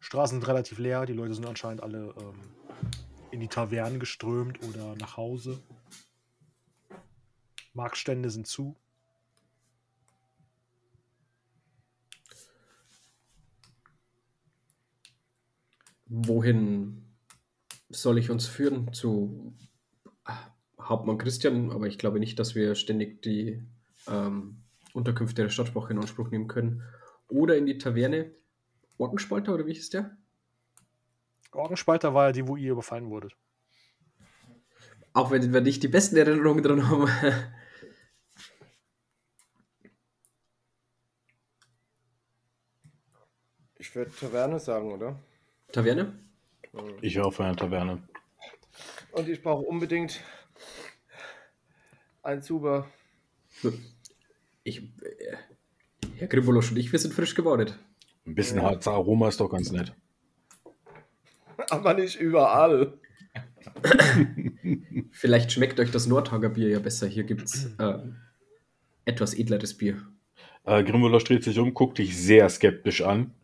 Straßen 0.00 0.38
sind 0.38 0.48
relativ 0.48 0.78
leer, 0.78 1.06
die 1.06 1.12
Leute 1.12 1.34
sind 1.34 1.46
anscheinend 1.46 1.82
alle 1.82 2.14
ähm, 2.18 2.40
in 3.30 3.40
die 3.40 3.48
Tavernen 3.48 3.98
geströmt 3.98 4.62
oder 4.62 4.94
nach 4.96 5.16
Hause. 5.16 5.60
Marktstände 7.72 8.30
sind 8.30 8.46
zu. 8.46 8.76
Wohin 16.16 17.02
soll 17.88 18.18
ich 18.18 18.30
uns 18.30 18.46
führen? 18.46 18.92
Zu 18.92 19.52
Hauptmann 20.80 21.18
Christian, 21.18 21.72
aber 21.72 21.88
ich 21.88 21.98
glaube 21.98 22.20
nicht, 22.20 22.38
dass 22.38 22.54
wir 22.54 22.76
ständig 22.76 23.20
die 23.22 23.66
ähm, 24.06 24.62
Unterkünfte 24.92 25.42
der 25.42 25.48
Stadtwache 25.48 25.92
in 25.92 25.98
Anspruch 25.98 26.30
nehmen 26.30 26.46
können. 26.46 26.84
Oder 27.28 27.56
in 27.56 27.66
die 27.66 27.78
Taverne 27.78 28.30
Orkenspalter 28.96 29.52
oder 29.54 29.66
wie 29.66 29.74
hieß 29.74 29.90
der? 29.90 30.16
Orgenspalter 31.50 32.14
war 32.14 32.26
ja 32.26 32.32
die, 32.32 32.46
wo 32.46 32.56
ihr 32.56 32.70
überfallen 32.70 33.10
wurdet. 33.10 33.36
Auch 35.14 35.32
wenn 35.32 35.52
wir 35.52 35.62
nicht 35.62 35.82
die 35.82 35.88
besten 35.88 36.16
Erinnerungen 36.16 36.62
dran 36.62 36.88
haben. 36.88 37.08
Ich 43.78 43.92
würde 43.96 44.12
Taverne 44.12 44.60
sagen, 44.60 44.92
oder? 44.92 45.18
Taverne? 45.74 46.12
Ich 47.00 47.18
auch 47.18 47.32
für 47.32 47.44
eine 47.44 47.56
Taverne. 47.56 48.00
Und 49.10 49.28
ich 49.28 49.42
brauche 49.42 49.64
unbedingt 49.64 50.20
ein 52.22 52.42
Zuber. 52.42 52.88
Ich, 54.66 54.78
äh, 54.78 55.36
Herr 56.16 56.26
Gribolosch 56.26 56.70
und 56.70 56.78
ich, 56.78 56.90
wir 56.90 56.98
sind 56.98 57.12
frisch 57.12 57.34
gebadet. 57.34 57.78
Ein 58.26 58.34
bisschen 58.34 58.62
harzer 58.62 58.92
Aroma 58.92 59.28
ist 59.28 59.38
doch 59.38 59.50
ganz 59.50 59.70
nett. 59.70 59.92
Aber 61.68 61.92
nicht 61.92 62.18
überall. 62.18 62.94
Vielleicht 65.10 65.52
schmeckt 65.52 65.78
euch 65.80 65.90
das 65.90 66.06
Nordhager 66.06 66.48
Bier 66.48 66.70
ja 66.70 66.78
besser. 66.78 67.06
Hier 67.08 67.24
gibt 67.24 67.42
es 67.42 67.74
äh, 67.76 67.98
etwas 69.04 69.34
edleres 69.34 69.76
Bier. 69.76 70.00
Äh, 70.64 70.82
Grimmulosch 70.82 71.24
dreht 71.24 71.44
sich 71.44 71.58
um, 71.58 71.74
guckt 71.74 71.98
dich 71.98 72.16
sehr 72.16 72.48
skeptisch 72.48 73.02
an. 73.02 73.34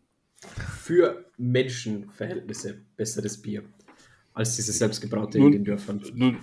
Für 0.91 1.23
Menschenverhältnisse 1.37 2.81
besseres 2.97 3.41
Bier 3.41 3.63
als 4.33 4.57
dieses 4.57 4.77
selbstgebraute 4.77 5.37
in 5.37 5.43
Nun- 5.45 5.51
den 5.53 5.63
Dörfern. 5.63 6.03
Nun, 6.13 6.37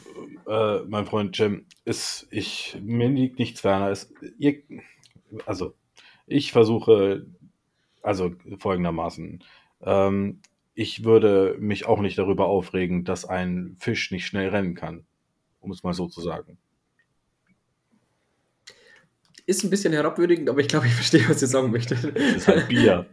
äh, 0.47 0.79
mein 0.89 1.05
Freund 1.05 1.37
Cem, 1.37 1.67
ist, 1.85 2.27
ich, 2.31 2.79
mir 2.83 3.11
liegt 3.11 3.39
nichts 3.39 3.61
ferner. 3.61 3.91
Es, 3.91 4.11
ihr, 4.39 4.63
also, 5.45 5.75
ich 6.27 6.53
versuche, 6.53 7.27
also 8.01 8.31
folgendermaßen, 8.59 9.45
ähm, 9.83 10.41
ich 10.75 11.05
würde 11.05 11.57
mich 11.59 11.85
auch 11.85 12.01
nicht 12.01 12.17
darüber 12.17 12.47
aufregen, 12.47 13.05
dass 13.05 13.27
ein 13.27 13.77
Fisch 13.79 14.11
nicht 14.13 14.25
schnell 14.27 14.49
rennen 14.49 14.75
kann. 14.75 15.05
um 15.61 15.73
es 15.73 15.83
mal 15.83 15.93
so 15.93 16.07
zu 16.07 16.23
sagen. 16.23 16.57
Ist 19.49 19.65
ein 19.65 19.71
bisschen 19.71 19.95
herabwürdigend, 19.95 20.51
aber 20.51 20.61
ich 20.61 20.69
glaube, 20.69 20.87
ich 20.87 20.93
verstehe, 20.93 21.27
was 21.27 21.41
ihr 21.41 21.49
sagen 21.49 21.71
möchtet. 21.71 22.05
Das 22.05 22.37
ist 22.37 22.49
halt 22.49 22.69
Bier. 22.69 23.07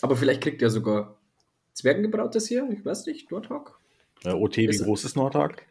aber 0.00 0.16
vielleicht 0.16 0.42
kriegt 0.42 0.62
ihr 0.62 0.70
sogar 0.70 1.16
Zwergengebrautes 1.72 2.46
hier, 2.46 2.68
ich 2.72 2.84
weiß 2.84 3.06
nicht, 3.06 3.30
Nordhawk. 3.32 3.80
Äh, 4.24 4.30
OT, 4.32 4.58
wie 4.58 4.66
Ist- 4.66 4.84
groß 4.84 5.04
ist 5.04 5.16
Nordhag? 5.16 5.62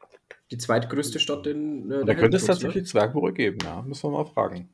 Die 0.52 0.58
zweitgrößte 0.58 1.20
Stadt 1.20 1.48
in 1.48 1.90
äh, 1.90 2.04
Da 2.06 2.14
könnte 2.14 2.36
es 2.38 2.46
tatsächlich 2.46 2.86
Zwergbrück 2.86 3.36
geben, 3.36 3.58
ja. 3.64 3.82
Müssen 3.84 4.04
wir 4.12 4.18
mal 4.18 4.26
fragen. 4.26 4.68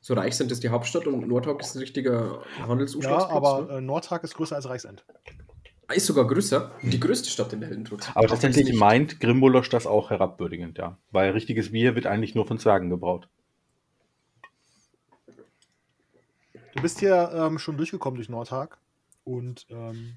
So 0.00 0.14
reich 0.14 0.34
sind 0.36 0.50
es 0.50 0.58
die 0.60 0.68
Hauptstadt 0.68 1.06
und 1.06 1.26
Nordhawk 1.28 1.60
ist 1.60 1.76
ein 1.76 1.78
richtiger 1.78 2.42
Ja, 2.58 2.66
Handelsumschlagsplatz. 2.68 3.30
aber 3.32 3.66
ne? 3.72 3.78
äh, 3.78 3.80
Nordhag 3.80 4.24
ist 4.24 4.34
größer 4.34 4.56
als 4.56 4.68
Reichsend. 4.68 5.04
Ist 5.94 6.06
sogar 6.06 6.26
größer. 6.26 6.72
Die 6.82 6.98
größte 6.98 7.30
Stadt 7.30 7.52
in 7.52 7.60
der 7.60 7.68
Heldentrux. 7.68 8.08
Aber 8.14 8.26
tatsächlich 8.26 8.74
meint 8.74 9.20
Grimbolosch 9.20 9.68
das 9.68 9.86
auch 9.86 10.10
herabwürdigend, 10.10 10.78
ja. 10.78 10.98
Weil 11.12 11.30
richtiges 11.30 11.70
Bier 11.70 11.94
wird 11.94 12.06
eigentlich 12.06 12.34
nur 12.34 12.46
von 12.46 12.58
Zwergen 12.58 12.90
gebraut. 12.90 13.28
Du 16.74 16.82
bist 16.82 16.98
hier 17.00 17.30
ähm, 17.32 17.58
schon 17.58 17.76
durchgekommen 17.76 18.16
durch 18.16 18.28
Nordhag 18.28 18.78
und 19.24 19.66
ähm, 19.70 20.16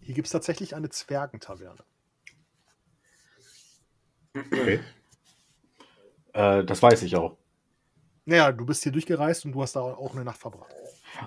hier 0.00 0.14
gibt 0.14 0.26
es 0.26 0.32
tatsächlich 0.32 0.74
eine 0.74 0.88
Zwergentaverne. 0.88 1.84
Okay. 4.34 4.80
Äh, 6.32 6.64
das 6.64 6.82
weiß 6.82 7.02
ich 7.02 7.16
auch. 7.16 7.36
Naja, 8.24 8.52
du 8.52 8.64
bist 8.64 8.84
hier 8.84 8.92
durchgereist 8.92 9.44
und 9.44 9.52
du 9.52 9.62
hast 9.62 9.74
da 9.74 9.80
auch 9.80 10.14
eine 10.14 10.24
Nacht 10.24 10.38
verbracht. 10.38 10.72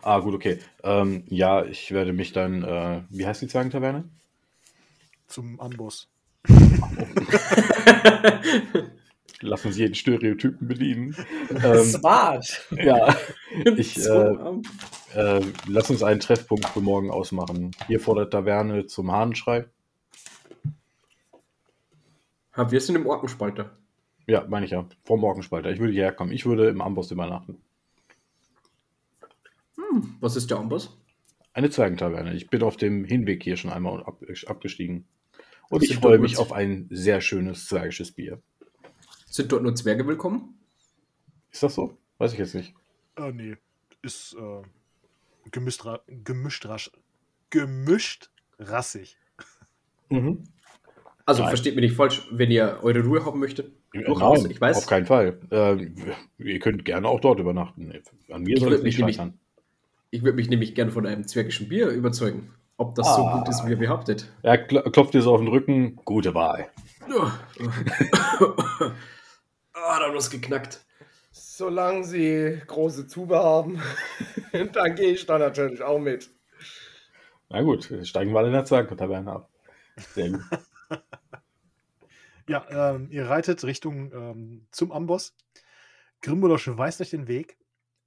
Ah, 0.02 0.20
gut, 0.20 0.34
okay. 0.34 0.60
Ähm, 0.84 1.24
ja, 1.28 1.64
ich 1.66 1.92
werde 1.92 2.14
mich 2.14 2.34
dann, 2.34 2.64
äh, 2.64 3.02
wie 3.10 3.26
heißt 3.26 3.42
die 3.42 3.48
Zwergentaverne? 3.48 4.06
Zum 5.28 5.60
Amboss. 5.60 6.08
Lassen 9.42 9.74
Sie 9.74 9.82
jeden 9.82 9.96
Stereotypen 9.96 10.68
bedienen. 10.68 11.16
ähm, 11.50 11.84
Smart. 11.84 12.66
ja, 12.72 13.16
ich, 13.78 13.98
äh, 13.98 14.36
äh, 15.16 15.42
lass 15.68 15.90
uns 15.90 16.02
einen 16.04 16.20
Treffpunkt 16.22 16.66
für 16.68 16.82
morgen 16.82 17.12
ausmachen. 17.12 17.72
Hier 17.88 18.00
vor 18.00 18.16
der 18.16 18.30
Taverne 18.30 18.86
zum 18.86 19.12
Hahnenschrei. 19.12 19.66
ah, 22.54 22.72
wir 22.72 22.80
sind 22.80 22.96
im 22.96 23.06
Orkenspalter. 23.06 23.72
Ja, 24.28 24.46
meine 24.48 24.66
ich 24.66 24.72
ja. 24.72 24.86
Vor 25.04 25.18
Morgenspalter. 25.18 25.72
Ich 25.72 25.80
würde 25.80 25.92
hierher 25.92 26.14
kommen. 26.14 26.32
Ich 26.32 26.46
würde 26.46 26.70
im 26.70 26.82
Amboss 26.82 27.12
übernachten. 27.12 27.62
Hm, 29.76 30.16
was 30.20 30.36
ist 30.36 30.50
der 30.50 30.58
Amboss? 30.58 30.98
Eine 31.54 31.70
Zwergentaverne. 31.70 32.34
Ich 32.34 32.50
bin 32.50 32.64
auf 32.64 32.78
dem 32.78 33.06
Hinweg 33.06 33.44
hier 33.44 33.58
schon 33.58 33.72
einmal 33.72 34.04
ab, 34.04 34.22
abgestiegen. 34.48 35.06
Und 35.70 35.84
ich 35.84 35.96
freue 35.98 36.20
mich 36.20 36.38
auf 36.38 36.52
ein 36.52 36.88
sehr 36.90 37.22
schönes 37.22 37.68
zwergisches 37.68 38.12
Bier. 38.12 38.42
Sind 39.28 39.52
dort 39.52 39.64
nur 39.64 39.76
Zwerge 39.76 40.06
willkommen? 40.06 40.60
Ist 41.52 41.64
das 41.64 41.76
so? 41.76 41.98
Weiß 42.18 42.34
ich 42.34 42.40
jetzt 42.40 42.56
nicht. 42.56 42.74
Äh, 43.16 43.32
nee, 43.32 43.56
ist 44.02 44.36
äh, 44.36 44.62
gemischt, 45.52 45.86
ra 45.86 46.00
gemischt, 46.08 46.66
rasch, 46.66 46.92
gemischt 47.50 48.32
rassig. 48.60 49.18
Mhm. 50.10 50.44
Also 51.26 51.42
Nein. 51.42 51.50
versteht 51.50 51.76
mich 51.76 51.84
nicht 51.84 51.96
falsch, 51.96 52.28
wenn 52.32 52.52
ihr 52.52 52.80
eure 52.82 53.02
Ruhe 53.02 53.26
haben 53.26 53.40
möchtet. 53.40 53.72
Äh, 53.94 54.04
Durchaus, 54.04 54.46
ich 54.46 54.60
weiß. 54.60 54.78
auf 54.78 54.88
keinen 54.88 55.06
Fall. 55.06 55.40
Ähm, 55.52 55.96
ihr 56.38 56.60
könnt 56.60 56.84
gerne 56.86 57.08
auch 57.08 57.22
dort 57.22 57.40
übernachten. 57.40 57.94
An 58.30 58.44
mir 58.44 58.60
soll 58.60 58.74
es 58.74 58.84
nicht 58.84 59.00
scheitern. 59.00 59.40
Ich 60.14 60.22
würde 60.24 60.36
mich 60.36 60.48
nämlich 60.48 60.76
gern 60.76 60.92
von 60.92 61.08
einem 61.08 61.28
zwergischen 61.28 61.68
Bier 61.70 61.90
überzeugen. 61.90 62.54
Ob 62.78 62.94
das 62.94 63.16
so 63.16 63.24
Ah. 63.24 63.40
gut 63.40 63.50
ist, 63.50 63.66
wie 63.66 63.72
ihr 63.72 63.80
behauptet. 63.80 64.32
Er 64.44 64.60
kl 64.60 64.84
klopft 64.92 65.16
dir 65.16 65.24
so 65.24 65.34
auf 65.34 65.40
den 65.42 65.48
Rücken. 65.48 65.96
Gute 66.06 66.36
Wahl. 66.36 66.70
ah, 69.74 70.00
da 70.00 70.14
was 70.14 70.30
geknackt. 70.30 70.86
Solange 71.32 72.04
sie 72.04 72.62
große 72.68 73.08
Zube 73.08 73.40
haben, 73.40 73.82
dann 74.74 74.94
gehe 74.94 75.14
ich 75.14 75.26
da 75.26 75.40
natürlich 75.40 75.82
auch 75.82 75.98
mit. 75.98 76.30
Na 77.50 77.64
gut, 77.64 77.92
steigen 78.04 78.34
wir 78.34 78.38
alle 78.38 78.50
in 78.50 78.54
der 78.54 78.66
Zwergentaverne 78.66 79.32
ab. 79.32 79.50
Sehr 80.14 80.30
gut. 80.30 80.42
Ja, 82.50 82.92
ähm, 82.94 83.08
ihr 83.10 83.30
reitet 83.30 83.64
Richtung 83.64 84.12
ähm, 84.12 84.68
zum 84.70 84.92
Amboss. 84.92 85.34
Grimbolosch 86.22 86.68
weist 86.68 87.00
euch 87.00 87.12
den 87.12 87.30
Weg. 87.30 87.58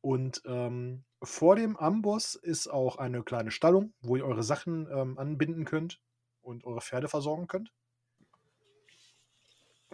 Und 0.02 0.42
ähm, 0.44 1.04
vor 1.26 1.56
dem 1.56 1.76
Amboss 1.76 2.34
ist 2.34 2.68
auch 2.68 2.96
eine 2.96 3.22
kleine 3.22 3.50
Stallung, 3.50 3.92
wo 4.00 4.16
ihr 4.16 4.24
eure 4.24 4.42
Sachen 4.42 4.88
ähm, 4.90 5.18
anbinden 5.18 5.64
könnt 5.64 6.00
und 6.42 6.64
eure 6.64 6.80
Pferde 6.80 7.08
versorgen 7.08 7.46
könnt. 7.46 7.72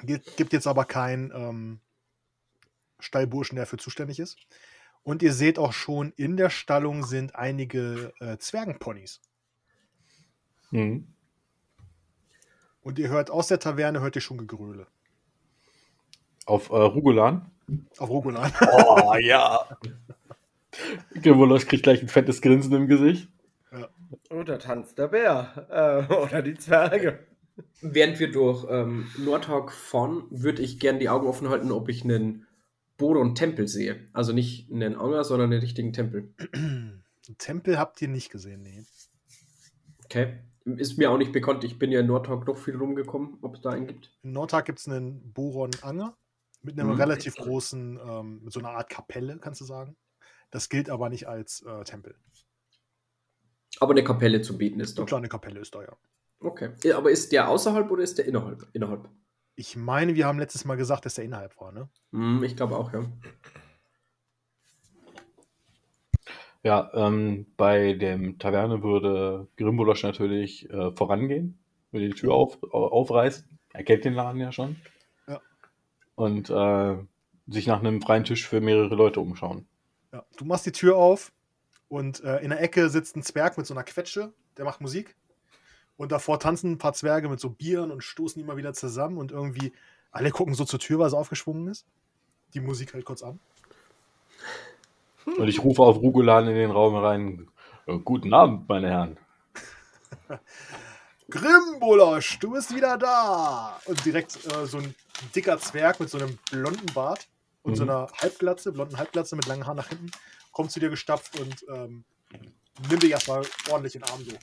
Gibt, 0.02 0.36
gibt 0.36 0.52
jetzt 0.52 0.67
aber 0.67 0.85
keinen 0.85 1.31
ähm, 1.35 1.81
Stallburschen, 2.99 3.57
der 3.57 3.65
dafür 3.65 3.78
zuständig 3.78 4.19
ist. 4.20 4.36
Und 5.02 5.23
ihr 5.23 5.33
seht 5.33 5.59
auch 5.59 5.73
schon, 5.73 6.12
in 6.12 6.36
der 6.36 6.51
Stallung 6.51 7.05
sind 7.05 7.35
einige 7.35 8.12
äh, 8.20 8.39
Zwergenponys. 8.39 9.20
Mhm. 10.70 11.12
Und 12.83 12.99
ihr 12.99 13.09
hört 13.09 13.31
aus 13.31 13.49
der 13.49 13.59
Taverne, 13.59 14.01
hört 14.01 14.17
ihr 14.17 14.23
schon 14.23 14.39
Gegröle. 14.39 14.86
Auf 16.47 16.70
äh, 16.70 16.75
Rugolan. 16.75 17.51
Auf 17.99 18.09
Rogolan. 18.09 18.52
Oh, 18.73 19.15
ja. 19.17 19.67
Grimbolosch 21.15 21.67
kriegt 21.67 21.83
gleich 21.83 22.02
ein 22.02 22.09
fettes 22.09 22.41
Grinsen 22.41 22.73
im 22.75 22.86
Gesicht. 22.89 23.28
Oder 24.31 24.59
tanzt 24.59 24.99
der 24.99 25.09
Bär. 25.09 26.07
Äh, 26.10 26.15
oder 26.15 26.42
die 26.42 26.55
Zwerge. 26.55 27.20
Während 27.81 28.18
wir 28.18 28.31
durch 28.31 28.67
ähm, 28.70 29.09
Nordhawk 29.18 29.73
fahren, 29.73 30.25
würde 30.31 30.62
ich 30.62 30.78
gern 30.81 30.99
die 30.99 31.09
Augen 31.09 31.26
offen 31.26 31.49
halten, 31.49 31.70
ob 31.73 31.89
ich 31.89 32.05
einen 32.05 32.47
Boron-Tempel 32.97 33.68
sehe. 33.68 34.09
Also 34.12 34.33
nicht 34.33 34.70
einen 34.73 34.97
Anger, 34.97 35.25
sondern 35.25 35.52
einen 35.52 35.60
richtigen 35.60 35.92
Tempel. 35.92 36.33
Tempel 37.39 37.78
habt 37.78 38.01
ihr 38.02 38.09
nicht 38.09 38.31
gesehen, 38.31 38.62
nee. 38.62 38.84
Okay. 40.05 40.39
Ist 40.65 40.97
mir 40.97 41.10
auch 41.10 41.18
nicht 41.18 41.33
bekannt. 41.33 41.65
Ich 41.65 41.78
bin 41.78 41.91
ja 41.91 42.01
in 42.01 42.07
Nordhawk 42.07 42.47
doch 42.47 42.57
viel 42.57 42.76
rumgekommen, 42.76 43.39
ob 43.42 43.57
es 43.57 43.60
da 43.62 43.70
einen 43.70 43.86
gibt. 43.86 44.12
In 44.23 44.33
Nordtag 44.33 44.67
gibt 44.67 44.78
es 44.78 44.86
einen 44.89 45.33
Boron-Anger 45.33 46.17
mit 46.62 46.78
einem 46.78 46.91
Mhm. 46.91 46.97
relativ 46.97 47.34
großen, 47.34 47.99
ähm, 48.07 48.41
mit 48.44 48.52
so 48.52 48.60
einer 48.60 48.70
Art 48.70 48.89
Kapelle, 48.89 49.39
kannst 49.41 49.60
du 49.60 49.65
sagen. 49.65 49.97
Das 50.52 50.68
gilt 50.68 50.89
aber 50.90 51.08
nicht 51.08 51.26
als 51.26 51.62
äh, 51.62 51.82
Tempel. 51.82 52.14
Aber 53.81 53.92
eine 53.92 54.05
Kapelle 54.05 54.42
zu 54.42 54.56
beten 54.58 54.78
ist 54.81 54.97
Eine 54.98 55.05
doch. 55.06 55.08
kleine 55.08 55.28
Kapelle 55.28 55.58
ist 55.60 55.74
da, 55.74 55.82
ja. 55.82 55.97
Okay. 56.40 56.70
Aber 56.92 57.10
ist 57.10 57.32
der 57.32 57.48
außerhalb 57.48 57.90
oder 57.90 58.02
ist 58.02 58.18
der 58.18 58.26
innerhalb? 58.26 58.68
Innerhalb. 58.74 59.08
Ich 59.56 59.76
meine, 59.76 60.14
wir 60.14 60.26
haben 60.26 60.39
letztes 60.39 60.64
Mal 60.64 60.76
gesagt, 60.76 61.06
dass 61.06 61.14
der 61.14 61.24
innerhalb 61.24 61.58
war, 61.58 61.72
ne? 61.72 61.89
Hm, 62.12 62.44
ich 62.44 62.55
glaube 62.55 62.76
auch, 62.76 62.92
ja. 62.92 63.02
Ja, 66.62 66.90
ähm, 66.94 67.47
bei 67.56 67.94
dem 67.94 68.39
Taverne 68.39 68.82
würde 68.82 69.48
Grimbolosch 69.56 70.02
natürlich 70.05 70.68
äh, 70.70 70.92
vorangehen, 70.92 71.58
würde 71.90 72.08
die 72.08 72.14
Tür 72.14 72.34
auf, 72.34 72.62
au- 72.62 72.89
aufreißen. 72.89 73.58
Er 73.72 73.84
kennt 73.84 74.05
den 74.05 74.14
Laden 74.14 74.40
ja 74.40 74.52
schon. 74.52 74.76
Ja. 75.26 75.40
Und 76.14 76.50
äh, 76.50 76.97
sich 77.48 77.66
nach 77.66 77.81
einem 77.81 78.00
freien 78.02 78.24
Tisch 78.24 78.47
für 78.47 78.60
mehrere 78.60 78.94
Leute 78.94 79.20
umschauen. 79.20 79.66
Ja. 80.12 80.24
Du 80.36 80.44
machst 80.44 80.66
die 80.66 80.73
Tür 80.73 80.97
auf 80.97 81.32
und 81.89 82.23
äh, 82.24 82.39
in 82.39 82.50
der 82.50 82.60
Ecke 82.60 82.89
sitzt 82.89 83.16
ein 83.16 83.23
Zwerg 83.23 83.58
mit 83.58 83.66
so 83.66 83.74
einer 83.74 83.84
Quetsche, 83.84 84.32
der 84.57 84.65
macht 84.65 84.81
Musik. 84.81 85.16
Und 85.97 86.10
davor 86.12 86.41
tanzen 86.41 86.73
ein 86.73 86.78
paar 86.78 86.94
Zwerge 86.94 87.28
mit 87.28 87.39
so 87.39 87.50
Bieren 87.50 87.91
und 87.91 88.02
stoßen 88.02 88.41
immer 88.42 88.57
wieder 88.57 88.73
zusammen 88.73 89.18
und 89.18 89.31
irgendwie 89.31 89.73
alle 90.10 90.31
gucken 90.31 90.55
so 90.55 90.65
zur 90.65 90.78
Tür, 90.78 90.99
weil 90.99 91.10
sie 91.10 91.16
aufgeschwungen 91.16 91.68
ist. 91.68 91.86
Die 92.55 92.60
Musik 92.60 92.92
hält 92.94 93.05
kurz 93.05 93.23
an. 93.23 93.39
Und 95.24 95.49
ich 95.49 95.62
rufe 95.62 95.82
auf 95.82 95.97
Rugolan 95.97 96.49
in 96.49 96.55
den 96.55 96.70
Raum 96.70 96.94
herein. 96.94 97.49
"Äh, 97.86 97.99
Guten 97.99 98.34
Abend, 98.34 98.68
meine 98.68 98.89
Herren. 98.91 99.18
Grimbolosch, 101.31 102.39
du 102.41 102.52
bist 102.52 102.74
wieder 102.74 102.99
da! 102.99 103.81
Und 103.86 104.05
direkt 104.05 104.36
äh, 104.47 104.66
so 104.66 104.78
ein 104.78 104.94
dicker 105.34 105.58
Zwerg 105.58 106.00
mit 106.00 106.10
so 106.10 106.18
einem 106.18 106.39
blonden 106.50 106.92
Bart 106.92 107.28
und 107.62 107.76
so 107.76 107.84
Mhm. 107.84 107.91
einer 107.91 108.07
Halbglatze, 108.20 108.73
blonden 108.73 108.99
Halbglatze 108.99 109.36
mit 109.36 109.47
langen 109.47 109.66
Haaren 109.66 109.76
nach 109.76 109.89
hinten, 109.89 110.10
kommt 110.52 110.70
zu 110.70 110.81
dir 110.81 110.91
gestapft 110.91 111.39
und 111.41 111.65
ähm, 111.74 112.05
nimmt 112.91 113.02
dich 113.02 113.10
erstmal 113.12 113.42
ordentlich 113.70 113.94
in 113.94 114.02
den 114.02 114.10
Arm 114.10 114.24
so. 114.24 114.36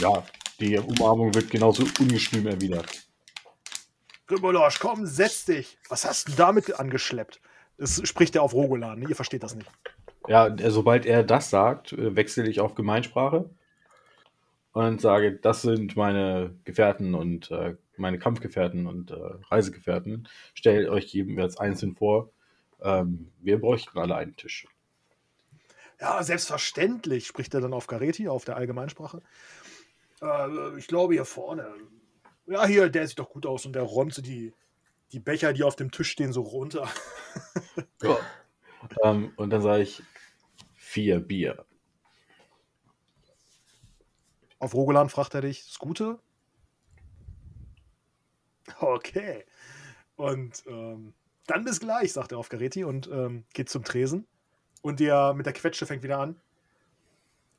Ja, 0.00 0.24
die 0.60 0.78
Umarmung 0.78 1.34
wird 1.34 1.50
genauso 1.50 1.84
ungestüm 2.00 2.46
erwidert. 2.46 3.02
Grimbolosch, 4.26 4.78
komm, 4.80 5.06
setz 5.06 5.44
dich! 5.44 5.78
Was 5.88 6.04
hast 6.04 6.28
du 6.28 6.32
damit 6.32 6.78
angeschleppt? 6.78 7.40
Das 7.78 8.00
spricht 8.08 8.34
er 8.34 8.42
auf 8.42 8.54
Rogolan, 8.54 8.98
ne? 8.98 9.08
ihr 9.08 9.16
versteht 9.16 9.42
das 9.42 9.54
nicht. 9.54 9.70
Ja, 10.28 10.48
äh, 10.48 10.70
sobald 10.70 11.06
er 11.06 11.22
das 11.22 11.50
sagt, 11.50 11.92
äh, 11.92 12.16
wechsle 12.16 12.48
ich 12.48 12.60
auf 12.60 12.74
Gemeinsprache 12.74 13.48
und 14.72 15.00
sage, 15.00 15.32
das 15.32 15.62
sind 15.62 15.96
meine 15.96 16.54
Gefährten 16.64 17.14
und 17.14 17.50
äh, 17.50 17.76
meine 17.98 18.18
Kampfgefährten 18.18 18.86
und 18.86 19.10
äh, 19.10 19.14
Reisegefährten. 19.50 20.28
Stellt 20.54 20.88
euch 20.88 21.06
jeweils 21.06 21.56
einzeln 21.56 21.94
vor. 21.94 22.30
Ähm, 22.80 23.32
wir 23.40 23.60
bräuchten 23.60 23.98
alle 23.98 24.16
einen 24.16 24.36
Tisch. 24.36 24.66
Ja, 26.00 26.22
selbstverständlich, 26.22 27.26
spricht 27.26 27.54
er 27.54 27.60
dann 27.60 27.72
auf 27.72 27.86
Gareti, 27.86 28.28
auf 28.28 28.44
der 28.44 28.56
Allgemeinsprache. 28.56 29.22
Äh, 30.20 30.78
ich 30.78 30.86
glaube 30.86 31.14
hier 31.14 31.24
vorne. 31.24 31.74
Ja, 32.46 32.66
hier, 32.66 32.88
der 32.90 33.06
sieht 33.06 33.18
doch 33.18 33.30
gut 33.30 33.46
aus 33.46 33.66
und 33.66 33.72
der 33.72 33.82
räumt 33.82 34.14
so 34.14 34.22
die, 34.22 34.52
die 35.12 35.20
Becher, 35.20 35.52
die 35.52 35.64
auf 35.64 35.76
dem 35.76 35.90
Tisch 35.90 36.10
stehen, 36.10 36.32
so 36.32 36.42
runter. 36.42 36.88
Ja. 38.02 38.18
ähm, 39.02 39.32
und 39.36 39.50
dann 39.50 39.62
sage 39.62 39.82
ich 39.82 40.02
vier 40.74 41.18
Bier. 41.18 41.64
Auf 44.58 44.74
Rogolan 44.74 45.08
fragt 45.08 45.34
er 45.34 45.40
dich, 45.40 45.66
das 45.66 45.78
Gute? 45.78 46.18
Okay. 48.80 49.44
Und 50.16 50.64
ähm, 50.66 51.14
dann 51.46 51.64
bis 51.64 51.80
gleich, 51.80 52.12
sagt 52.12 52.32
er 52.32 52.38
auf 52.38 52.48
Gareti 52.48 52.84
und 52.84 53.08
ähm, 53.12 53.44
geht 53.52 53.68
zum 53.68 53.84
Tresen. 53.84 54.26
Und 54.82 55.00
der 55.00 55.34
mit 55.34 55.46
der 55.46 55.52
Quetsche 55.52 55.86
fängt 55.86 56.02
wieder 56.02 56.18
an, 56.18 56.36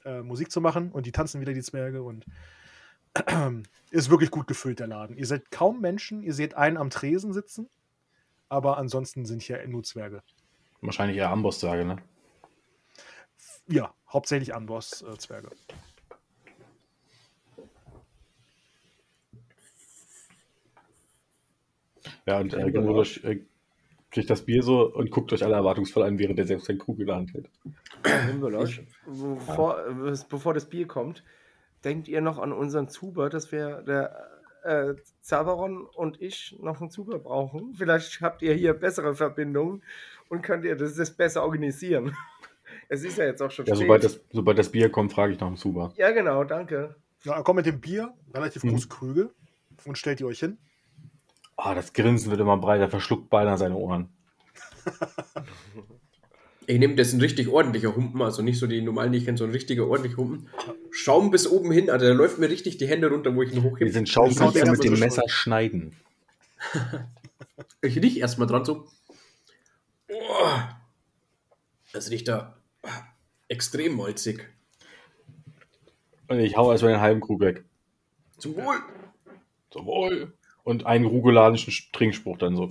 äh, 0.05 0.21
Musik 0.21 0.51
zu 0.51 0.61
machen 0.61 0.91
und 0.91 1.05
die 1.05 1.11
tanzen 1.11 1.41
wieder 1.41 1.53
die 1.53 1.61
Zwerge 1.61 2.01
und 2.01 2.25
ist 3.91 4.09
wirklich 4.09 4.31
gut 4.31 4.47
gefüllt, 4.47 4.79
der 4.79 4.87
Laden. 4.87 5.17
Ihr 5.17 5.25
seht 5.25 5.51
kaum 5.51 5.81
Menschen, 5.81 6.23
ihr 6.23 6.33
seht 6.33 6.55
einen 6.55 6.77
am 6.77 6.89
Tresen 6.89 7.33
sitzen, 7.33 7.69
aber 8.49 8.77
ansonsten 8.77 9.25
sind 9.25 9.41
hier 9.41 9.65
nur 9.67 9.83
Zwerge. 9.83 10.23
Wahrscheinlich 10.81 11.17
eher 11.17 11.29
Amboss-Zwerge, 11.29 11.85
ne? 11.85 11.97
Ja, 13.67 13.93
hauptsächlich 14.07 14.55
Amboss-Zwerge. 14.55 15.49
Ja, 22.27 22.39
und 22.39 22.53
äh, 22.53 22.71
Gemodos 22.71 23.17
äh, 23.23 23.39
kriegt 24.11 24.29
das 24.29 24.43
Bier 24.45 24.61
so 24.63 24.93
und 24.93 25.11
guckt 25.11 25.31
euch 25.33 25.43
alle 25.43 25.55
erwartungsvoll 25.55 26.03
an, 26.03 26.19
während 26.19 26.37
er 26.39 26.45
selbst 26.45 26.65
seinen 26.65 26.77
Krug 26.79 26.99
in 26.99 27.07
der 27.07 27.15
Hand 27.15 27.33
hält. 27.33 27.49
Himmelisch. 28.27 28.83
Bevor, 29.05 29.79
äh, 29.87 30.15
bevor 30.29 30.53
das 30.53 30.65
Bier 30.69 30.87
kommt, 30.87 31.23
denkt 31.83 32.07
ihr 32.07 32.21
noch 32.21 32.37
an 32.39 32.51
unseren 32.53 32.89
Zuber, 32.89 33.29
dass 33.29 33.51
wir 33.51 33.81
der 33.83 34.29
äh, 34.63 34.95
Zaberon 35.21 35.85
und 35.85 36.21
ich 36.21 36.57
noch 36.61 36.81
einen 36.81 36.89
Zuber 36.89 37.19
brauchen? 37.19 37.73
Vielleicht 37.77 38.21
habt 38.21 38.41
ihr 38.41 38.53
hier 38.53 38.73
bessere 38.73 39.13
Verbindungen 39.15 39.83
und 40.29 40.41
könnt 40.41 40.65
ihr 40.65 40.75
das, 40.75 40.95
das 40.95 41.11
besser 41.11 41.43
organisieren. 41.43 42.15
Es 42.89 43.03
ist 43.05 43.17
ja 43.17 43.23
jetzt 43.25 43.41
auch 43.41 43.49
schon 43.51 43.65
Ja, 43.65 43.75
spät. 43.75 43.85
sobald 43.85 44.03
das, 44.03 44.19
sobald 44.31 44.57
das 44.57 44.69
Bier 44.69 44.89
kommt, 44.89 45.13
frage 45.13 45.31
ich 45.33 45.39
nach 45.39 45.47
dem 45.47 45.55
Zuber. 45.55 45.93
ja, 45.95 46.11
genau, 46.11 46.43
danke. 46.43 46.95
Ja, 47.23 47.35
er 47.37 47.43
kommt 47.43 47.57
mit 47.57 47.65
dem 47.65 47.79
Bier, 47.79 48.13
relativ 48.33 48.63
Mhm. 48.63 48.69
große 48.71 48.87
Krüge, 48.89 49.29
und 49.85 49.97
stellt 49.97 50.19
ihr 50.19 50.27
euch 50.27 50.39
hin. 50.39 50.57
Ah, 51.57 51.73
das 51.75 51.93
Grinsen 51.93 52.29
wird 52.31 52.39
immer 52.39 52.57
breiter, 52.57 52.89
verschluckt 52.89 53.29
beinahe 53.29 53.57
seine 53.57 53.75
Ohren. 53.75 54.09
Ich 56.69 56.79
nehme 56.79 56.95
das 56.95 57.13
ein 57.13 57.21
richtig 57.21 57.47
ordentlicher 57.47 57.95
Humpen, 57.95 58.21
also 58.21 58.41
nicht 58.41 58.59
so 58.59 58.67
die 58.67 58.81
normalen, 58.81 59.13
die 59.13 59.19
ich 59.19 59.25
kenne, 59.25 59.37
so 59.37 59.45
ein 59.45 59.51
richtiger 59.51 59.87
ordentlicher 59.87 60.17
Humpen. 60.17 60.49
Schaum 60.91 61.31
bis 61.31 61.47
oben 61.47 61.71
hin, 61.71 61.89
also 61.89 62.05
da 62.05 62.11
läuft 62.11 62.39
mir 62.39 62.49
richtig 62.49 62.75
die 62.75 62.87
Hände 62.87 63.09
runter, 63.09 63.33
wo 63.33 63.41
ich 63.41 63.53
ihn 63.53 63.63
Wir 63.63 63.71
hochhebe. 63.71 63.89
sind 63.89 64.09
Das 64.09 64.17
haut 64.17 64.33
Schaumkünstler 64.33 64.63
den 64.63 64.71
mit 64.73 64.83
dem 64.83 64.99
Messer 64.99 65.23
schneiden. 65.27 65.95
Ich 67.81 67.95
riech 68.01 68.17
erstmal 68.17 68.47
dran 68.47 68.65
so. 68.65 68.87
Oh, 70.09 70.59
das 71.93 72.09
riecht 72.09 72.27
da 72.27 72.57
extrem 73.47 73.95
malzig. 73.95 74.49
Und 76.27 76.39
ich 76.39 76.57
hau 76.57 76.71
erstmal 76.71 76.93
den 76.93 77.01
halben 77.01 77.21
Krug 77.21 77.39
weg. 77.39 77.63
Zum 78.39 78.55
Wohl. 78.55 78.77
Zum 79.69 79.85
Wohl. 79.85 80.33
Und 80.67 80.85
einen 80.85 81.05
rugolanischen 81.05 81.73
Trinkspruch 81.93 82.37
dann 82.39 82.57
so. 82.57 82.67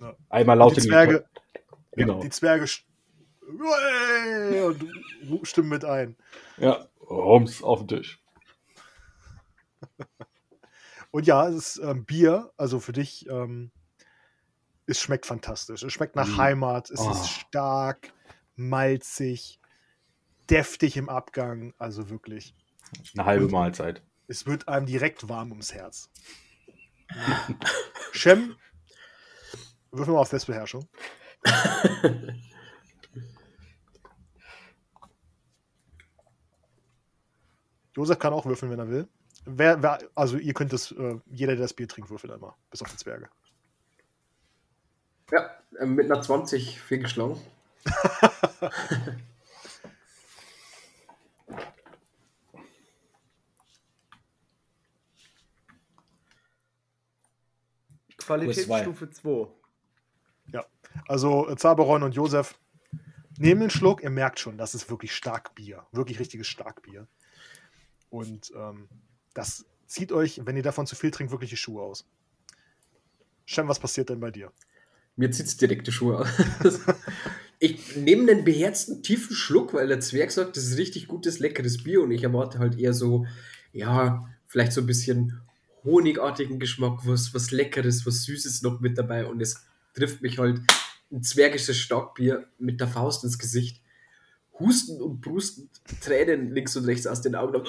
Ja. 0.00 0.14
Einmal 0.28 0.56
laut 0.56 0.76
die 0.76 0.82
Zwerge, 0.82 1.24
Genau. 1.96 2.20
die 2.20 2.30
Zwerge 2.30 2.68
und 4.62 4.88
stimmen 5.42 5.68
mit 5.68 5.84
ein. 5.84 6.16
Ja, 6.58 6.86
Rums 7.00 7.60
auf 7.60 7.80
den 7.80 7.88
Tisch. 7.88 8.20
Und 11.10 11.26
ja, 11.26 11.48
es 11.48 11.56
ist 11.56 11.78
ähm, 11.78 12.04
Bier, 12.04 12.52
also 12.56 12.78
für 12.78 12.92
dich, 12.92 13.28
ähm, 13.28 13.72
es 14.86 15.00
schmeckt 15.00 15.26
fantastisch. 15.26 15.82
Es 15.82 15.92
schmeckt 15.92 16.14
nach 16.14 16.28
Mm. 16.28 16.36
Heimat, 16.38 16.90
es 16.90 17.00
Oh. 17.00 17.10
ist 17.10 17.30
stark, 17.30 18.12
malzig, 18.54 19.58
deftig 20.50 20.96
im 20.96 21.08
Abgang, 21.08 21.74
also 21.78 22.10
wirklich. 22.10 22.54
Eine 23.14 23.24
halbe 23.24 23.48
Mahlzeit. 23.48 24.02
Es 24.28 24.46
wird 24.46 24.68
einem 24.68 24.86
direkt 24.86 25.28
warm 25.28 25.50
ums 25.50 25.74
Herz. 25.74 26.10
Shem, 28.12 28.56
würfel 29.90 30.14
mal 30.14 30.20
auf 30.20 30.28
Selbstbeherrschung. 30.28 30.88
Josef 37.96 38.18
kann 38.18 38.32
auch 38.32 38.46
würfeln, 38.46 38.72
wenn 38.72 38.80
er 38.80 38.88
will. 38.88 39.06
Wer, 39.46 39.82
wer, 39.82 39.98
also 40.14 40.36
ihr 40.36 40.54
könnt 40.54 40.72
das, 40.72 40.90
äh, 40.92 41.18
jeder, 41.26 41.52
der 41.54 41.62
das 41.64 41.74
Bier 41.74 41.86
trinkt, 41.86 42.10
würfelt 42.10 42.32
einmal. 42.32 42.54
Bis 42.70 42.82
auf 42.82 42.90
die 42.90 42.96
Zwerge. 42.96 43.28
Ja, 45.30 45.50
äh, 45.78 45.86
mit 45.86 46.10
einer 46.10 46.20
20 46.22 46.80
fehlgeschlagen. 46.80 47.38
Qualitätsstufe 58.24 59.10
2. 59.10 59.48
Also 61.08 61.48
äh, 61.48 61.56
Zaberon 61.56 62.02
und 62.02 62.14
Josef 62.14 62.58
nehmen 63.38 63.62
den 63.62 63.70
Schluck. 63.70 64.02
Ihr 64.02 64.10
merkt 64.10 64.38
schon, 64.38 64.58
das 64.58 64.74
ist 64.74 64.90
wirklich 64.90 65.14
stark 65.14 65.54
Bier. 65.54 65.86
Wirklich 65.92 66.18
richtiges 66.18 66.46
Starkbier. 66.46 67.06
Und 68.10 68.52
ähm, 68.56 68.88
das 69.34 69.66
zieht 69.86 70.12
euch, 70.12 70.40
wenn 70.44 70.56
ihr 70.56 70.62
davon 70.62 70.86
zu 70.86 70.96
viel 70.96 71.10
trinkt, 71.10 71.32
wirklich 71.32 71.50
die 71.50 71.56
Schuhe 71.56 71.82
aus. 71.82 72.06
Shem, 73.44 73.68
was 73.68 73.78
passiert 73.78 74.08
denn 74.08 74.20
bei 74.20 74.30
dir? 74.30 74.52
Mir 75.16 75.30
zieht 75.30 75.46
es 75.46 75.56
direkt 75.56 75.86
die 75.86 75.92
Schuhe 75.92 76.20
aus. 76.20 76.28
ich 77.58 77.96
nehme 77.96 78.30
einen 78.30 78.44
beherzten, 78.44 79.02
tiefen 79.02 79.36
Schluck, 79.36 79.74
weil 79.74 79.88
der 79.88 80.00
Zwerg 80.00 80.30
sagt, 80.30 80.56
das 80.56 80.64
ist 80.64 80.78
richtig 80.78 81.08
gutes, 81.08 81.40
leckeres 81.40 81.82
Bier 81.82 82.02
und 82.02 82.10
ich 82.10 82.22
erwarte 82.22 82.58
halt 82.58 82.78
eher 82.78 82.94
so, 82.94 83.26
ja, 83.72 84.24
vielleicht 84.46 84.72
so 84.72 84.80
ein 84.80 84.86
bisschen 84.86 85.40
honigartigen 85.84 86.58
Geschmack, 86.58 87.00
was, 87.04 87.34
was 87.34 87.50
Leckeres, 87.50 88.06
was 88.06 88.24
Süßes 88.24 88.62
noch 88.62 88.80
mit 88.80 88.98
dabei 88.98 89.26
und 89.26 89.40
es 89.40 89.64
trifft 89.94 90.22
mich 90.22 90.38
halt 90.38 90.60
ein 91.12 91.22
zwergisches 91.22 91.76
Starkbier 91.76 92.46
mit 92.58 92.80
der 92.80 92.88
Faust 92.88 93.24
ins 93.24 93.38
Gesicht. 93.38 93.80
Husten 94.58 95.00
und 95.02 95.20
Prusten, 95.20 95.68
Tränen 96.00 96.54
links 96.54 96.76
und 96.76 96.84
rechts 96.84 97.06
aus 97.06 97.20
den 97.22 97.34
Augen. 97.34 97.62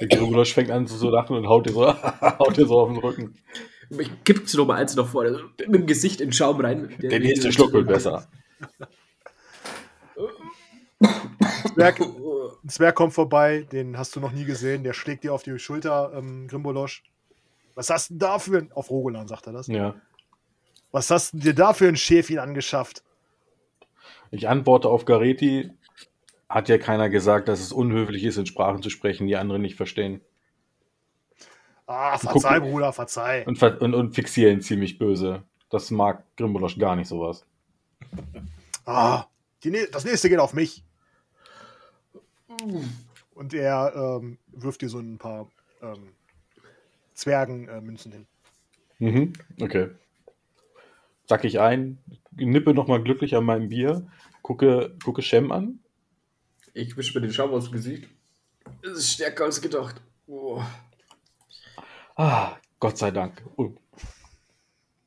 Der 0.00 0.08
Grubelosch 0.08 0.54
fängt 0.54 0.70
an 0.70 0.86
zu 0.86 0.96
so 0.96 1.10
lachen 1.10 1.36
und 1.36 1.46
haut 1.46 1.66
dir 1.66 1.72
so, 1.72 1.86
haut 2.38 2.56
dir 2.56 2.66
so 2.66 2.80
auf 2.80 2.88
den 2.88 2.98
Rücken. 2.98 3.34
Ich 3.98 4.10
kipp's 4.24 4.54
noch 4.54 4.66
mal 4.66 4.76
eins 4.76 4.94
nach 4.96 5.06
vorne, 5.06 5.34
so 5.34 5.40
mit 5.66 5.74
dem 5.74 5.86
Gesicht 5.86 6.20
in 6.20 6.28
den 6.28 6.32
Schaum 6.32 6.60
rein. 6.60 6.94
Der 7.02 7.18
nächste 7.20 7.52
Schluck 7.52 7.72
wird 7.72 7.88
besser. 7.88 8.26
Zwerg, 11.74 12.00
ein 12.64 12.68
Zwerg 12.68 12.94
kommt 12.94 13.12
vorbei, 13.14 13.66
den 13.72 13.96
hast 13.98 14.14
du 14.16 14.20
noch 14.20 14.32
nie 14.32 14.44
gesehen, 14.44 14.84
der 14.84 14.92
schlägt 14.92 15.24
dir 15.24 15.32
auf 15.34 15.42
die 15.42 15.58
Schulter, 15.58 16.12
ähm, 16.14 16.46
Grimbolosch. 16.48 17.02
Was 17.74 17.90
hast 17.90 18.10
du 18.10 18.14
denn 18.14 18.18
da 18.20 18.38
für 18.38 18.58
ein. 18.58 18.72
Auf 18.72 18.90
Rogolan 18.90 19.28
sagt 19.28 19.46
er 19.46 19.52
das. 19.52 19.66
Ja. 19.68 19.94
Was 20.92 21.10
hast 21.10 21.32
du 21.34 21.38
dir 21.38 21.54
da 21.54 21.72
für 21.72 21.88
ein 21.88 21.96
Schäfchen 21.96 22.38
angeschafft? 22.38 23.02
Ich 24.30 24.48
antworte 24.48 24.88
auf 24.88 25.04
Gareti. 25.04 25.70
Hat 26.48 26.68
ja 26.68 26.78
keiner 26.78 27.08
gesagt, 27.08 27.46
dass 27.48 27.60
es 27.60 27.72
unhöflich 27.72 28.24
ist, 28.24 28.36
in 28.36 28.44
Sprachen 28.46 28.82
zu 28.82 28.90
sprechen, 28.90 29.28
die 29.28 29.36
andere 29.36 29.60
nicht 29.60 29.76
verstehen. 29.76 30.20
Ah, 31.86 32.18
verzeih, 32.18 32.58
Guck- 32.58 32.70
Bruder, 32.70 32.92
verzeih. 32.92 33.44
Und, 33.46 33.62
und, 33.62 33.94
und 33.94 34.14
fixiere 34.14 34.50
ihn 34.50 34.60
ziemlich 34.60 34.98
böse. 34.98 35.44
Das 35.70 35.90
mag 35.92 36.24
Grimbolosch 36.36 36.76
gar 36.78 36.96
nicht 36.96 37.06
sowas. 37.08 37.46
Ah, 38.84 39.26
die, 39.62 39.86
das 39.92 40.04
nächste 40.04 40.28
geht 40.28 40.40
auf 40.40 40.52
mich. 40.52 40.84
Und 43.34 43.54
er 43.54 43.92
ähm, 43.94 44.38
wirft 44.48 44.82
dir 44.82 44.88
so 44.88 44.98
ein 44.98 45.18
paar 45.18 45.50
ähm, 45.82 46.12
Zwergenmünzen 47.14 48.12
hin. 48.12 48.26
Mhm. 48.98 49.32
Okay. 49.60 49.90
Sack 51.26 51.44
ich 51.44 51.60
ein, 51.60 51.98
nippe 52.32 52.74
nochmal 52.74 53.02
glücklich 53.02 53.36
an 53.36 53.44
meinem 53.44 53.68
Bier, 53.68 54.06
gucke, 54.42 54.96
gucke 55.04 55.22
Shem 55.22 55.52
an. 55.52 55.78
Ich 56.74 56.96
wische 56.96 57.18
mir 57.18 57.26
den 57.26 57.32
Schaum 57.32 57.50
aus 57.52 57.64
dem 57.64 57.72
Gesicht. 57.72 58.08
Es 58.82 58.90
ist 58.90 59.12
stärker 59.12 59.44
als 59.44 59.60
gedacht. 59.60 60.00
Oh. 60.26 60.62
Ah, 62.16 62.56
Gott 62.78 62.98
sei 62.98 63.10
Dank. 63.10 63.42
Oh, 63.56 63.72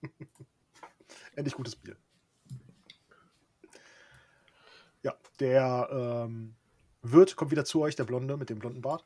Endlich 1.35 1.55
gutes 1.55 1.75
Bier. 1.75 1.95
Ja, 5.01 5.15
der 5.39 5.89
ähm, 5.91 6.55
Wirt 7.03 7.35
kommt 7.35 7.51
wieder 7.51 7.65
zu 7.65 7.81
euch, 7.81 7.95
der 7.95 8.05
Blonde 8.05 8.37
mit 8.37 8.49
dem 8.49 8.59
blonden 8.59 8.81
Bart. 8.81 9.05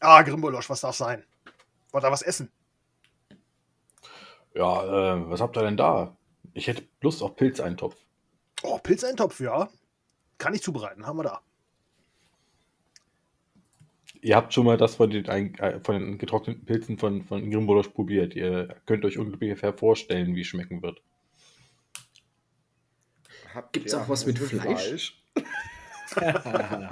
Ah, 0.00 0.22
Grimbolosch, 0.22 0.70
was 0.70 0.80
darf 0.80 0.96
sein? 0.96 1.24
Wollt 1.90 2.04
ihr 2.04 2.12
was 2.12 2.22
essen? 2.22 2.50
ja, 4.58 5.14
äh, 5.14 5.30
was 5.30 5.40
habt 5.40 5.56
ihr 5.56 5.62
denn 5.62 5.76
da? 5.76 6.16
Ich 6.52 6.66
hätte 6.66 6.82
Lust 7.00 7.22
auf 7.22 7.36
Pilzeintopf. 7.36 7.96
Oh, 8.62 8.78
Pilzeintopf, 8.78 9.40
ja. 9.40 9.68
Kann 10.38 10.54
ich 10.54 10.62
zubereiten, 10.62 11.06
haben 11.06 11.18
wir 11.18 11.24
da. 11.24 11.40
Ihr 14.20 14.34
habt 14.34 14.52
schon 14.52 14.66
mal 14.66 14.76
das 14.76 14.96
von 14.96 15.10
den, 15.10 15.24
äh, 15.26 15.80
von 15.80 15.94
den 15.94 16.18
getrockneten 16.18 16.64
Pilzen 16.64 16.98
von, 16.98 17.24
von 17.24 17.48
Grimbolosch 17.50 17.88
probiert. 17.88 18.34
Ihr 18.34 18.74
könnt 18.86 19.04
euch 19.04 19.16
ungefähr 19.16 19.72
vorstellen, 19.72 20.34
wie 20.34 20.40
es 20.40 20.48
schmecken 20.48 20.82
wird. 20.82 21.00
Habt 23.54 23.72
Gibt's 23.72 23.92
ihr 23.92 24.00
auch 24.00 24.08
was 24.08 24.26
mit 24.26 24.38
Fleisch? 24.38 24.64
Natürlich. 24.64 25.24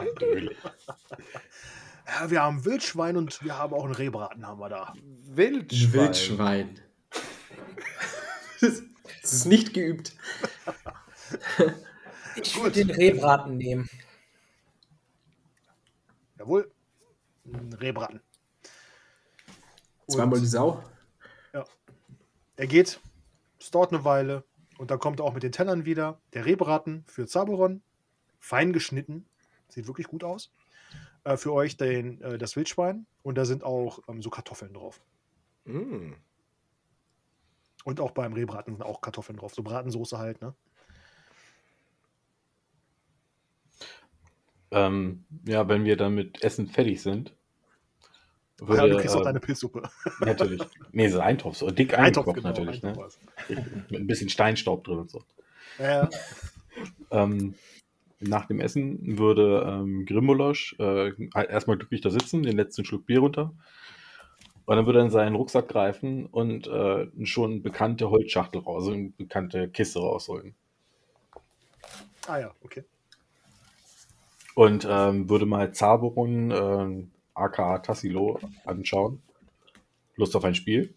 Ja, 2.08 2.30
wir 2.30 2.40
haben 2.40 2.64
Wildschwein 2.64 3.16
und 3.16 3.42
wir 3.42 3.58
haben 3.58 3.74
auch 3.74 3.84
einen 3.84 3.94
Rehbraten 3.94 4.46
haben 4.46 4.60
wir 4.60 4.68
da. 4.68 4.94
Wildschwein. 5.24 5.92
Wildschwein. 5.92 6.80
Es 8.60 9.32
ist 9.32 9.46
nicht 9.46 9.74
geübt. 9.74 10.14
Ich 12.36 12.56
würde 12.56 12.84
den 12.84 12.90
Rehbraten 12.90 13.56
nehmen. 13.56 13.90
Jawohl. 16.38 16.70
Ein 17.44 17.72
Rehbraten. 17.72 18.20
Zweimal 20.08 20.38
die 20.38 20.46
Sau. 20.46 20.84
Er 22.58 22.66
geht, 22.66 23.00
es 23.58 23.70
dauert 23.70 23.92
eine 23.92 24.04
Weile 24.04 24.44
und 24.78 24.90
dann 24.90 24.98
kommt 24.98 25.20
er 25.20 25.24
auch 25.24 25.34
mit 25.34 25.42
den 25.42 25.52
Tellern 25.52 25.84
wieder. 25.84 26.20
Der 26.32 26.46
Rehbraten 26.46 27.04
für 27.06 27.26
Zaberon, 27.26 27.82
fein 28.46 28.72
geschnitten, 28.72 29.26
sieht 29.68 29.88
wirklich 29.88 30.06
gut 30.06 30.22
aus. 30.22 30.52
Äh, 31.24 31.36
für 31.36 31.52
euch 31.52 31.76
den, 31.76 32.20
äh, 32.22 32.38
das 32.38 32.54
Wildschwein 32.54 33.06
und 33.22 33.36
da 33.36 33.44
sind 33.44 33.64
auch 33.64 33.98
ähm, 34.08 34.22
so 34.22 34.30
Kartoffeln 34.30 34.72
drauf. 34.72 35.00
Mm. 35.64 36.12
Und 37.84 38.00
auch 38.00 38.12
beim 38.12 38.32
Rehbraten 38.32 38.74
sind 38.74 38.82
auch 38.82 39.00
Kartoffeln 39.00 39.38
drauf, 39.38 39.54
so 39.54 39.62
Bratensoße 39.62 40.18
halt, 40.18 40.40
ne? 40.40 40.54
Ähm, 44.72 45.24
ja, 45.46 45.68
wenn 45.68 45.84
wir 45.84 45.96
dann 45.96 46.14
mit 46.14 46.42
Essen 46.42 46.68
fertig 46.68 47.00
sind, 47.00 47.34
ja, 48.60 48.68
würde, 48.68 48.90
du 48.90 48.96
kriegst 48.98 49.14
auch 49.14 49.20
ähm, 49.20 49.24
deine 49.24 49.40
Pilzsuppe. 49.40 49.82
Natürlich. 50.20 50.62
Nee, 50.92 51.08
so 51.08 51.20
Eintopf, 51.20 51.56
so 51.56 51.70
dick 51.70 51.96
Eintopf, 51.98 52.32
genau, 52.32 52.48
natürlich. 52.48 52.84
Eintopf 52.84 53.18
Ne? 53.48 53.86
Mit 53.90 54.00
ein 54.00 54.06
bisschen 54.06 54.28
Steinstaub 54.28 54.84
drin 54.84 54.98
und 54.98 55.10
so. 55.10 55.24
Ja, 55.78 56.04
ja. 56.04 56.10
Ähm, 57.10 57.54
nach 58.20 58.46
dem 58.46 58.60
Essen 58.60 59.18
würde 59.18 59.64
ähm, 59.66 60.06
Grimbolosch 60.06 60.74
äh, 60.78 61.12
halt 61.34 61.50
erstmal 61.50 61.76
glücklich 61.76 62.00
da 62.00 62.10
sitzen, 62.10 62.42
den 62.42 62.56
letzten 62.56 62.84
Schluck 62.84 63.06
Bier 63.06 63.20
runter. 63.20 63.52
Und 64.64 64.76
dann 64.76 64.86
würde 64.86 64.98
er 64.98 65.04
in 65.04 65.10
seinen 65.10 65.36
Rucksack 65.36 65.68
greifen 65.68 66.26
und 66.26 66.66
äh, 66.66 67.06
schon 67.24 67.62
bekannte 67.62 68.10
Holzschachtel 68.10 68.60
raus, 68.62 68.84
also 68.84 68.92
eine 68.92 69.10
bekannte 69.10 69.68
Kiste 69.68 70.00
rausholen. 70.00 70.54
Ah 72.26 72.38
ja, 72.38 72.54
okay. 72.62 72.84
Und 74.56 74.86
ähm, 74.90 75.28
würde 75.28 75.46
mal 75.46 75.72
Zaberon, 75.72 76.50
äh, 76.50 77.06
aka 77.34 77.78
Tassilo, 77.78 78.40
anschauen. 78.64 79.22
Lust 80.16 80.34
auf 80.34 80.44
ein 80.44 80.54
Spiel? 80.54 80.94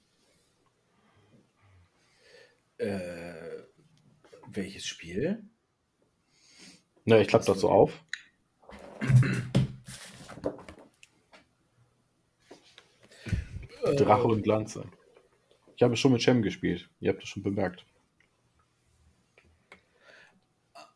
Äh, 2.77 3.33
welches 4.47 4.87
Spiel? 4.87 5.43
Na, 7.05 7.19
ich 7.19 7.27
klappe 7.27 7.45
das 7.45 7.59
so 7.59 7.69
auf. 7.69 8.03
Drache 13.95 14.27
und 14.27 14.45
Lanze. 14.45 14.85
Ich 15.75 15.83
habe 15.83 15.95
schon 15.95 16.11
mit 16.11 16.21
Shem 16.21 16.41
gespielt. 16.41 16.89
Ihr 16.99 17.11
habt 17.11 17.21
das 17.21 17.29
schon 17.29 17.43
bemerkt. 17.43 17.85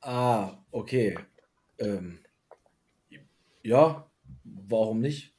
Ah, 0.01 0.57
okay. 0.71 1.17
Ähm, 1.79 2.19
ja, 3.63 4.05
warum 4.43 4.99
nicht? 4.99 5.33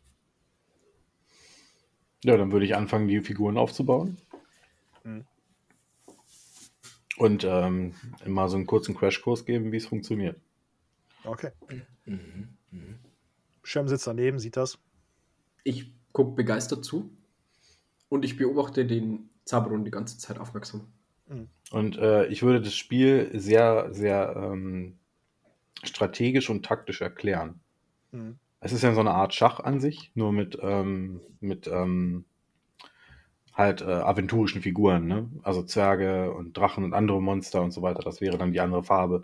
Ja, 2.24 2.38
dann 2.38 2.50
würde 2.50 2.64
ich 2.64 2.74
anfangen, 2.74 3.06
die 3.06 3.20
Figuren 3.20 3.58
aufzubauen. 3.58 4.16
Mhm. 5.04 5.26
Und 7.18 7.44
ähm, 7.44 7.94
mal 8.26 8.48
so 8.48 8.56
einen 8.56 8.66
kurzen 8.66 8.96
Crashkurs 8.96 9.44
geben, 9.44 9.70
wie 9.72 9.76
es 9.76 9.86
funktioniert. 9.86 10.40
Okay. 11.24 11.50
Mhm. 12.04 12.56
Mhm. 12.70 12.98
Shem 13.62 13.88
sitzt 13.88 14.06
daneben, 14.06 14.38
sieht 14.38 14.56
das. 14.56 14.78
Ich 15.62 15.92
gucke 16.12 16.32
begeistert 16.32 16.84
zu 16.84 17.10
und 18.08 18.24
ich 18.24 18.36
beobachte 18.36 18.86
den 18.86 19.30
Zaberon 19.44 19.84
die 19.84 19.90
ganze 19.90 20.18
Zeit 20.18 20.38
aufmerksam. 20.38 20.92
Und 21.70 21.96
äh, 21.96 22.26
ich 22.26 22.42
würde 22.42 22.60
das 22.60 22.74
Spiel 22.74 23.30
sehr, 23.34 23.92
sehr 23.92 24.34
ähm, 24.36 24.98
strategisch 25.82 26.50
und 26.50 26.64
taktisch 26.64 27.00
erklären. 27.00 27.60
Mhm. 28.12 28.38
Es 28.60 28.72
ist 28.72 28.82
ja 28.82 28.94
so 28.94 29.00
eine 29.00 29.12
Art 29.12 29.34
Schach 29.34 29.60
an 29.60 29.80
sich, 29.80 30.10
nur 30.14 30.32
mit, 30.32 30.58
ähm, 30.62 31.20
mit 31.40 31.66
ähm, 31.66 32.24
halt 33.52 33.82
äh, 33.82 33.84
aventurischen 33.84 34.62
Figuren, 34.62 35.06
ne? 35.06 35.30
Also 35.42 35.62
Zwerge 35.62 36.32
und 36.32 36.56
Drachen 36.56 36.84
und 36.84 36.94
andere 36.94 37.20
Monster 37.20 37.62
und 37.62 37.72
so 37.72 37.82
weiter. 37.82 38.02
Das 38.02 38.20
wäre 38.20 38.38
dann 38.38 38.52
die 38.52 38.60
andere 38.60 38.84
Farbe. 38.84 39.22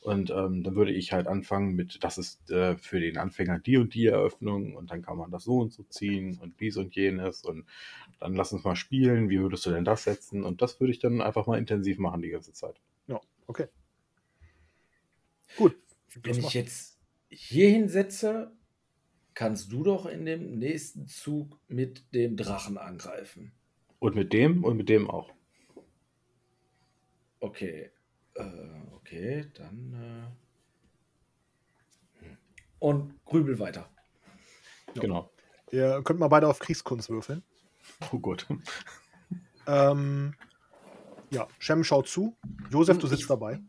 Und 0.00 0.30
ähm, 0.30 0.62
dann 0.62 0.76
würde 0.76 0.92
ich 0.92 1.12
halt 1.12 1.26
anfangen 1.26 1.74
mit, 1.74 2.02
das 2.02 2.16
ist 2.16 2.50
äh, 2.50 2.78
für 2.78 3.00
den 3.00 3.18
Anfänger 3.18 3.58
die 3.58 3.76
und 3.76 3.92
die 3.94 4.06
Eröffnung 4.06 4.74
und 4.74 4.90
dann 4.90 5.02
kann 5.02 5.18
man 5.18 5.30
das 5.30 5.44
so 5.44 5.58
und 5.58 5.74
so 5.74 5.82
ziehen 5.82 6.38
und 6.40 6.58
dies 6.58 6.78
und 6.78 6.94
jenes 6.94 7.44
und 7.44 7.66
dann 8.18 8.34
lass 8.34 8.52
uns 8.52 8.64
mal 8.64 8.76
spielen, 8.76 9.28
wie 9.28 9.40
würdest 9.40 9.66
du 9.66 9.70
denn 9.70 9.84
das 9.84 10.04
setzen? 10.04 10.42
Und 10.42 10.62
das 10.62 10.80
würde 10.80 10.92
ich 10.92 11.00
dann 11.00 11.20
einfach 11.20 11.46
mal 11.46 11.58
intensiv 11.58 11.98
machen 11.98 12.22
die 12.22 12.30
ganze 12.30 12.54
Zeit. 12.54 12.80
Ja, 13.08 13.20
okay. 13.46 13.66
Gut. 15.56 15.76
Wenn 16.22 16.38
ich 16.38 16.54
jetzt 16.54 16.98
hier 17.28 17.68
hinsetze, 17.68 18.52
kannst 19.34 19.70
du 19.70 19.82
doch 19.82 20.06
in 20.06 20.24
dem 20.24 20.58
nächsten 20.58 21.06
Zug 21.06 21.58
mit 21.68 22.14
dem 22.14 22.36
Drachen 22.36 22.78
angreifen. 22.78 23.52
Und 23.98 24.14
mit 24.14 24.32
dem 24.32 24.64
und 24.64 24.78
mit 24.78 24.88
dem 24.88 25.10
auch. 25.10 25.30
Okay. 27.38 27.90
Äh, 28.42 28.94
okay, 28.94 29.50
dann. 29.54 30.32
Äh... 32.20 32.24
hm. 32.24 32.38
Und 32.78 33.24
grübel 33.24 33.58
weiter. 33.58 33.88
Ja. 34.94 35.02
Genau. 35.02 35.30
Ihr 35.70 36.02
könnt 36.02 36.18
mal 36.18 36.28
beide 36.28 36.48
auf 36.48 36.58
Kriegskunst 36.58 37.10
würfeln. 37.10 37.42
Oh 38.12 38.18
Gott. 38.18 38.46
Ähm, 39.66 40.34
ja, 41.30 41.46
Shem 41.58 41.84
schaut 41.84 42.08
zu. 42.08 42.36
Josef, 42.70 42.98
du 42.98 43.06
Ich- 43.06 43.12
sitzt 43.12 43.30
dabei. 43.30 43.60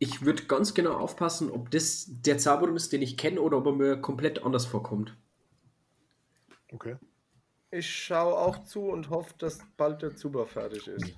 Ich 0.00 0.22
würde 0.22 0.44
ganz 0.46 0.74
genau 0.74 0.98
aufpassen, 0.98 1.50
ob 1.50 1.70
das 1.70 2.06
der 2.08 2.36
Zaberon 2.38 2.76
ist, 2.76 2.92
den 2.92 3.00
ich 3.00 3.16
kenne, 3.16 3.40
oder 3.40 3.58
ob 3.58 3.66
er 3.66 3.72
mir 3.72 3.96
komplett 4.00 4.42
anders 4.42 4.66
vorkommt. 4.66 5.16
Okay. 6.72 6.96
Ich 7.70 7.88
schaue 7.88 8.36
auch 8.36 8.64
zu 8.64 8.88
und 8.88 9.08
hoffe, 9.08 9.34
dass 9.38 9.60
bald 9.76 10.02
der 10.02 10.16
Zuber 10.16 10.46
fertig 10.46 10.88
ist. 10.88 11.16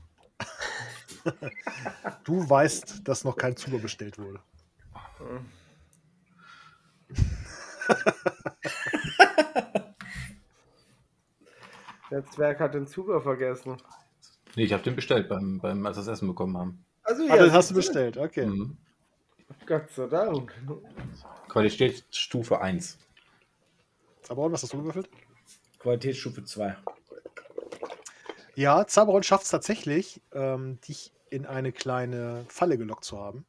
Du 2.24 2.48
weißt, 2.48 3.06
dass 3.06 3.24
noch 3.24 3.36
kein 3.36 3.56
Zuber 3.56 3.78
bestellt 3.78 4.18
wurde. 4.18 4.40
Der 12.10 12.24
Zwerg 12.26 12.60
hat 12.60 12.74
den 12.74 12.86
Zuber 12.86 13.20
vergessen. 13.20 13.76
Nee, 14.54 14.64
ich 14.64 14.72
habe 14.72 14.82
den 14.82 14.96
bestellt, 14.96 15.28
beim, 15.28 15.58
beim, 15.60 15.84
als 15.86 15.96
wir 15.96 16.04
das 16.04 16.14
Essen 16.14 16.28
bekommen 16.28 16.56
haben. 16.56 16.84
Also 17.02 17.24
Ah, 17.28 17.36
das 17.36 17.52
hast 17.52 17.68
siehst 17.68 17.70
du 17.70 17.74
bestellt, 17.74 18.16
okay. 18.16 18.46
Mhm. 18.46 18.76
Gott 19.66 19.90
sei 19.90 20.06
Dank. 20.06 20.54
Qualitätsstufe 21.48 22.60
1. 22.60 22.98
Zaberon, 24.22 24.52
was 24.52 24.62
hast 24.62 24.72
du 24.72 24.78
gewürfelt? 24.78 25.08
Qualitätsstufe 25.78 26.44
2. 26.44 26.76
Ja, 28.54 28.86
Zaberon 28.86 29.22
schafft 29.22 29.44
es 29.44 29.50
tatsächlich, 29.50 30.20
ähm, 30.32 30.80
dich 30.80 31.12
in 31.30 31.46
eine 31.46 31.72
kleine 31.72 32.44
Falle 32.48 32.78
gelockt 32.78 33.04
zu 33.04 33.18
haben. 33.18 33.44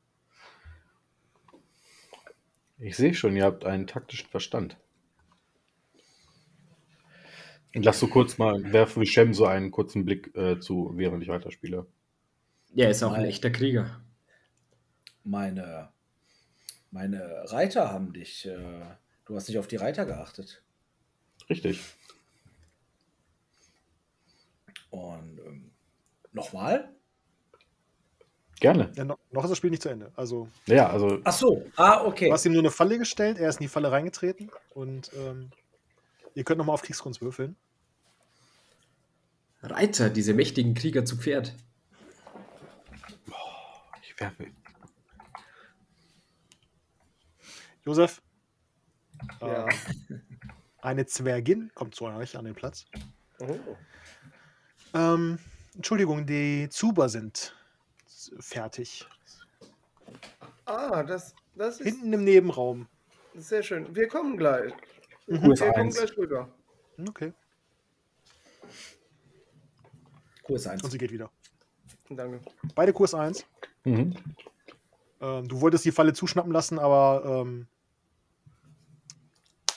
Ich 2.79 2.95
sehe 2.95 3.13
schon, 3.13 3.35
ihr 3.35 3.45
habt 3.45 3.65
einen 3.65 3.87
taktischen 3.87 4.29
Verstand. 4.29 4.77
Und 7.75 7.83
lass 7.83 7.99
so 7.99 8.07
kurz 8.07 8.37
mal, 8.37 8.71
werfe 8.71 9.05
Shem 9.05 9.33
so 9.33 9.45
einen 9.45 9.71
kurzen 9.71 10.05
Blick 10.05 10.35
äh, 10.35 10.59
zu, 10.59 10.93
während 10.95 11.21
ich 11.23 11.29
weiterspiele. 11.29 11.85
Ja, 12.73 12.85
er 12.85 12.91
ist 12.91 13.03
auch 13.03 13.13
ein 13.13 13.25
echter 13.25 13.49
Krieger. 13.49 14.01
Meine, 15.23 15.89
meine 16.91 17.51
Reiter 17.51 17.91
haben 17.91 18.13
dich. 18.13 18.45
Äh, 18.45 18.81
du 19.25 19.35
hast 19.35 19.47
nicht 19.47 19.57
auf 19.57 19.67
die 19.67 19.75
Reiter 19.75 20.05
geachtet. 20.05 20.63
Richtig. 21.49 21.81
Und 24.89 25.39
ähm, 25.45 25.71
nochmal? 26.31 26.96
Gerne. 28.59 28.91
Ja, 28.95 29.03
noch, 29.05 29.19
noch 29.31 29.43
ist 29.43 29.51
das 29.51 29.57
Spiel 29.57 29.69
nicht 29.69 29.83
zu 29.83 29.89
Ende. 29.89 30.11
Also, 30.15 30.47
Ja, 30.65 30.89
also 30.89 31.19
Ach 31.23 31.33
so. 31.33 31.65
Ah, 31.75 32.03
okay. 32.03 32.27
du 32.27 32.33
hast 32.33 32.45
ihm 32.45 32.53
nur 32.53 32.61
eine 32.61 32.71
Falle 32.71 32.97
gestellt, 32.97 33.37
er 33.37 33.49
ist 33.49 33.59
in 33.59 33.65
die 33.65 33.69
Falle 33.69 33.91
reingetreten 33.91 34.49
und 34.73 35.11
ähm, 35.15 35.51
ihr 36.33 36.43
könnt 36.43 36.57
nochmal 36.57 36.73
auf 36.73 36.81
Kriegskunst 36.81 37.21
würfeln. 37.21 37.55
Reiter, 39.61 40.09
diese 40.09 40.33
mächtigen 40.33 40.73
Krieger 40.73 41.05
zu 41.05 41.17
Pferd. 41.17 41.53
ich 44.01 44.19
werfe. 44.19 44.47
Josef? 47.85 48.21
Ja. 49.41 49.67
Äh, 49.67 49.73
Eine 50.81 51.05
Zwergin 51.05 51.71
kommt 51.73 51.95
zu 51.95 52.05
euch 52.05 52.37
an 52.37 52.45
den 52.45 52.55
Platz. 52.55 52.85
Oh. 53.39 53.57
Ähm, 54.93 55.39
Entschuldigung, 55.75 56.25
die 56.25 56.69
Zuber 56.69 57.09
sind 57.09 57.55
fertig. 58.39 59.07
Ah, 60.65 61.03
das, 61.03 61.33
das 61.55 61.79
ist 61.79 61.85
Hinten 61.87 62.13
im 62.13 62.23
Nebenraum. 62.23 62.87
sehr 63.35 63.63
schön. 63.63 63.95
Wir 63.95 64.07
kommen 64.07 64.37
gleich. 64.37 64.73
Kurs 65.27 65.59
Wir 65.59 65.71
kommen 65.71 65.87
1. 65.87 65.95
gleich 65.97 66.17
rüber. 66.17 66.49
Okay. 67.07 67.33
Kurs 70.43 70.65
Und 70.65 70.71
1. 70.83 70.91
sie 70.91 70.97
geht 70.97 71.11
wieder. 71.11 71.29
Danke. 72.09 72.39
Beide 72.75 72.93
Kurs 72.93 73.13
1. 73.13 73.45
Mhm. 73.83 74.15
Ähm, 75.19 75.47
du 75.47 75.61
wolltest 75.61 75.83
die 75.85 75.91
Falle 75.91 76.13
zuschnappen 76.13 76.51
lassen, 76.51 76.79
aber 76.79 77.23
ähm, 77.45 77.67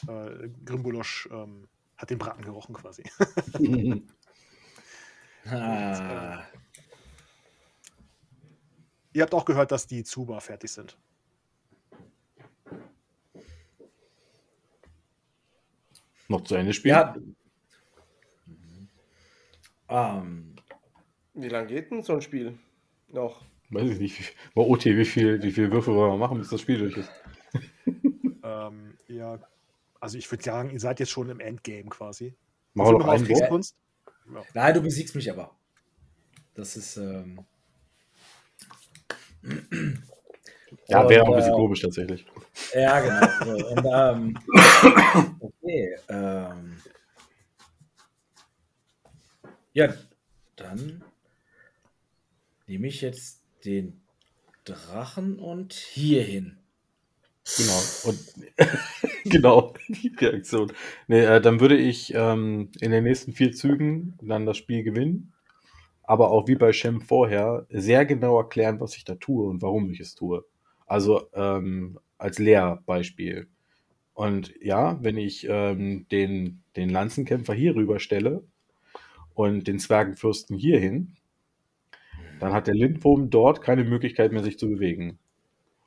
äh, 0.09 0.49
Grimbulosch 0.65 1.29
ähm, 1.33 1.69
hat 1.97 2.11
den 2.11 2.19
Braten 2.19 2.43
gerochen 2.45 2.75
quasi. 2.75 3.05
Ah, 5.47 6.43
Ihr 9.13 9.23
habt 9.23 9.35
auch 9.35 9.45
gehört, 9.45 9.73
dass 9.73 9.87
die 9.87 10.05
Zuba 10.05 10.41
fertig 10.41 10.71
sind. 10.71 10.97
Noch 16.29 16.45
zu 16.45 16.55
Ende 16.55 16.73
spielen? 16.73 16.95
ja. 16.95 17.17
Ähm, 19.89 20.55
Wie 21.35 21.49
lange 21.49 21.67
geht 21.67 21.91
denn 21.91 22.03
so 22.03 22.13
ein 22.15 22.23
Spiel? 22.23 22.57
Noch. 23.09 23.43
Weiß 23.71 23.91
ich 23.91 23.99
nicht. 23.99 24.21
Wie, 24.21 24.25
bei 24.55 24.63
OT, 24.63 24.85
wie 24.85 25.05
viel, 25.05 25.43
wie 25.43 25.51
viel 25.51 25.73
Würfe 25.73 25.93
wollen 25.93 26.13
wir 26.13 26.19
machen, 26.19 26.39
bis 26.39 26.49
das 26.49 26.61
Spiel 26.61 26.79
durch 26.79 26.97
ist? 26.97 27.11
Ähm, 28.43 28.97
ja, 29.07 29.39
also 30.01 30.17
ich 30.17 30.29
würde 30.31 30.43
sagen, 30.43 30.71
ihr 30.71 30.81
seid 30.81 30.99
jetzt 30.99 31.11
schon 31.11 31.29
im 31.29 31.41
Endgame 31.41 31.91
quasi. 31.91 32.35
Machen 32.73 32.95
wir 32.95 32.99
noch 33.01 33.09
einen 33.09 33.29
Wurf? 33.29 33.39
Kriegskunst. 33.39 33.77
nein, 34.55 34.75
du 34.75 34.81
besiegst 34.81 35.15
mich 35.15 35.31
aber. 35.31 35.55
Das 36.55 36.75
ist. 36.77 36.97
Ähm, 36.97 37.45
Ja, 40.89 41.09
wäre 41.09 41.23
auch 41.23 41.29
ein 41.29 41.37
bisschen 41.37 41.53
äh, 41.53 41.57
komisch 41.57 41.81
tatsächlich. 41.81 42.27
Ja, 42.75 43.01
genau. 43.01 43.59
So, 43.59 43.69
und, 43.69 43.87
ähm, 43.93 44.39
okay. 45.41 45.97
Ähm, 46.09 46.77
ja, 49.73 49.95
dann 50.57 51.05
nehme 52.67 52.89
ich 52.89 53.01
jetzt 53.01 53.41
den 53.65 54.01
Drachen 54.65 55.39
und 55.39 55.73
hier 55.73 56.23
hin. 56.23 56.59
Genau. 57.57 57.83
Und 58.05 58.19
genau, 59.25 59.75
die 59.89 60.15
Reaktion. 60.19 60.73
Nee, 61.09 61.25
äh, 61.25 61.41
dann 61.41 61.61
würde 61.61 61.77
ich 61.77 62.13
ähm, 62.15 62.71
in 62.81 62.91
den 62.91 63.05
nächsten 63.05 63.33
vier 63.33 63.53
Zügen 63.53 64.19
dann 64.21 64.47
das 64.47 64.57
Spiel 64.57 64.83
gewinnen. 64.83 65.33
Aber 66.11 66.33
auch 66.33 66.49
wie 66.49 66.57
bei 66.57 66.73
Shem 66.73 67.01
vorher 67.01 67.67
sehr 67.69 68.05
genau 68.05 68.37
erklären, 68.37 68.81
was 68.81 68.97
ich 68.97 69.05
da 69.05 69.15
tue 69.15 69.49
und 69.49 69.63
warum 69.63 69.93
ich 69.93 70.01
es 70.01 70.17
tue. 70.17 70.45
Also 70.85 71.29
ähm, 71.35 72.01
als 72.19 72.41
Lehrbeispiel. 72.41 73.47
Und 74.13 74.53
ja, 74.61 74.99
wenn 75.05 75.17
ich 75.17 75.47
ähm, 75.49 76.09
den, 76.11 76.65
den 76.75 76.91
Lanzenkämpfer 76.91 77.55
hier 77.55 77.77
rüber 77.77 78.01
stelle 78.01 78.43
und 79.35 79.69
den 79.69 79.79
Zwergenfürsten 79.79 80.57
hier 80.57 80.81
hin, 80.81 81.15
dann 82.41 82.53
hat 82.53 82.67
der 82.67 82.75
Lindwurm 82.75 83.31
dort 83.31 83.63
keine 83.63 83.85
Möglichkeit 83.85 84.33
mehr, 84.33 84.43
sich 84.43 84.59
zu 84.59 84.69
bewegen. 84.69 85.21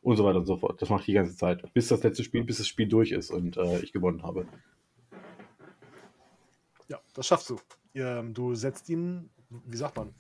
Und 0.02 0.16
so 0.16 0.24
weiter 0.24 0.40
und 0.40 0.45
so 0.45 0.56
fort. 0.56 0.82
Das 0.82 0.88
mache 0.90 1.02
ich 1.02 1.08
die 1.08 1.14
ganze 1.14 1.35
Zeit. 1.35 1.74
Bis 1.74 1.90
das 1.90 2.02
letzte 2.02 2.24
Spiel, 2.24 2.45
bis 2.45 2.60
das 2.60 2.68
Spiel 2.68 2.88
durch 2.88 3.11
ist 3.11 3.30
und 3.30 3.58
äh, 3.58 3.80
ich 3.80 3.92
gewonnen 3.92 4.24
habe. 4.24 4.48
Ja, 6.88 7.02
das 7.14 7.27
schaffst 7.27 7.50
du. 7.50 7.58
Ähm, 7.93 8.34
du 8.34 8.56
setzt 8.56 8.88
ihn, 8.88 9.30
wie 9.65 9.77
sagt 9.77 9.98
man? 9.98 10.14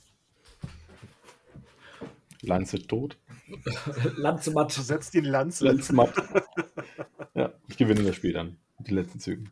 Lanze 2.41 2.85
tot. 2.85 3.17
Lanze 4.17 4.51
matt. 4.51 4.75
Du 4.75 4.81
setzt 4.81 5.15
ihn 5.15 5.25
Lanze. 5.25 5.65
Lanze 5.65 5.93
matt. 5.93 6.13
ja, 7.33 7.53
ich 7.69 7.77
gewinne 7.77 8.03
das 8.03 8.15
Spiel 8.15 8.33
dann. 8.33 8.57
Die 8.79 8.93
letzten 8.93 9.19
Züge. 9.19 9.45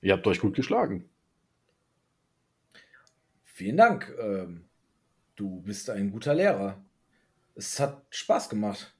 Ihr 0.00 0.12
habt 0.12 0.26
euch 0.26 0.40
gut 0.40 0.54
geschlagen. 0.54 1.08
Vielen 3.42 3.76
Dank. 3.76 4.14
Ähm, 4.20 4.68
du 5.34 5.60
bist 5.62 5.90
ein 5.90 6.10
guter 6.10 6.34
Lehrer. 6.34 6.84
Es 7.56 7.80
hat 7.80 8.04
Spaß 8.10 8.48
gemacht. 8.48 8.94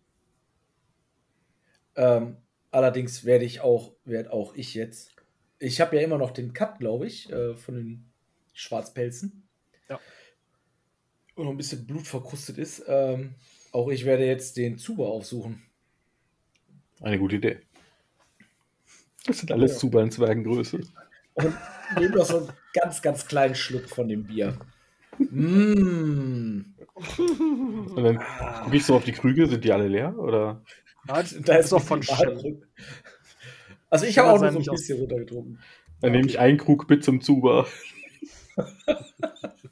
Ähm, 1.95 2.39
allerdings 2.71 3.25
werde 3.25 3.45
ich 3.45 3.61
auch, 3.61 3.95
werde 4.05 4.33
auch 4.33 4.55
ich 4.55 4.75
jetzt. 4.75 5.15
Ich 5.59 5.81
habe 5.81 5.97
ja 5.97 6.03
immer 6.03 6.19
noch 6.19 6.33
den 6.33 6.53
Cut, 6.53 6.79
glaube 6.79 7.07
ich, 7.07 7.31
äh, 7.31 7.55
von 7.55 7.75
den 7.75 8.13
Schwarzpelzen. 8.57 9.47
Ja. 9.89 10.01
Und 11.35 11.45
noch 11.45 11.51
ein 11.51 11.57
bisschen 11.59 11.87
Blut 11.87 12.07
verkrustet 12.07 12.57
ist. 12.57 12.83
Ähm, 12.89 13.35
auch 13.71 13.89
ich 13.91 14.07
werde 14.07 14.27
jetzt 14.27 14.57
den 14.57 14.79
Zuber 14.79 15.09
aufsuchen. 15.09 15.63
Eine 17.03 17.19
gute 17.19 17.37
Idee. 17.37 17.61
Das 19.27 19.39
sind 19.39 19.53
alles 19.53 19.73
Ja. 19.73 19.79
Zuber 19.79 20.03
in 20.03 20.11
Zwergengröße. 20.11 20.81
Und 21.35 21.55
nehme 21.99 22.17
noch 22.17 22.25
so 22.25 22.39
einen 22.39 22.53
ganz, 22.73 23.03
ganz 23.03 23.27
kleinen 23.27 23.55
Schluck 23.55 23.91
von 23.91 24.09
dem 24.09 24.25
Bier. 24.25 24.59
Mmh. 25.19 26.65
Und 27.95 28.03
dann 28.03 28.19
gucke 28.65 28.77
ich 28.77 28.87
so 28.87 28.97
auf 28.97 29.05
die 29.05 29.13
Krüge, 29.13 29.47
sind 29.47 29.65
die 29.65 29.73
alle 29.73 29.89
leer? 29.89 30.19
Oder? 30.19 30.63
Ja, 31.09 31.23
Da 31.45 31.57
ist 31.57 31.75
auch 31.75 31.83
von 31.83 32.01
drin. 32.01 32.65
Also 33.91 34.07
ich 34.07 34.17
habe 34.17 34.29
auch 34.29 34.33
nur 34.33 34.41
seinen 34.41 34.53
so 34.53 34.59
nicht 34.61 34.69
ein 34.71 34.75
bisschen 34.77 34.99
runtergetrunken. 34.99 35.59
Dann 36.01 36.13
nehme 36.13 36.27
ich 36.27 36.39
einen 36.39 36.57
Krug 36.57 36.89
mit 36.89 37.05
zum 37.05 37.21
Zuber. 37.21 37.67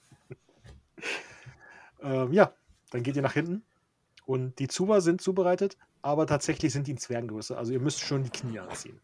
Ähm, 2.05 2.33
ja, 2.33 2.53
dann 2.91 3.03
geht 3.03 3.17
ihr 3.17 3.23
nach 3.23 3.33
hinten. 3.33 3.65
Und 4.27 4.59
die 4.59 4.69
Zuber 4.69 5.01
sind 5.01 5.21
zubereitet, 5.21 5.77
aber 6.03 6.27
tatsächlich 6.27 6.73
sind 6.73 6.87
die 6.87 6.93
in 6.93 6.99
Zwergengröße. 6.99 7.57
Also 7.57 7.73
ihr 7.73 7.81
müsst 7.81 8.01
schon 8.01 8.23
die 8.23 8.31
Knie 8.31 8.59
anziehen. 8.59 9.01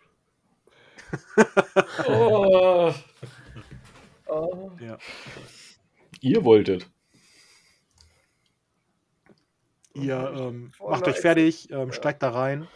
Oh. 2.06 2.92
Oh. 4.32 4.70
Ja. 4.78 4.96
Ihr 6.20 6.44
wolltet. 6.44 6.88
Ihr 9.92 10.32
ähm, 10.36 10.70
Oh, 10.78 10.90
macht 10.90 11.08
euch 11.08 11.18
fertig, 11.18 11.68
ähm, 11.72 11.90
steigt 11.90 12.22
da 12.22 12.30
rein, 12.30 12.68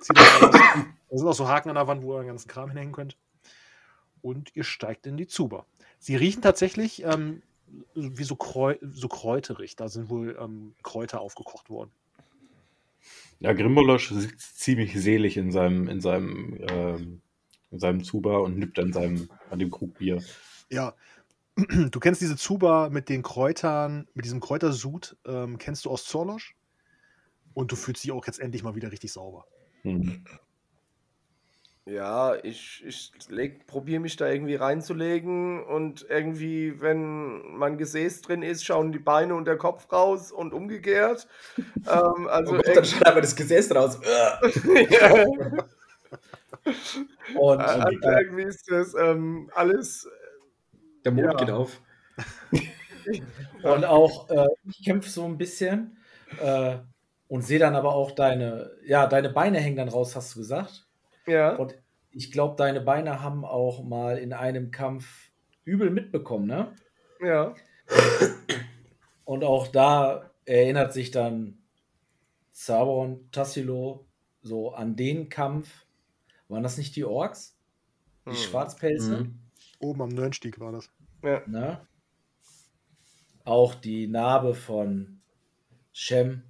zieht 0.00 0.18
euch 0.18 0.42
aus. 0.42 0.50
Da 0.52 1.18
sind 1.18 1.28
auch 1.28 1.34
so 1.34 1.48
Haken 1.48 1.68
an 1.68 1.74
der 1.74 1.86
Wand, 1.86 2.02
wo 2.02 2.12
ihr 2.12 2.14
euren 2.14 2.28
ganzen 2.28 2.48
Kram 2.48 2.70
hinhängen 2.70 2.94
könnt. 2.94 3.18
Und 4.22 4.56
ihr 4.56 4.64
steigt 4.64 5.06
in 5.06 5.18
die 5.18 5.26
Zuber. 5.26 5.66
Sie 6.06 6.14
riechen 6.14 6.40
tatsächlich 6.40 7.02
ähm, 7.02 7.42
wie 7.96 8.22
so, 8.22 8.36
Kräu 8.36 8.76
so 8.80 9.08
kräuterig. 9.08 9.74
Da 9.74 9.88
sind 9.88 10.08
wohl 10.08 10.38
ähm, 10.40 10.76
Kräuter 10.84 11.20
aufgekocht 11.20 11.68
worden. 11.68 11.90
Ja, 13.40 13.52
Grimbolosch 13.54 14.10
sitzt 14.10 14.60
ziemlich 14.60 14.94
selig 14.94 15.36
in 15.36 15.50
seinem, 15.50 15.88
in 15.88 16.00
seinem, 16.00 16.56
ähm, 16.70 17.22
in 17.72 17.80
seinem 17.80 18.04
Zuber 18.04 18.44
und 18.44 18.56
nippt 18.56 18.78
an 18.78 18.92
seinem, 18.92 19.28
an 19.50 19.58
dem 19.58 19.72
Krug 19.72 19.98
Bier. 19.98 20.22
Ja, 20.70 20.94
du 21.56 21.98
kennst 21.98 22.20
diese 22.20 22.36
Zuba 22.36 22.88
mit 22.88 23.08
den 23.08 23.24
Kräutern, 23.24 24.06
mit 24.14 24.26
diesem 24.26 24.38
Kräutersud, 24.38 25.16
ähm, 25.26 25.58
kennst 25.58 25.86
du 25.86 25.90
aus 25.90 26.04
Zorlosch? 26.04 26.54
Und 27.52 27.72
du 27.72 27.74
fühlst 27.74 28.04
dich 28.04 28.12
auch 28.12 28.24
jetzt 28.28 28.38
endlich 28.38 28.62
mal 28.62 28.76
wieder 28.76 28.92
richtig 28.92 29.10
sauber. 29.10 29.44
Hm. 29.82 30.24
Ja, 31.88 32.34
ich, 32.42 32.82
ich 32.84 33.12
probiere 33.68 34.00
mich 34.00 34.16
da 34.16 34.28
irgendwie 34.28 34.56
reinzulegen 34.56 35.62
und 35.62 36.04
irgendwie, 36.08 36.80
wenn 36.80 37.56
mein 37.56 37.78
Gesäß 37.78 38.22
drin 38.22 38.42
ist, 38.42 38.64
schauen 38.64 38.90
die 38.90 38.98
Beine 38.98 39.36
und 39.36 39.44
der 39.44 39.56
Kopf 39.56 39.92
raus 39.92 40.32
und 40.32 40.52
umgekehrt. 40.52 41.28
ähm, 41.88 42.26
also 42.28 42.54
Oh 42.54 42.56
Gott, 42.56 42.76
dann 42.76 42.84
schaut 42.84 43.06
aber 43.06 43.20
das 43.20 43.36
Gesäß 43.36 43.72
raus. 43.72 44.00
Und 47.38 47.60
also 47.60 47.88
irgendwie 47.88 48.42
ist 48.42 48.68
das 48.70 48.94
ähm, 48.94 49.50
alles. 49.54 50.08
Der 51.04 51.12
Mond 51.12 51.34
Ja. 51.34 51.38
geht 51.38 51.50
auf. 51.50 51.80
Und 53.62 53.84
auch, 53.84 54.28
äh, 54.30 54.46
ich 54.64 54.84
kämpfe 54.84 55.08
so 55.08 55.24
ein 55.24 55.38
bisschen 55.38 55.98
äh, 56.40 56.78
und 57.28 57.42
sehe 57.42 57.58
dann 57.58 57.74
aber 57.76 57.94
auch 57.94 58.12
deine, 58.12 58.70
ja, 58.84 59.06
deine 59.06 59.30
Beine 59.30 59.58
hängen 59.58 59.76
dann 59.76 59.88
raus, 59.88 60.14
hast 60.16 60.34
du 60.34 60.40
gesagt. 60.40 60.85
Ja, 61.26 61.56
Und 61.56 61.76
ich 62.10 62.30
glaube, 62.32 62.56
deine 62.56 62.80
Beine 62.80 63.22
haben 63.22 63.44
auch 63.44 63.82
mal 63.84 64.18
in 64.18 64.32
einem 64.32 64.70
Kampf 64.70 65.30
übel 65.64 65.90
mitbekommen, 65.90 66.46
ne? 66.46 66.74
ja. 67.20 67.54
Und 69.24 69.42
auch 69.44 69.66
da 69.68 70.30
erinnert 70.44 70.92
sich 70.92 71.10
dann 71.10 71.58
Zabon 72.52 73.28
Tassilo 73.32 74.06
so 74.42 74.72
an 74.72 74.94
den 74.96 75.28
Kampf. 75.28 75.84
Waren 76.48 76.62
das 76.62 76.78
nicht 76.78 76.94
die 76.96 77.04
Orks? 77.04 77.56
Die 78.26 78.30
Hm. 78.30 78.36
Schwarzpelze? 78.36 79.24
Mhm. 79.24 79.38
Oben 79.80 80.02
am 80.02 80.08
Nörnstieg 80.10 80.58
war 80.60 80.72
das. 80.72 80.90
ja. 81.22 81.42
Ne? 81.46 81.86
Auch 83.44 83.74
die 83.74 84.06
Narbe 84.08 84.54
von 84.54 85.20
Shem 85.92 86.42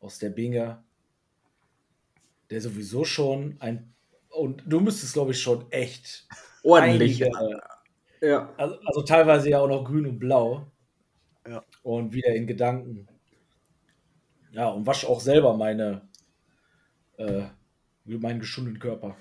aus 0.00 0.18
der 0.18 0.30
Binge, 0.30 0.82
der 2.50 2.60
sowieso 2.60 3.04
schon 3.04 3.56
ein 3.60 3.93
Und 4.34 4.62
du 4.66 4.80
müsstest, 4.80 5.14
glaube 5.14 5.30
ich, 5.32 5.40
schon 5.40 5.70
echt 5.70 6.26
Ordentlich. 6.62 7.24
einige- 7.24 7.60
Ja. 8.20 8.52
also, 8.56 8.76
also 8.86 9.02
teilweise 9.02 9.50
ja 9.50 9.60
auch 9.60 9.68
noch 9.68 9.84
grün 9.84 10.06
und 10.06 10.18
blau. 10.18 10.66
Ja. 11.46 11.62
Und 11.82 12.12
wieder 12.12 12.34
in 12.34 12.46
Gedanken. 12.46 13.06
Ja, 14.52 14.68
und 14.68 14.86
wasch 14.86 15.04
auch 15.04 15.20
selber 15.20 15.56
meine, 15.56 16.02
äh, 17.18 17.42
meinen 18.04 18.40
geschundenen 18.40 18.78
Körper. 18.80 19.16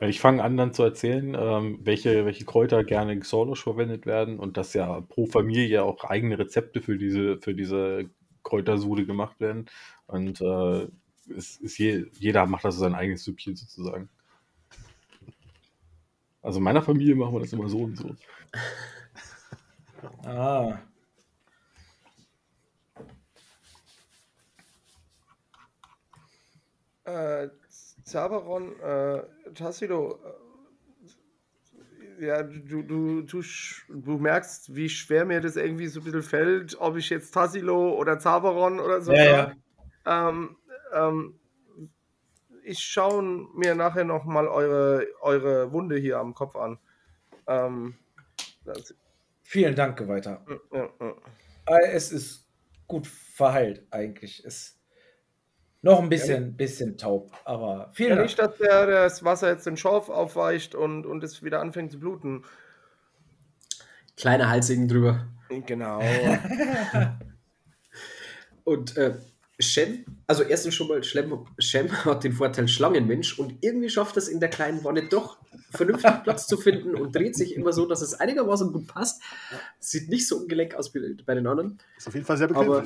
Ich 0.00 0.20
fange 0.20 0.42
an 0.42 0.56
dann 0.56 0.72
zu 0.74 0.82
erzählen, 0.82 1.36
ähm, 1.38 1.78
welche, 1.82 2.24
welche 2.24 2.44
Kräuter 2.44 2.82
gerne 2.82 3.12
in 3.12 3.20
Xorlosch 3.20 3.62
verwendet 3.62 4.06
werden 4.06 4.38
und 4.38 4.56
dass 4.56 4.74
ja 4.74 5.00
pro 5.02 5.26
Familie 5.26 5.84
auch 5.84 6.02
eigene 6.04 6.38
Rezepte 6.38 6.80
für 6.80 6.98
diese, 6.98 7.38
für 7.38 7.54
diese 7.54 8.10
Kräutersude 8.42 9.06
gemacht 9.06 9.38
werden. 9.40 9.66
Und 10.06 10.40
äh, 10.40 10.88
es 11.36 11.56
ist 11.56 11.78
je, 11.78 12.06
jeder 12.18 12.46
macht 12.46 12.64
das 12.64 12.76
sein 12.76 12.94
eigenes 12.94 13.24
Süppchen 13.24 13.56
sozusagen. 13.56 14.08
Also 16.42 16.58
in 16.58 16.64
meiner 16.64 16.82
Familie 16.82 17.14
machen 17.14 17.34
wir 17.34 17.40
das 17.40 17.52
immer 17.52 17.68
so 17.68 17.78
und 17.78 17.96
so. 17.96 18.14
Ah. 20.24 20.78
Äh, 27.04 27.48
Zaberon, 28.04 28.78
äh, 28.80 29.22
Tassilo, 29.54 30.20
äh, 32.20 32.26
ja, 32.26 32.42
du, 32.42 32.82
du, 32.82 33.22
du, 33.22 33.42
du 33.88 34.18
merkst, 34.18 34.74
wie 34.74 34.88
schwer 34.88 35.24
mir 35.24 35.40
das 35.40 35.56
irgendwie 35.56 35.88
so 35.88 36.00
ein 36.00 36.04
bisschen 36.04 36.22
fällt, 36.22 36.76
ob 36.80 36.96
ich 36.96 37.10
jetzt 37.10 37.32
Tassilo 37.32 37.96
oder 37.96 38.18
Zaberon 38.18 38.78
oder 38.78 39.00
so 39.00 39.12
Ja, 39.12 39.24
ja. 39.24 39.52
Ähm, 40.28 40.57
ähm, 40.92 41.38
ich 42.62 42.80
schaue 42.80 43.22
mir 43.54 43.74
nachher 43.74 44.04
nochmal 44.04 44.46
eure, 44.48 45.06
eure 45.20 45.72
Wunde 45.72 45.96
hier 45.96 46.18
am 46.18 46.34
Kopf 46.34 46.54
an. 46.56 46.78
Ähm, 47.46 47.96
das, 48.64 48.94
Vielen 49.42 49.74
Dank, 49.74 50.06
weiter. 50.06 50.44
ja, 50.72 50.88
ja. 51.00 51.14
Es 51.90 52.12
ist 52.12 52.46
gut 52.86 53.06
verheilt 53.06 53.86
eigentlich. 53.90 54.44
Es 54.44 54.78
noch 55.80 56.02
ein 56.02 56.08
bisschen, 56.08 56.56
bisschen 56.56 56.98
taub, 56.98 57.32
aber 57.44 57.90
vielen 57.94 58.10
Ja, 58.10 58.16
Dank. 58.16 58.26
nicht, 58.26 58.38
dass 58.38 58.58
der, 58.58 58.86
das 58.86 59.24
Wasser 59.24 59.48
jetzt 59.48 59.64
den 59.64 59.76
Schorf 59.76 60.08
aufweicht 60.08 60.74
und, 60.74 61.06
und 61.06 61.22
es 61.22 61.42
wieder 61.42 61.60
anfängt 61.60 61.92
zu 61.92 62.00
bluten. 62.00 62.44
Kleiner 64.16 64.50
Halsegen 64.50 64.88
drüber. 64.88 65.28
Genau. 65.48 66.02
Und 68.64 68.96
äh, 68.98 69.16
Shem, 69.60 70.04
also 70.28 70.44
erstens 70.44 70.76
schon 70.76 70.86
mal, 70.88 71.02
Shem, 71.02 71.46
Shem 71.58 71.90
hat 72.04 72.22
den 72.22 72.32
Vorteil 72.32 72.68
Schlangenmensch 72.68 73.38
und 73.38 73.56
irgendwie 73.60 73.90
schafft 73.90 74.16
es 74.16 74.28
in 74.28 74.38
der 74.38 74.50
kleinen 74.50 74.84
Wanne 74.84 75.08
doch 75.08 75.38
vernünftig 75.70 76.10
Platz 76.22 76.46
zu 76.46 76.56
finden 76.56 76.94
und 76.94 77.14
dreht 77.14 77.36
sich 77.36 77.56
immer 77.56 77.72
so, 77.72 77.86
dass 77.86 78.00
es 78.00 78.14
einigermaßen 78.14 78.72
gut 78.72 78.86
passt. 78.86 79.20
Sieht 79.80 80.08
nicht 80.08 80.28
so 80.28 80.36
ungelenk 80.36 80.74
aus 80.74 80.94
wie 80.94 81.14
bei 81.24 81.34
den 81.34 81.46
anderen, 81.46 81.78
Ist 81.96 82.06
auf 82.06 82.14
jeden 82.14 82.26
Fall 82.26 82.36
sehr 82.36 82.48
bequem. 82.48 82.70
aber 82.70 82.84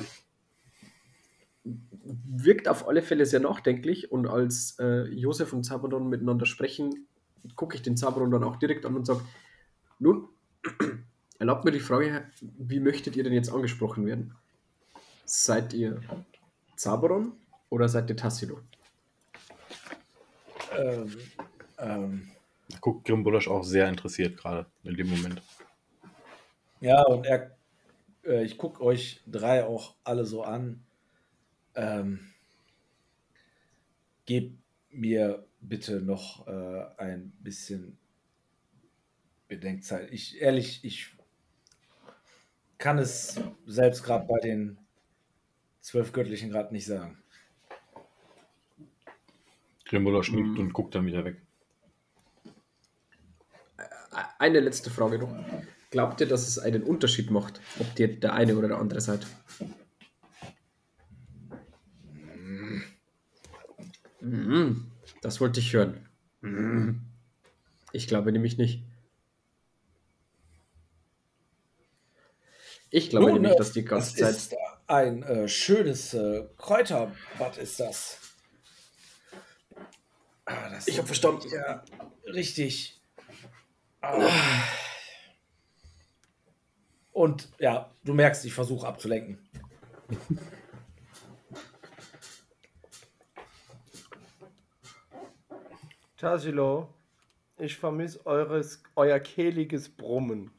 wirkt 1.63 2.67
auf 2.67 2.87
alle 2.87 3.01
Fälle 3.01 3.25
sehr 3.25 3.39
nachdenklich 3.39 4.11
und 4.11 4.27
als 4.27 4.77
äh, 4.79 5.03
Josef 5.09 5.53
und 5.53 5.63
Zabadon 5.63 6.09
miteinander 6.09 6.45
sprechen, 6.45 7.07
gucke 7.55 7.75
ich 7.75 7.81
den 7.81 7.97
Zabadon 7.97 8.31
dann 8.31 8.43
auch 8.43 8.57
direkt 8.57 8.85
an 8.85 8.95
und 8.95 9.05
sage, 9.05 9.21
nun, 9.99 10.27
erlaubt 11.39 11.65
mir 11.65 11.71
die 11.71 11.79
Frage, 11.79 12.25
wie 12.41 12.79
möchtet 12.79 13.15
ihr 13.15 13.23
denn 13.23 13.33
jetzt 13.33 13.53
angesprochen 13.53 14.05
werden? 14.05 14.35
Seid 15.25 15.73
ihr 15.73 16.01
Zabaron 16.75 17.33
oder 17.69 17.89
seid 17.89 18.09
ihr 18.09 18.17
Tassilo? 18.17 18.61
Ähm, 20.71 21.31
ähm, 21.77 22.31
Da 22.67 22.77
guckt 22.79 23.05
Grimbulasch 23.05 23.47
auch 23.47 23.63
sehr 23.63 23.87
interessiert 23.87 24.35
gerade 24.37 24.69
in 24.83 24.97
dem 24.97 25.07
Moment. 25.09 25.41
ja, 26.79 27.01
und 27.03 27.25
er, 27.25 27.55
äh, 28.25 28.43
ich 28.43 28.57
gucke 28.57 28.83
euch 28.83 29.23
drei 29.27 29.65
auch 29.65 29.95
alle 30.03 30.25
so 30.25 30.43
an. 30.43 30.85
Ähm, 31.75 32.33
gebt 34.25 34.59
mir 34.89 35.47
bitte 35.61 36.01
noch 36.01 36.47
äh, 36.47 36.85
ein 36.97 37.31
bisschen 37.39 37.97
Bedenkzeit. 39.47 40.11
Ich 40.11 40.41
ehrlich, 40.41 40.83
ich 40.83 41.15
kann 42.77 42.97
es 42.99 43.39
selbst 43.65 44.03
gerade 44.03 44.25
bei 44.27 44.39
den 44.39 44.77
zwölf 45.83 46.11
Göttlichen 46.13 46.49
gerade 46.49 46.73
nicht 46.73 46.85
sagen. 46.87 47.21
Grimbulasch 49.85 50.31
nickt 50.31 50.47
Mhm. 50.47 50.59
und 50.59 50.73
guckt 50.73 50.95
dann 50.95 51.05
wieder 51.05 51.23
weg. 51.25 51.37
Eine 54.39 54.59
letzte 54.59 54.89
Frage 54.89 55.19
noch. 55.19 55.33
Glaubt 55.91 56.19
ihr, 56.21 56.27
dass 56.27 56.47
es 56.47 56.57
einen 56.57 56.83
Unterschied 56.83 57.29
macht, 57.29 57.61
ob 57.79 57.99
ihr 57.99 58.19
der 58.19 58.33
eine 58.33 58.55
oder 58.57 58.67
der 58.69 58.77
andere 58.79 59.01
seid? 59.01 59.27
Mhm. 64.21 64.91
Das 65.21 65.41
wollte 65.41 65.59
ich 65.59 65.73
hören. 65.73 66.07
Mhm. 66.41 67.01
Ich 67.91 68.07
glaube 68.07 68.31
nämlich 68.31 68.57
nicht. 68.57 68.83
Ich 72.89 73.09
glaube 73.09 73.25
Nun, 73.31 73.33
nämlich, 73.41 73.53
äh, 73.53 73.57
dass 73.57 73.71
die 73.71 73.83
ganze 73.83 74.15
Zeit. 74.15 74.35
ist 74.35 74.55
ein 74.87 75.23
äh, 75.23 75.47
schönes 75.47 76.13
äh, 76.13 76.47
Kräuterbad 76.57 77.57
ist 77.57 77.79
das. 77.79 78.19
Ah, 80.45 80.69
das 80.69 80.87
Ich 80.87 80.97
hab 80.97 81.05
verstanden. 81.05 81.47
Ja, 81.49 81.83
richtig. 82.25 83.01
Ah. 84.01 84.29
Und 87.13 87.49
ja, 87.59 87.91
du 88.03 88.13
merkst, 88.13 88.43
ich 88.45 88.53
versuche 88.53 88.87
abzulenken. 88.87 89.37
Tassilo, 96.17 96.93
ich 97.57 97.77
vermisse 97.77 98.25
eures, 98.25 98.81
euer 98.95 99.19
kehliges 99.19 99.89
Brummen. 99.89 100.51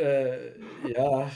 Äh, 0.00 0.52
ja. 0.92 1.30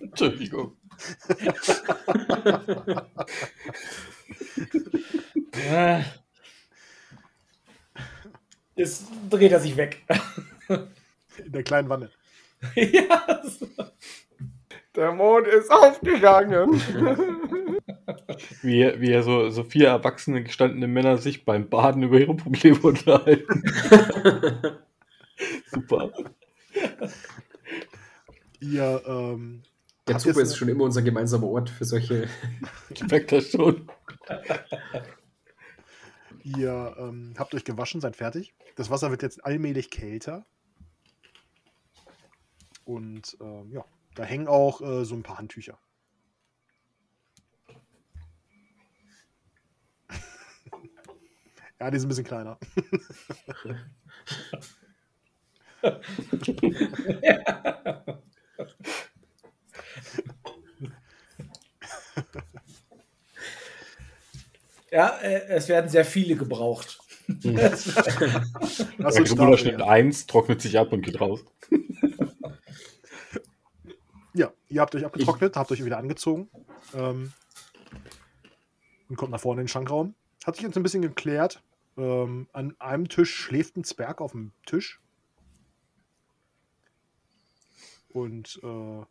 Entschuldigung. 0.00 0.76
äh, 5.70 6.02
jetzt 8.76 9.04
dreht 9.28 9.52
er 9.52 9.60
sich 9.60 9.76
weg. 9.76 10.02
In 10.68 11.52
der 11.52 11.62
kleinen 11.62 11.88
Wanne. 11.88 12.10
ja, 12.74 13.42
Der 14.94 15.12
Mond 15.12 15.46
ist 15.46 15.70
aufgegangen. 15.70 16.80
Wie, 18.62 19.00
wie 19.00 19.22
so, 19.22 19.50
so 19.50 19.64
vier 19.64 19.88
erwachsene 19.88 20.42
gestandene 20.42 20.86
Männer 20.88 21.18
sich 21.18 21.44
beim 21.44 21.68
Baden 21.68 22.02
über 22.02 22.18
ihre 22.18 22.34
Probleme 22.34 22.78
unterhalten. 22.80 23.62
Super. 25.70 26.10
Ihr, 28.60 29.02
ähm, 29.06 29.62
Der 30.06 30.16
es- 30.16 30.26
ist 30.26 30.56
schon 30.56 30.68
immer 30.68 30.84
unser 30.84 31.02
gemeinsamer 31.02 31.46
Ort 31.46 31.70
für 31.70 31.84
solche. 31.84 32.28
Ich 32.90 33.06
merke 33.06 33.36
das 33.36 33.50
schon. 33.50 33.88
Ihr 36.42 36.94
ähm, 36.98 37.34
habt 37.38 37.54
euch 37.54 37.64
gewaschen, 37.64 38.00
seid 38.00 38.16
fertig. 38.16 38.54
Das 38.76 38.90
Wasser 38.90 39.10
wird 39.10 39.22
jetzt 39.22 39.44
allmählich 39.44 39.90
kälter. 39.90 40.46
Und 42.84 43.36
ähm, 43.40 43.70
ja, 43.72 43.84
da 44.14 44.24
hängen 44.24 44.48
auch 44.48 44.80
äh, 44.80 45.04
so 45.04 45.14
ein 45.14 45.22
paar 45.22 45.38
Handtücher. 45.38 45.78
Ja, 51.80 51.90
die 51.90 51.98
sind 51.98 52.06
ein 52.06 52.10
bisschen 52.10 52.24
kleiner. 52.24 52.58
ja 64.90 65.08
äh, 65.22 65.46
es 65.48 65.68
werden 65.68 65.88
sehr 65.88 66.04
viele 66.04 66.36
gebraucht. 66.36 66.98
Grimbulasch 69.24 69.60
starten, 69.60 69.64
nimmt 69.64 69.80
ja. 69.80 69.86
eins, 69.86 70.26
trocknet 70.26 70.60
sich 70.60 70.78
ab 70.78 70.92
und 70.92 71.00
geht 71.02 71.18
raus. 71.20 71.40
ja, 74.34 74.52
ihr 74.68 74.80
habt 74.82 74.94
euch 74.94 75.04
abgetrocknet, 75.06 75.56
habt 75.56 75.72
euch 75.72 75.82
wieder 75.84 75.96
angezogen. 75.98 76.50
Ähm, 76.94 77.32
und 79.08 79.16
kommt 79.16 79.30
nach 79.32 79.40
vorne 79.40 79.62
in 79.62 79.66
den 79.66 79.68
Schankraum. 79.68 80.14
Hat 80.44 80.56
sich 80.56 80.64
jetzt 80.64 80.76
ein 80.76 80.82
bisschen 80.82 81.02
geklärt. 81.02 81.62
Ähm, 82.00 82.48
an 82.54 82.74
einem 82.80 83.08
Tisch 83.08 83.34
schläft 83.34 83.76
ein 83.76 83.84
Zwerg 83.84 84.22
auf 84.22 84.32
dem 84.32 84.52
Tisch. 84.64 85.02
Und 88.08 88.58
äh, 88.62 89.04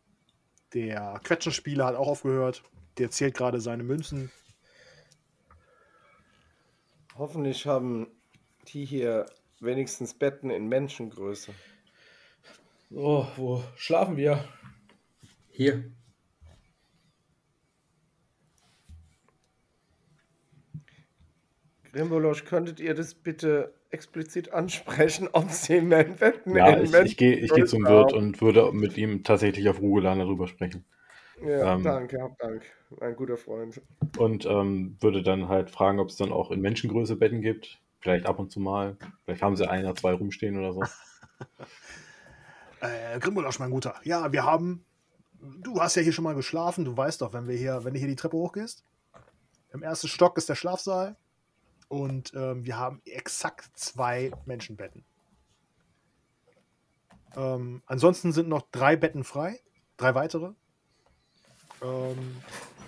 Der 0.74 1.20
Quetschenspieler 1.22 1.86
hat 1.86 1.94
auch 1.94 2.08
aufgehört. 2.08 2.64
Der 2.98 3.10
zählt 3.10 3.36
gerade 3.36 3.60
seine 3.60 3.84
Münzen. 3.84 4.32
Hoffentlich 7.16 7.64
haben 7.66 8.08
die 8.68 8.84
hier 8.84 9.26
wenigstens 9.60 10.14
Betten 10.14 10.50
in 10.50 10.68
Menschengröße. 10.68 11.54
So, 12.90 13.28
wo 13.36 13.62
schlafen 13.76 14.16
wir? 14.16 14.44
Hier. 15.48 15.92
Grimbolosch, 21.92 22.44
könntet 22.44 22.80
ihr 22.80 22.94
das 22.94 23.14
bitte 23.14 23.74
explizit 23.90 24.52
ansprechen, 24.52 25.28
ob 25.32 25.50
sie 25.50 25.80
mehr 25.80 26.04
Betten 26.04 26.56
Ja, 26.56 26.78
ich, 26.78 26.92
ich 26.94 27.16
gehe 27.16 27.36
ich 27.36 27.52
geh 27.52 27.64
zum 27.64 27.84
Wirt 27.84 28.12
und 28.12 28.40
würde 28.40 28.72
mit 28.72 28.96
ihm 28.96 29.24
tatsächlich 29.24 29.68
auf 29.68 29.80
Rugelan 29.80 30.18
darüber 30.18 30.46
sprechen. 30.46 30.84
Ja, 31.42 31.74
ähm, 31.74 31.82
danke, 31.82 32.20
hab 32.20 32.38
Dank. 32.38 32.62
Mein 33.00 33.16
guter 33.16 33.36
Freund. 33.36 33.80
Und 34.18 34.44
ähm, 34.46 34.96
würde 35.00 35.22
dann 35.22 35.48
halt 35.48 35.70
fragen, 35.70 35.98
ob 35.98 36.08
es 36.08 36.16
dann 36.16 36.32
auch 36.32 36.50
in 36.50 36.60
Menschengröße 36.60 37.16
Betten 37.16 37.40
gibt. 37.40 37.80
Vielleicht 38.00 38.26
ab 38.26 38.38
und 38.38 38.50
zu 38.50 38.60
mal. 38.60 38.96
Vielleicht 39.24 39.42
haben 39.42 39.56
sie 39.56 39.68
ein 39.68 39.84
oder 39.84 39.94
zwei 39.94 40.12
rumstehen 40.12 40.58
oder 40.58 40.72
so. 40.72 40.82
Äh, 42.82 43.18
Grimbolosch, 43.18 43.58
mein 43.58 43.70
Guter. 43.70 43.94
Ja, 44.04 44.32
wir 44.32 44.42
haben. 44.42 44.86
Du 45.38 45.82
hast 45.82 45.96
ja 45.96 46.02
hier 46.02 46.14
schon 46.14 46.24
mal 46.24 46.34
geschlafen. 46.34 46.86
Du 46.86 46.96
weißt 46.96 47.20
doch, 47.20 47.34
wenn 47.34 47.46
wir 47.46 47.54
hier, 47.54 47.84
wenn 47.84 47.92
du 47.92 47.98
hier 47.98 48.08
die 48.08 48.16
Treppe 48.16 48.38
hochgehst. 48.38 48.84
Im 49.74 49.82
ersten 49.82 50.08
Stock 50.08 50.38
ist 50.38 50.48
der 50.48 50.54
Schlafsaal. 50.54 51.16
Und 51.90 52.32
ähm, 52.36 52.64
wir 52.64 52.78
haben 52.78 53.02
exakt 53.04 53.76
zwei 53.76 54.30
Menschenbetten. 54.46 55.04
Ähm, 57.34 57.82
ansonsten 57.84 58.30
sind 58.30 58.48
noch 58.48 58.62
drei 58.70 58.94
Betten 58.94 59.24
frei. 59.24 59.58
Drei 59.96 60.14
weitere. 60.14 60.52
Ähm, 61.82 62.36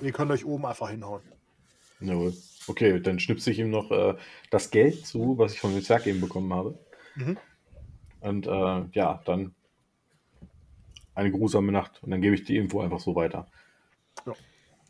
ihr 0.01 0.13
könnt 0.13 0.31
euch 0.31 0.45
oben 0.45 0.65
einfach 0.67 0.89
hinhauen. 0.89 1.23
Jawohl. 1.99 2.33
Okay, 2.69 3.01
dann 3.01 3.19
schnipse 3.19 3.51
ich 3.51 3.59
ihm 3.59 3.71
noch 3.71 3.91
äh, 3.91 4.15
das 4.53 4.71
Geld 4.71 5.05
zu, 5.05 5.37
was 5.37 5.53
ich 5.53 5.59
von 5.59 5.73
dem 5.75 5.83
Zwerg 5.83 6.07
eben 6.07 6.21
bekommen 6.21 6.55
habe. 6.55 6.79
Mhm. 7.17 7.37
Und 8.21 8.47
äh, 8.47 8.85
ja, 8.93 9.21
dann 9.25 9.53
eine 11.17 11.33
grusame 11.33 11.73
Nacht. 11.73 12.01
Und 12.05 12.13
dann 12.13 12.21
gebe 12.21 12.37
ich 12.37 12.45
die 12.45 12.57
Info 12.57 12.81
einfach 12.81 13.01
so 13.01 13.17
weiter. 13.17 13.49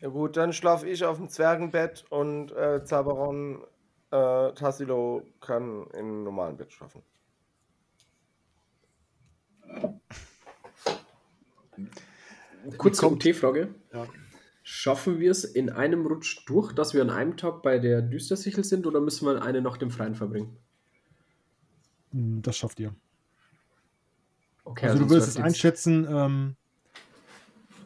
Ja 0.01 0.09
gut, 0.09 0.37
dann 0.37 0.53
schlafe 0.53 0.87
ich 0.87 1.03
auf 1.03 1.17
dem 1.17 1.29
Zwergenbett 1.29 2.05
und 2.09 2.51
äh, 2.51 2.83
Zaberon 2.83 3.63
äh, 4.13 4.53
Tassilo 4.53 5.23
kann 5.41 5.87
im 5.93 6.23
normalen 6.23 6.55
Bett 6.57 6.71
schlafen. 6.71 7.01
Kurze 12.77 13.01
kommt- 13.01 13.25
UT-Frage. 13.25 13.73
Ja. 13.93 14.07
Schaffen 14.65 15.19
wir 15.19 15.31
es 15.31 15.43
in 15.43 15.69
einem 15.69 16.05
Rutsch 16.05 16.43
durch, 16.47 16.71
dass 16.73 16.93
wir 16.93 17.01
an 17.01 17.09
einem 17.09 17.35
Tag 17.35 17.61
bei 17.63 17.79
der 17.79 18.01
Düstersichel 18.01 18.63
sind 18.63 18.87
oder 18.87 19.01
müssen 19.01 19.25
wir 19.27 19.41
eine 19.41 19.61
nach 19.61 19.77
dem 19.77 19.91
Freien 19.91 20.15
verbringen? 20.15 20.55
Hm, 22.11 22.41
Das 22.41 22.57
schafft 22.57 22.79
ihr. 22.79 22.93
Okay, 24.63 24.85
Also, 24.85 24.99
du 24.99 24.99
sonst 25.01 25.11
würdest 25.11 25.29
es 25.37 25.37
einschätzen, 25.43 26.07
ähm, 26.09 26.55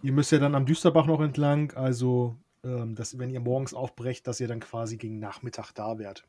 ihr 0.04 0.12
müsst 0.12 0.32
ja 0.32 0.38
dann 0.38 0.54
am 0.54 0.68
Düsterbach 0.68 1.08
noch 1.08 1.22
entlang, 1.22 1.72
also 1.74 2.38
dass, 2.62 3.18
wenn 3.18 3.30
ihr 3.30 3.40
morgens 3.40 3.74
aufbrecht, 3.74 4.28
dass 4.28 4.40
ihr 4.40 4.48
dann 4.48 4.60
quasi 4.60 4.98
gegen 4.98 5.20
Nachmittag 5.20 5.72
da 5.74 6.00
wärt. 6.00 6.26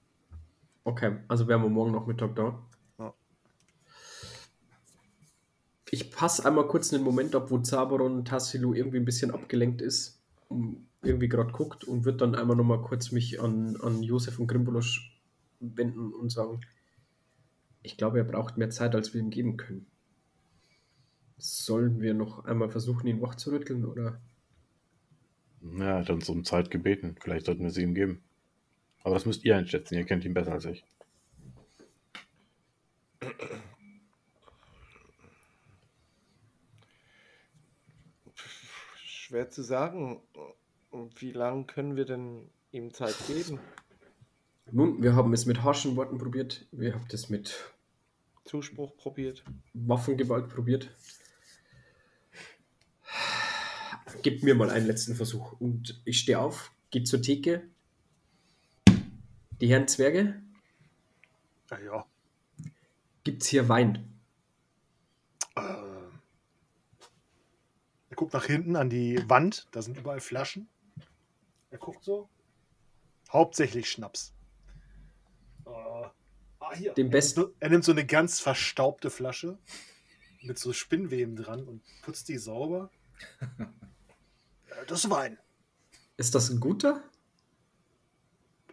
Okay, 0.85 1.19
also 1.29 1.49
wären 1.49 1.63
wir 1.63 1.69
morgen 1.69 1.93
noch 1.93 2.07
Mittag 2.07 2.35
da. 2.37 2.59
Ja. 2.99 3.13
Ich 5.91 6.11
passe 6.11 6.47
einmal 6.47 6.67
kurz 6.67 6.93
einen 6.95 7.05
Moment 7.05 7.35
ab, 7.35 7.51
wo 7.51 7.59
Zaberon 7.59 8.25
Tassilu 8.25 8.73
irgendwie 8.73 8.99
ein 8.99 9.05
bisschen 9.05 9.31
abgelenkt 9.31 9.83
ist, 9.83 10.23
irgendwie 11.03 11.29
gerade 11.29 11.53
guckt 11.53 11.85
und 11.85 12.05
wird 12.05 12.21
dann 12.21 12.35
einmal 12.35 12.57
nochmal 12.57 12.81
kurz 12.81 13.13
mich 13.13 13.41
an, 13.41 13.77
an 13.83 14.03
Josef 14.03 14.39
und 14.39 14.47
Grimbolosch 14.47 15.21
wenden 15.61 16.13
und 16.13 16.31
sagen, 16.31 16.61
ich 17.83 17.97
glaube, 17.97 18.19
er 18.19 18.25
braucht 18.25 18.57
mehr 18.57 18.71
Zeit, 18.71 18.95
als 18.95 19.13
wir 19.13 19.21
ihm 19.21 19.31
geben 19.31 19.57
können. 19.57 19.87
Sollen 21.37 22.01
wir 22.01 22.15
noch 22.15 22.45
einmal 22.47 22.69
versuchen, 22.71 23.07
ihn 23.07 23.21
wach 23.21 23.35
zu 23.35 23.51
rütteln 23.51 23.85
oder? 23.85 24.21
Ja, 25.61 25.85
er 25.85 25.99
hat 25.99 26.11
uns 26.11 26.29
um 26.29 26.45
Zeit 26.45 26.71
gebeten. 26.71 27.17
Vielleicht 27.21 27.47
sollten 27.47 27.63
wir 27.63 27.71
sie 27.71 27.83
ihm 27.83 27.95
geben. 27.95 28.23
Aber 29.03 29.15
das 29.15 29.27
müsst 29.27 29.45
ihr 29.45 29.57
einschätzen. 29.57 29.95
Ihr 29.95 30.05
kennt 30.05 30.25
ihn 30.25 30.35
besser 30.35 30.53
als 30.53 30.65
ich. 30.65 30.85
Schwer 39.05 39.51
zu 39.51 39.63
sagen. 39.63 40.23
Wie 41.17 41.33
lange 41.33 41.65
können 41.65 41.97
wir 41.97 42.07
denn 42.07 42.49
ihm 42.71 42.93
Zeit 42.95 43.15
geben? 43.27 43.59
Nun, 44.71 45.03
wir 45.03 45.15
haben 45.15 45.33
es 45.33 45.47
mit 45.47 45.63
harschen 45.63 45.97
Worten 45.97 46.19
probiert, 46.19 46.67
wir 46.73 46.95
haben 46.95 47.07
es 47.11 47.31
mit 47.31 47.73
Zuspruch 48.45 48.97
probiert. 48.97 49.45
Waffengewalt 49.73 50.49
probiert. 50.49 50.91
Gib 54.23 54.43
mir 54.43 54.55
mal 54.55 54.71
einen 54.71 54.87
letzten 54.87 55.15
Versuch. 55.15 55.53
Und 55.61 56.01
ich 56.05 56.21
stehe 56.21 56.39
auf, 56.39 56.73
gehe 56.91 57.05
zur 57.05 57.23
Theke. 57.23 57.69
Die 59.61 59.69
Herren 59.69 59.89
Zwerge, 59.89 60.41
Ja, 61.71 61.79
ja. 61.81 62.07
gibt 63.25 63.43
es 63.43 63.49
hier 63.49 63.69
Wein? 63.69 64.21
Äh, 65.57 65.61
er 68.11 68.17
guckt 68.17 68.33
nach 68.35 68.45
hinten 68.45 68.77
an 68.77 68.89
die 68.89 69.19
Wand, 69.29 69.67
da 69.73 69.83
sind 69.83 69.97
überall 69.99 70.21
Flaschen. 70.21 70.69
Er 71.71 71.79
guckt 71.79 72.05
so. 72.05 72.29
Hauptsächlich 73.31 73.91
Schnaps. 73.91 74.33
Äh, 75.67 75.71
ah, 75.71 76.75
hier. 76.75 76.95
Den 76.95 77.11
besten. 77.11 77.47
Er 77.59 77.71
nimmt 77.71 77.85
so 77.85 77.93
eine 77.93 78.07
ganz 78.07 78.39
verstaubte 78.41 79.11
Flasche 79.11 79.59
mit 80.43 80.59
so 80.59 80.73
Spinnweben 80.73 81.35
dran 81.37 81.67
und 81.67 81.83
putzt 82.03 82.29
die 82.29 82.39
sauber. 82.39 82.91
Äh, 84.79 84.87
das 84.87 85.05
ist 85.05 85.11
Wein. 85.11 85.39
Ist 86.17 86.35
das 86.35 86.51
ein 86.51 86.61
guter? 86.61 87.03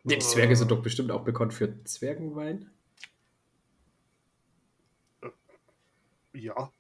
Die 0.04 0.20
Zwerge 0.20 0.56
sind 0.56 0.70
doch 0.70 0.84
bestimmt 0.84 1.12
auch 1.12 1.24
bekannt 1.24 1.54
für 1.54 1.84
Zwergenwein. 1.84 2.70
Ja. 6.34 6.72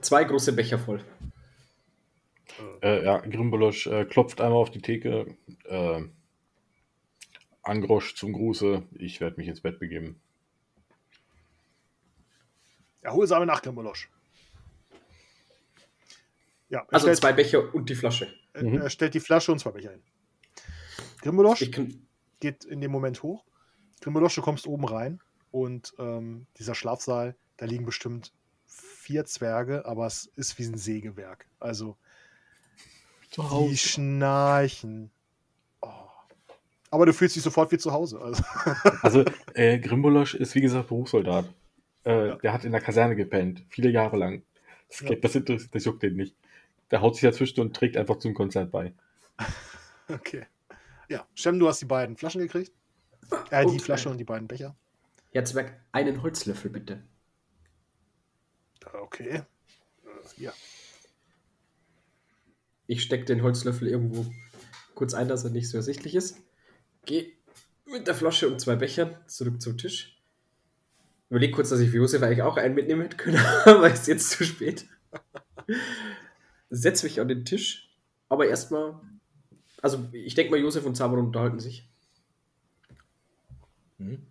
Zwei 0.00 0.24
große 0.24 0.52
Becher 0.54 0.78
voll. 0.78 1.04
Äh, 2.82 3.04
ja, 3.04 3.18
Grimbolosch 3.18 3.86
äh, 3.86 4.04
klopft 4.04 4.40
einmal 4.40 4.58
auf 4.58 4.70
die 4.70 4.80
Theke. 4.80 5.36
Äh, 5.64 6.02
Angrosch 7.62 8.16
zum 8.16 8.32
Gruße. 8.32 8.82
Ich 8.96 9.20
werde 9.20 9.36
mich 9.36 9.46
ins 9.46 9.60
Bett 9.60 9.78
begeben. 9.78 10.20
Erholsame 13.02 13.46
Nacht, 13.46 13.62
Grimolosch. 13.62 14.10
Ja, 16.70 16.80
er, 16.80 16.94
Also 16.94 17.04
stellt, 17.06 17.18
zwei 17.18 17.32
Becher 17.32 17.74
und 17.74 17.88
die 17.88 17.94
Flasche. 17.94 18.32
er, 18.52 18.62
Mhm. 18.64 18.80
er 18.82 18.90
stellt 18.90 19.14
die 19.14 19.20
Flasche 19.20 19.52
und 19.52 19.58
zwei 19.58 19.70
Becher 19.70 19.90
hin. 19.92 20.02
Kann, 21.72 22.06
geht 22.40 22.64
in 22.64 22.80
dem 22.80 22.90
Moment 22.92 23.22
hoch. 23.22 23.44
Grimolosch, 24.00 24.34
du 24.36 24.42
kommst 24.42 24.66
oben 24.66 24.84
rein 24.84 25.20
und 25.50 25.94
ähm, 25.98 26.46
dieser 26.58 26.74
Schlafsaal, 26.74 27.34
da 27.56 27.66
liegen 27.66 27.84
bestimmt 27.84 28.32
vier 28.66 29.24
Zwerge, 29.24 29.84
aber 29.86 30.06
es 30.06 30.26
ist 30.36 30.58
wie 30.58 30.64
ein 30.64 30.76
Sägewerk. 30.78 31.46
Also 31.58 31.96
Zu 33.30 33.42
die 33.70 33.76
schnarchen. 33.76 35.10
Oh. 35.80 35.88
Aber 36.90 37.06
du 37.06 37.12
fühlst 37.12 37.34
dich 37.36 37.42
sofort 37.42 37.72
wie 37.72 37.78
zu 37.78 37.92
Hause. 37.92 38.20
Also, 38.20 38.42
Also, 39.02 39.24
äh, 39.54 39.78
Grimbolosch 39.78 40.34
ist 40.34 40.54
wie 40.54 40.60
gesagt 40.60 40.88
Berufssoldat. 40.88 41.46
Äh, 42.04 42.28
Ja. 42.28 42.36
Der 42.36 42.52
hat 42.52 42.64
in 42.64 42.72
der 42.72 42.80
Kaserne 42.80 43.16
gepennt, 43.16 43.64
viele 43.70 43.90
Jahre 43.90 44.16
lang. 44.16 44.42
Das, 44.88 45.00
Ja. 45.00 45.14
das, 45.16 45.34
interessiert- 45.34 45.74
das 45.74 45.84
juckt 45.84 46.02
den 46.02 46.14
nicht. 46.16 46.36
Der 46.90 47.00
haut 47.00 47.14
sich 47.14 47.22
dazwischen 47.22 47.60
und 47.60 47.74
trägt 47.74 47.96
einfach 47.96 48.18
zum 48.18 48.34
Konzert 48.34 48.70
bei. 48.70 48.94
okay. 50.08 50.46
Ja, 51.08 51.26
Shem, 51.34 51.58
du 51.58 51.68
hast 51.68 51.80
die 51.80 51.86
beiden 51.86 52.16
Flaschen 52.16 52.40
gekriegt. 52.40 52.72
Äh, 53.50 53.64
die 53.64 53.72
Und, 53.72 53.82
Flasche 53.82 54.08
äh, 54.08 54.12
und 54.12 54.18
die 54.18 54.24
beiden 54.24 54.48
Becher. 54.48 54.76
Herr 55.32 55.44
Zwerg, 55.44 55.80
einen 55.92 56.22
Holzlöffel 56.22 56.70
bitte. 56.70 57.02
Okay. 58.92 59.28
Äh, 59.28 59.42
ja. 60.36 60.52
Ich 62.86 63.02
stecke 63.02 63.26
den 63.26 63.42
Holzlöffel 63.42 63.88
irgendwo 63.88 64.26
kurz 64.94 65.14
ein, 65.14 65.28
dass 65.28 65.44
er 65.44 65.50
nicht 65.50 65.68
so 65.68 65.76
ersichtlich 65.76 66.14
ist. 66.14 66.38
Geh 67.04 67.34
mit 67.86 68.06
der 68.06 68.14
Flasche 68.14 68.48
und 68.48 68.60
zwei 68.60 68.76
Bechern 68.76 69.16
zurück 69.26 69.60
zum 69.60 69.78
Tisch. 69.78 70.20
Überleg 71.30 71.54
kurz, 71.54 71.68
dass 71.70 71.80
ich 71.80 71.90
für 71.90 71.98
Josef 71.98 72.22
eigentlich 72.22 72.42
auch 72.42 72.56
einen 72.56 72.74
mitnehmen 72.74 73.02
hätte 73.02 73.16
können, 73.16 73.38
aber 73.64 73.90
ist 73.90 74.08
jetzt 74.08 74.30
zu 74.30 74.44
spät. 74.44 74.86
Setz 76.70 77.02
mich 77.02 77.20
an 77.20 77.28
den 77.28 77.44
Tisch, 77.44 77.90
aber 78.28 78.46
erstmal, 78.48 79.00
also 79.80 80.06
ich 80.12 80.34
denke 80.34 80.50
mal, 80.50 80.60
Josef 80.60 80.84
und 80.84 80.96
Zaberon 80.96 81.26
unterhalten 81.26 81.60
sich. 81.60 81.88
Hm? 83.98 84.22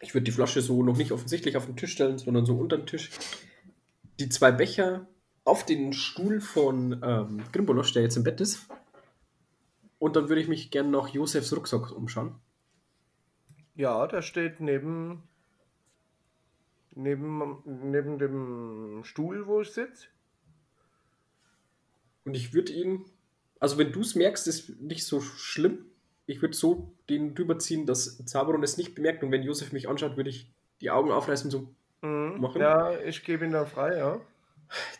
Ich 0.00 0.14
würde 0.14 0.24
die 0.24 0.32
Flasche 0.32 0.62
so 0.62 0.82
noch 0.82 0.96
nicht 0.96 1.12
offensichtlich 1.12 1.56
auf 1.56 1.66
den 1.66 1.76
Tisch 1.76 1.92
stellen, 1.92 2.18
sondern 2.18 2.46
so 2.46 2.56
unter 2.56 2.76
den 2.76 2.86
Tisch. 2.86 3.10
die 4.20 4.28
zwei 4.28 4.52
Becher 4.52 5.06
auf 5.44 5.64
den 5.64 5.92
Stuhl 5.92 6.40
von 6.40 7.00
ähm, 7.02 7.42
Grimbolosch, 7.52 7.92
der 7.92 8.02
jetzt 8.02 8.16
im 8.16 8.24
Bett 8.24 8.40
ist. 8.40 8.68
Und 9.98 10.14
dann 10.14 10.28
würde 10.28 10.40
ich 10.40 10.48
mich 10.48 10.70
gerne 10.70 10.90
nach 10.90 11.08
Josefs 11.08 11.54
Rucksack 11.56 11.90
umschauen. 11.90 12.34
Ja, 13.74 14.06
der 14.06 14.22
steht 14.22 14.60
neben, 14.60 15.22
neben, 16.94 17.58
neben 17.64 18.18
dem 18.18 19.00
Stuhl, 19.04 19.46
wo 19.46 19.60
ich 19.60 19.70
sitze. 19.70 20.08
Und 22.28 22.34
ich 22.34 22.54
würde 22.54 22.72
ihn, 22.72 23.04
also 23.58 23.78
wenn 23.78 23.92
du 23.92 24.00
es 24.00 24.14
merkst, 24.14 24.46
ist 24.46 24.80
nicht 24.80 25.04
so 25.04 25.20
schlimm. 25.20 25.86
Ich 26.26 26.42
würde 26.42 26.54
so 26.54 26.92
den 27.08 27.36
rüberziehen, 27.36 27.86
dass 27.86 28.24
Zaberon 28.24 28.62
es 28.62 28.76
nicht 28.76 28.94
bemerkt. 28.94 29.22
Und 29.22 29.32
wenn 29.32 29.42
Josef 29.42 29.72
mich 29.72 29.88
anschaut, 29.88 30.16
würde 30.16 30.30
ich 30.30 30.50
die 30.80 30.90
Augen 30.90 31.10
aufreißen 31.10 31.46
und 31.46 31.50
so 31.50 31.74
Mhm. 32.02 32.40
Machen? 32.40 32.60
Ja, 32.60 32.98
ich 33.00 33.24
gebe 33.24 33.44
ihn 33.44 33.52
da 33.52 33.64
frei, 33.64 33.96
ja. 33.96 34.20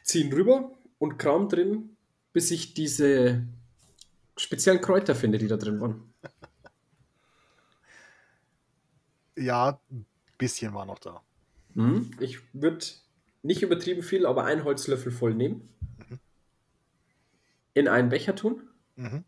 ziehen 0.03 0.33
rüber 0.33 0.71
und 0.99 1.19
kram 1.19 1.49
drin, 1.49 1.97
bis 2.33 2.51
ich 2.51 2.75
diese 2.75 3.45
speziellen 4.37 4.81
Kräuter 4.81 5.15
finde, 5.15 5.39
die 5.39 5.49
da 5.49 5.57
drin 5.57 5.81
waren. 5.81 6.13
Ja, 9.37 9.81
ein 9.91 10.07
bisschen 10.37 10.75
war 10.75 10.85
noch 10.85 10.99
da. 10.99 11.23
Mhm. 11.75 12.11
Ich 12.19 12.41
würde 12.53 12.85
nicht 13.43 13.63
übertrieben 13.63 14.03
viel, 14.03 14.27
aber 14.27 14.45
einen 14.45 14.65
Holzlöffel 14.65 15.13
voll 15.13 15.35
nehmen. 15.35 15.69
In 17.79 17.89
einen 17.89 18.09
Becher 18.09 18.35
tun, 18.35 18.63
Mhm. 18.97 19.25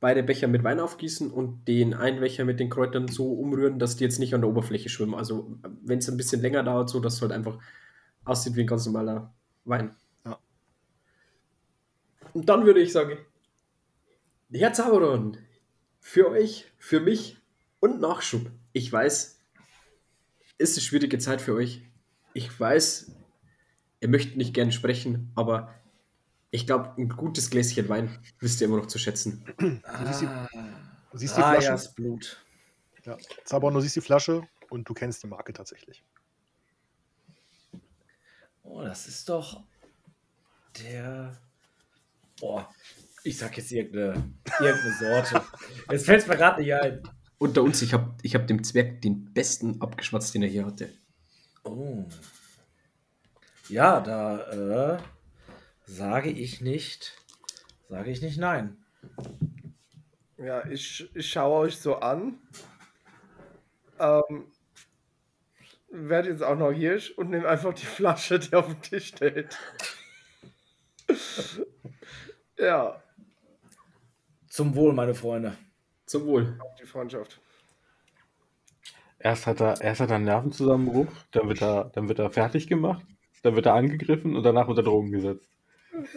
beide 0.00 0.22
Becher 0.22 0.46
mit 0.46 0.62
Wein 0.62 0.78
aufgießen 0.78 1.30
und 1.30 1.66
den 1.66 1.94
einen 1.94 2.20
Becher 2.20 2.44
mit 2.44 2.60
den 2.60 2.68
Kräutern 2.68 3.08
so 3.08 3.32
umrühren, 3.32 3.78
dass 3.78 3.96
die 3.96 4.04
jetzt 4.04 4.18
nicht 4.18 4.34
an 4.34 4.42
der 4.42 4.50
Oberfläche 4.50 4.90
schwimmen. 4.90 5.14
Also 5.14 5.58
wenn 5.82 5.98
es 6.00 6.08
ein 6.10 6.18
bisschen 6.18 6.42
länger 6.42 6.62
dauert, 6.62 6.90
so 6.90 7.00
dass 7.00 7.14
es 7.14 7.22
halt 7.22 7.32
einfach 7.32 7.58
aussieht 8.26 8.56
wie 8.56 8.60
ein 8.60 8.66
ganz 8.66 8.84
normaler 8.84 9.34
Wein. 9.64 9.96
Ja. 10.26 10.38
Und 12.34 12.48
dann 12.50 12.66
würde 12.66 12.80
ich 12.80 12.92
sagen, 12.92 13.16
Herr 14.52 14.74
Zauberon, 14.74 15.38
für 16.00 16.28
euch, 16.30 16.70
für 16.78 17.00
mich 17.00 17.38
und 17.80 18.00
Nachschub. 18.00 18.50
Ich 18.74 18.92
weiß, 18.92 19.40
ist 20.58 20.76
eine 20.76 20.82
schwierige 20.82 21.18
Zeit 21.18 21.40
für 21.40 21.54
euch. 21.54 21.82
Ich 22.34 22.60
weiß, 22.60 23.16
ihr 24.00 24.08
möchtet 24.08 24.36
nicht 24.36 24.52
gern 24.52 24.72
sprechen, 24.72 25.32
aber 25.34 25.72
ich 26.56 26.66
glaube, 26.66 26.94
ein 26.98 27.08
gutes 27.10 27.50
Gläschen 27.50 27.88
Wein 27.88 28.18
wisst 28.40 28.60
ihr 28.60 28.66
immer 28.66 28.78
noch 28.78 28.86
zu 28.86 28.98
schätzen. 28.98 29.44
Du 29.58 30.06
siehst 30.06 30.22
die, 30.22 30.26
Ah, 30.26 30.48
du 31.12 31.18
siehst 31.18 31.36
die 31.36 31.42
ah 31.42 31.50
Flasche. 31.52 31.66
ja, 31.66 31.72
das 31.72 31.94
Blut. 31.94 32.44
Ja. 33.04 33.16
Zaborn, 33.44 33.74
du 33.74 33.80
siehst 33.80 33.96
die 33.96 34.00
Flasche 34.00 34.42
und 34.70 34.88
du 34.88 34.94
kennst 34.94 35.22
die 35.22 35.26
Marke 35.28 35.52
tatsächlich. 35.52 36.02
Oh, 38.62 38.82
das 38.82 39.06
ist 39.06 39.28
doch 39.28 39.62
der. 40.82 41.38
Boah, 42.40 42.68
ich 43.22 43.38
sag 43.38 43.56
jetzt 43.56 43.70
irgendeine, 43.72 44.32
irgendeine 44.58 44.94
Sorte. 44.94 45.42
Jetzt 45.90 46.04
fällt 46.06 46.22
es 46.22 46.26
mir 46.28 46.36
gerade 46.36 46.60
nicht 46.60 46.74
ein. 46.74 47.02
Unter 47.38 47.62
uns, 47.62 47.80
ich 47.82 47.92
habe 47.92 48.14
ich 48.22 48.34
hab 48.34 48.46
dem 48.46 48.62
Zwerg 48.64 49.00
den 49.02 49.32
besten 49.32 49.80
abgeschwatzt, 49.80 50.34
den 50.34 50.42
er 50.42 50.48
hier 50.48 50.66
hatte. 50.66 50.90
Oh. 51.64 52.04
Ja, 53.68 54.00
da 54.00 54.94
äh, 54.96 54.98
sage 55.86 56.30
ich 56.30 56.60
nicht, 56.60 57.16
sage 57.88 58.10
ich 58.10 58.20
nicht 58.20 58.38
nein. 58.38 58.76
Ja, 60.36 60.66
ich, 60.66 61.08
ich 61.14 61.30
schaue 61.30 61.60
euch 61.60 61.78
so 61.78 61.96
an. 61.96 62.38
Ähm, 63.98 64.52
werde 65.88 66.28
jetzt 66.28 66.42
auch 66.42 66.56
noch 66.56 66.72
Hirsch 66.72 67.12
und 67.12 67.30
nehme 67.30 67.48
einfach 67.48 67.72
die 67.72 67.86
Flasche, 67.86 68.38
die 68.38 68.54
auf 68.54 68.66
dem 68.66 68.82
Tisch 68.82 69.08
steht. 69.08 69.58
ja, 72.58 73.00
Zum 74.48 74.74
Wohl, 74.74 74.92
meine 74.92 75.14
Freunde. 75.14 75.56
Zum 76.04 76.26
Wohl. 76.26 76.58
auf 76.60 76.74
die 76.76 76.86
Freundschaft. 76.86 77.40
Erst 79.18 79.46
hat 79.46 79.60
er, 79.60 79.80
erst 79.80 80.00
hat 80.00 80.10
er 80.10 80.16
einen 80.16 80.24
Nervenzusammenbruch, 80.26 81.08
dann 81.30 81.48
wird 81.48 81.62
er, 81.62 81.90
dann 81.94 82.08
wird 82.08 82.18
er 82.18 82.30
fertig 82.30 82.66
gemacht, 82.66 83.04
dann 83.42 83.56
wird 83.56 83.66
er 83.66 83.74
angegriffen 83.74 84.36
und 84.36 84.42
danach 84.42 84.68
unter 84.68 84.82
Drogen 84.82 85.10
gesetzt. 85.10 85.55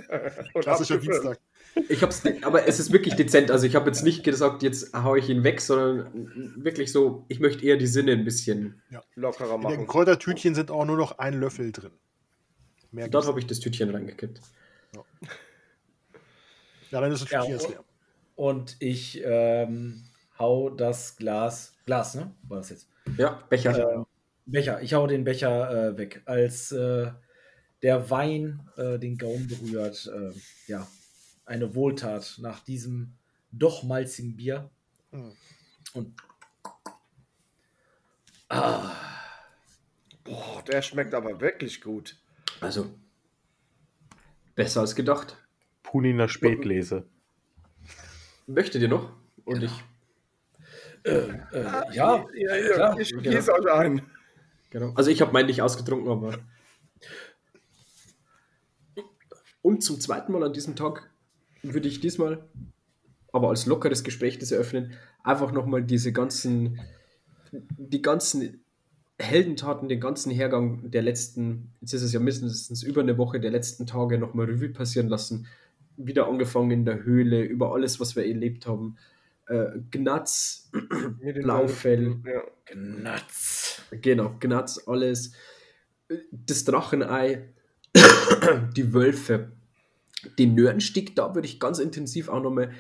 Klassischer. 0.54 0.98
Dienstag. 0.98 1.40
Ich 1.88 2.02
hab's, 2.02 2.24
aber 2.42 2.68
es 2.68 2.80
ist 2.80 2.92
wirklich 2.92 3.16
dezent. 3.16 3.52
Also 3.52 3.66
ich 3.66 3.76
habe 3.76 3.88
jetzt 3.88 4.04
nicht 4.04 4.24
gesagt, 4.24 4.64
jetzt 4.64 4.94
hau 4.94 5.16
ich 5.16 5.30
ihn 5.30 5.44
weg, 5.44 5.62
sondern 5.62 6.54
wirklich 6.58 6.92
so, 6.92 7.26
ich 7.28 7.40
möchte 7.40 7.66
eher 7.66 7.78
die 7.78 7.88
Sinne 7.88 8.14
ein 8.14 8.26
bisschen. 8.26 8.82
Lockerer 9.16 9.56
In 9.56 9.62
dem 9.62 9.72
machen. 9.72 9.88
Kräutertütchen 9.88 10.56
sind 10.56 10.72
auch 10.72 10.86
nur 10.86 10.98
noch 10.98 11.20
ein 11.20 11.40
Löffel 11.40 11.72
drin. 11.72 11.92
Mehr 12.92 13.08
Dort 13.08 13.28
habe 13.28 13.40
ich 13.40 13.46
das 13.46 13.60
Tütchen 13.60 13.90
reingekippt. 13.92 14.42
Ja, 16.92 17.02
dann 17.02 17.12
ist 17.12 17.22
das 17.22 17.30
Ja, 17.32 17.44
jetzt 17.46 17.70
leer. 17.70 17.84
Und 18.36 18.78
ich 18.80 19.22
ähm, 19.24 20.06
hau 20.40 20.70
das 20.70 21.18
Glas, 21.18 21.76
Glas, 21.86 22.16
ne? 22.16 22.32
War 22.48 22.58
das 22.60 22.70
jetzt? 22.70 22.88
Ja, 23.18 23.44
Becher. 23.50 23.78
Äh, 23.78 24.04
Becher. 24.46 24.82
Ich 24.82 24.94
hau 24.94 25.06
den 25.06 25.24
Becher 25.24 25.90
äh, 25.90 25.98
weg. 25.98 26.22
Als 26.26 26.72
äh, 26.72 27.12
der 27.82 28.10
Wein 28.10 28.62
äh, 28.78 29.00
den 29.00 29.18
Gaumen 29.18 29.48
berührt, 29.48 30.12
äh, 30.14 30.32
ja, 30.68 30.88
eine 31.46 31.76
Wohltat 31.76 32.38
nach 32.40 32.60
diesem 32.60 33.14
doch 33.52 33.84
malzigen 33.84 34.36
Bier. 34.36 34.70
Mhm. 35.12 35.32
Und 35.94 36.14
ah, 38.50 38.96
Boah, 40.30 40.64
der 40.68 40.84
schmeckt 40.84 41.16
aber 41.16 41.42
wirklich 41.42 41.82
gut. 41.82 42.16
Also, 42.62 42.88
besser 44.54 44.82
als 44.82 44.96
gedacht. 44.96 45.38
Puniner 45.82 46.30
Spätlese. 46.30 47.08
Möchtet 48.46 48.84
ihr 48.84 48.90
noch? 48.90 49.12
Und 49.44 49.64
ich, 49.64 49.72
äh, 51.04 51.12
äh, 51.12 51.64
ja, 51.94 52.26
ja, 52.34 52.56
ja 52.56 52.74
klar, 52.74 53.00
ich 53.00 53.10
genau. 53.10 53.24
gieße 53.24 53.54
euch 53.54 53.72
ein. 53.72 54.02
genau. 54.70 54.94
Also 54.94 55.10
ich 55.10 55.22
habe 55.22 55.32
meinen 55.32 55.48
nicht 55.48 55.64
ausgetrunken, 55.64 56.12
aber. 56.12 56.38
Und 59.62 59.84
zum 59.84 60.00
zweiten 60.00 60.32
Mal 60.32 60.44
an 60.44 60.54
diesem 60.54 60.76
Tag 60.76 61.10
würde 61.64 61.88
ich 61.88 62.00
diesmal, 62.00 62.44
aber 63.32 63.50
als 63.50 63.66
lockeres 63.66 64.04
Gespräch 64.04 64.40
das 64.40 64.52
eröffnen, 64.52 64.94
einfach 65.24 65.52
nochmal 65.52 65.84
diese 65.84 66.14
ganzen, 66.14 66.80
die 67.52 68.02
ganzen 68.02 68.62
Heldentaten, 69.20 69.90
den 69.90 70.00
ganzen 70.00 70.32
Hergang 70.32 70.90
der 70.90 71.02
letzten, 71.02 71.74
jetzt 71.82 71.94
ist 71.94 72.04
es 72.04 72.14
ja 72.14 72.20
mindestens 72.20 72.84
über 72.84 73.02
eine 73.02 73.18
Woche 73.18 73.40
der 73.40 73.52
letzten 73.52 73.86
Tage 73.86 74.18
nochmal 74.18 74.46
Revue 74.46 74.70
passieren 74.70 75.10
lassen. 75.10 75.48
Wieder 75.98 76.28
angefangen 76.28 76.72
in 76.72 76.86
der 76.86 77.04
Höhle, 77.04 77.44
über 77.44 77.74
alles, 77.74 78.00
was 78.00 78.16
wir 78.16 78.26
erlebt 78.26 78.66
haben. 78.66 78.96
Äh, 79.48 79.80
Gnatz, 79.92 80.72
Blaufell. 81.42 82.16
Ja. 82.26 82.42
Gnatz. 82.66 83.82
Genau, 83.92 84.36
Gnatz, 84.40 84.88
alles. 84.88 85.34
Das 86.32 86.64
Drachenei, 86.64 87.50
die 88.76 88.94
Wölfe. 88.94 89.52
Den 90.38 90.56
Nörnstick, 90.56 91.16
da 91.16 91.34
würde 91.34 91.48
ich 91.48 91.60
ganz 91.60 91.80
intensiv 91.80 92.28
auch 92.30 92.42
nochmal 92.42 92.74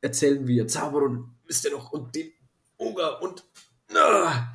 erzählen, 0.00 0.46
wie 0.46 0.56
ihr 0.56 0.68
Zauberer 0.68 1.28
wisst 1.46 1.64
ihr 1.64 1.72
noch, 1.72 1.92
und 1.92 2.14
den 2.14 2.30
Oger 2.76 3.20
und 3.22 3.44
ah, 3.94 4.48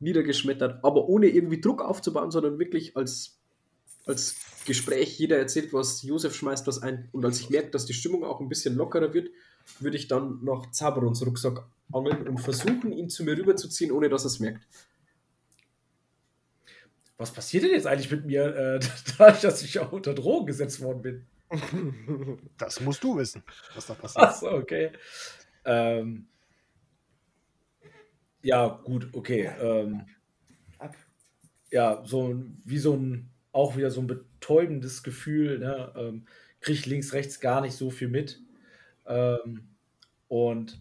niedergeschmettert, 0.00 0.84
aber 0.84 1.08
ohne 1.08 1.28
irgendwie 1.28 1.60
Druck 1.60 1.82
aufzubauen, 1.82 2.30
sondern 2.30 2.58
wirklich 2.58 2.96
als, 2.96 3.38
als 4.06 4.36
Gespräch. 4.66 5.18
Jeder 5.18 5.38
erzählt 5.38 5.72
was, 5.72 6.02
Josef 6.02 6.34
schmeißt 6.34 6.66
was 6.66 6.82
ein. 6.82 7.08
Und 7.12 7.24
als 7.24 7.40
ich 7.40 7.50
merke, 7.50 7.70
dass 7.70 7.86
die 7.86 7.94
Stimmung 7.94 8.24
auch 8.24 8.40
ein 8.40 8.48
bisschen 8.48 8.74
lockerer 8.74 9.14
wird, 9.14 9.30
würde 9.78 9.96
ich 9.96 10.08
dann 10.08 10.40
nach 10.42 10.70
Zaberons 10.70 11.24
Rucksack 11.24 11.64
angeln 11.92 12.26
und 12.26 12.40
versuchen, 12.40 12.92
ihn 12.92 13.08
zu 13.08 13.24
mir 13.24 13.36
rüberzuziehen, 13.36 13.92
ohne 13.92 14.08
dass 14.08 14.24
er 14.24 14.28
es 14.28 14.40
merkt. 14.40 14.66
Was 17.16 17.32
passiert 17.32 17.64
denn 17.64 17.70
jetzt 17.72 17.86
eigentlich 17.86 18.10
mit 18.10 18.24
mir, 18.26 18.44
äh, 18.56 18.80
dadurch, 19.18 19.40
dass 19.40 19.62
ich 19.62 19.78
auch 19.78 19.92
unter 19.92 20.14
Drogen 20.14 20.46
gesetzt 20.46 20.80
worden 20.80 21.02
bin? 21.02 21.26
Das 22.58 22.80
musst 22.80 23.04
du 23.04 23.16
wissen, 23.16 23.44
was 23.74 23.86
da 23.86 23.94
passiert. 23.94 24.28
Achso, 24.28 24.50
okay. 24.50 24.90
Ähm, 25.64 26.28
ja, 28.42 28.68
gut, 28.84 29.08
okay. 29.14 29.50
Ähm, 29.60 30.02
ja, 31.70 32.02
so 32.04 32.28
ein- 32.28 32.60
wie 32.64 32.78
so 32.78 32.94
ein, 32.96 33.30
auch 33.52 33.76
wieder 33.76 33.90
so 33.90 34.00
ein 34.00 34.06
betäubendes 34.06 35.02
Gefühl, 35.02 35.58
ne? 35.58 35.92
Ähm, 35.96 36.26
Kriege 36.60 36.78
ich 36.78 36.86
links, 36.86 37.12
rechts 37.12 37.40
gar 37.40 37.60
nicht 37.60 37.74
so 37.74 37.90
viel 37.90 38.08
mit. 38.08 38.40
Ähm, 39.06 39.68
und 40.28 40.80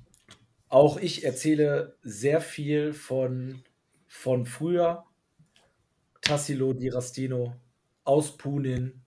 auch 0.70 0.98
ich 0.98 1.26
erzähle 1.26 1.98
sehr 2.04 2.42
viel 2.42 2.94
von, 2.94 3.64
von 4.08 4.46
früher. 4.46 5.06
Tassilo 6.24 6.74
Di 6.74 6.90
Rastino 6.90 7.56
aus 8.04 8.38
Punin. 8.38 9.02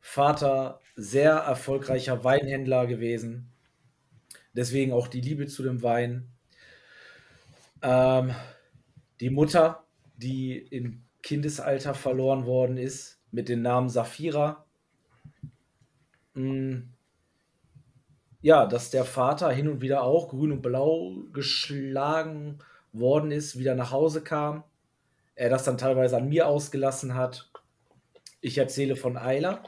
Vater 0.00 0.80
sehr 0.94 1.32
erfolgreicher 1.32 2.24
Weinhändler 2.24 2.86
gewesen. 2.86 3.52
Deswegen 4.54 4.92
auch 4.92 5.08
die 5.08 5.20
Liebe 5.20 5.46
zu 5.46 5.62
dem 5.62 5.82
Wein. 5.82 6.28
Ähm, 7.82 8.34
die 9.20 9.30
Mutter, 9.30 9.84
die 10.16 10.56
im 10.58 11.04
Kindesalter 11.22 11.94
verloren 11.94 12.46
worden 12.46 12.76
ist. 12.78 13.20
mit 13.32 13.48
dem 13.50 13.60
Namen 13.60 13.90
Safira. 13.90 14.64
Hm, 16.34 16.92
ja, 18.40 18.64
dass 18.66 18.90
der 18.90 19.04
Vater 19.04 19.50
hin 19.50 19.68
und 19.68 19.80
wieder 19.82 20.02
auch 20.02 20.28
grün 20.28 20.52
und 20.52 20.62
blau 20.62 21.12
geschlagen 21.32 22.58
worden 22.92 23.30
ist, 23.30 23.58
wieder 23.58 23.74
nach 23.74 23.90
Hause 23.90 24.22
kam. 24.22 24.64
Er 25.36 25.50
das 25.50 25.64
dann 25.64 25.78
teilweise 25.78 26.16
an 26.16 26.28
mir 26.28 26.48
ausgelassen 26.48 27.14
hat. 27.14 27.50
Ich 28.40 28.58
erzähle 28.58 28.96
von 28.96 29.16
Ayla, 29.16 29.62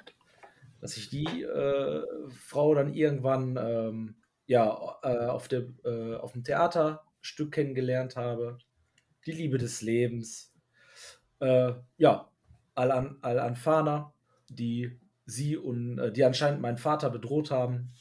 dass 0.81 0.97
ich 0.97 1.11
die 1.11 1.43
äh, 1.43 2.03
Frau 2.31 2.75
dann 2.75 2.95
irgendwann 2.95 3.57
ähm, 3.57 4.17
ja, 4.47 4.97
äh, 5.03 5.27
auf, 5.27 5.47
der, 5.47 5.67
äh, 5.85 6.17
auf 6.17 6.33
dem 6.33 6.43
Theaterstück 6.43 7.53
kennengelernt 7.53 8.17
habe. 8.17 8.59
Die 9.27 9.33
Liebe 9.33 9.59
des 9.59 9.83
Lebens. 9.83 10.55
Äh, 11.41 11.75
ja, 11.99 12.31
Al-Anfana, 12.75 13.97
Al 13.97 14.13
die 14.49 14.99
sie 15.27 15.59
und 15.59 15.99
äh, 15.99 16.11
die 16.11 16.25
anscheinend 16.25 16.63
meinen 16.63 16.79
Vater 16.79 17.11
bedroht 17.11 17.51
haben. 17.51 17.93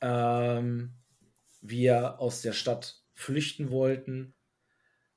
Ähm, 0.00 0.92
wir 1.60 2.20
aus 2.20 2.42
der 2.42 2.52
Stadt 2.52 3.02
flüchten 3.14 3.70
wollten, 3.70 4.34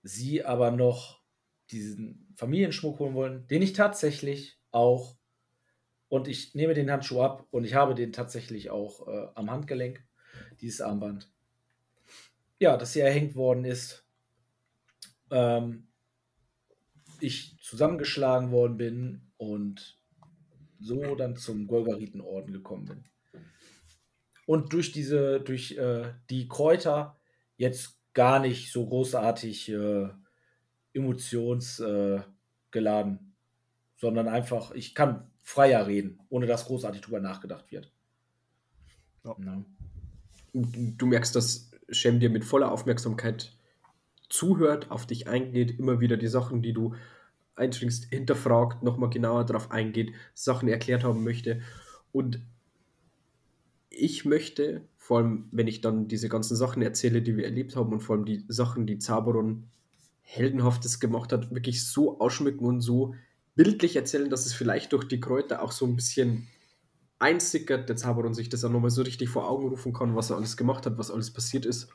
sie 0.06 0.46
aber 0.46 0.72
noch 0.72 1.22
diesen 1.72 2.32
Familienschmuck 2.36 3.00
holen 3.00 3.16
wollen, 3.16 3.48
den 3.48 3.64
ich 3.64 3.74
tatsächlich 3.74 4.60
auch 4.72 5.18
und 6.08 6.28
ich 6.28 6.54
nehme 6.54 6.76
den 6.76 6.92
Handschuh 6.92 7.22
ab 7.22 7.48
und 7.50 7.66
ich 7.66 7.74
habe 7.74 7.96
den 7.96 8.14
tatsächlich 8.14 8.70
auch 8.70 9.08
äh, 9.08 9.28
am 9.34 9.50
Handgelenk, 9.50 10.06
dieses 10.62 10.80
Armband. 10.80 11.34
Ja, 12.60 12.78
das 12.78 12.94
hier 12.94 13.04
erhängt 13.04 13.36
worden 13.36 13.66
ist. 13.66 14.06
Ähm, 15.32 15.88
ich 17.20 17.58
zusammengeschlagen 17.60 18.52
worden 18.52 18.78
bin 18.78 19.32
und 19.38 20.00
so 20.80 21.16
dann 21.16 21.36
zum 21.36 21.66
Golgaritenorden 21.66 22.54
gekommen 22.54 22.86
bin. 22.86 23.04
Und 24.46 24.72
durch 24.74 24.92
diese, 24.92 25.42
durch 25.42 25.72
äh, 25.72 26.14
die 26.30 26.48
Kräuter 26.48 27.20
jetzt 27.58 28.00
gar 28.16 28.40
nicht 28.40 28.72
so 28.72 28.88
großartig 28.88 29.70
äh, 29.70 30.08
emotionsgeladen, 30.94 32.24
äh, 32.74 33.20
sondern 33.98 34.28
einfach, 34.28 34.72
ich 34.72 34.96
kann 34.96 35.30
freier 35.44 35.86
reden, 35.86 36.20
ohne 36.30 36.48
dass 36.48 36.66
großartig 36.66 37.02
drüber 37.02 37.20
nachgedacht 37.20 37.72
wird. 37.72 37.94
Ja. 39.24 39.36
Ja. 39.46 39.64
Du 40.54 41.06
merkst, 41.06 41.36
dass 41.36 41.70
Shem 41.90 42.20
dir 42.20 42.32
mit 42.32 42.46
voller 42.46 42.72
Aufmerksamkeit 42.72 43.56
zuhört, 44.30 44.90
auf 44.90 45.06
dich 45.06 45.28
eingeht, 45.28 45.78
immer 45.78 46.00
wieder 46.00 46.18
die 46.18 46.28
Sachen, 46.28 46.64
die 46.64 46.74
du 46.74 46.96
eintrinkst, 47.56 48.06
hinterfragt, 48.06 48.82
nochmal 48.82 49.10
genauer 49.10 49.46
darauf 49.46 49.72
eingeht, 49.72 50.14
Sachen 50.34 50.68
erklärt 50.68 51.04
haben 51.04 51.24
möchte. 51.24 51.62
Und 52.12 52.40
ich 53.96 54.26
möchte, 54.26 54.82
vor 54.98 55.20
allem 55.20 55.48
wenn 55.52 55.68
ich 55.68 55.82
dann 55.82 56.08
diese 56.08 56.30
ganzen 56.30 56.56
Sachen 56.56 56.82
erzähle, 56.82 57.22
die 57.22 57.38
wir 57.38 57.46
erlebt 57.46 57.76
haben 57.76 57.94
und 57.94 58.02
vor 58.02 58.16
allem 58.16 58.26
die 58.26 58.44
Sachen, 58.48 58.86
die 58.86 59.00
Zaberon 59.00 59.68
heldenhaftes 60.22 61.00
gemacht 61.00 61.32
hat, 61.32 61.54
wirklich 61.54 61.88
so 61.88 62.20
ausschmücken 62.20 62.66
und 62.66 62.82
so 62.82 63.16
bildlich 63.56 63.96
erzählen, 63.96 64.30
dass 64.30 64.46
es 64.46 64.54
vielleicht 64.54 64.92
durch 64.94 65.08
die 65.08 65.20
Kräuter 65.20 65.62
auch 65.62 65.72
so 65.72 65.86
ein 65.86 65.96
bisschen 65.96 66.48
einsickert, 67.20 67.88
der 67.88 67.96
Zauberer 67.96 68.28
und 68.28 68.34
sich 68.34 68.50
das 68.50 68.66
auch 68.66 68.70
nochmal 68.70 68.90
so 68.90 69.02
richtig 69.02 69.30
vor 69.30 69.50
Augen 69.50 69.70
rufen 69.70 69.94
kann, 69.94 70.16
was 70.16 70.30
er 70.30 70.38
alles 70.38 70.58
gemacht 70.58 70.86
hat, 70.86 70.98
was 70.98 71.12
alles 71.12 71.32
passiert 71.32 71.66
ist. 71.66 71.88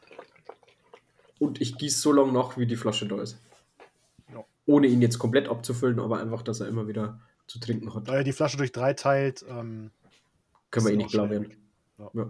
Und 1.39 1.61
ich 1.61 1.77
gieße 1.77 2.01
so 2.01 2.13
lange 2.13 2.33
nach, 2.33 2.57
wie 2.57 2.67
die 2.67 2.77
Flasche 2.77 3.07
da 3.07 3.21
ist. 3.21 3.39
Ja. 4.33 4.45
Ohne 4.67 4.87
ihn 4.87 5.03
jetzt 5.03 5.19
komplett 5.19 5.49
abzufüllen, 5.49 6.01
aber 6.01 6.21
einfach, 6.21 6.43
dass 6.43 6.61
er 6.61 6.69
immer 6.69 6.89
wieder 6.89 7.21
zu 7.47 7.59
trinken 7.59 7.95
hat. 7.95 8.09
Da 8.09 8.17
er 8.17 8.25
die 8.25 8.33
Flasche 8.33 8.57
durch 8.57 8.73
drei 8.73 8.95
teilt, 8.95 9.45
ähm, 9.49 9.91
können 10.71 10.87
wir 10.87 10.93
eh 10.93 10.97
nicht 10.97 11.11
blau 11.11 11.29
werden. 11.29 11.55
Ja. 12.01 12.11
ja. 12.15 12.27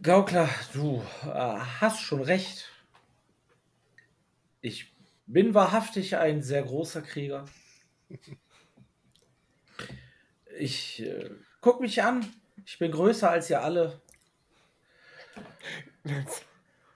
Gaukler, 0.00 0.48
du 0.72 1.02
äh, 1.24 1.58
hast 1.80 2.00
schon 2.00 2.22
recht. 2.22 2.70
Ich 4.60 4.94
bin 5.26 5.54
wahrhaftig 5.54 6.16
ein 6.16 6.42
sehr 6.42 6.62
großer 6.62 7.02
Krieger. 7.02 7.46
Ich 10.56 11.02
äh, 11.02 11.30
guck 11.60 11.80
mich 11.80 12.02
an. 12.04 12.24
Ich 12.64 12.78
bin 12.78 12.92
größer 12.92 13.28
als 13.28 13.50
ihr 13.50 13.60
alle. 13.60 14.00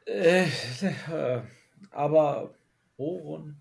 Äh, 0.07 0.45
äh, 0.45 1.43
aber 1.91 2.55
Ohren. 2.97 3.61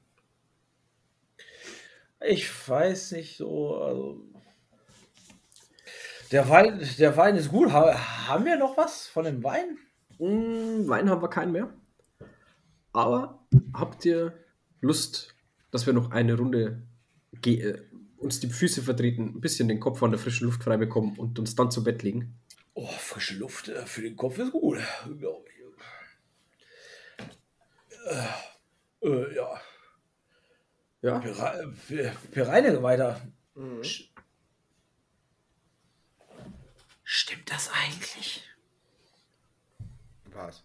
Ich 2.22 2.68
weiß 2.68 3.14
nicht 3.14 3.38
so. 3.38 3.76
Also, 3.76 4.22
der 6.32 6.50
Wein, 6.50 6.88
der 6.98 7.18
Wein 7.18 7.36
ist 7.36 7.50
gut. 7.50 7.72
haben 7.72 8.46
wir 8.46 8.58
noch 8.58 8.78
was 8.78 9.08
von 9.08 9.26
dem 9.26 9.44
Wein? 9.44 9.78
Mm, 10.20 10.88
Wein 10.88 11.10
haben 11.10 11.22
wir 11.22 11.30
keinen 11.30 11.54
mehr. 11.54 11.74
Aber 12.92 13.48
habt 13.74 14.06
ihr 14.06 14.34
Lust, 14.82 15.36
dass 15.72 15.86
wir 15.86 15.94
noch 15.94 16.12
eine 16.12 16.38
Runde 16.38 16.82
äh, 17.46 17.78
uns 18.18 18.40
die 18.40 18.50
Füße 18.50 18.82
vertreten, 18.82 19.34
ein 19.36 19.42
bisschen 19.42 19.68
den 19.68 19.80
Kopf 19.80 20.04
an 20.04 20.12
der 20.12 20.20
frischen 20.20 20.46
Luft 20.46 20.64
frei 20.64 20.78
bekommen 20.78 21.18
und 21.18 21.40
uns 21.40 21.56
dann 21.56 21.72
zu 21.72 21.84
Bett 21.84 22.04
legen? 22.04 22.40
Oh, 22.74 22.88
frische 22.88 23.36
Luft 23.36 23.70
äh, 23.70 23.86
für 23.86 24.02
den 24.02 24.16
Kopf 24.16 24.38
ist 24.40 24.52
gut, 24.52 24.80
glaube 25.20 25.46
ich. 25.48 25.60
Äh, 28.06 29.08
äh, 29.08 29.36
ja. 29.36 29.62
Ja. 31.02 31.22
Reinigen 32.36 32.84
weiter. 32.84 33.22
Mhm. 33.56 33.82
Stimmt 37.04 37.50
das 37.50 37.72
eigentlich? 37.72 38.44
Was? 40.26 40.64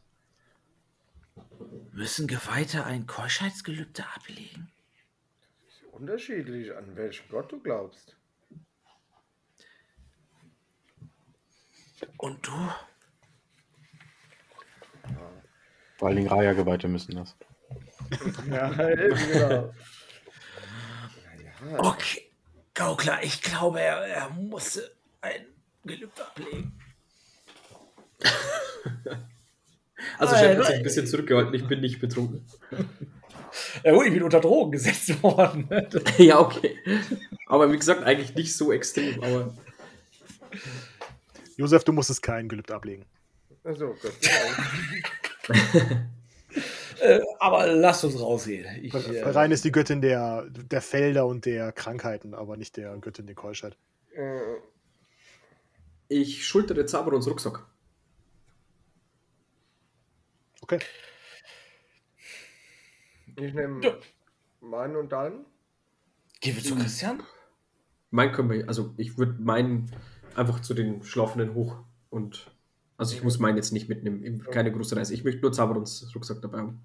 Müssen 1.93 2.27
Geweihte 2.27 2.85
ein 2.85 3.07
Keuschheitsgelübde 3.07 4.05
ablegen? 4.15 4.71
Das 5.65 5.75
ist 5.75 5.85
unterschiedlich, 5.93 6.77
an 6.77 6.97
welchen 6.97 7.29
Gott 7.29 7.51
du 7.51 7.61
glaubst. 7.61 8.17
Und 12.19 12.47
du? 12.47 12.53
Ja. 12.53 12.77
Vor 15.97 16.09
allen 16.09 16.17
Dingen 16.17 16.29
Raya-Geweihte 16.29 16.89
müssen 16.89 17.15
das. 17.15 17.37
ja, 18.51 18.69
genau. 18.73 19.73
Okay, 21.79 22.23
Gaukler, 22.75 23.23
ich 23.23 23.41
glaube, 23.43 23.81
er, 23.81 23.99
er 24.07 24.31
musste 24.31 24.91
ein 25.21 25.47
Gelübde 25.85 26.25
ablegen. 26.27 26.73
Also, 30.19 30.35
ich 30.35 30.43
habe 30.43 30.59
mich 30.59 30.69
ein 30.69 30.83
bisschen 30.83 31.07
zurückgehalten, 31.07 31.55
ich 31.55 31.67
bin 31.67 31.81
nicht 31.81 31.99
betrunken. 32.01 32.45
Ja, 33.85 33.93
gut, 33.93 34.07
ich 34.07 34.13
bin 34.13 34.25
unter 34.25 34.41
Drogen 34.41 34.73
gesetzt 34.73 35.23
worden. 35.23 35.69
ja, 36.19 36.41
okay. 36.41 36.77
Aber 37.47 37.71
wie 37.71 37.77
gesagt, 37.77 38.03
eigentlich 38.03 38.35
nicht 38.35 38.57
so 38.57 38.73
extrem. 38.73 39.23
Aber 39.23 39.55
Josef, 41.57 41.85
du 41.85 41.93
musstest 41.93 42.21
kein 42.21 42.49
Gelübde 42.49 42.75
ablegen. 42.75 43.05
Achso, 43.63 43.95
Gott. 44.03 44.13
Äh, 47.01 47.21
aber 47.39 47.67
lass 47.67 48.05
uns 48.05 48.21
rausgehen. 48.21 48.67
Ich, 48.83 48.95
äh, 48.95 49.23
Rein 49.23 49.51
ist 49.53 49.65
die 49.65 49.73
Göttin 49.73 50.01
der, 50.01 50.47
der 50.49 50.81
Felder 50.81 51.27
und 51.27 51.45
der 51.45 51.73
Krankheiten, 51.73 52.35
aber 52.35 52.57
nicht 52.57 52.77
der 52.77 52.97
Göttin 52.99 53.27
der 53.27 53.35
Keuschheit. 53.35 53.77
Äh. 54.13 54.39
Ich 56.09 56.47
schultere 56.47 56.85
Zaberons 56.87 57.27
Rucksack. 57.27 57.67
Okay. 60.61 60.79
Ich 63.37 63.53
nehme 63.53 63.85
ja. 63.85 63.97
meinen 64.61 64.97
und 64.97 65.13
deinen. 65.13 65.45
Gehen 66.41 66.57
wir 66.57 66.63
zu 66.63 66.77
Christian? 66.77 67.23
Mein 68.11 68.33
können 68.33 68.51
wir, 68.51 68.69
also 68.69 68.95
ich 68.97 69.19
würde 69.19 69.35
meinen 69.43 69.91
einfach 70.37 70.61
zu 70.61 70.75
den 70.75 71.03
Schlafenden 71.03 71.55
hoch 71.55 71.79
und 72.11 72.54
also 72.97 73.15
ich 73.17 73.23
muss 73.23 73.39
meinen 73.39 73.57
jetzt 73.57 73.73
nicht 73.73 73.89
mitnehmen, 73.89 74.45
keine 74.51 74.73
große 74.73 74.97
Reise. 74.97 75.15
Ich 75.15 75.25
möchte 75.25 75.41
nur 75.41 75.53
Zaberons 75.53 76.11
Rucksack 76.15 76.41
dabei 76.43 76.59
haben. 76.59 76.81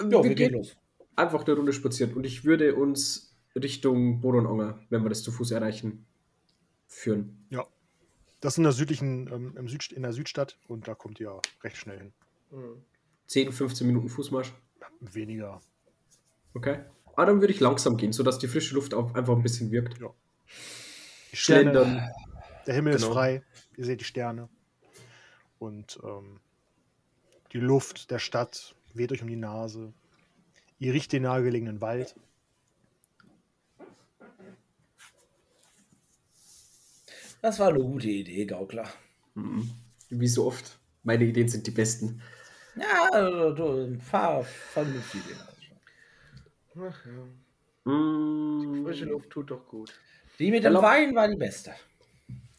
Ja, 0.00 0.10
wir, 0.10 0.24
wir 0.24 0.34
gehen 0.34 0.52
los. 0.52 0.76
Einfach 1.16 1.46
eine 1.46 1.56
Runde 1.56 1.72
spazieren 1.72 2.14
und 2.14 2.24
ich 2.24 2.44
würde 2.44 2.74
uns 2.74 3.34
Richtung 3.54 4.20
Borononger, 4.20 4.80
wenn 4.90 5.02
wir 5.02 5.08
das 5.08 5.22
zu 5.22 5.32
Fuß 5.32 5.50
erreichen, 5.52 6.04
führen. 6.86 7.46
Ja. 7.50 7.66
Das 8.40 8.54
ist 8.54 8.58
in 8.58 8.64
der 8.64 8.72
südlichen, 8.72 9.30
ähm, 9.32 9.54
im 9.56 9.66
Süd, 9.66 9.90
in 9.92 10.02
der 10.02 10.12
Südstadt 10.12 10.58
und 10.68 10.86
da 10.86 10.94
kommt 10.94 11.18
ihr 11.18 11.40
recht 11.64 11.78
schnell 11.78 11.98
hin. 11.98 12.12
10, 13.26 13.50
15 13.50 13.86
Minuten 13.86 14.08
Fußmarsch? 14.08 14.52
Weniger. 15.00 15.60
Okay. 16.54 16.80
Aber 17.06 17.22
ah, 17.22 17.26
dann 17.26 17.40
würde 17.40 17.52
ich 17.52 17.60
langsam 17.60 17.96
gehen, 17.96 18.12
sodass 18.12 18.38
die 18.38 18.46
frische 18.46 18.74
Luft 18.74 18.92
auch 18.92 19.14
einfach 19.14 19.34
ein 19.34 19.42
bisschen 19.42 19.70
wirkt. 19.70 19.98
Ja. 19.98 20.10
Sterne, 21.32 22.12
der 22.66 22.74
Himmel 22.74 22.94
genau. 22.94 23.06
ist 23.06 23.12
frei, 23.12 23.42
ihr 23.76 23.84
seht 23.84 24.00
die 24.00 24.04
Sterne. 24.04 24.48
Und 25.58 25.98
ähm, 26.04 26.40
Die 27.52 27.58
Luft 27.58 28.10
der 28.10 28.18
Stadt 28.18 28.74
weht 28.94 29.12
euch 29.12 29.22
um 29.22 29.28
die 29.28 29.36
Nase. 29.36 29.92
Ihr 30.78 30.92
riecht 30.92 31.12
den 31.12 31.22
nahegelegenen 31.22 31.80
Wald. 31.80 32.14
Das 37.40 37.58
war 37.58 37.68
eine 37.68 37.78
gute 37.78 38.08
Idee, 38.08 38.44
Gaukler. 38.44 38.88
Mhm. 39.34 39.70
Wie 40.10 40.28
so 40.28 40.46
oft. 40.46 40.78
Meine 41.02 41.24
Ideen 41.24 41.48
sind 41.48 41.66
die 41.66 41.70
besten. 41.70 42.20
Ja, 42.74 43.08
also, 43.12 43.52
du 43.54 43.98
fahr 44.00 44.42
vernünftig 44.42 45.22
Ideen. 45.24 45.38
Ach 46.78 47.06
ja. 47.06 47.92
Mm, 47.92 48.84
Frische 48.84 49.04
Luft 49.04 49.30
tut 49.30 49.50
doch 49.50 49.66
gut. 49.66 49.94
Die 50.38 50.50
mit 50.50 50.64
dem 50.64 50.74
Wein 50.74 51.14
war 51.14 51.28
die 51.28 51.36
beste. 51.36 51.72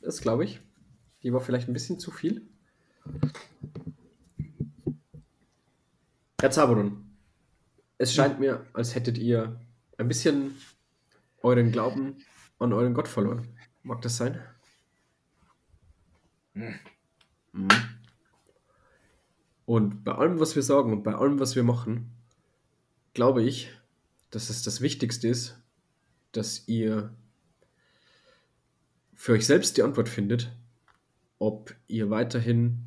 Das 0.01 0.21
glaube 0.21 0.45
ich. 0.45 0.61
Die 1.23 1.33
war 1.33 1.41
vielleicht 1.41 1.67
ein 1.67 1.73
bisschen 1.73 1.99
zu 1.99 2.11
viel. 2.11 2.47
Herr 6.39 6.51
Zaberon, 6.51 7.17
es 7.97 8.13
scheint 8.13 8.39
mir, 8.39 8.65
als 8.73 8.93
hättet 8.93 9.17
ihr 9.17 9.59
ein 9.97 10.07
bisschen 10.07 10.55
euren 11.41 11.71
Glauben 11.71 12.17
an 12.59 12.73
euren 12.73 12.93
Gott 12.93 13.07
verloren. 13.07 13.47
Mag 13.83 14.01
das 14.01 14.17
sein? 14.17 14.39
Mhm. 16.53 17.67
Und 19.65 20.03
bei 20.03 20.13
allem, 20.13 20.39
was 20.39 20.55
wir 20.55 20.63
sagen 20.63 20.93
und 20.93 21.03
bei 21.03 21.13
allem, 21.15 21.39
was 21.39 21.55
wir 21.55 21.63
machen, 21.63 22.11
glaube 23.13 23.43
ich, 23.43 23.71
dass 24.29 24.49
es 24.49 24.63
das 24.63 24.81
Wichtigste 24.81 25.27
ist, 25.27 25.59
dass 26.31 26.67
ihr 26.67 27.13
für 29.17 29.33
euch 29.33 29.45
selbst 29.45 29.75
die 29.75 29.83
Antwort 29.83 30.07
findet, 30.07 30.55
ob 31.39 31.75
ihr 31.87 32.09
weiterhin 32.09 32.77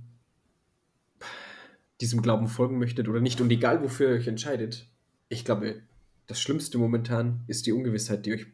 diesem 2.00 2.22
Glauben 2.22 2.46
folgen 2.46 2.78
möchtet 2.78 3.08
oder 3.08 3.20
nicht. 3.20 3.40
Und 3.40 3.50
egal, 3.50 3.82
wofür 3.82 4.10
ihr 4.10 4.16
euch 4.16 4.28
entscheidet, 4.28 4.86
ich 5.28 5.44
glaube, 5.44 5.82
das 6.28 6.40
Schlimmste 6.40 6.78
momentan 6.78 7.40
ist 7.48 7.66
die 7.66 7.72
Ungewissheit, 7.72 8.24
die 8.24 8.32
euch 8.34 8.46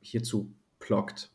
hierzu 0.00 0.54
plagt. 0.78 1.30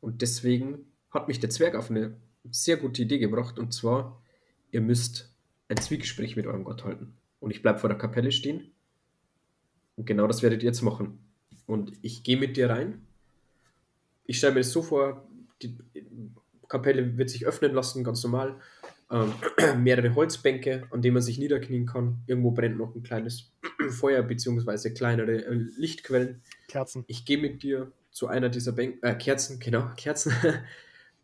Und 0.00 0.20
deswegen 0.20 0.84
hat 1.10 1.26
mich 1.26 1.40
der 1.40 1.50
Zwerg 1.50 1.74
auf 1.74 1.90
eine 1.90 2.14
sehr 2.50 2.76
gute 2.76 3.02
Idee 3.02 3.18
gebracht. 3.18 3.58
Und 3.58 3.72
zwar, 3.72 4.22
ihr 4.70 4.82
müsst 4.82 5.34
ein 5.68 5.78
Zwiegespräch 5.78 6.36
mit 6.36 6.46
eurem 6.46 6.64
Gott 6.64 6.84
halten. 6.84 7.14
Und 7.40 7.50
ich 7.50 7.62
bleibe 7.62 7.78
vor 7.78 7.88
der 7.88 7.98
Kapelle 7.98 8.30
stehen. 8.30 8.72
Und 9.96 10.04
genau 10.04 10.26
das 10.26 10.42
werdet 10.42 10.62
ihr 10.62 10.68
jetzt 10.68 10.82
machen. 10.82 11.18
Und 11.66 11.92
ich 12.02 12.22
gehe 12.22 12.36
mit 12.36 12.58
dir 12.58 12.68
rein. 12.68 13.07
Ich 14.28 14.36
stelle 14.38 14.52
mir 14.52 14.60
das 14.60 14.70
so 14.70 14.82
vor, 14.82 15.26
die 15.62 15.74
Kapelle 16.68 17.16
wird 17.16 17.30
sich 17.30 17.46
öffnen 17.46 17.72
lassen, 17.72 18.04
ganz 18.04 18.22
normal. 18.22 18.60
Ähm, 19.10 19.32
mehrere 19.82 20.14
Holzbänke, 20.14 20.86
an 20.90 21.00
denen 21.00 21.14
man 21.14 21.22
sich 21.22 21.38
niederknien 21.38 21.86
kann. 21.86 22.18
Irgendwo 22.26 22.50
brennt 22.50 22.76
noch 22.76 22.94
ein 22.94 23.02
kleines 23.02 23.50
Feuer 23.88 24.22
beziehungsweise 24.22 24.92
kleinere 24.92 25.46
äh, 25.46 25.54
Lichtquellen. 25.78 26.42
Kerzen. 26.68 27.04
Ich 27.06 27.24
gehe 27.24 27.38
mit 27.38 27.62
dir 27.62 27.90
zu 28.10 28.26
einer 28.26 28.50
dieser 28.50 28.72
Bänke, 28.72 28.98
äh, 29.02 29.14
Kerzen, 29.14 29.60
genau, 29.60 29.90
Kerzen. 29.96 30.34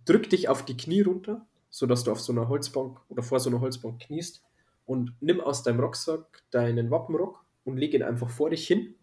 Drück 0.06 0.30
dich 0.30 0.48
auf 0.48 0.64
die 0.64 0.76
Knie 0.76 1.02
runter, 1.02 1.46
sodass 1.68 2.04
du 2.04 2.10
auf 2.10 2.22
so 2.22 2.32
einer 2.32 2.48
Holzbank 2.48 2.98
oder 3.10 3.22
vor 3.22 3.38
so 3.38 3.50
einer 3.50 3.60
Holzbank 3.60 4.00
kniest 4.00 4.42
und 4.86 5.12
nimm 5.20 5.42
aus 5.42 5.62
deinem 5.62 5.80
Rucksack 5.80 6.42
deinen 6.50 6.90
Wappenrock 6.90 7.44
und 7.64 7.76
leg 7.76 7.92
ihn 7.92 8.02
einfach 8.02 8.30
vor 8.30 8.48
dich 8.48 8.66
hin 8.66 8.94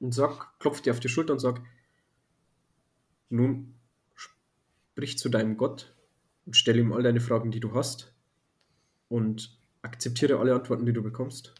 und 0.00 0.12
sag, 0.12 0.58
klopf 0.58 0.80
dir 0.80 0.92
auf 0.92 1.00
die 1.00 1.08
Schulter 1.08 1.32
und 1.32 1.38
sag, 1.38 1.60
nun 3.32 3.74
sprich 4.14 5.18
zu 5.18 5.28
deinem 5.28 5.56
Gott 5.56 5.94
und 6.44 6.56
stell 6.56 6.78
ihm 6.78 6.92
all 6.92 7.02
deine 7.02 7.20
Fragen, 7.20 7.50
die 7.50 7.60
du 7.60 7.74
hast 7.74 8.12
und 9.08 9.58
akzeptiere 9.80 10.38
alle 10.38 10.54
Antworten, 10.54 10.86
die 10.86 10.92
du 10.92 11.02
bekommst. 11.02 11.54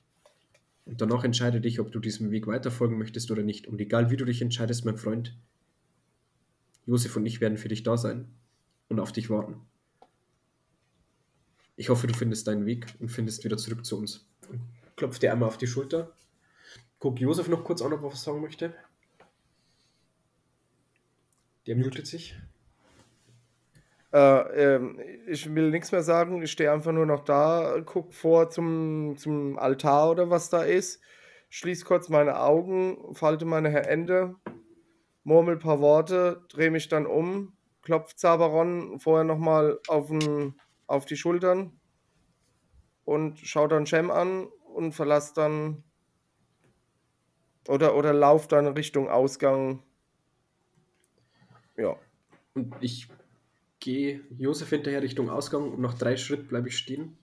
Und 0.85 1.01
danach 1.01 1.25
entscheide 1.25 1.61
dich, 1.61 1.81
ob 1.81 1.93
du 1.93 2.01
diesem 2.01 2.31
Weg 2.31 2.47
weiterfolgen 2.47 2.99
möchtest 2.99 3.31
oder 3.31 3.43
nicht. 3.43 3.69
Und 3.69 3.81
egal 3.81 4.11
wie 4.11 4.17
du 4.17 4.25
dich 4.25 4.43
entscheidest, 4.43 4.85
mein 4.85 4.99
Freund, 4.99 5.37
Josef 6.87 7.17
und 7.17 7.25
ich 7.25 7.41
werden 7.41 7.57
für 7.57 7.69
dich 7.69 7.83
da 7.83 7.97
sein 7.97 8.29
und 8.89 9.01
auf 9.01 9.13
dich 9.13 9.31
warten. 9.31 9.61
Ich 11.77 11.89
hoffe, 11.89 12.07
du 12.07 12.15
findest 12.15 12.49
deinen 12.49 12.67
Weg 12.67 12.87
und 12.99 13.09
findest 13.09 13.45
wieder 13.45 13.57
zurück 13.57 13.87
zu 13.87 13.97
uns. 13.97 14.27
Klopf 14.97 15.19
dir 15.19 15.33
einmal 15.33 15.49
auf 15.49 15.57
die 15.57 15.67
Schulter. 15.67 16.13
Guck 16.99 17.21
Josef 17.21 17.49
noch 17.49 17.65
kurz 17.65 17.81
an, 17.81 17.93
ob 17.93 18.03
er 18.03 18.13
was 18.13 18.23
sagen 18.23 18.41
möchte. 18.41 18.75
Der 21.67 21.77
mutet 21.77 22.07
sich. 22.07 22.37
Äh, 24.13 24.75
ähm, 24.75 25.01
ich 25.27 25.55
will 25.55 25.71
nichts 25.71 25.93
mehr 25.93 26.03
sagen. 26.03 26.43
Ich 26.43 26.53
stehe 26.53 26.71
einfach 26.73 26.93
nur 26.93 27.07
noch 27.07 27.25
da, 27.25 27.81
guck 27.85 28.13
vor 28.13 28.51
zum, 28.51 29.17
zum 29.17 29.59
Altar 29.59 30.11
oder 30.11 30.31
was 30.31 30.51
da 30.51 30.63
ist, 30.63 31.01
schließe 31.49 31.85
kurz 31.85 32.09
meine 32.09 32.39
Augen, 32.41 33.15
falte 33.15 33.47
meine 33.47 33.71
Hände, 33.71 34.37
murmel 35.25 35.57
ein 35.57 35.61
paar 35.61 35.81
Worte, 35.81 36.45
drehe 36.51 36.71
mich 36.71 36.89
dann 36.89 37.07
um, 37.07 37.57
klopf 37.83 38.15
Zaberon 38.15 39.01
vorher 39.01 39.25
nochmal 39.25 39.79
auf, 39.89 40.09
den- 40.09 40.55
auf 40.87 41.07
die 41.07 41.17
Schultern 41.17 41.81
und 43.05 43.39
schau 43.39 43.67
dann 43.67 43.87
Cem 43.87 44.11
an 44.11 44.47
und 44.75 44.93
verlasse 44.93 45.33
dann 45.35 45.85
oder, 47.69 47.97
oder 47.97 48.13
lauf 48.13 48.49
dann 48.49 48.67
Richtung 48.67 49.09
Ausgang. 49.09 49.83
Ja. 51.77 51.97
Und 52.55 52.75
ich 52.81 53.09
gehe 53.81 54.21
Josef 54.39 54.71
hinterher 54.71 55.03
Richtung 55.03 55.31
Ausgang 55.31 55.73
und 55.73 55.81
nach 55.81 55.95
drei 55.95 56.17
Schritten 56.17 56.49
bleibe 56.49 56.69
ich 56.69 56.79
stehen. 56.79 57.19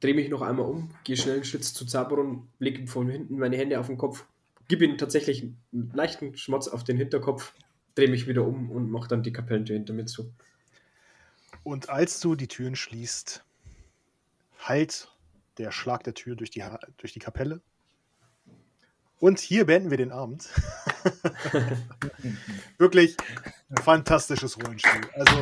Drehe 0.00 0.14
mich 0.14 0.28
noch 0.28 0.42
einmal 0.42 0.66
um, 0.66 0.90
gehe 1.04 1.16
schnell 1.16 1.36
einen 1.36 1.44
Schritt 1.44 1.64
zu 1.64 1.86
Zaberon, 1.86 2.48
lege 2.58 2.80
ihm 2.80 2.88
von 2.88 3.08
hinten 3.08 3.38
meine 3.38 3.56
Hände 3.56 3.80
auf 3.80 3.86
den 3.86 3.96
Kopf, 3.96 4.26
gebe 4.68 4.84
ihm 4.84 4.98
tatsächlich 4.98 5.42
einen 5.42 5.90
leichten 5.94 6.36
Schmatz 6.36 6.68
auf 6.68 6.84
den 6.84 6.98
Hinterkopf, 6.98 7.54
drehe 7.94 8.08
mich 8.08 8.28
wieder 8.28 8.46
um 8.46 8.70
und 8.70 8.90
mache 8.90 9.08
dann 9.08 9.22
die 9.22 9.32
Kapellentür 9.32 9.74
hinter 9.74 9.94
mir 9.94 10.04
zu. 10.04 10.32
Und 11.64 11.88
als 11.88 12.20
du 12.20 12.34
die 12.34 12.46
Türen 12.46 12.76
schließt, 12.76 13.42
halt 14.58 15.08
der 15.58 15.72
Schlag 15.72 16.04
der 16.04 16.14
Tür 16.14 16.36
durch 16.36 16.50
die, 16.50 16.62
durch 16.98 17.12
die 17.12 17.18
Kapelle. 17.18 17.60
Und 19.18 19.38
hier 19.40 19.64
beenden 19.64 19.90
wir 19.90 19.96
den 19.96 20.12
Abend. 20.12 20.48
Wirklich 22.78 23.16
fantastisches 23.82 24.56
Rollenspiel. 24.62 25.00
Also, 25.14 25.36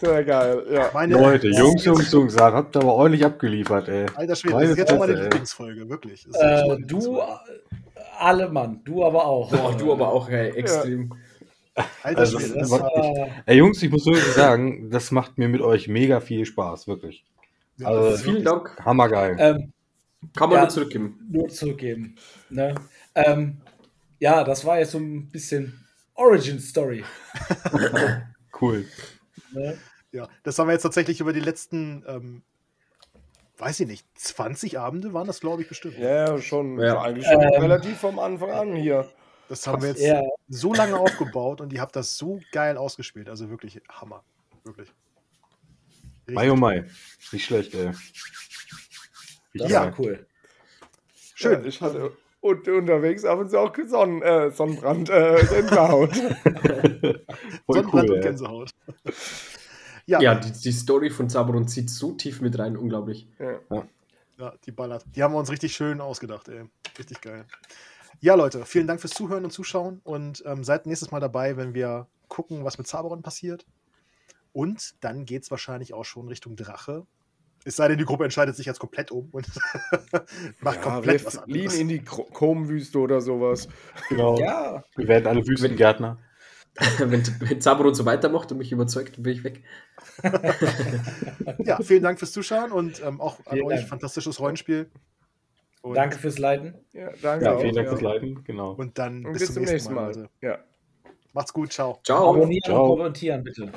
Sehr 0.00 0.24
geil, 0.24 0.62
ja. 0.70 0.90
meine 0.92 1.14
Leute, 1.14 1.48
das 1.48 1.58
Jungs, 1.58 1.76
ist 1.80 1.84
Jungs, 1.86 2.12
Jungs, 2.12 2.34
da 2.36 2.52
habt 2.52 2.76
ihr 2.76 2.82
aber 2.82 2.92
ordentlich 2.94 3.24
abgeliefert, 3.24 3.88
ey. 3.88 4.06
Alter 4.14 4.36
Schwede, 4.36 4.54
Meine 4.54 4.66
das 4.68 4.72
ist 4.72 4.78
jetzt 4.78 4.92
auch 4.92 4.98
meine 4.98 5.14
ey. 5.14 5.22
Lieblingsfolge, 5.22 5.88
wirklich. 5.88 6.24
Das 6.30 6.34
ist 6.36 6.40
Äh, 6.42 6.76
du, 6.86 7.22
alle 8.18 8.48
Mann, 8.50 8.80
du 8.84 9.04
aber 9.04 9.24
auch. 9.24 9.50
Boah, 9.50 9.74
du 9.76 9.92
aber 9.92 10.08
auch, 10.12 10.28
hey, 10.28 10.50
extrem. 10.50 11.12
Alter 12.02 12.20
also, 12.20 12.38
Schwede, 12.38 12.54
Das 12.60 12.70
das 12.70 12.80
war, 12.80 12.90
Ey, 13.46 13.56
Jungs, 13.56 13.82
ich 13.82 13.90
muss 13.90 14.06
wirklich 14.06 14.24
sagen, 14.34 14.90
das 14.90 15.10
macht 15.10 15.38
mir 15.38 15.48
mit 15.48 15.60
euch 15.62 15.88
mega 15.88 16.20
viel 16.20 16.44
Spaß, 16.46 16.86
wirklich. 16.86 17.24
ja, 17.78 17.88
also, 17.88 18.04
das 18.10 18.14
ist 18.16 18.22
Vielen 18.22 18.44
wirklich- 18.44 18.74
Dank. 18.74 18.84
Hammergeil. 18.84 19.36
ähm, 19.38 19.72
Kann 20.36 20.48
man 20.48 20.56
Ja. 20.56 20.62
nur 20.62 20.70
zurückgeben. 20.70 21.18
nur 21.30 21.48
zurückgeben. 21.48 22.16
Ne? 22.48 22.74
Ähm, 23.14 23.60
ja, 24.18 24.44
das 24.44 24.64
war 24.64 24.78
jetzt 24.78 24.92
so 24.92 24.98
ein 24.98 25.28
bisschen 25.28 25.86
Origin 26.14 26.60
Story. 26.60 27.04
Cool. 28.60 28.86
Ne? 29.50 29.76
Ja, 30.12 30.28
das 30.44 30.56
haben 30.60 30.68
wir 30.68 30.74
jetzt 30.74 30.82
tatsächlich 30.84 31.18
über 31.20 31.32
die 31.32 31.40
letzten, 31.40 32.04
ähm, 32.06 32.42
weiß 33.58 33.80
ich 33.80 33.88
nicht, 33.88 34.06
20 34.16 34.78
Abende 34.78 35.12
waren 35.12 35.26
das, 35.26 35.40
glaube 35.40 35.62
ich, 35.62 35.68
bestimmt. 35.68 35.98
Ja, 35.98 36.38
schon. 36.40 36.78
Ja. 36.78 37.02
Eigentlich 37.02 37.26
schon 37.26 37.40
Ähm. 37.42 37.60
relativ 37.60 37.98
vom 37.98 38.20
Anfang 38.20 38.52
an 38.52 38.76
hier. 38.76 39.10
Das 39.48 39.66
haben 39.66 39.82
wir 39.82 39.88
jetzt 39.88 40.00
Ja, 40.02 40.22
so 40.48 40.72
lange 40.72 40.96
aufgebaut 40.96 41.60
und 41.60 41.72
ihr 41.72 41.80
habt 41.80 41.96
das 41.96 42.16
so 42.16 42.40
geil 42.52 42.76
ausgespielt. 42.76 43.28
Also 43.28 43.50
wirklich 43.50 43.80
Hammer. 43.88 44.22
Wirklich. 44.62 44.88
Richtig 46.26 46.34
Mai 46.36 46.50
oh 46.52 46.56
Mai. 46.56 46.84
Nicht 47.32 47.44
schlecht, 47.44 47.74
ey. 47.74 47.90
das 49.54 49.68
Ja. 49.70 49.86
war 49.86 49.98
cool. 49.98 50.26
Schön. 51.34 51.60
Ja, 51.62 51.66
ich 51.68 51.80
hatte 51.80 52.16
und 52.44 52.68
unterwegs 52.68 53.24
ab 53.24 53.38
und 53.38 53.48
zu 53.48 53.58
auch 53.58 53.74
Sonnen, 53.86 54.20
äh, 54.20 54.50
Sonnenbrand, 54.50 55.08
äh, 55.08 55.46
Gänsehaut. 55.48 56.14
Voll 56.14 57.24
Sonnenbrand 57.68 58.10
cool, 58.10 58.16
und. 58.16 58.20
Gänsehaut. 58.20 58.70
ja, 60.06 60.20
Ja, 60.20 60.34
die, 60.34 60.52
die 60.52 60.72
Story 60.72 61.08
von 61.08 61.30
Zaberon 61.30 61.66
zieht 61.66 61.88
so 61.88 62.12
tief 62.12 62.42
mit 62.42 62.58
rein, 62.58 62.76
unglaublich. 62.76 63.26
ja. 63.38 63.86
ja, 64.38 64.54
die 64.66 64.72
ballert. 64.72 65.06
Die 65.16 65.22
haben 65.22 65.32
wir 65.32 65.38
uns 65.38 65.50
richtig 65.50 65.74
schön 65.74 66.02
ausgedacht, 66.02 66.48
ey. 66.48 66.64
Richtig 66.98 67.22
geil. 67.22 67.46
Ja, 68.20 68.34
Leute, 68.34 68.66
vielen 68.66 68.86
Dank 68.86 69.00
fürs 69.00 69.14
Zuhören 69.14 69.44
und 69.46 69.50
Zuschauen 69.50 70.02
und 70.04 70.42
ähm, 70.44 70.64
seid 70.64 70.84
nächstes 70.84 71.10
Mal 71.10 71.20
dabei, 71.20 71.56
wenn 71.56 71.72
wir 71.72 72.08
gucken, 72.28 72.62
was 72.62 72.76
mit 72.76 72.86
Zaberon 72.86 73.22
passiert. 73.22 73.64
Und 74.52 75.02
dann 75.02 75.24
geht 75.24 75.44
es 75.44 75.50
wahrscheinlich 75.50 75.94
auch 75.94 76.04
schon 76.04 76.28
Richtung 76.28 76.56
Drache. 76.56 77.06
Es 77.64 77.76
sei 77.76 77.88
denn, 77.88 77.98
die 77.98 78.04
Gruppe 78.04 78.24
entscheidet 78.24 78.56
sich 78.56 78.66
jetzt 78.66 78.78
komplett 78.78 79.10
um 79.10 79.28
und 79.32 79.46
macht 80.60 80.76
ja, 80.76 80.82
komplett 80.82 81.20
wir 81.22 81.26
was 81.26 81.38
fliehen 81.38 81.60
anderes. 81.62 81.78
in 81.78 81.88
die 81.88 82.00
Komwüste 82.00 82.98
oder 82.98 83.20
sowas. 83.20 83.68
Genau. 84.08 84.38
Ja, 84.38 84.84
Wir 84.96 85.08
werden 85.08 85.26
alle 85.26 85.46
Wüstengärtner. 85.46 86.18
wenn, 86.98 87.22
wenn 87.40 87.60
Zaberon 87.60 87.94
so 87.94 88.04
weitermacht 88.04 88.50
und 88.50 88.58
mich 88.58 88.72
überzeugt, 88.72 89.16
dann 89.16 89.22
bin 89.22 89.32
ich 89.32 89.44
weg. 89.44 89.62
Ja, 91.64 91.78
vielen 91.80 92.02
Dank 92.02 92.18
fürs 92.18 92.32
Zuschauen 92.32 92.72
und 92.72 93.02
ähm, 93.02 93.20
auch 93.20 93.38
an 93.46 93.54
Vielen 93.54 93.66
euch. 93.66 93.76
Dank. 93.76 93.88
Fantastisches 93.88 94.40
Rollenspiel. 94.40 94.90
Und, 95.82 95.94
Danke 95.94 96.18
fürs 96.18 96.38
Leiten. 96.38 96.74
Ja, 96.92 97.10
danke. 97.22 97.44
Ja, 97.44 97.54
auch, 97.54 97.60
vielen 97.60 97.74
Dank 97.74 97.86
ja. 97.86 97.92
fürs 97.92 98.02
Leiten. 98.02 98.42
Genau. 98.44 98.72
Und 98.72 98.98
dann 98.98 99.24
Und 99.24 99.34
bis, 99.34 99.52
zum 99.52 99.62
nächsten 99.62 99.94
Mal. 99.94 100.06
Leute. 100.06 100.30
Ja. 100.40 100.58
Macht's 101.32 101.52
gut, 101.52 101.72
ciao. 101.72 102.00
Ciao. 102.04 102.34
Abonnieren 102.34 102.62
Ciao. 102.64 102.92
und 102.92 102.98
kommentieren, 102.98 103.44
bitte. 103.44 103.70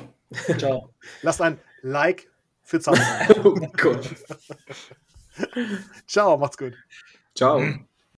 Ciao. 0.58 0.90
Lasst 1.22 1.40
ein 1.40 1.58
Like 1.82 2.28
für 2.68 2.80
Zauberer. 2.80 3.04
Oh 3.44 3.54
Gott. 3.76 4.14
ciao, 6.06 6.36
macht's 6.36 6.58
gut. 6.58 6.74
Ciao. 7.34 7.62